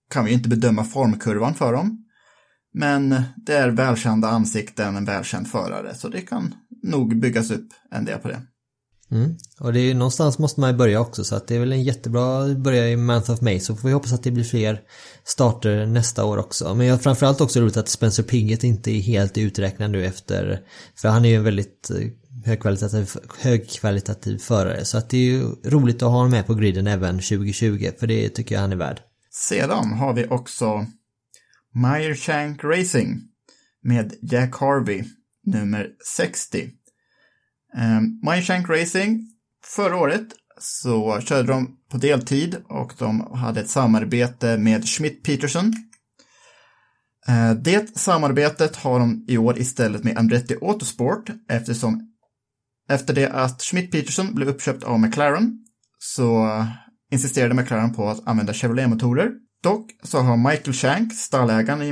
kan 0.10 0.26
vi 0.26 0.34
inte 0.34 0.50
bedöma 0.50 0.84
formkurvan 0.84 1.56
för 1.56 1.74
dem. 1.74 2.06
Men 2.74 3.22
det 3.38 3.54
är 3.54 3.70
välkända 3.70 4.30
ansikten, 4.30 4.96
en 4.96 5.06
välkänd 5.06 5.48
förare, 5.48 5.96
så 5.96 6.10
det 6.10 6.22
kan 6.22 6.56
nog 6.84 7.20
byggas 7.20 7.52
upp 7.52 7.68
en 7.91 8.06
del 8.06 8.20
på 8.20 8.28
det. 8.28 8.41
Mm. 9.11 9.38
Och 9.60 9.73
det 9.73 9.80
är 9.80 9.84
ju 9.84 9.94
någonstans 9.94 10.40
måste 10.40 10.60
man 10.60 10.72
ju 10.72 10.77
börja 10.77 10.99
också 10.99 11.23
så 11.23 11.36
att 11.36 11.48
det 11.48 11.56
är 11.56 11.60
väl 11.60 11.72
en 11.72 11.84
jättebra 11.84 12.53
börja 12.53 12.90
i 12.90 12.98
Month 12.98 13.31
of 13.31 13.41
May 13.41 13.60
så 13.60 13.76
får 13.76 13.88
vi 13.88 13.94
hoppas 13.94 14.14
att 14.14 14.23
det 14.23 14.31
blir 14.31 14.44
fler 14.44 14.81
starter 15.23 15.86
nästa 15.86 16.26
år 16.26 16.38
också. 16.38 16.76
Men 16.76 16.88
jag 16.88 17.02
framförallt 17.02 17.41
också 17.41 17.60
roligt 17.60 17.77
att 17.77 17.90
Spencer 17.90 18.23
Piggott 18.23 18.64
inte 18.64 18.91
är 18.91 19.02
helt 19.02 19.38
uträknad 19.38 19.91
nu 19.91 20.06
efter 20.06 20.61
för 21.02 21.10
han 21.10 21.26
är 21.26 21.30
ju 21.30 21.36
en 21.36 21.44
väldigt 21.44 21.90
eh, 21.90 22.07
högkvalitativ, 22.45 23.10
högkvalitativ 23.40 24.38
förare 24.38 24.86
så 24.86 24.98
att 24.98 25.10
det 25.10 25.18
är 25.18 25.31
ju 25.31 25.44
roligt 25.64 25.95
att 25.95 26.02
ha 26.02 26.10
honom 26.10 26.31
med 26.31 26.48
på 26.48 26.56
griden 26.56 26.88
även 26.88 27.15
2020 27.15 27.90
för 27.99 28.07
det 28.07 28.30
tycker 28.30 28.56
jag 28.56 28.61
han 28.61 28.72
är 28.72 28.76
värd. 28.76 28.99
Sedan 29.31 29.94
har 29.94 30.14
vi 30.14 30.27
också 30.27 30.86
Meyer 31.73 32.15
Shank 32.15 32.64
Racing 32.64 33.22
med 33.84 34.14
Jack 34.22 34.56
Harvey, 34.56 35.03
nummer 35.45 35.88
60. 36.15 36.69
Ehm, 37.78 38.20
um, 38.28 38.41
Shank 38.41 38.70
Racing, 38.70 39.22
förra 39.66 39.98
året 39.98 40.28
så 40.60 41.20
körde 41.22 41.48
de 41.48 41.78
på 41.91 41.98
deltid 41.98 42.56
och 42.70 42.94
de 42.98 43.34
hade 43.34 43.60
ett 43.60 43.70
samarbete 43.70 44.58
med 44.58 44.88
Schmidt 44.88 45.24
Peterson. 45.24 45.74
Ehm, 47.28 47.64
det 47.64 47.98
samarbetet 47.98 48.76
har 48.76 49.00
de 49.00 49.26
i 49.28 49.38
år 49.38 49.60
istället 49.60 50.04
med 50.04 50.18
Andretti 50.18 50.56
Autosport 50.62 51.30
eftersom 51.50 52.10
efter 52.90 53.14
det 53.14 53.30
att 53.30 53.62
Schmidt 53.62 53.91
Peterson 53.91 54.36
blev 54.36 54.50
uppköpt 54.50 54.84
av 54.84 55.00
McLaren 55.00 55.66
så 56.00 56.48
insisterade 57.12 57.54
McLaren 57.54 57.94
på 57.94 58.10
att 58.10 58.28
använda 58.28 58.54
Chevrolet-motorer. 58.54 59.32
Dock 59.64 59.91
så 60.04 60.20
har 60.20 60.38
Michael 60.38 60.74
Shank, 60.74 61.14
stallägaren 61.14 61.82
i 61.82 61.91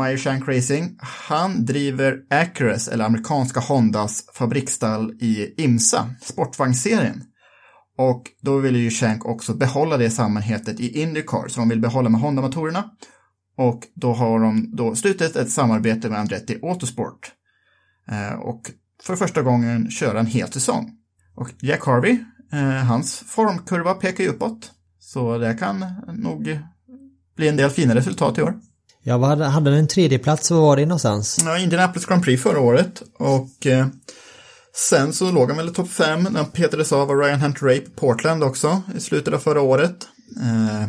Meyer 0.00 0.16
Shank 0.16 0.48
Racing, 0.48 0.96
han 0.98 1.64
driver 1.64 2.18
Acurus, 2.30 2.88
eller 2.88 3.04
amerikanska 3.04 3.60
Hondas 3.60 4.24
fabriksstall 4.34 5.12
i 5.20 5.54
IMSA, 5.56 6.10
sportvagnsserien. 6.22 7.24
Och 7.98 8.22
då 8.40 8.58
vill 8.58 8.76
ju 8.76 8.90
Shank 8.90 9.24
också 9.24 9.54
behålla 9.54 9.96
det 9.96 10.10
samarbetet 10.10 10.80
i 10.80 11.00
Indycar, 11.02 11.48
så 11.48 11.60
de 11.60 11.68
vill 11.68 11.80
behålla 11.80 12.08
med 12.08 12.20
Honda-motorerna. 12.20 12.90
Och 13.56 13.86
då 13.94 14.12
har 14.12 14.40
de 14.40 14.76
då 14.76 14.94
slutit 14.94 15.36
ett 15.36 15.50
samarbete 15.50 16.08
med 16.08 16.18
Andretti 16.18 16.58
Autosport. 16.62 17.32
Eh, 18.08 18.34
och 18.34 18.70
för 19.02 19.16
första 19.16 19.42
gången 19.42 19.90
köra 19.90 20.20
en 20.20 20.26
hel 20.26 20.52
säsong. 20.52 20.92
Och 21.34 21.50
Jack 21.60 21.86
Harvey, 21.86 22.18
eh, 22.52 22.84
hans 22.84 23.18
formkurva 23.18 23.94
pekar 23.94 24.24
ju 24.24 24.30
uppåt. 24.30 24.72
Så 24.98 25.38
det 25.38 25.54
kan 25.54 25.84
nog 26.12 26.58
bli 27.36 27.48
en 27.48 27.56
del 27.56 27.70
fina 27.70 27.94
resultat 27.94 28.38
i 28.38 28.42
år. 28.42 28.60
Ja, 29.02 29.18
vad 29.18 29.38
hade, 29.40 29.70
en 29.70 29.88
tredje 29.88 30.18
plats 30.18 30.50
Var 30.50 30.60
var 30.60 30.76
det 30.76 30.86
någonstans? 30.86 31.38
Ja, 31.44 31.58
Indianapolis 31.58 32.06
Grand 32.06 32.22
Prix 32.22 32.42
förra 32.42 32.60
året 32.60 33.02
och 33.18 33.66
eh, 33.66 33.86
sen 34.76 35.12
så 35.12 35.32
låg 35.32 35.48
han 35.48 35.56
väl 35.56 35.68
i 35.68 35.72
topp 35.72 35.90
5 35.90 36.22
när 36.22 36.30
han 36.30 36.50
petades 36.50 36.92
av 36.92 37.10
Ryan 37.10 37.40
Hunter 37.40 37.66
Ray 37.66 37.80
på 37.80 37.90
Portland 37.90 38.44
också 38.44 38.82
i 38.96 39.00
slutet 39.00 39.34
av 39.34 39.38
förra 39.38 39.60
året. 39.60 39.96
Eh, 40.42 40.88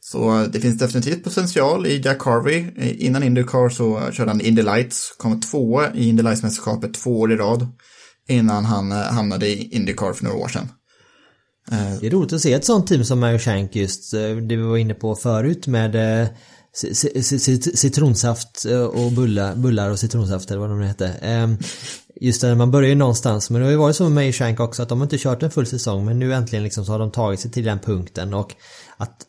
så 0.00 0.46
det 0.52 0.60
finns 0.60 0.78
definitivt 0.78 1.24
potential 1.24 1.86
i 1.86 2.00
Jack 2.04 2.22
Harvey. 2.22 2.66
Eh, 2.76 3.04
Innan 3.06 3.22
Indycar 3.22 3.68
så 3.68 4.12
körde 4.12 4.30
han 4.30 4.40
Indy 4.40 4.62
Lights, 4.62 5.14
kom 5.18 5.40
tvåa 5.40 5.94
i 5.94 6.08
Indy 6.08 6.22
Lights-mästerskapet 6.22 6.94
två 6.94 7.20
år 7.20 7.32
i 7.32 7.36
rad 7.36 7.66
innan 8.28 8.64
han 8.64 8.92
eh, 8.92 8.98
hamnade 8.98 9.48
i 9.48 9.76
Indycar 9.76 10.12
för 10.12 10.24
några 10.24 10.36
år 10.36 10.48
sedan. 10.48 10.68
Det 12.00 12.06
är 12.06 12.10
roligt 12.10 12.32
att 12.32 12.40
se 12.40 12.52
ett 12.52 12.64
sånt 12.64 12.86
team 12.86 13.04
som 13.04 13.20
Mario 13.20 13.38
Shank 13.38 13.76
just, 13.76 14.14
eh, 14.14 14.20
det 14.20 14.56
vi 14.56 14.62
var 14.62 14.76
inne 14.76 14.94
på 14.94 15.14
förut 15.14 15.66
med 15.66 16.22
eh, 16.22 16.28
citronsaft 17.74 18.66
eh, 18.66 18.82
och 18.82 19.12
bullar, 19.12 19.56
bullar 19.56 19.90
och 19.90 19.98
citronsaft 19.98 20.50
eller 20.50 20.60
vad 20.60 20.70
de 20.70 20.80
nu 20.80 20.86
hette. 20.86 21.08
Ehm, 21.08 21.56
Just 22.20 22.40
det, 22.40 22.54
man 22.54 22.70
börjar 22.70 22.88
ju 22.88 22.94
någonstans 22.94 23.50
men 23.50 23.60
det 23.60 23.66
har 23.66 23.70
ju 23.70 23.76
varit 23.76 23.96
så 23.96 24.08
med 24.08 24.34
Shank 24.34 24.60
också 24.60 24.82
att 24.82 24.88
de 24.88 24.98
har 24.98 25.06
inte 25.06 25.18
kört 25.18 25.42
en 25.42 25.50
full 25.50 25.66
säsong 25.66 26.04
men 26.04 26.18
nu 26.18 26.34
äntligen 26.34 26.62
liksom 26.62 26.84
så 26.84 26.92
har 26.92 26.98
de 26.98 27.10
tagit 27.10 27.40
sig 27.40 27.50
till 27.50 27.64
den 27.64 27.78
punkten 27.78 28.34
och 28.34 28.54
att 28.96 29.26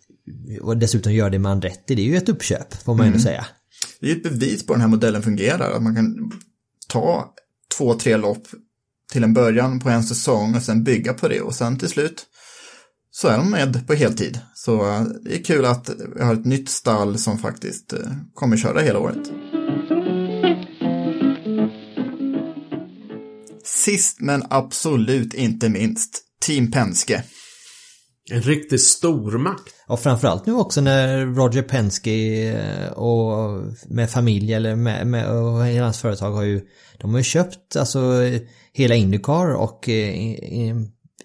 och 0.62 0.78
dessutom 0.78 1.14
gör 1.14 1.30
det 1.30 1.40
med 1.40 1.52
Andretti, 1.52 1.96
det 1.96 2.02
är 2.02 2.06
ju 2.06 2.16
ett 2.16 2.30
uppköp 2.30 2.84
får 2.84 2.96
man 2.96 3.06
ju 3.06 3.08
ändå 3.08 3.24
säga. 3.24 3.46
Det 4.00 4.06
är 4.06 4.10
ju 4.10 4.18
ett 4.18 4.24
bevis 4.24 4.66
på 4.66 4.74
den 4.74 4.82
här 4.82 4.88
modellen 4.88 5.24
fungerar, 5.24 5.72
att 5.72 5.84
man 5.84 5.96
kan 5.96 6.32
ta 6.88 7.34
två, 7.78 7.94
tre 7.94 8.18
lopp 8.18 8.48
till 9.12 9.24
en 9.24 9.34
början 9.34 9.80
på 9.80 9.90
en 9.90 10.04
säsong 10.04 10.56
och 10.56 10.62
sen 10.62 10.84
bygga 10.84 11.14
på 11.14 11.28
det 11.28 11.42
och 11.42 11.56
sen 11.56 11.80
till 11.80 11.90
slut 11.90 12.26
så 13.12 13.28
är 13.28 13.38
de 13.38 13.52
med 13.52 13.88
på 13.88 13.94
heltid. 13.94 14.40
Så 14.66 15.06
det 15.22 15.36
är 15.36 15.44
kul 15.44 15.66
att 15.66 15.90
vi 16.16 16.24
har 16.24 16.34
ett 16.34 16.46
nytt 16.46 16.70
stall 16.70 17.18
som 17.18 17.38
faktiskt 17.38 17.94
eh, 17.94 18.00
kommer 18.34 18.58
köra 18.58 18.80
hela 18.80 19.00
året. 19.00 19.32
Sist 23.64 24.18
men 24.20 24.44
absolut 24.50 25.34
inte 25.34 25.70
minst, 25.70 26.22
Team 26.46 26.72
Penske. 26.72 27.24
En 28.32 28.42
riktig 28.42 28.80
stormakt. 28.80 29.74
Och 29.88 30.00
framförallt 30.00 30.46
nu 30.46 30.54
också 30.54 30.82
när 30.82 31.26
Roger 31.26 31.64
Penske 31.64 32.50
eh, 32.50 32.92
och 32.92 33.64
med 33.90 34.10
familj 34.10 34.54
eller 34.54 34.76
med, 34.76 35.08
med 35.08 35.30
och 35.30 35.66
hela 35.66 35.86
hans 35.86 36.00
företag 36.02 36.32
har 36.32 36.44
ju 36.44 36.62
De 36.98 37.12
har 37.12 37.18
ju 37.18 37.24
köpt 37.24 37.76
alltså 37.76 38.00
hela 38.74 38.96
Indycar 38.96 39.56
och 39.56 39.90
eh, 39.90 40.76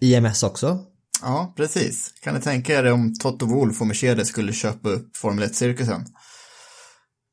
IMS 0.01 0.43
också. 0.43 0.79
Ja, 1.23 1.55
precis. 1.57 2.15
Kan 2.21 2.35
ni 2.35 2.41
tänka 2.41 2.79
er 2.79 2.93
om 2.93 3.15
Toto 3.15 3.47
Wolff 3.47 3.81
och 3.81 3.87
Mercedes 3.87 4.29
skulle 4.29 4.53
köpa 4.53 4.89
upp 4.89 5.17
Formel 5.17 5.49
1-cirkusen? 5.49 6.07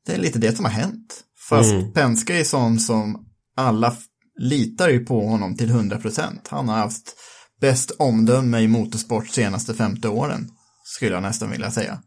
Det 0.06 0.14
är 0.14 0.18
lite 0.18 0.40
det 0.40 0.56
som 0.56 0.66
har 0.66 0.72
hänt. 0.72 1.24
Fast 1.50 1.72
mm. 1.72 1.94
Penske 1.94 2.40
är 2.40 2.44
sån 2.44 2.80
som 2.80 3.26
alla 3.58 3.96
litar 4.40 4.90
ju 4.90 5.06
på 5.06 5.28
honom 5.28 5.58
till 5.58 5.70
100%. 5.70 6.24
Han 6.48 6.70
har 6.70 6.76
haft 6.76 7.16
bäst 7.62 7.92
omdöme 7.92 8.60
i 8.60 8.68
motorsport 8.68 9.30
senaste 9.30 9.74
50 9.74 10.08
åren. 10.08 10.50
Skulle 10.84 11.12
jag 11.12 11.24
nästan 11.24 11.52
vilja 11.52 11.72
säga. 11.72 12.00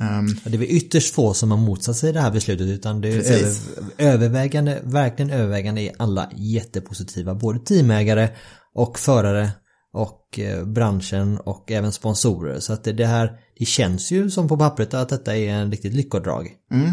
Um, 0.00 0.26
det 0.44 0.54
är 0.54 0.58
väl 0.58 0.70
ytterst 0.70 1.14
få 1.14 1.34
som 1.34 1.50
har 1.50 1.58
motsatt 1.58 1.96
sig 1.96 2.12
det 2.12 2.20
här 2.20 2.30
beslutet 2.30 2.66
utan 2.66 3.00
det 3.00 3.08
är 3.08 3.32
över, 3.32 3.54
övervägande, 3.98 4.80
verkligen 4.84 5.30
övervägande 5.30 5.82
är 5.82 5.92
alla 5.98 6.30
jättepositiva. 6.36 7.34
Både 7.34 7.58
teamägare 7.58 8.30
och 8.74 8.98
förare 8.98 9.50
och 9.92 10.38
eh, 10.38 10.64
branschen 10.64 11.38
och 11.38 11.70
även 11.70 11.92
sponsorer. 11.92 12.60
Så 12.60 12.72
att 12.72 12.84
det, 12.84 12.92
det, 12.92 13.06
här, 13.06 13.32
det 13.58 13.64
känns 13.64 14.12
ju 14.12 14.30
som 14.30 14.48
på 14.48 14.56
pappret 14.56 14.94
att 14.94 15.08
detta 15.08 15.36
är 15.36 15.48
en 15.48 15.70
riktigt 15.70 15.94
lyckodrag. 15.94 16.48
Mm. 16.70 16.90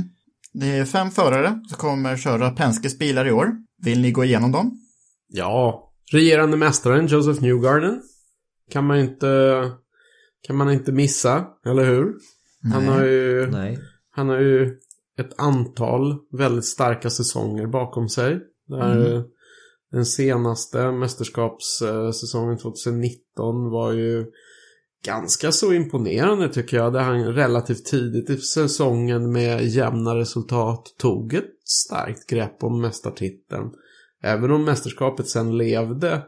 Det 0.53 0.67
är 0.67 0.85
fem 0.85 1.11
förare 1.11 1.61
som 1.69 1.77
kommer 1.77 2.17
köra 2.17 2.49
Penskes 2.49 2.99
bilar 2.99 3.27
i 3.27 3.31
år. 3.31 3.51
Vill 3.83 4.01
ni 4.01 4.11
gå 4.11 4.23
igenom 4.23 4.51
dem? 4.51 4.81
Ja, 5.27 5.91
regerande 6.11 6.57
mästaren 6.57 7.07
Joseph 7.07 7.41
Newgarden 7.41 8.01
kan 8.71 8.85
man 8.85 8.99
inte 8.99 9.71
kan 10.41 10.55
man 10.55 10.71
inte 10.71 10.91
missa, 10.91 11.47
eller 11.65 11.85
hur? 11.85 12.05
Nej. 12.63 12.73
Han 12.73 12.87
har 12.87 13.03
ju 13.03 13.51
Nej. 13.51 13.79
han 14.11 14.29
har 14.29 14.39
ju 14.39 14.77
ett 15.19 15.39
antal 15.39 16.17
väldigt 16.31 16.65
starka 16.65 17.09
säsonger 17.09 17.67
bakom 17.67 18.09
sig. 18.09 18.39
Där 18.67 19.07
mm. 19.07 19.23
Den 19.91 20.05
senaste 20.05 20.91
mästerskapssäsongen 20.91 22.57
2019 22.57 23.69
var 23.69 23.91
ju 23.91 24.25
ganska 25.05 25.51
så 25.51 25.73
imponerande 25.73 26.49
tycker 26.49 26.77
jag. 26.77 26.93
Där 26.93 26.99
han 26.99 27.33
relativt 27.33 27.85
tidigt 27.85 28.29
i 28.29 28.37
säsongen 28.37 29.31
med 29.31 29.65
jämna 29.65 30.15
resultat 30.15 30.95
tog 30.97 31.33
ett 31.33 31.53
starkt 31.65 32.27
grepp 32.27 32.63
om 32.63 32.81
mästartiteln. 32.81 33.71
Även 34.23 34.51
om 34.51 34.65
mästerskapet 34.65 35.27
sen 35.27 35.57
levde 35.57 36.21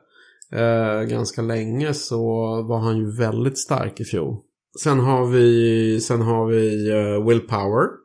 eh, 0.51 1.01
ganska 1.01 1.41
länge 1.41 1.93
så 1.93 2.23
var 2.61 2.79
han 2.79 2.97
ju 2.97 3.11
väldigt 3.17 3.57
stark 3.57 3.99
i 3.99 4.05
fjol. 4.05 4.38
Sen 4.83 4.99
har 4.99 5.25
vi, 5.25 6.01
sen 6.01 6.21
har 6.21 6.47
vi 6.47 6.89
eh, 6.89 7.27
Will 7.27 7.39
Power. 7.39 8.01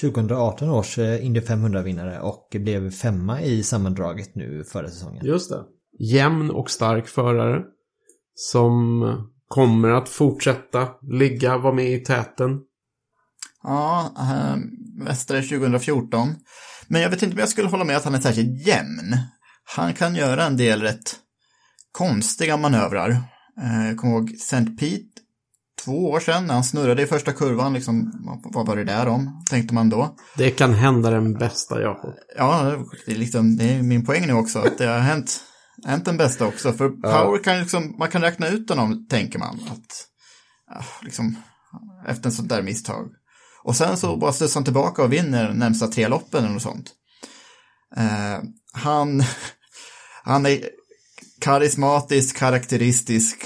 2018 0.00 0.70
års 0.70 0.98
eh, 0.98 1.26
Indy 1.26 1.40
500-vinnare 1.40 2.18
och 2.20 2.48
blev 2.50 2.90
femma 2.90 3.42
i 3.42 3.62
sammandraget 3.62 4.34
nu 4.34 4.64
förra 4.64 4.88
säsongen. 4.88 5.26
Just 5.26 5.50
det. 5.50 5.64
Jämn 5.98 6.50
och 6.50 6.70
stark 6.70 7.08
förare. 7.08 7.62
Som 8.34 9.02
kommer 9.48 9.88
att 9.88 10.08
fortsätta 10.08 10.88
ligga, 11.02 11.58
vara 11.58 11.74
med 11.74 11.92
i 11.92 12.04
täten. 12.04 12.60
Ja, 13.62 14.14
äh, 14.18 14.56
mästare 15.04 15.42
2014. 15.42 16.28
Men 16.88 17.02
jag 17.02 17.10
vet 17.10 17.22
inte 17.22 17.34
om 17.34 17.40
jag 17.40 17.48
skulle 17.48 17.68
hålla 17.68 17.84
med 17.84 17.96
att 17.96 18.04
han 18.04 18.14
är 18.14 18.20
särskilt 18.20 18.66
jämn. 18.66 19.16
Han 19.76 19.94
kan 19.94 20.14
göra 20.14 20.44
en 20.44 20.56
del 20.56 20.82
rätt 20.82 21.16
konstiga 21.92 22.56
manövrar. 22.56 23.10
Eh, 23.62 23.86
jag 23.86 23.96
kommer 23.96 24.14
ihåg 24.14 24.30
St. 24.30 24.66
Pete, 24.78 25.20
två 25.84 26.10
år 26.10 26.20
sedan, 26.20 26.46
när 26.46 26.54
han 26.54 26.64
snurrade 26.64 27.02
i 27.02 27.06
första 27.06 27.32
kurvan. 27.32 27.72
Liksom, 27.72 28.12
vad 28.44 28.66
var 28.66 28.76
det 28.76 28.84
där 28.84 29.08
om, 29.08 29.44
tänkte 29.50 29.74
man 29.74 29.88
då. 29.88 30.16
Det 30.36 30.50
kan 30.50 30.74
hända 30.74 31.10
den 31.10 31.34
bästa, 31.34 31.82
Jakob. 31.82 32.14
Ja, 32.36 32.76
det 33.06 33.12
är, 33.12 33.16
liksom, 33.16 33.56
det 33.56 33.64
är 33.64 33.82
min 33.82 34.04
poäng 34.04 34.26
nu 34.26 34.32
också, 34.32 34.58
att 34.58 34.78
det 34.78 34.86
har 34.86 34.98
hänt, 34.98 35.40
hänt 35.86 36.04
den 36.04 36.16
bästa 36.16 36.46
också. 36.46 36.72
För 36.72 36.88
Power 36.88 37.42
kan 37.42 37.60
liksom, 37.60 37.94
man 37.98 38.10
kan 38.10 38.22
räkna 38.22 38.48
ut 38.48 38.70
honom, 38.70 39.06
tänker 39.10 39.38
man. 39.38 39.60
Att, 39.70 40.06
liksom, 41.02 41.36
efter 42.08 42.26
en 42.26 42.32
sånt 42.32 42.48
där 42.48 42.62
misstag. 42.62 43.08
Och 43.62 43.76
sen 43.76 43.96
så 43.96 44.16
bara 44.16 44.32
studsar 44.32 44.60
han 44.60 44.64
tillbaka 44.64 45.02
och 45.02 45.12
vinner 45.12 45.54
närmsta 45.54 45.86
tre 45.86 46.08
loppen 46.08 46.44
eller 46.44 46.52
något 46.52 46.62
sånt. 46.62 46.92
Eh, 47.96 48.42
han, 48.72 49.22
han 50.24 50.46
är 50.46 50.68
karismatisk, 51.40 52.36
karaktäristisk, 52.36 53.44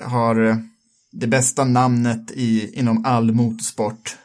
har 0.00 0.62
det 1.12 1.26
bästa 1.26 1.64
namnet 1.64 2.30
i, 2.30 2.78
inom 2.78 3.04
all 3.04 3.32
motorsport. 3.32 4.16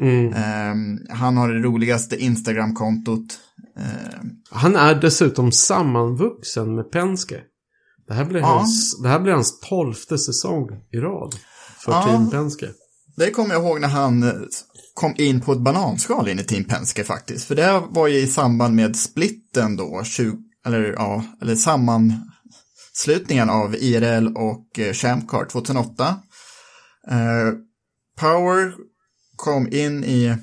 Mm. 0.00 0.26
Um, 0.26 1.06
han 1.10 1.36
har 1.36 1.48
det 1.48 1.62
roligaste 1.62 2.16
Instagram-kontot. 2.16 3.38
Um, 3.76 4.30
han 4.50 4.76
är 4.76 4.94
dessutom 4.94 5.52
sammanvuxen 5.52 6.74
med 6.74 6.90
Penske. 6.90 7.40
Det 8.08 8.14
här 8.14 8.24
blir, 8.24 8.40
ja. 8.40 8.46
hans, 8.46 9.02
det 9.02 9.08
här 9.08 9.20
blir 9.20 9.32
hans 9.32 9.60
tolfte 9.60 10.18
säsong 10.18 10.68
i 10.92 10.96
rad 10.96 11.34
för 11.84 11.92
ja. 11.92 12.02
Team 12.02 12.30
Penske. 12.30 12.68
Det 13.16 13.30
kommer 13.30 13.54
jag 13.54 13.64
ihåg 13.64 13.80
när 13.80 13.88
han 13.88 14.22
eh, 14.22 14.32
kom 14.94 15.14
in 15.16 15.40
på 15.40 15.52
ett 15.52 15.60
bananskal 15.60 16.28
in 16.28 16.38
i 16.38 16.44
Team 16.44 16.64
Penske 16.64 17.04
faktiskt. 17.04 17.44
För 17.44 17.54
det 17.54 17.82
var 17.90 18.08
ju 18.08 18.18
i 18.18 18.26
samband 18.26 18.74
med 18.74 18.96
splitten 18.96 19.76
då, 19.76 20.02
20, 20.04 20.36
eller 20.66 20.92
ja, 20.92 21.24
eller 21.42 21.54
sammanslutningen 22.92 23.50
av 23.50 23.74
IRL 23.74 24.26
och 24.36 24.78
eh, 24.78 24.92
Champcar 24.92 25.44
2008. 25.44 26.16
Eh, 27.10 27.52
Power 28.20 28.72
kom 29.36 29.72
in 29.72 30.04
i, 30.04 30.36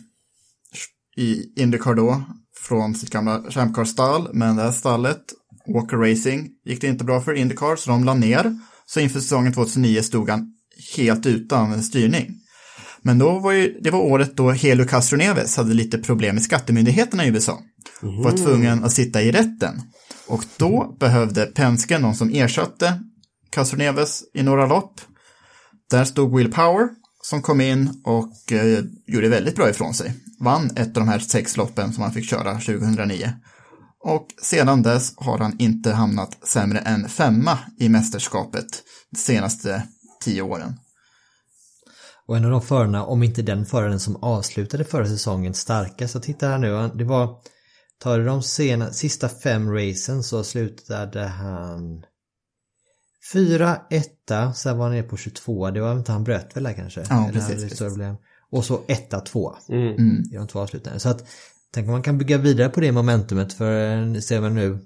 i 1.17 1.61
Indycar 1.61 1.93
då 1.93 2.23
från 2.55 2.95
sitt 2.95 3.09
gamla 3.09 3.43
Champcar-stall, 3.49 4.29
men 4.33 4.55
det 4.55 4.63
här 4.63 4.71
stallet, 4.71 5.21
Walker 5.73 5.97
Racing, 5.97 6.49
gick 6.65 6.81
det 6.81 6.87
inte 6.87 7.03
bra 7.03 7.21
för 7.21 7.33
Indycar 7.33 7.75
så 7.75 7.89
de 7.89 8.03
la 8.03 8.13
ner. 8.13 8.59
Så 8.85 8.99
inför 8.99 9.19
säsongen 9.19 9.53
2009 9.53 10.01
stod 10.01 10.29
han 10.29 10.53
helt 10.97 11.25
utan 11.25 11.83
styrning. 11.83 12.35
Men 13.01 13.19
då 13.19 13.39
var 13.39 13.51
ju, 13.51 13.79
det 13.81 13.91
var 13.91 13.99
året 13.99 14.37
då 14.37 14.51
Helio 14.51 14.85
Castroneves 14.85 15.57
hade 15.57 15.73
lite 15.73 15.97
problem 15.97 16.35
med 16.35 16.43
skattemyndigheterna 16.43 17.25
i 17.25 17.29
USA. 17.29 17.59
Mm. 18.03 18.23
Var 18.23 18.31
tvungen 18.31 18.83
att 18.83 18.91
sitta 18.91 19.21
i 19.21 19.31
rätten. 19.31 19.81
Och 20.29 20.45
då 20.57 20.95
behövde 20.99 21.45
Penske 21.45 21.99
någon 21.99 22.15
som 22.15 22.29
ersatte 22.29 22.99
Castroneves 23.49 24.23
i 24.33 24.43
några 24.43 24.65
lopp. 24.65 25.01
Där 25.89 26.05
stod 26.05 26.37
Will 26.37 26.51
Power 26.51 26.89
som 27.23 27.41
kom 27.41 27.61
in 27.61 28.01
och 28.03 28.51
eh, 28.51 28.83
gjorde 29.07 29.29
väldigt 29.29 29.55
bra 29.55 29.69
ifrån 29.69 29.93
sig. 29.93 30.13
Vann 30.39 30.69
ett 30.75 30.87
av 30.87 30.93
de 30.93 31.07
här 31.07 31.19
sex 31.19 31.57
loppen 31.57 31.93
som 31.93 32.03
han 32.03 32.13
fick 32.13 32.29
köra 32.29 32.53
2009. 32.53 33.33
Och 33.99 34.27
sedan 34.41 34.81
dess 34.81 35.13
har 35.17 35.37
han 35.37 35.55
inte 35.59 35.91
hamnat 35.91 36.47
sämre 36.47 36.79
än 36.79 37.09
femma 37.09 37.59
i 37.79 37.89
mästerskapet 37.89 38.83
de 39.11 39.17
senaste 39.17 39.83
tio 40.21 40.41
åren. 40.41 40.73
Och 42.27 42.37
en 42.37 42.45
av 42.45 42.51
de 42.51 42.61
förarna, 42.61 43.05
om 43.05 43.23
inte 43.23 43.41
den 43.41 43.65
föraren 43.65 43.99
som 43.99 44.23
avslutade 44.23 44.83
förra 44.83 45.05
säsongen 45.05 45.53
starkast, 45.53 46.13
så 46.13 46.19
tittar 46.19 46.49
här 46.49 46.57
nu, 46.57 46.91
det 46.95 47.03
var 47.03 47.35
Tar 47.99 48.19
du 48.19 48.25
de 48.25 48.43
sena, 48.43 48.93
sista 48.93 49.29
fem 49.29 49.73
racen 49.73 50.23
så 50.23 50.43
slutade 50.43 51.21
han 51.21 52.05
Fyra, 53.33 53.81
etta, 53.89 54.53
sen 54.53 54.77
var 54.77 54.85
han 54.85 54.93
nere 54.93 55.03
på 55.03 55.17
22. 55.17 55.69
Det 55.71 55.81
var 55.81 55.93
inte 55.93 56.11
han 56.11 56.23
bröt 56.23 56.55
väl 56.55 56.63
där 56.63 56.73
kanske? 56.73 57.03
Ja, 57.09 57.29
precis. 57.33 57.79
precis. 57.79 57.81
Och 58.51 58.65
så 58.65 58.81
etta, 58.87 59.19
två. 59.19 59.55
Mm. 59.69 60.23
I 60.31 60.35
de 60.35 60.47
två 60.47 60.59
avslutningarna. 60.59 60.99
Så 60.99 61.09
att 61.09 61.27
tänk 61.73 61.87
om 61.87 61.91
man 61.91 62.03
kan 62.03 62.17
bygga 62.17 62.37
vidare 62.37 62.69
på 62.69 62.79
det 62.79 62.91
momentumet 62.91 63.53
för 63.53 64.19
ser 64.21 64.41
man 64.41 64.55
nu 64.55 64.79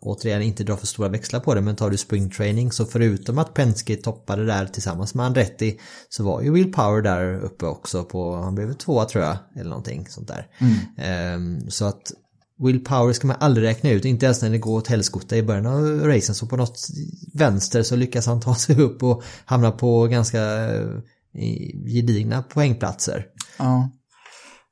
återigen 0.00 0.42
inte 0.42 0.64
dra 0.64 0.76
för 0.76 0.86
stora 0.86 1.08
växlar 1.08 1.40
på 1.40 1.54
det 1.54 1.60
men 1.60 1.76
tar 1.76 1.90
du 1.90 1.96
springtraining 1.96 2.72
så 2.72 2.84
förutom 2.84 3.38
att 3.38 3.54
Penske 3.54 3.96
toppade 3.96 4.46
där 4.46 4.66
tillsammans 4.66 5.14
med 5.14 5.26
Andretti 5.26 5.80
så 6.08 6.24
var 6.24 6.42
ju 6.42 6.52
Will 6.52 6.72
Power 6.72 7.02
där 7.02 7.40
uppe 7.40 7.66
också 7.66 8.04
på, 8.04 8.36
han 8.36 8.54
blev 8.54 8.72
tvåa 8.72 9.04
tror 9.04 9.24
jag 9.24 9.36
eller 9.56 9.70
någonting 9.70 10.06
sånt 10.08 10.28
där. 10.28 10.46
Mm. 10.58 11.62
Um, 11.62 11.70
så 11.70 11.84
att 11.84 12.12
Will 12.60 12.84
Power 12.84 13.12
ska 13.12 13.26
man 13.26 13.36
aldrig 13.40 13.66
räkna 13.66 13.90
ut, 13.90 14.04
inte 14.04 14.26
ens 14.26 14.42
när 14.42 14.50
det 14.50 14.58
går 14.58 14.76
åt 14.76 14.86
helskotta 14.86 15.36
i 15.36 15.42
början 15.42 15.66
av 15.66 16.06
racen 16.06 16.34
så 16.34 16.46
på 16.46 16.56
något 16.56 16.88
vänster 17.34 17.82
så 17.82 17.96
lyckas 17.96 18.26
han 18.26 18.40
ta 18.40 18.54
sig 18.54 18.80
upp 18.80 19.02
och 19.02 19.22
hamna 19.44 19.70
på 19.70 20.06
ganska 20.06 20.40
eh, 20.74 20.88
gedigna 21.86 22.42
poängplatser. 22.42 23.26
Ja. 23.58 23.90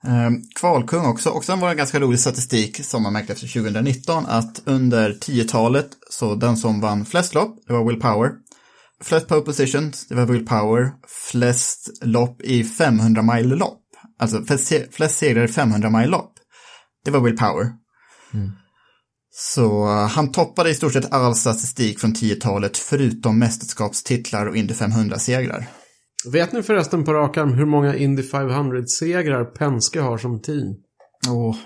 Ehm, 0.05 0.43
kvalkung 0.60 1.06
också, 1.06 1.31
också 1.31 1.56
var 1.56 1.70
en 1.70 1.77
ganska 1.77 2.01
rolig 2.01 2.20
statistik 2.20 2.85
som 2.85 3.02
man 3.02 3.12
märkte 3.12 3.32
efter 3.32 3.47
2019 3.47 4.27
att 4.27 4.62
under 4.65 5.12
10-talet 5.12 5.89
så 6.10 6.35
den 6.35 6.56
som 6.56 6.81
vann 6.81 7.05
flest 7.05 7.35
lopp, 7.35 7.56
det 7.66 7.73
var 7.73 7.85
Will 7.85 8.01
Power. 8.01 8.31
Flest 9.02 9.28
pole 9.28 9.40
positions, 9.40 10.06
det 10.09 10.15
var 10.15 10.27
Will 10.27 10.47
Power. 10.47 10.93
Flest 11.31 11.90
lopp 12.02 12.43
i 12.43 12.65
500 12.65 13.23
mile 13.23 13.56
lopp. 13.56 13.82
Alltså 14.19 14.44
flest, 14.44 14.73
flest 14.90 15.19
segrar 15.19 15.44
i 15.44 15.48
500 15.48 15.90
mile 15.90 16.06
lopp. 16.06 16.38
Det 17.05 17.11
var 17.11 17.20
Will 17.20 17.37
Power. 17.37 17.66
Mm. 18.35 18.51
Så 19.31 19.87
eh, 19.87 20.09
han 20.09 20.33
toppade 20.33 20.70
i 20.70 20.75
stort 20.75 20.93
sett 20.93 21.12
all 21.12 21.35
statistik 21.35 22.01
från 22.01 22.15
10-talet 22.15 22.79
förutom 22.79 23.39
mästerskapstitlar 23.39 24.47
och 24.47 24.57
Indy 24.57 24.75
500-segrar. 24.75 25.66
Vet 26.33 26.53
ni 26.53 26.62
förresten 26.62 27.05
på 27.05 27.12
rak 27.12 27.37
arm 27.37 27.53
hur 27.53 27.66
många 27.66 27.97
Indy 27.97 28.23
500-segrar 28.23 29.45
Penske 29.45 30.01
har 30.01 30.19
som 30.19 30.43
team? 30.43 30.75
Och, 31.29 31.57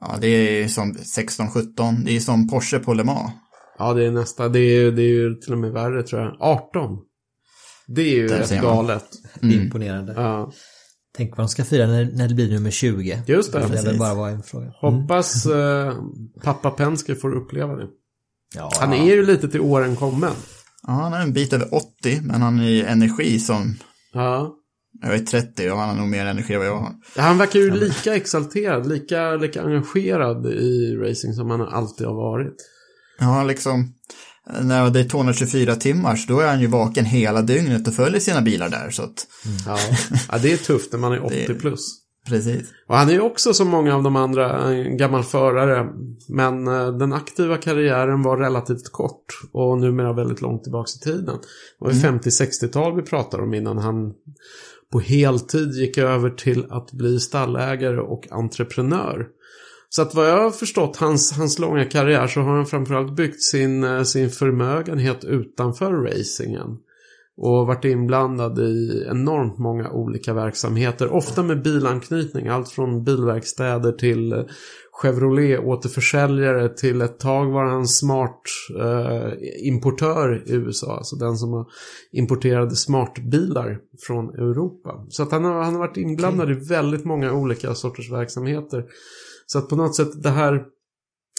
ja, 0.00 0.16
det 0.20 0.28
är 0.28 0.68
som 0.68 0.92
16-17, 0.94 2.04
det 2.04 2.16
är 2.16 2.20
som 2.20 2.48
Porsche 2.48 2.78
på 2.78 2.94
Le 2.94 3.04
Mans. 3.04 3.32
Ja, 3.78 3.94
det 3.94 4.06
är 4.06 4.10
nästa. 4.10 4.48
Det 4.48 4.60
är, 4.60 4.90
det 4.90 5.02
är 5.02 5.08
ju 5.08 5.34
till 5.34 5.52
och 5.52 5.58
med 5.58 5.72
värre 5.72 6.02
tror 6.02 6.22
jag. 6.22 6.36
18. 6.40 6.98
Det 7.86 8.02
är 8.02 8.14
ju 8.16 8.28
rätt 8.28 8.60
galet. 8.60 9.06
Imponerande. 9.42 10.12
Ja. 10.16 10.52
Tänk 11.18 11.36
vad 11.36 11.44
de 11.46 11.48
ska 11.48 11.64
fira 11.64 11.86
när, 11.86 12.04
när 12.04 12.28
det 12.28 12.34
blir 12.34 12.50
nummer 12.50 12.70
20. 12.70 13.22
Just 13.26 13.52
det. 13.52 13.58
Det 13.58 13.82
väl 13.82 13.98
bara 13.98 14.14
vara 14.14 14.30
en 14.30 14.42
fråga. 14.42 14.72
Hoppas 14.80 15.46
eh, 15.46 15.94
pappa 16.42 16.70
Penske 16.70 17.14
får 17.14 17.32
uppleva 17.34 17.76
det. 17.76 17.86
Ja, 18.54 18.70
Han 18.80 18.92
är 18.92 19.04
ju 19.14 19.26
lite 19.26 19.48
till 19.48 19.60
åren 19.60 19.96
kommen. 19.96 20.32
Ja, 20.86 20.92
han 20.92 21.12
är 21.12 21.20
en 21.20 21.32
bit 21.32 21.52
över 21.52 21.74
80, 21.74 22.20
men 22.22 22.42
han 22.42 22.60
är 22.60 22.64
i 22.68 22.82
energi 22.82 23.38
som, 23.38 23.76
Ja. 24.12 24.54
jag 25.02 25.14
är 25.14 25.18
30 25.18 25.70
och 25.70 25.78
han 25.78 25.88
har 25.88 25.96
nog 25.96 26.08
mer 26.08 26.26
energi 26.26 26.54
än 26.54 26.60
vad 26.60 26.68
jag 26.68 26.78
har. 26.78 26.92
Han 27.16 27.38
verkar 27.38 27.60
ju 27.60 27.70
lika 27.70 28.16
exalterad, 28.16 28.86
lika, 28.88 29.34
lika 29.36 29.62
engagerad 29.62 30.46
i 30.46 30.96
racing 30.96 31.34
som 31.34 31.50
han 31.50 31.60
alltid 31.60 32.06
har 32.06 32.14
varit. 32.14 32.56
Ja, 33.20 33.44
liksom, 33.44 33.94
när 34.62 34.90
det 34.90 35.00
är 35.00 35.04
224 35.08 35.74
timmar 35.74 36.16
så 36.16 36.32
då 36.32 36.40
är 36.40 36.46
han 36.48 36.60
ju 36.60 36.66
vaken 36.66 37.04
hela 37.04 37.42
dygnet 37.42 37.88
och 37.88 37.94
följer 37.94 38.20
sina 38.20 38.40
bilar 38.42 38.68
där, 38.68 38.90
så 38.90 39.02
att, 39.02 39.26
Ja, 39.66 39.78
ja 40.32 40.38
det 40.38 40.52
är 40.52 40.56
tufft 40.56 40.92
när 40.92 40.98
man 40.98 41.12
är 41.12 41.24
80 41.24 41.44
Det- 41.48 41.54
plus. 41.54 41.98
precis. 42.28 42.62
Och 42.88 42.96
han 42.96 43.08
är 43.08 43.12
ju 43.12 43.20
också 43.20 43.54
som 43.54 43.68
många 43.68 43.94
av 43.94 44.02
de 44.02 44.16
andra 44.16 44.62
en 44.72 44.96
gammal 44.96 45.22
förare. 45.24 45.86
Men 46.28 46.66
eh, 46.68 46.92
den 46.98 47.12
aktiva 47.12 47.56
karriären 47.56 48.22
var 48.22 48.36
relativt 48.36 48.92
kort. 48.92 49.24
Och 49.52 49.78
numera 49.80 50.12
väldigt 50.12 50.40
långt 50.40 50.62
tillbaka 50.62 50.90
i 50.96 51.04
tiden. 51.04 51.36
Det 51.78 51.84
var 51.84 51.90
ju 51.92 51.98
50-60-tal 51.98 52.96
vi 52.96 53.02
pratar 53.02 53.40
om 53.40 53.54
innan 53.54 53.78
han 53.78 54.12
på 54.92 55.00
heltid 55.00 55.70
gick 55.72 55.98
över 55.98 56.30
till 56.30 56.66
att 56.70 56.92
bli 56.92 57.20
stallägare 57.20 58.00
och 58.00 58.26
entreprenör. 58.30 59.26
Så 59.90 60.02
att 60.02 60.14
vad 60.14 60.28
jag 60.28 60.42
har 60.42 60.50
förstått 60.50 60.96
hans, 60.96 61.32
hans 61.32 61.58
långa 61.58 61.84
karriär 61.84 62.26
så 62.26 62.40
har 62.40 62.56
han 62.56 62.66
framförallt 62.66 63.16
byggt 63.16 63.42
sin, 63.42 63.84
eh, 63.84 64.02
sin 64.02 64.30
förmögenhet 64.30 65.24
utanför 65.24 65.92
racingen. 65.92 66.78
Och 67.40 67.66
varit 67.66 67.84
inblandad 67.84 68.58
i 68.58 69.06
enormt 69.10 69.58
många 69.58 69.90
olika 69.90 70.34
verksamheter. 70.34 71.12
Ofta 71.12 71.42
med 71.42 71.62
bilanknytning. 71.62 72.48
Allt 72.48 72.68
från 72.68 73.04
bilverkstäder 73.04 73.92
till 73.92 74.32
eh, 74.32 74.44
Chevrolet-återförsäljare 75.02 76.68
till 76.68 77.00
ett 77.00 77.18
tag 77.18 77.52
var 77.52 77.64
han 77.64 77.86
smart 77.86 78.42
eh, 78.80 79.32
importör 79.68 80.42
i 80.46 80.52
USA. 80.52 80.96
Alltså 80.96 81.16
den 81.16 81.36
som 81.36 81.52
har 81.52 81.66
importerade 82.12 82.76
smartbilar 82.76 83.78
från 84.06 84.28
Europa. 84.28 85.06
Så 85.08 85.22
att 85.22 85.32
han 85.32 85.44
har, 85.44 85.62
han 85.62 85.72
har 85.72 85.80
varit 85.80 85.96
inblandad 85.96 86.50
i 86.50 86.54
väldigt 86.54 87.04
många 87.04 87.32
olika 87.32 87.74
sorters 87.74 88.12
verksamheter. 88.12 88.84
Så 89.52 89.58
att 89.58 89.68
på 89.68 89.76
något 89.76 89.96
sätt 89.96 90.22
det 90.22 90.30
här 90.30 90.64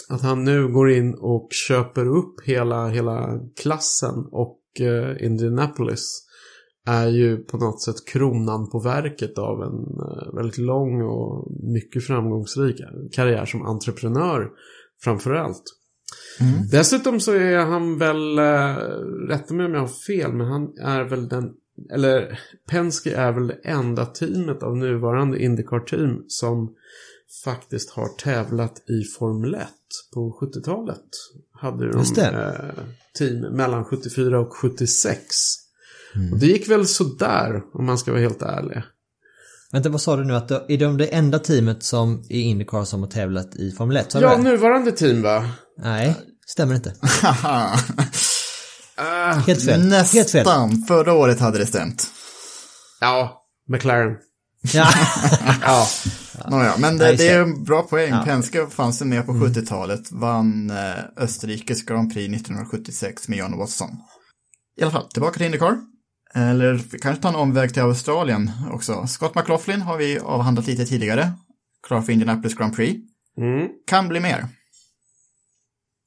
att 0.08 0.22
han 0.22 0.44
nu 0.44 0.68
går 0.68 0.90
in 0.90 1.14
och 1.14 1.48
köper 1.68 2.06
upp 2.06 2.40
hela, 2.44 2.88
hela 2.88 3.40
klassen 3.60 4.14
och 4.32 4.60
eh, 4.80 5.24
Indianapolis 5.26 6.26
är 6.86 7.08
ju 7.08 7.36
på 7.36 7.56
något 7.56 7.82
sätt 7.82 8.06
kronan 8.06 8.70
på 8.70 8.80
verket 8.80 9.38
av 9.38 9.62
en 9.62 10.00
eh, 10.00 10.34
väldigt 10.34 10.58
lång 10.58 11.02
och 11.02 11.52
mycket 11.72 12.06
framgångsrik 12.06 12.76
karriär 13.12 13.44
som 13.44 13.66
entreprenör 13.66 14.48
framför 15.04 15.34
allt. 15.34 15.62
Dessutom 16.70 17.20
så 17.20 17.32
är 17.32 17.58
han 17.58 17.98
väl, 17.98 18.38
eh, 18.38 18.76
rätta 19.28 19.54
mig 19.54 19.66
om 19.66 19.74
jag 19.74 19.80
har 19.80 20.06
fel, 20.06 20.32
men 20.32 20.46
han 20.46 20.78
är 20.78 21.04
väl 21.04 21.28
den, 21.28 21.50
eller 21.92 22.38
Penske 22.70 23.14
är 23.14 23.32
väl 23.32 23.46
det 23.46 23.60
enda 23.64 24.06
teamet 24.06 24.62
av 24.62 24.76
nuvarande 24.76 25.42
Indycar-team 25.42 26.24
som 26.28 26.74
faktiskt 27.44 27.90
har 27.90 28.08
tävlat 28.08 28.90
i 28.90 29.04
Formel 29.18 29.54
1 29.54 29.68
på 30.14 30.38
70-talet. 30.40 31.04
Hade 31.60 31.92
de 31.92 31.98
eh, 32.22 32.52
team 33.18 33.40
mellan 33.40 33.84
74 33.84 34.40
och 34.40 34.56
76. 34.56 35.24
Och 36.32 36.38
det 36.38 36.46
gick 36.46 36.68
väl 36.68 36.86
sådär 36.86 37.62
om 37.74 37.86
man 37.86 37.98
ska 37.98 38.10
vara 38.10 38.20
helt 38.22 38.42
ärlig. 38.42 38.82
Vänta, 39.72 39.88
vad 39.88 40.00
sa 40.00 40.16
du 40.16 40.24
nu? 40.24 40.34
Att 40.34 40.50
är 40.50 40.78
de 40.78 40.96
det 40.96 41.06
enda 41.06 41.38
teamet 41.38 41.82
som 41.82 42.24
i 42.28 42.40
Indycar 42.40 42.84
som 42.84 43.00
har 43.02 43.08
tävlat 43.10 43.56
i 43.56 43.72
Formel 43.72 43.96
1? 43.96 44.12
Sa 44.12 44.18
du 44.20 44.24
Ja, 44.26 44.36
det? 44.36 44.42
nuvarande 44.42 44.92
team 44.92 45.22
va? 45.22 45.50
Nej, 45.78 46.14
stämmer 46.46 46.74
inte. 46.74 46.94
Ah, 48.96 49.32
Helt 49.32 49.64
fel. 49.64 49.80
Helt 49.90 50.30
fel. 50.30 50.44
Nästan, 50.44 50.84
förra 50.88 51.12
året 51.12 51.40
hade 51.40 51.58
det 51.58 51.66
stämt. 51.66 52.06
ja, 53.00 53.44
McLaren. 53.68 54.12
Ja. 54.74 54.88
Ja, 55.62 55.86
Nåja, 56.50 56.74
men 56.78 56.98
det, 56.98 57.16
det 57.16 57.28
är 57.28 57.42
en 57.42 57.64
bra 57.64 57.82
poäng. 57.82 58.10
Ja. 58.10 58.22
Penske 58.24 58.66
fanns 58.66 59.02
ju 59.02 59.06
med 59.06 59.26
på 59.26 59.32
70-talet, 59.32 60.12
vann 60.12 60.70
eh, 60.70 60.94
Österrikes 61.16 61.82
Grand 61.82 62.12
Prix 62.14 62.34
1976 62.34 63.28
med 63.28 63.38
John 63.38 63.58
Watson. 63.58 63.90
I 64.76 64.82
alla 64.82 64.90
fall, 64.92 65.08
tillbaka 65.08 65.36
till 65.36 65.46
Indycar. 65.46 65.78
Eller 66.34 66.74
vi 66.74 66.98
kanske 66.98 67.22
tar 67.22 67.28
en 67.28 67.34
omväg 67.34 67.72
till 67.74 67.82
Australien 67.82 68.50
också. 68.72 69.06
Scott 69.06 69.34
McLaughlin 69.34 69.80
har 69.82 69.96
vi 69.98 70.18
avhandlat 70.18 70.66
lite 70.66 70.86
tidigare. 70.86 71.32
Klar 71.86 72.02
för 72.02 72.12
Indianapolis 72.12 72.54
Grand 72.54 72.76
Prix. 72.76 73.00
mm. 73.36 73.68
Kan 73.86 74.08
bli 74.08 74.20
mer. 74.20 74.46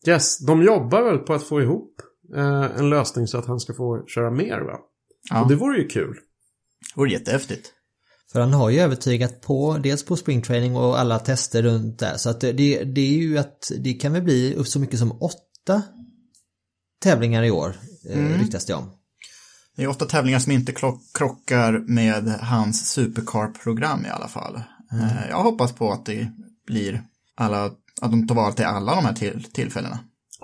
Yes, 0.07 0.45
de 0.45 0.63
jobbar 0.63 1.01
väl 1.01 1.17
på 1.17 1.33
att 1.33 1.43
få 1.47 1.61
ihop 1.61 1.93
eh, 2.35 2.63
en 2.77 2.89
lösning 2.89 3.27
så 3.27 3.37
att 3.37 3.45
han 3.45 3.59
ska 3.59 3.73
få 3.73 4.03
köra 4.07 4.31
mer 4.31 4.61
va? 4.61 4.77
Ja, 5.29 5.41
Och 5.41 5.47
det 5.47 5.55
det 5.55 5.59
vore 5.59 5.77
ju 5.77 5.87
kul. 5.87 6.17
vore 6.95 7.11
jättehäftigt. 7.11 7.71
För 8.33 8.39
han 8.39 8.53
har 8.53 8.69
ju 8.69 8.79
övertygat 8.79 9.41
på, 9.41 9.77
dels 9.77 10.05
på 10.05 10.15
springtraining 10.15 10.75
och 10.75 10.99
alla 10.99 11.19
tester 11.19 11.63
runt 11.63 11.99
där. 11.99 12.17
Så 12.17 12.29
att 12.29 12.39
det, 12.39 12.83
det, 12.83 13.01
är 13.01 13.17
ju 13.17 13.37
att 13.37 13.71
det 13.79 13.93
kan 13.93 14.13
väl 14.13 14.21
bli 14.21 14.55
upp 14.55 14.67
så 14.67 14.79
mycket 14.79 14.99
som 14.99 15.21
åtta 15.21 15.81
tävlingar 17.03 17.43
i 17.43 17.51
år, 17.51 17.75
mm. 18.09 18.39
ryktas 18.39 18.65
det 18.65 18.73
om. 18.73 18.91
Det 19.75 19.83
är 19.83 19.87
åtta 19.87 20.05
tävlingar 20.05 20.39
som 20.39 20.51
inte 20.51 20.73
krockar 21.13 21.79
med 21.87 22.27
hans 22.27 22.89
supercar-program 22.89 24.05
i 24.05 24.09
alla 24.09 24.27
fall. 24.27 24.55
Eh, 24.91 25.29
Jag 25.29 25.43
hoppas 25.43 25.71
på 25.71 25.91
att 25.91 26.05
det 26.05 26.31
blir 26.67 27.03
alla, 27.35 27.65
att 28.01 28.11
de 28.11 28.27
tar 28.27 28.35
vara 28.35 28.51
till 28.51 28.65
alla 28.65 28.95
de 28.95 29.05
här 29.05 29.13
till, 29.13 29.43
tillfällena. 29.43 29.99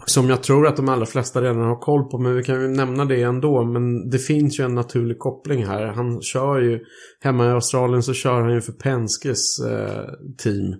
Som 0.06 0.30
jag 0.30 0.44
tror 0.44 0.68
att 0.68 0.76
de 0.76 0.90
allra 0.90 1.06
flesta 1.06 1.42
redan 1.42 1.62
har 1.62 1.80
koll 1.80 2.10
på, 2.10 2.18
men 2.18 2.36
vi 2.36 2.44
kan 2.44 2.62
ju 2.62 2.68
nämna 2.68 3.06
det 3.06 3.22
ändå. 3.22 3.64
Men 3.64 4.10
det 4.10 4.20
finns 4.20 4.60
ju 4.60 4.64
en 4.64 4.76
naturlig 4.76 5.20
koppling 5.20 5.66
här. 5.66 5.86
Han 5.86 6.22
kör 6.22 6.60
ju, 6.60 6.80
hemma 7.22 7.46
i 7.46 7.50
Australien 7.50 8.04
så 8.04 8.14
kör 8.14 8.42
han 8.42 8.54
ju 8.54 8.62
för 8.62 8.72
Penskes 8.72 9.60
eh, 9.60 10.06
team 10.38 10.76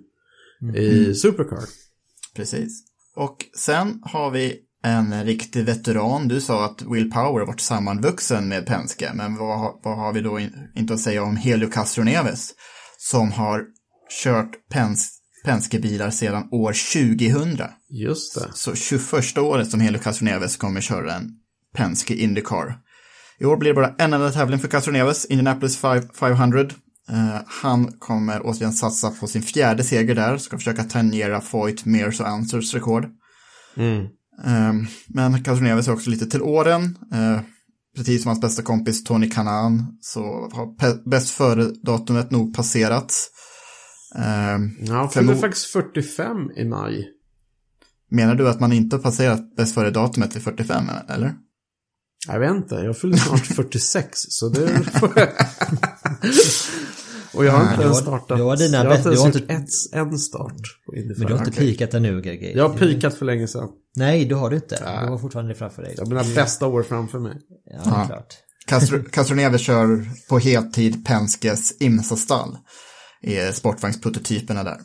i 0.74 1.14
Supercar. 1.14 1.64
Precis. 2.36 2.84
Och 3.16 3.36
sen 3.56 4.00
har 4.02 4.30
vi 4.30 4.56
en 4.82 5.24
riktig 5.24 5.64
veteran. 5.64 6.28
Du 6.28 6.40
sa 6.40 6.64
att 6.64 6.82
Will 6.82 7.10
Power 7.10 7.46
varit 7.46 7.60
sammanvuxen 7.60 8.48
med 8.48 8.66
Penske, 8.66 9.10
men 9.14 9.36
vad, 9.36 9.80
vad 9.82 9.98
har 9.98 10.12
vi 10.12 10.20
då 10.20 10.38
in, 10.38 10.52
inte 10.76 10.94
att 10.94 11.00
säga 11.00 11.22
om 11.22 11.36
Helio 11.36 11.70
Castroneves 11.70 12.50
som 12.98 13.32
har 13.32 13.64
kört 14.24 14.68
Pens, 14.68 15.19
Penske-bilar 15.44 16.10
sedan 16.10 16.48
år 16.50 16.72
2000. 16.72 17.58
Just 17.90 18.34
det. 18.34 18.50
Så 18.54 18.74
21 18.74 19.38
året 19.38 19.70
som 19.70 19.80
Helio 19.80 20.00
Castroneves 20.00 20.56
kommer 20.56 20.80
köra 20.80 21.14
en 21.14 21.30
Penske 21.74 22.14
Indycar. 22.14 22.78
I 23.38 23.44
år 23.44 23.56
blir 23.56 23.70
det 23.70 23.74
bara 23.74 23.94
en 23.98 24.12
enda 24.12 24.32
tävling 24.32 24.60
för 24.60 24.68
Castroneves, 24.68 25.24
Indianapolis 25.24 25.76
5 25.76 26.02
500. 26.14 26.60
Eh, 27.10 27.40
han 27.46 27.92
kommer 27.92 28.40
återigen 28.46 28.72
satsa 28.72 29.10
på 29.10 29.26
sin 29.26 29.42
fjärde 29.42 29.84
seger 29.84 30.14
där, 30.14 30.38
ska 30.38 30.58
försöka 30.58 30.84
tangera 30.84 31.40
Foyt, 31.40 31.84
Mears 31.84 32.20
och 32.20 32.28
Answers 32.28 32.74
rekord. 32.74 33.06
Mm. 33.76 34.04
Eh, 34.44 34.72
men 35.08 35.44
Castroneves 35.44 35.88
är 35.88 35.92
också 35.92 36.10
lite 36.10 36.26
till 36.26 36.42
åren. 36.42 36.98
Eh, 37.12 37.40
precis 37.96 38.22
som 38.22 38.28
hans 38.28 38.40
bästa 38.40 38.62
kompis 38.62 39.04
Tony 39.04 39.30
Kanan 39.30 39.98
så 40.00 40.20
har 40.52 41.10
bäst 41.10 41.30
före-datumet 41.30 42.30
nog 42.30 42.56
passerats. 42.56 43.30
Eh, 44.16 44.58
Ja, 44.86 44.94
han 44.94 45.10
fyller 45.10 45.34
faktiskt 45.34 45.66
45 45.66 46.50
i 46.56 46.64
maj. 46.64 47.08
menar 48.10 48.34
du 48.34 48.48
att 48.48 48.60
man 48.60 48.72
inte 48.72 48.96
har 48.96 49.02
passerat 49.02 49.56
bäst 49.56 49.74
före-datumet 49.74 50.30
till 50.30 50.40
45, 50.40 50.84
eller? 51.08 51.34
Jag 52.28 52.40
vet 52.40 52.50
inte, 52.50 52.74
jag 52.74 52.98
fyller 52.98 53.16
snart 53.16 53.46
46 53.56 54.08
så 54.12 54.48
det 54.48 54.60
jag... 54.70 55.28
Och 57.34 57.44
jag 57.44 57.52
har 57.52 57.70
inte 57.72 57.82
ens 57.84 57.98
startat. 57.98 58.38
du 58.38 58.42
har 58.42 58.56
dina 58.56 58.76
jag 58.78 58.84
har 58.90 58.96
inte 58.96 59.08
ens 59.08 59.24
inte- 59.24 59.38
gjort 59.38 59.50
ett, 59.50 59.68
en 59.92 60.18
start 60.18 60.54
Men 60.92 61.02
du 61.08 61.14
har 61.32 61.38
inte 61.38 61.52
500. 61.52 61.52
pikat 61.52 61.94
ännu, 61.94 62.20
Greger. 62.22 62.56
Jag 62.56 62.68
har 62.68 62.76
pikat 62.78 63.14
för 63.14 63.26
länge 63.26 63.48
sedan. 63.48 63.68
Nej, 63.96 64.24
du 64.24 64.34
har 64.34 64.50
du 64.50 64.56
inte. 64.56 65.00
Du 65.04 65.08
har 65.10 65.18
fortfarande 65.18 65.52
det 65.52 65.58
framför 65.58 65.82
dig. 65.82 65.94
Jag 65.96 66.04
har 66.04 66.08
mina 66.10 66.34
bästa 66.34 66.66
år 66.66 66.82
framför 66.82 67.18
mig. 67.18 67.36
Ja, 67.64 67.80
det 67.84 67.90
är 67.90 68.06
klart. 68.06 68.34
Castro, 68.66 69.02
Castroneves 69.12 69.60
kör 69.60 70.08
på 70.28 70.38
heltid 70.38 71.06
Penskes 71.06 71.80
Imsa-stall. 71.80 72.56
I 73.22 73.52
sportvagnsprototyperna 73.52 74.64
där. 74.64 74.80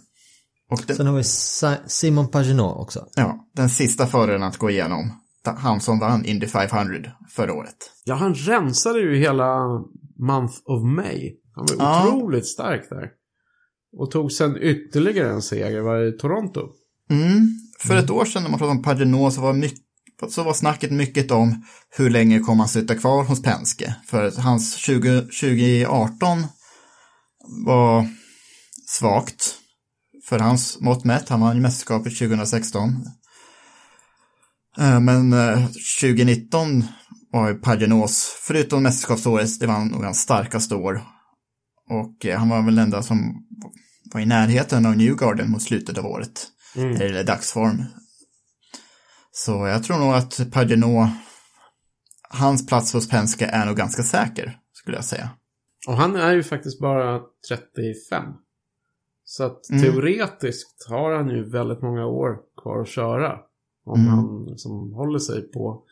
Och 0.71 0.81
den, 0.87 0.95
Sen 0.97 1.07
har 1.07 1.15
vi 1.15 1.23
Sa- 1.23 1.75
Simon 1.87 2.27
Pagenaud 2.27 2.77
också. 2.77 3.07
ja, 3.15 3.47
den 3.55 3.69
sista 3.69 4.07
föraren 4.07 4.43
att 4.43 4.57
gå 4.57 4.69
igenom. 4.69 5.11
Han 5.57 5.81
som 5.81 5.99
vann 5.99 6.25
Indy 6.25 6.47
500 6.47 7.11
förra 7.29 7.53
året. 7.53 7.75
Ja, 8.05 8.15
han 8.15 8.33
rensade 8.33 8.99
ju 8.99 9.17
hela 9.17 9.57
Month 10.19 10.53
of 10.65 10.83
May. 10.83 11.31
Han 11.55 11.65
var 11.77 11.85
Ja. 11.85 12.07
otroligt 12.07 12.47
stark 12.47 12.89
där. 12.89 13.09
Och 13.97 14.11
tog 14.11 14.31
sen 14.31 14.57
ytterligare 14.61 15.29
en 15.31 15.41
seger, 15.41 15.81
var 15.81 16.07
i 16.07 16.11
Toronto. 16.11 16.61
Mm. 17.09 17.47
För 17.79 17.95
ett 17.97 18.09
år 18.09 18.25
sedan 18.25 18.43
när 18.43 18.49
man 18.49 18.59
pratade 18.59 18.77
om 18.77 18.83
Pagenot 18.83 19.33
så 19.33 19.41
var, 19.41 19.53
mycket, 19.53 19.79
så 20.29 20.43
var 20.43 20.53
snacket 20.53 20.91
mycket 20.91 21.31
om 21.31 21.63
hur 21.97 22.09
länge 22.09 22.39
kommer 22.39 22.57
han 22.59 22.67
sitta 22.69 22.95
kvar 22.95 23.23
hos 23.23 23.41
Penske. 23.41 23.95
För 24.07 24.31
hans 24.41 24.75
20, 24.75 25.21
2018 25.21 26.43
var 27.65 28.07
svagt 28.85 29.55
för 30.29 30.39
hans 30.39 30.81
mått 30.81 31.03
mätt. 31.03 31.29
Han 31.29 31.41
vann 31.41 31.55
ju 31.55 31.61
mästerskapet 31.61 32.17
2016. 32.17 32.89
Eh, 34.77 34.99
Men 34.99 35.33
eh, 35.33 35.65
2019 36.01 36.83
var 37.31 37.49
ju 37.49 37.55
Pagenots, 37.55 38.37
förutom 38.41 38.83
mästerskapsåret, 38.83 39.59
det 39.59 39.67
var 39.67 39.85
nog 39.85 40.03
hans 40.03 40.19
starkaste 40.19 40.75
år. 40.75 41.01
Och 41.89 42.25
eh, 42.25 42.39
han 42.39 42.49
var 42.49 42.61
väl 42.61 42.75
den 42.75 42.83
enda 42.83 43.03
som 43.03 43.35
var 44.13 44.21
i 44.21 44.25
närheten 44.25 44.85
av 44.85 44.97
Newgarden 44.97 45.51
mot 45.51 45.61
slutet 45.61 45.97
av 45.97 46.05
året. 46.05 46.47
Eller 47.01 47.23
dagsform. 47.23 47.83
Så 49.31 49.67
jag 49.67 49.83
tror 49.83 49.97
nog 49.97 50.13
att 50.13 50.51
Pagenot, 50.51 51.09
hans 52.29 52.67
plats 52.67 52.93
hos 52.93 53.09
Penske 53.09 53.45
är 53.45 53.65
nog 53.65 53.77
ganska 53.77 54.03
säker, 54.03 54.57
skulle 54.73 54.97
jag 54.97 55.05
säga. 55.05 55.29
Och 55.87 55.97
han 55.97 56.15
är 56.15 56.33
ju 56.33 56.43
faktiskt 56.43 56.79
bara 56.79 57.19
35. 57.49 58.23
Så 59.27 59.43
att 59.43 59.69
Mm. 59.69 59.81
teoretiskt 59.81 60.85
har 60.89 61.11
han 61.15 61.29
ju 61.29 61.49
väldigt 61.49 61.81
många 61.81 62.05
år 62.05 62.37
kvar 62.61 62.81
att 62.81 62.87
köra. 62.87 63.39
Om 63.85 63.99
Mm. 63.99 64.13
han 64.13 64.45
liksom 64.49 64.93
håller 64.93 65.19
sig 65.19 65.51
på 65.51 65.83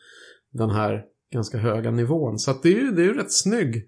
den 0.52 0.70
här 0.70 1.02
ganska 1.32 1.58
höga 1.58 1.90
nivån. 1.90 2.38
Så 2.38 2.50
att 2.50 2.62
det 2.62 2.68
är 2.68 2.80
ju, 2.80 2.90
det 2.90 3.02
är 3.02 3.06
ju 3.06 3.14
rätt 3.14 3.32
snygg. 3.32 3.86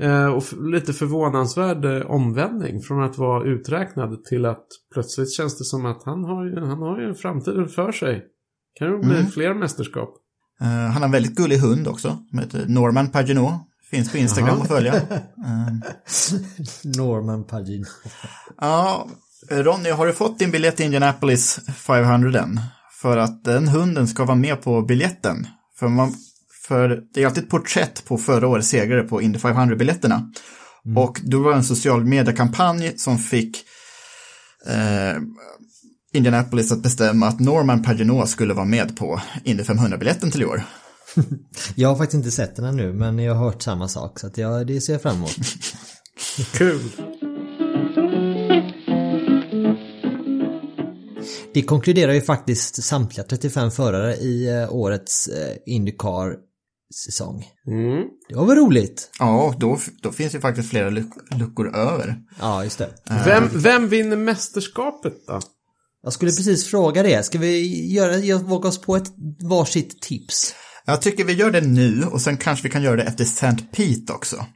Eh, 0.00 0.26
och 0.26 0.42
lite 0.72 0.92
förvånansvärd 0.92 1.84
eh, 1.84 2.10
omvändning 2.10 2.80
från 2.80 3.02
att 3.02 3.18
vara 3.18 3.44
uträknad 3.44 4.24
till 4.24 4.44
att 4.46 4.66
plötsligt 4.94 5.32
känns 5.32 5.58
det 5.58 5.64
som 5.64 5.86
att 5.86 6.02
han 6.04 6.24
har 6.24 6.44
ju, 6.44 6.60
han 6.60 6.78
har 6.78 7.00
ju 7.00 7.14
framtiden 7.14 7.68
för 7.68 7.92
sig. 7.92 8.24
Kan 8.74 8.92
det 8.92 8.98
bli 8.98 9.14
Mm. 9.16 9.26
fler 9.26 9.54
mästerskap? 9.54 10.14
Eh, 10.60 10.66
han 10.66 10.92
har 10.92 11.04
en 11.04 11.12
väldigt 11.12 11.36
gullig 11.36 11.56
hund 11.58 11.88
också, 11.88 12.18
som 12.30 12.38
heter 12.38 12.64
Norman 12.68 13.08
Pagenot. 13.10 13.52
Finns 13.90 14.12
på 14.12 14.18
Instagram 14.18 14.60
att 14.60 14.68
följa. 14.68 14.94
Eh, 14.94 15.00
Norman 16.84 17.44
Pagenaud. 17.44 17.86
ja, 18.60 19.08
Ronny, 19.50 19.90
har 19.90 20.06
du 20.06 20.12
fått 20.12 20.38
din 20.38 20.50
biljett 20.50 20.76
till 20.76 20.84
Indianapolis 20.84 21.60
500 21.76 22.40
än? 22.40 22.60
För 23.02 23.16
att 23.16 23.44
den 23.44 23.68
hunden 23.68 24.08
ska 24.08 24.24
vara 24.24 24.36
med 24.36 24.62
på 24.62 24.82
biljetten. 24.82 25.46
För, 25.78 25.88
man, 25.88 26.14
för 26.68 27.02
det 27.14 27.22
är 27.22 27.26
alltid 27.26 27.44
ett 27.44 27.50
porträtt 27.50 28.04
på 28.04 28.18
förra 28.18 28.48
årets 28.48 28.68
segrare 28.68 29.02
på 29.02 29.22
Indy 29.22 29.38
500-biljetterna. 29.38 30.32
Och 30.96 31.20
då 31.24 31.42
var 31.42 31.50
det 31.50 31.56
en 31.56 31.64
social 31.64 32.04
mediekampanj 32.04 32.98
som 32.98 33.18
fick 33.18 33.64
eh, 34.66 35.22
Indianapolis 36.12 36.72
att 36.72 36.82
bestämma 36.82 37.26
att 37.26 37.40
Norman 37.40 37.82
Pagenot 37.82 38.28
skulle 38.28 38.54
vara 38.54 38.66
med 38.66 38.96
på 38.96 39.20
Indy 39.44 39.62
500-biljetten 39.62 40.30
till 40.30 40.42
i 40.42 40.44
år. 40.44 40.62
Jag 41.74 41.88
har 41.88 41.96
faktiskt 41.96 42.14
inte 42.14 42.30
sett 42.30 42.56
den 42.56 42.64
ännu 42.64 42.92
men 42.92 43.18
jag 43.18 43.34
har 43.34 43.44
hört 43.44 43.62
samma 43.62 43.88
sak 43.88 44.18
så 44.18 44.26
att 44.26 44.38
jag, 44.38 44.66
det 44.66 44.80
ser 44.80 44.92
jag 44.92 45.02
fram 45.02 45.16
emot. 45.16 45.36
Kul! 46.52 46.80
Det 51.54 51.62
konkluderar 51.62 52.12
ju 52.12 52.20
faktiskt 52.20 52.82
samtliga 52.84 53.24
35 53.26 53.70
förare 53.70 54.14
i 54.16 54.48
eh, 54.48 54.72
årets 54.74 55.28
eh, 55.28 55.56
Indycar-säsong. 55.66 57.44
Mm. 57.66 58.04
Det 58.28 58.34
var 58.34 58.46
väl 58.46 58.56
roligt? 58.56 59.10
Ja, 59.18 59.54
då, 59.58 59.78
då 60.02 60.12
finns 60.12 60.34
ju 60.34 60.40
faktiskt 60.40 60.70
flera 60.70 60.90
luck- 60.90 61.36
luckor 61.38 61.76
över. 61.76 62.16
Ja, 62.40 62.64
just 62.64 62.78
det. 62.78 62.88
Vem, 63.24 63.48
vem 63.54 63.88
vinner 63.88 64.16
mästerskapet 64.16 65.26
då? 65.26 65.40
Jag 66.02 66.12
skulle 66.12 66.30
precis 66.30 66.66
fråga 66.66 67.02
det. 67.02 67.26
Ska 67.26 67.38
vi 67.38 67.86
göra, 67.94 68.16
jag 68.18 68.38
våga 68.38 68.68
oss 68.68 68.80
på 68.80 68.96
ett 68.96 69.12
varsitt 69.42 70.02
tips? 70.02 70.54
Jag 70.86 71.02
tycker 71.02 71.24
vi 71.24 71.32
gör 71.32 71.50
det 71.50 71.60
nu 71.60 72.04
och 72.04 72.20
sen 72.20 72.36
kanske 72.36 72.62
vi 72.62 72.70
kan 72.70 72.82
göra 72.82 72.96
det 72.96 73.02
efter 73.02 73.24
St. 73.24 73.56
Pete 73.72 74.12
också. 74.12 74.46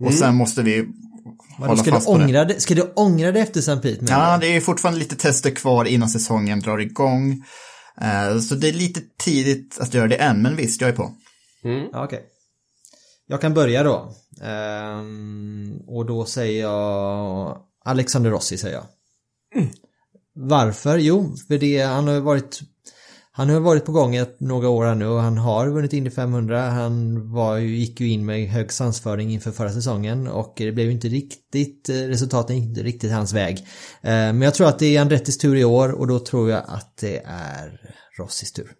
Och 0.00 0.14
sen 0.14 0.34
måste 0.34 0.62
vi 0.62 0.86
hålla 1.58 1.76
ska, 1.76 1.90
fast 1.90 2.06
du 2.06 2.12
på 2.12 2.18
det. 2.18 2.24
ångra 2.24 2.44
det? 2.44 2.60
ska 2.60 2.74
du 2.74 2.92
ångra 2.96 3.32
det 3.32 3.40
efter 3.40 3.60
St. 3.60 3.76
Pete? 3.76 4.06
Ja, 4.08 4.38
det 4.40 4.56
är 4.56 4.60
fortfarande 4.60 5.00
lite 5.00 5.16
tester 5.16 5.50
kvar 5.50 5.84
innan 5.84 6.08
säsongen 6.08 6.60
drar 6.60 6.78
igång. 6.78 7.44
Eh, 8.00 8.38
Så 8.38 8.54
det 8.54 8.68
är 8.68 8.72
lite 8.72 9.00
tidigt 9.18 9.78
att 9.80 9.94
göra 9.94 10.08
det 10.08 10.16
än, 10.16 10.42
men 10.42 10.56
visst, 10.56 10.80
jag 10.80 10.90
är 10.90 10.94
på. 10.96 11.14
Ja, 11.92 12.04
Okej. 12.04 12.22
Jag 13.26 13.40
kan 13.40 13.54
börja 13.54 13.82
då. 13.82 14.14
Ehm, 14.42 15.72
och 15.86 16.06
då 16.06 16.24
säger 16.24 16.60
jag 16.62 17.56
Alexander 17.84 18.30
Rossi 18.30 18.58
säger 18.58 18.74
jag. 18.74 18.86
Varför? 20.34 20.98
Jo, 20.98 21.36
för 21.48 21.58
det, 21.58 21.80
han 21.80 22.06
har 22.06 22.14
ju 22.14 22.20
varit 22.20 22.60
han 23.32 23.50
har 23.50 23.60
varit 23.60 23.84
på 23.84 23.92
gång 23.92 24.16
ett, 24.16 24.40
några 24.40 24.68
år 24.68 24.84
här 24.84 24.94
nu 24.94 25.06
och 25.06 25.20
han 25.20 25.38
har 25.38 25.68
vunnit 25.68 25.92
Indy 25.92 26.10
500. 26.10 26.60
Han 26.70 27.30
var 27.32 27.56
ju, 27.56 27.76
gick 27.76 28.00
ju 28.00 28.08
in 28.08 28.26
med 28.26 28.48
hög 28.48 28.72
svansföring 28.72 29.30
inför 29.32 29.50
förra 29.50 29.72
säsongen 29.72 30.28
och 30.28 30.54
det 30.56 30.72
blev 30.72 30.86
ju 30.86 30.92
inte 30.92 31.08
riktigt, 31.08 31.88
resultaten 31.88 32.56
gick 32.56 32.68
inte 32.68 32.82
riktigt 32.82 33.12
hans 33.12 33.32
väg. 33.32 33.58
Eh, 34.02 34.10
Men 34.10 34.42
jag 34.42 34.54
tror 34.54 34.68
att 34.68 34.78
det 34.78 34.96
är 34.96 35.00
Andrettis 35.00 35.38
tur 35.38 35.56
i 35.56 35.64
år 35.64 35.92
och 35.92 36.06
då 36.06 36.18
tror 36.18 36.50
jag 36.50 36.62
att 36.68 36.96
det 36.96 37.22
är 37.26 37.80
Rossis 38.18 38.52
tur. 38.52 38.70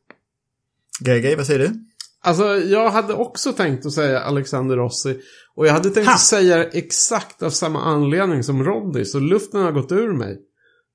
GG, 1.01 1.37
vad 1.37 1.47
säger 1.47 1.59
du? 1.59 1.87
Alltså, 2.23 2.45
jag 2.57 2.91
hade 2.91 3.15
också 3.15 3.53
tänkt 3.53 3.87
att 3.87 3.93
säga 3.93 4.21
Alexander 4.21 4.77
Rossi. 4.77 5.21
Och 5.55 5.67
jag 5.67 5.73
hade 5.73 5.91
tänkt 5.91 6.09
att 6.09 6.21
säga 6.21 6.65
exakt 6.65 7.43
av 7.43 7.51
samma 7.51 7.83
anledning 7.83 8.43
som 8.43 8.65
Roddy, 8.65 9.05
så 9.05 9.21
luften 9.21 9.61
har 9.61 9.73
gått 9.73 9.93
ur 9.93 10.13
mig. 10.13 10.39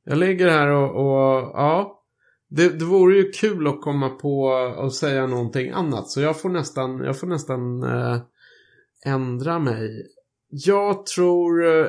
Jag 0.06 0.18
ligger 0.18 0.50
här 0.50 0.68
och, 0.68 0.90
och 0.90 1.52
ja. 1.54 2.02
Det, 2.50 2.80
det 2.80 2.86
vore 2.86 3.16
ju 3.16 3.32
kul 3.32 3.68
att 3.68 3.82
komma 3.82 4.10
på 4.10 4.44
och 4.78 4.94
säga 4.94 5.28
någonting 5.28 5.70
annat. 5.70 6.10
Så 6.10 6.22
jag 6.22 6.42
får 6.42 6.50
nästan, 6.50 6.98
jag 7.00 7.20
får 7.20 7.28
nästan 7.28 7.84
eh, 7.84 8.18
ändra 9.06 9.60
mig. 9.60 10.06
Jag 10.50 11.06
tror... 11.06 11.66
Eh, 11.66 11.88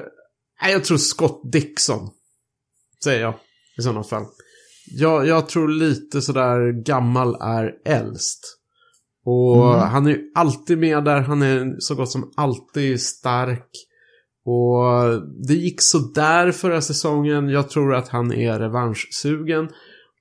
jag 0.73 0.85
tror 0.85 0.97
Scott 0.97 1.53
Dixon. 1.53 2.11
Säger 3.05 3.23
jag 3.23 3.35
i 3.79 3.83
sådana 3.83 4.03
fall. 4.03 4.25
Jag, 4.87 5.27
jag 5.27 5.49
tror 5.49 5.69
lite 5.69 6.23
sådär 6.23 6.83
gammal 6.83 7.37
är 7.41 7.75
äldst. 7.85 8.59
Och 9.25 9.65
han 9.65 10.07
är 10.07 10.11
ju 10.11 10.31
alltid 10.35 10.79
med 10.79 11.05
där. 11.05 11.21
Han 11.21 11.43
är 11.43 11.77
så 11.79 11.95
gott 11.95 12.11
som 12.11 12.33
alltid 12.37 13.01
stark. 13.01 13.71
Och 14.45 15.23
det 15.47 15.55
gick 15.55 15.83
så 15.83 15.99
där 15.99 16.53
förra 16.53 16.81
säsongen. 16.81 17.49
Jag 17.49 17.71
tror 17.71 17.95
att 17.95 18.09
han 18.09 18.33
är 18.33 18.59
revanschsugen. 18.59 19.69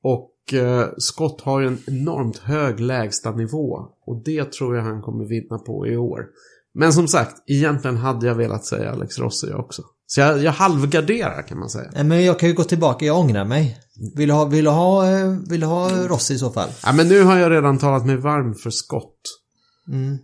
Och 0.06 0.54
eh, 0.54 0.88
Scott 0.98 1.42
har 1.42 1.60
ju 1.60 1.68
en 1.68 1.80
enormt 1.88 2.38
hög 2.38 2.80
lägsta 2.80 3.32
nivå. 3.32 3.80
Och 4.06 4.22
det 4.26 4.52
tror 4.52 4.76
jag 4.76 4.84
han 4.84 5.02
kommer 5.02 5.26
vinna 5.26 5.58
på 5.58 5.88
i 5.88 5.98
år. 5.98 6.26
Men 6.74 6.94
som 6.94 7.08
sagt, 7.08 7.44
egentligen 7.48 7.98
hade 7.98 8.28
jag 8.28 8.36
velat 8.36 8.66
säga 8.66 8.92
Alex 8.92 9.20
Rossi 9.20 9.54
också. 9.54 9.84
Så 10.08 10.20
jag, 10.20 10.44
jag 10.44 10.52
halvgarderar 10.52 11.48
kan 11.48 11.60
man 11.60 11.70
säga. 11.70 12.04
Men 12.04 12.26
jag 12.26 12.40
kan 12.40 12.50
ju 12.50 12.56
gå 12.56 12.64
tillbaka, 12.64 13.06
jag 13.06 13.20
ångrar 13.20 13.46
mig. 13.46 13.78
Vill 14.16 14.28
du 14.28 14.34
ha, 14.34 14.46
vill 14.46 14.68
ha, 14.68 15.10
eh, 15.10 15.38
vill 15.50 15.64
ha 15.64 15.90
Rossi 15.90 16.34
i 16.34 16.38
så 16.38 16.52
fall? 16.52 16.70
Ja, 16.84 16.94
men 16.94 17.08
nu 17.08 17.22
har 17.22 17.38
jag 17.38 17.52
redan 17.52 17.78
talat 17.78 18.06
mig 18.06 18.18
varm 18.18 18.56
för 18.56 18.70
Scott. 18.70 19.20
Mm. 19.88 20.18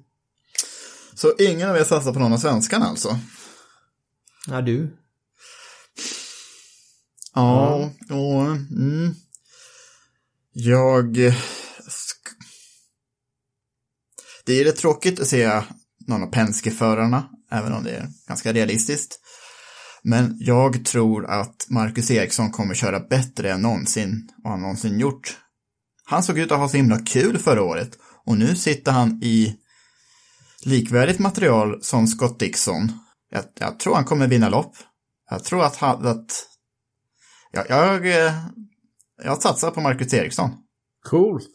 Så 1.13 1.33
ingen 1.39 1.69
av 1.69 1.77
er 1.77 1.83
satsar 1.83 2.13
på 2.13 2.19
någon 2.19 2.33
av 2.33 2.37
svenskarna 2.37 2.85
alltså? 2.85 3.19
Ja, 4.47 4.61
du. 4.61 4.97
Ja, 7.35 7.89
och, 8.09 8.41
mm. 8.71 9.15
Jag... 10.53 11.17
Eh, 11.17 11.33
det 14.45 14.53
är 14.53 14.65
lite 14.65 14.77
tråkigt 14.77 15.19
att 15.19 15.27
se 15.27 15.61
någon 16.07 16.23
av 16.23 16.31
Penske-förarna, 16.31 17.29
även 17.51 17.73
om 17.73 17.83
det 17.83 17.91
är 17.91 18.09
ganska 18.27 18.53
realistiskt. 18.53 19.19
Men 20.03 20.37
jag 20.39 20.85
tror 20.85 21.25
att 21.25 21.65
Marcus 21.69 22.11
Eriksson 22.11 22.51
kommer 22.51 22.73
köra 22.73 22.99
bättre 22.99 23.51
än 23.51 23.61
någonsin, 23.61 24.29
och 24.43 24.49
han 24.49 24.61
någonsin 24.61 24.99
gjort. 24.99 25.37
Han 26.05 26.23
såg 26.23 26.39
ut 26.39 26.51
att 26.51 26.57
ha 26.57 26.69
så 26.69 26.77
himla 26.77 26.99
kul 26.99 27.37
förra 27.37 27.63
året 27.63 27.97
och 28.25 28.37
nu 28.37 28.55
sitter 28.55 28.91
han 28.91 29.23
i 29.23 29.55
likvärdigt 30.65 31.19
material 31.19 31.83
som 31.83 32.07
Scott 32.07 32.39
Dixon. 32.39 32.91
Jag, 33.31 33.43
jag 33.59 33.79
tror 33.79 33.95
han 33.95 34.05
kommer 34.05 34.27
vinna 34.27 34.49
lopp. 34.49 34.75
Jag 35.29 35.43
tror 35.43 35.63
att, 35.63 35.75
han, 35.75 36.07
att 36.07 36.45
jag, 37.51 37.69
jag, 37.69 38.05
jag 39.23 39.41
satsar 39.41 39.71
på 39.71 39.81
Marcus 39.81 40.13
Eriksson. 40.13 40.49
Coolt. 41.09 41.53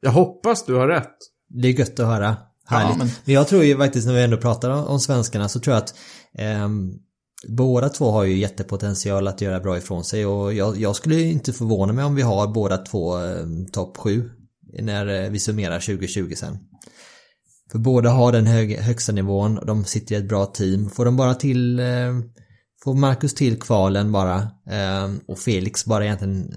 Jag 0.00 0.10
hoppas 0.10 0.64
du 0.64 0.74
har 0.74 0.88
rätt. 0.88 1.16
Det 1.48 1.68
är 1.68 1.72
gött 1.72 2.00
att 2.00 2.06
höra. 2.06 2.36
Härligt. 2.66 2.98
men- 2.98 3.08
men... 3.24 3.34
jag 3.34 3.48
tror 3.48 3.64
ju 3.64 3.76
faktiskt 3.76 4.06
när 4.06 4.14
vi 4.14 4.22
ändå 4.22 4.36
pratar 4.36 4.70
om, 4.70 4.84
om 4.84 5.00
svenskarna 5.00 5.48
så 5.48 5.60
tror 5.60 5.74
jag 5.74 5.82
att 5.82 5.94
ehm, 6.38 6.92
Båda 7.46 7.88
två 7.88 8.10
har 8.10 8.24
ju 8.24 8.38
jättepotential 8.38 9.28
att 9.28 9.40
göra 9.40 9.60
bra 9.60 9.78
ifrån 9.78 10.04
sig 10.04 10.26
och 10.26 10.54
jag, 10.54 10.76
jag 10.76 10.96
skulle 10.96 11.20
inte 11.20 11.52
förvåna 11.52 11.92
mig 11.92 12.04
om 12.04 12.14
vi 12.14 12.22
har 12.22 12.46
båda 12.46 12.76
två 12.78 13.24
eh, 13.24 13.46
topp 13.72 13.96
7 13.96 14.30
när 14.78 15.06
eh, 15.06 15.30
vi 15.30 15.38
summerar 15.38 15.80
2020 15.80 16.32
sen. 16.36 16.58
För 17.72 17.78
båda 17.78 18.10
har 18.10 18.32
den 18.32 18.46
hög, 18.46 18.76
högsta 18.76 19.12
nivån 19.12 19.58
och 19.58 19.66
de 19.66 19.84
sitter 19.84 20.14
i 20.14 20.18
ett 20.18 20.28
bra 20.28 20.46
team. 20.46 20.90
Får 20.90 21.04
de 21.04 21.16
bara 21.16 21.34
till 21.34 21.80
eh, 21.80 21.86
Får 22.84 22.94
Marcus 22.94 23.34
till 23.34 23.60
kvalen 23.60 24.12
bara 24.12 24.36
eh, 24.70 25.10
och 25.28 25.38
Felix 25.38 25.84
bara 25.84 26.04
egentligen 26.04 26.52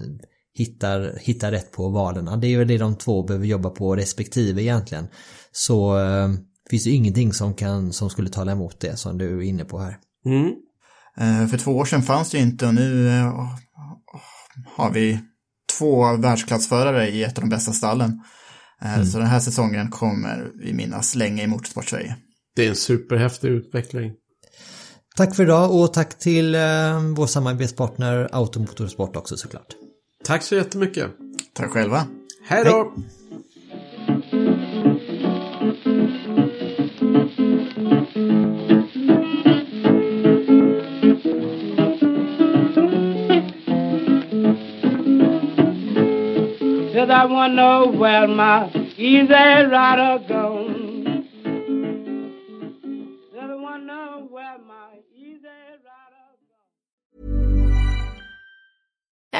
hittar, 0.54 1.18
hittar 1.20 1.50
rätt 1.50 1.72
på 1.72 1.88
valen. 1.88 2.40
Det 2.40 2.46
är 2.46 2.58
väl 2.58 2.68
det 2.68 2.78
de 2.78 2.96
två 2.96 3.22
behöver 3.22 3.46
jobba 3.46 3.70
på 3.70 3.96
respektive 3.96 4.62
egentligen. 4.62 5.08
Så 5.52 5.98
eh, 5.98 6.28
finns 6.70 6.84
det 6.84 6.90
ingenting 6.90 7.32
som, 7.32 7.54
kan, 7.54 7.92
som 7.92 8.10
skulle 8.10 8.30
tala 8.30 8.52
emot 8.52 8.80
det 8.80 8.96
som 8.96 9.18
du 9.18 9.38
är 9.38 9.42
inne 9.42 9.64
på 9.64 9.78
här. 9.78 9.98
Mm. 10.26 10.52
Eh, 11.16 11.48
för 11.48 11.58
två 11.58 11.76
år 11.76 11.84
sedan 11.84 12.02
fanns 12.02 12.30
det 12.30 12.38
inte 12.38 12.66
och 12.66 12.74
nu 12.74 13.08
eh, 13.08 13.48
har 14.76 14.90
vi 14.90 15.20
två 15.78 16.16
världsklassförare 16.16 17.08
i 17.08 17.24
ett 17.24 17.38
av 17.38 17.44
de 17.44 17.50
bästa 17.50 17.72
stallen. 17.72 18.10
Eh, 18.82 18.94
Mm. 18.94 19.06
Så 19.06 19.18
den 19.18 19.26
här 19.26 19.40
säsongen 19.40 19.90
kommer 19.90 20.50
vi 20.54 20.72
minnas 20.72 21.14
länge 21.14 21.42
i 21.42 21.46
Motorsport-Sverige. 21.46 22.16
Det 22.56 22.64
är 22.64 22.68
en 22.68 22.76
superhäftig 22.76 23.48
utveckling. 23.48 24.12
Tack 25.16 25.36
för 25.36 25.42
idag 25.42 25.74
och 25.74 25.92
tack 25.92 26.18
till 26.18 26.54
eh, 26.54 26.60
vår 27.16 27.26
samarbetspartner 27.26 28.28
Automotorsport 28.32 29.16
också 29.16 29.36
såklart. 29.36 29.66
Tack 30.24 30.42
så 30.42 30.54
jättemycket. 30.54 31.06
Tack 31.54 31.70
själva. 31.70 32.06
Hej 32.48 32.64
då! 32.64 32.92
Said 46.92 47.10
I 47.10 47.26
wanna 47.26 47.54
know 47.54 47.98
where 47.98 48.28
my 48.28 48.68
easy 48.96 49.64
rider 49.64 50.18
gone. 50.28 50.91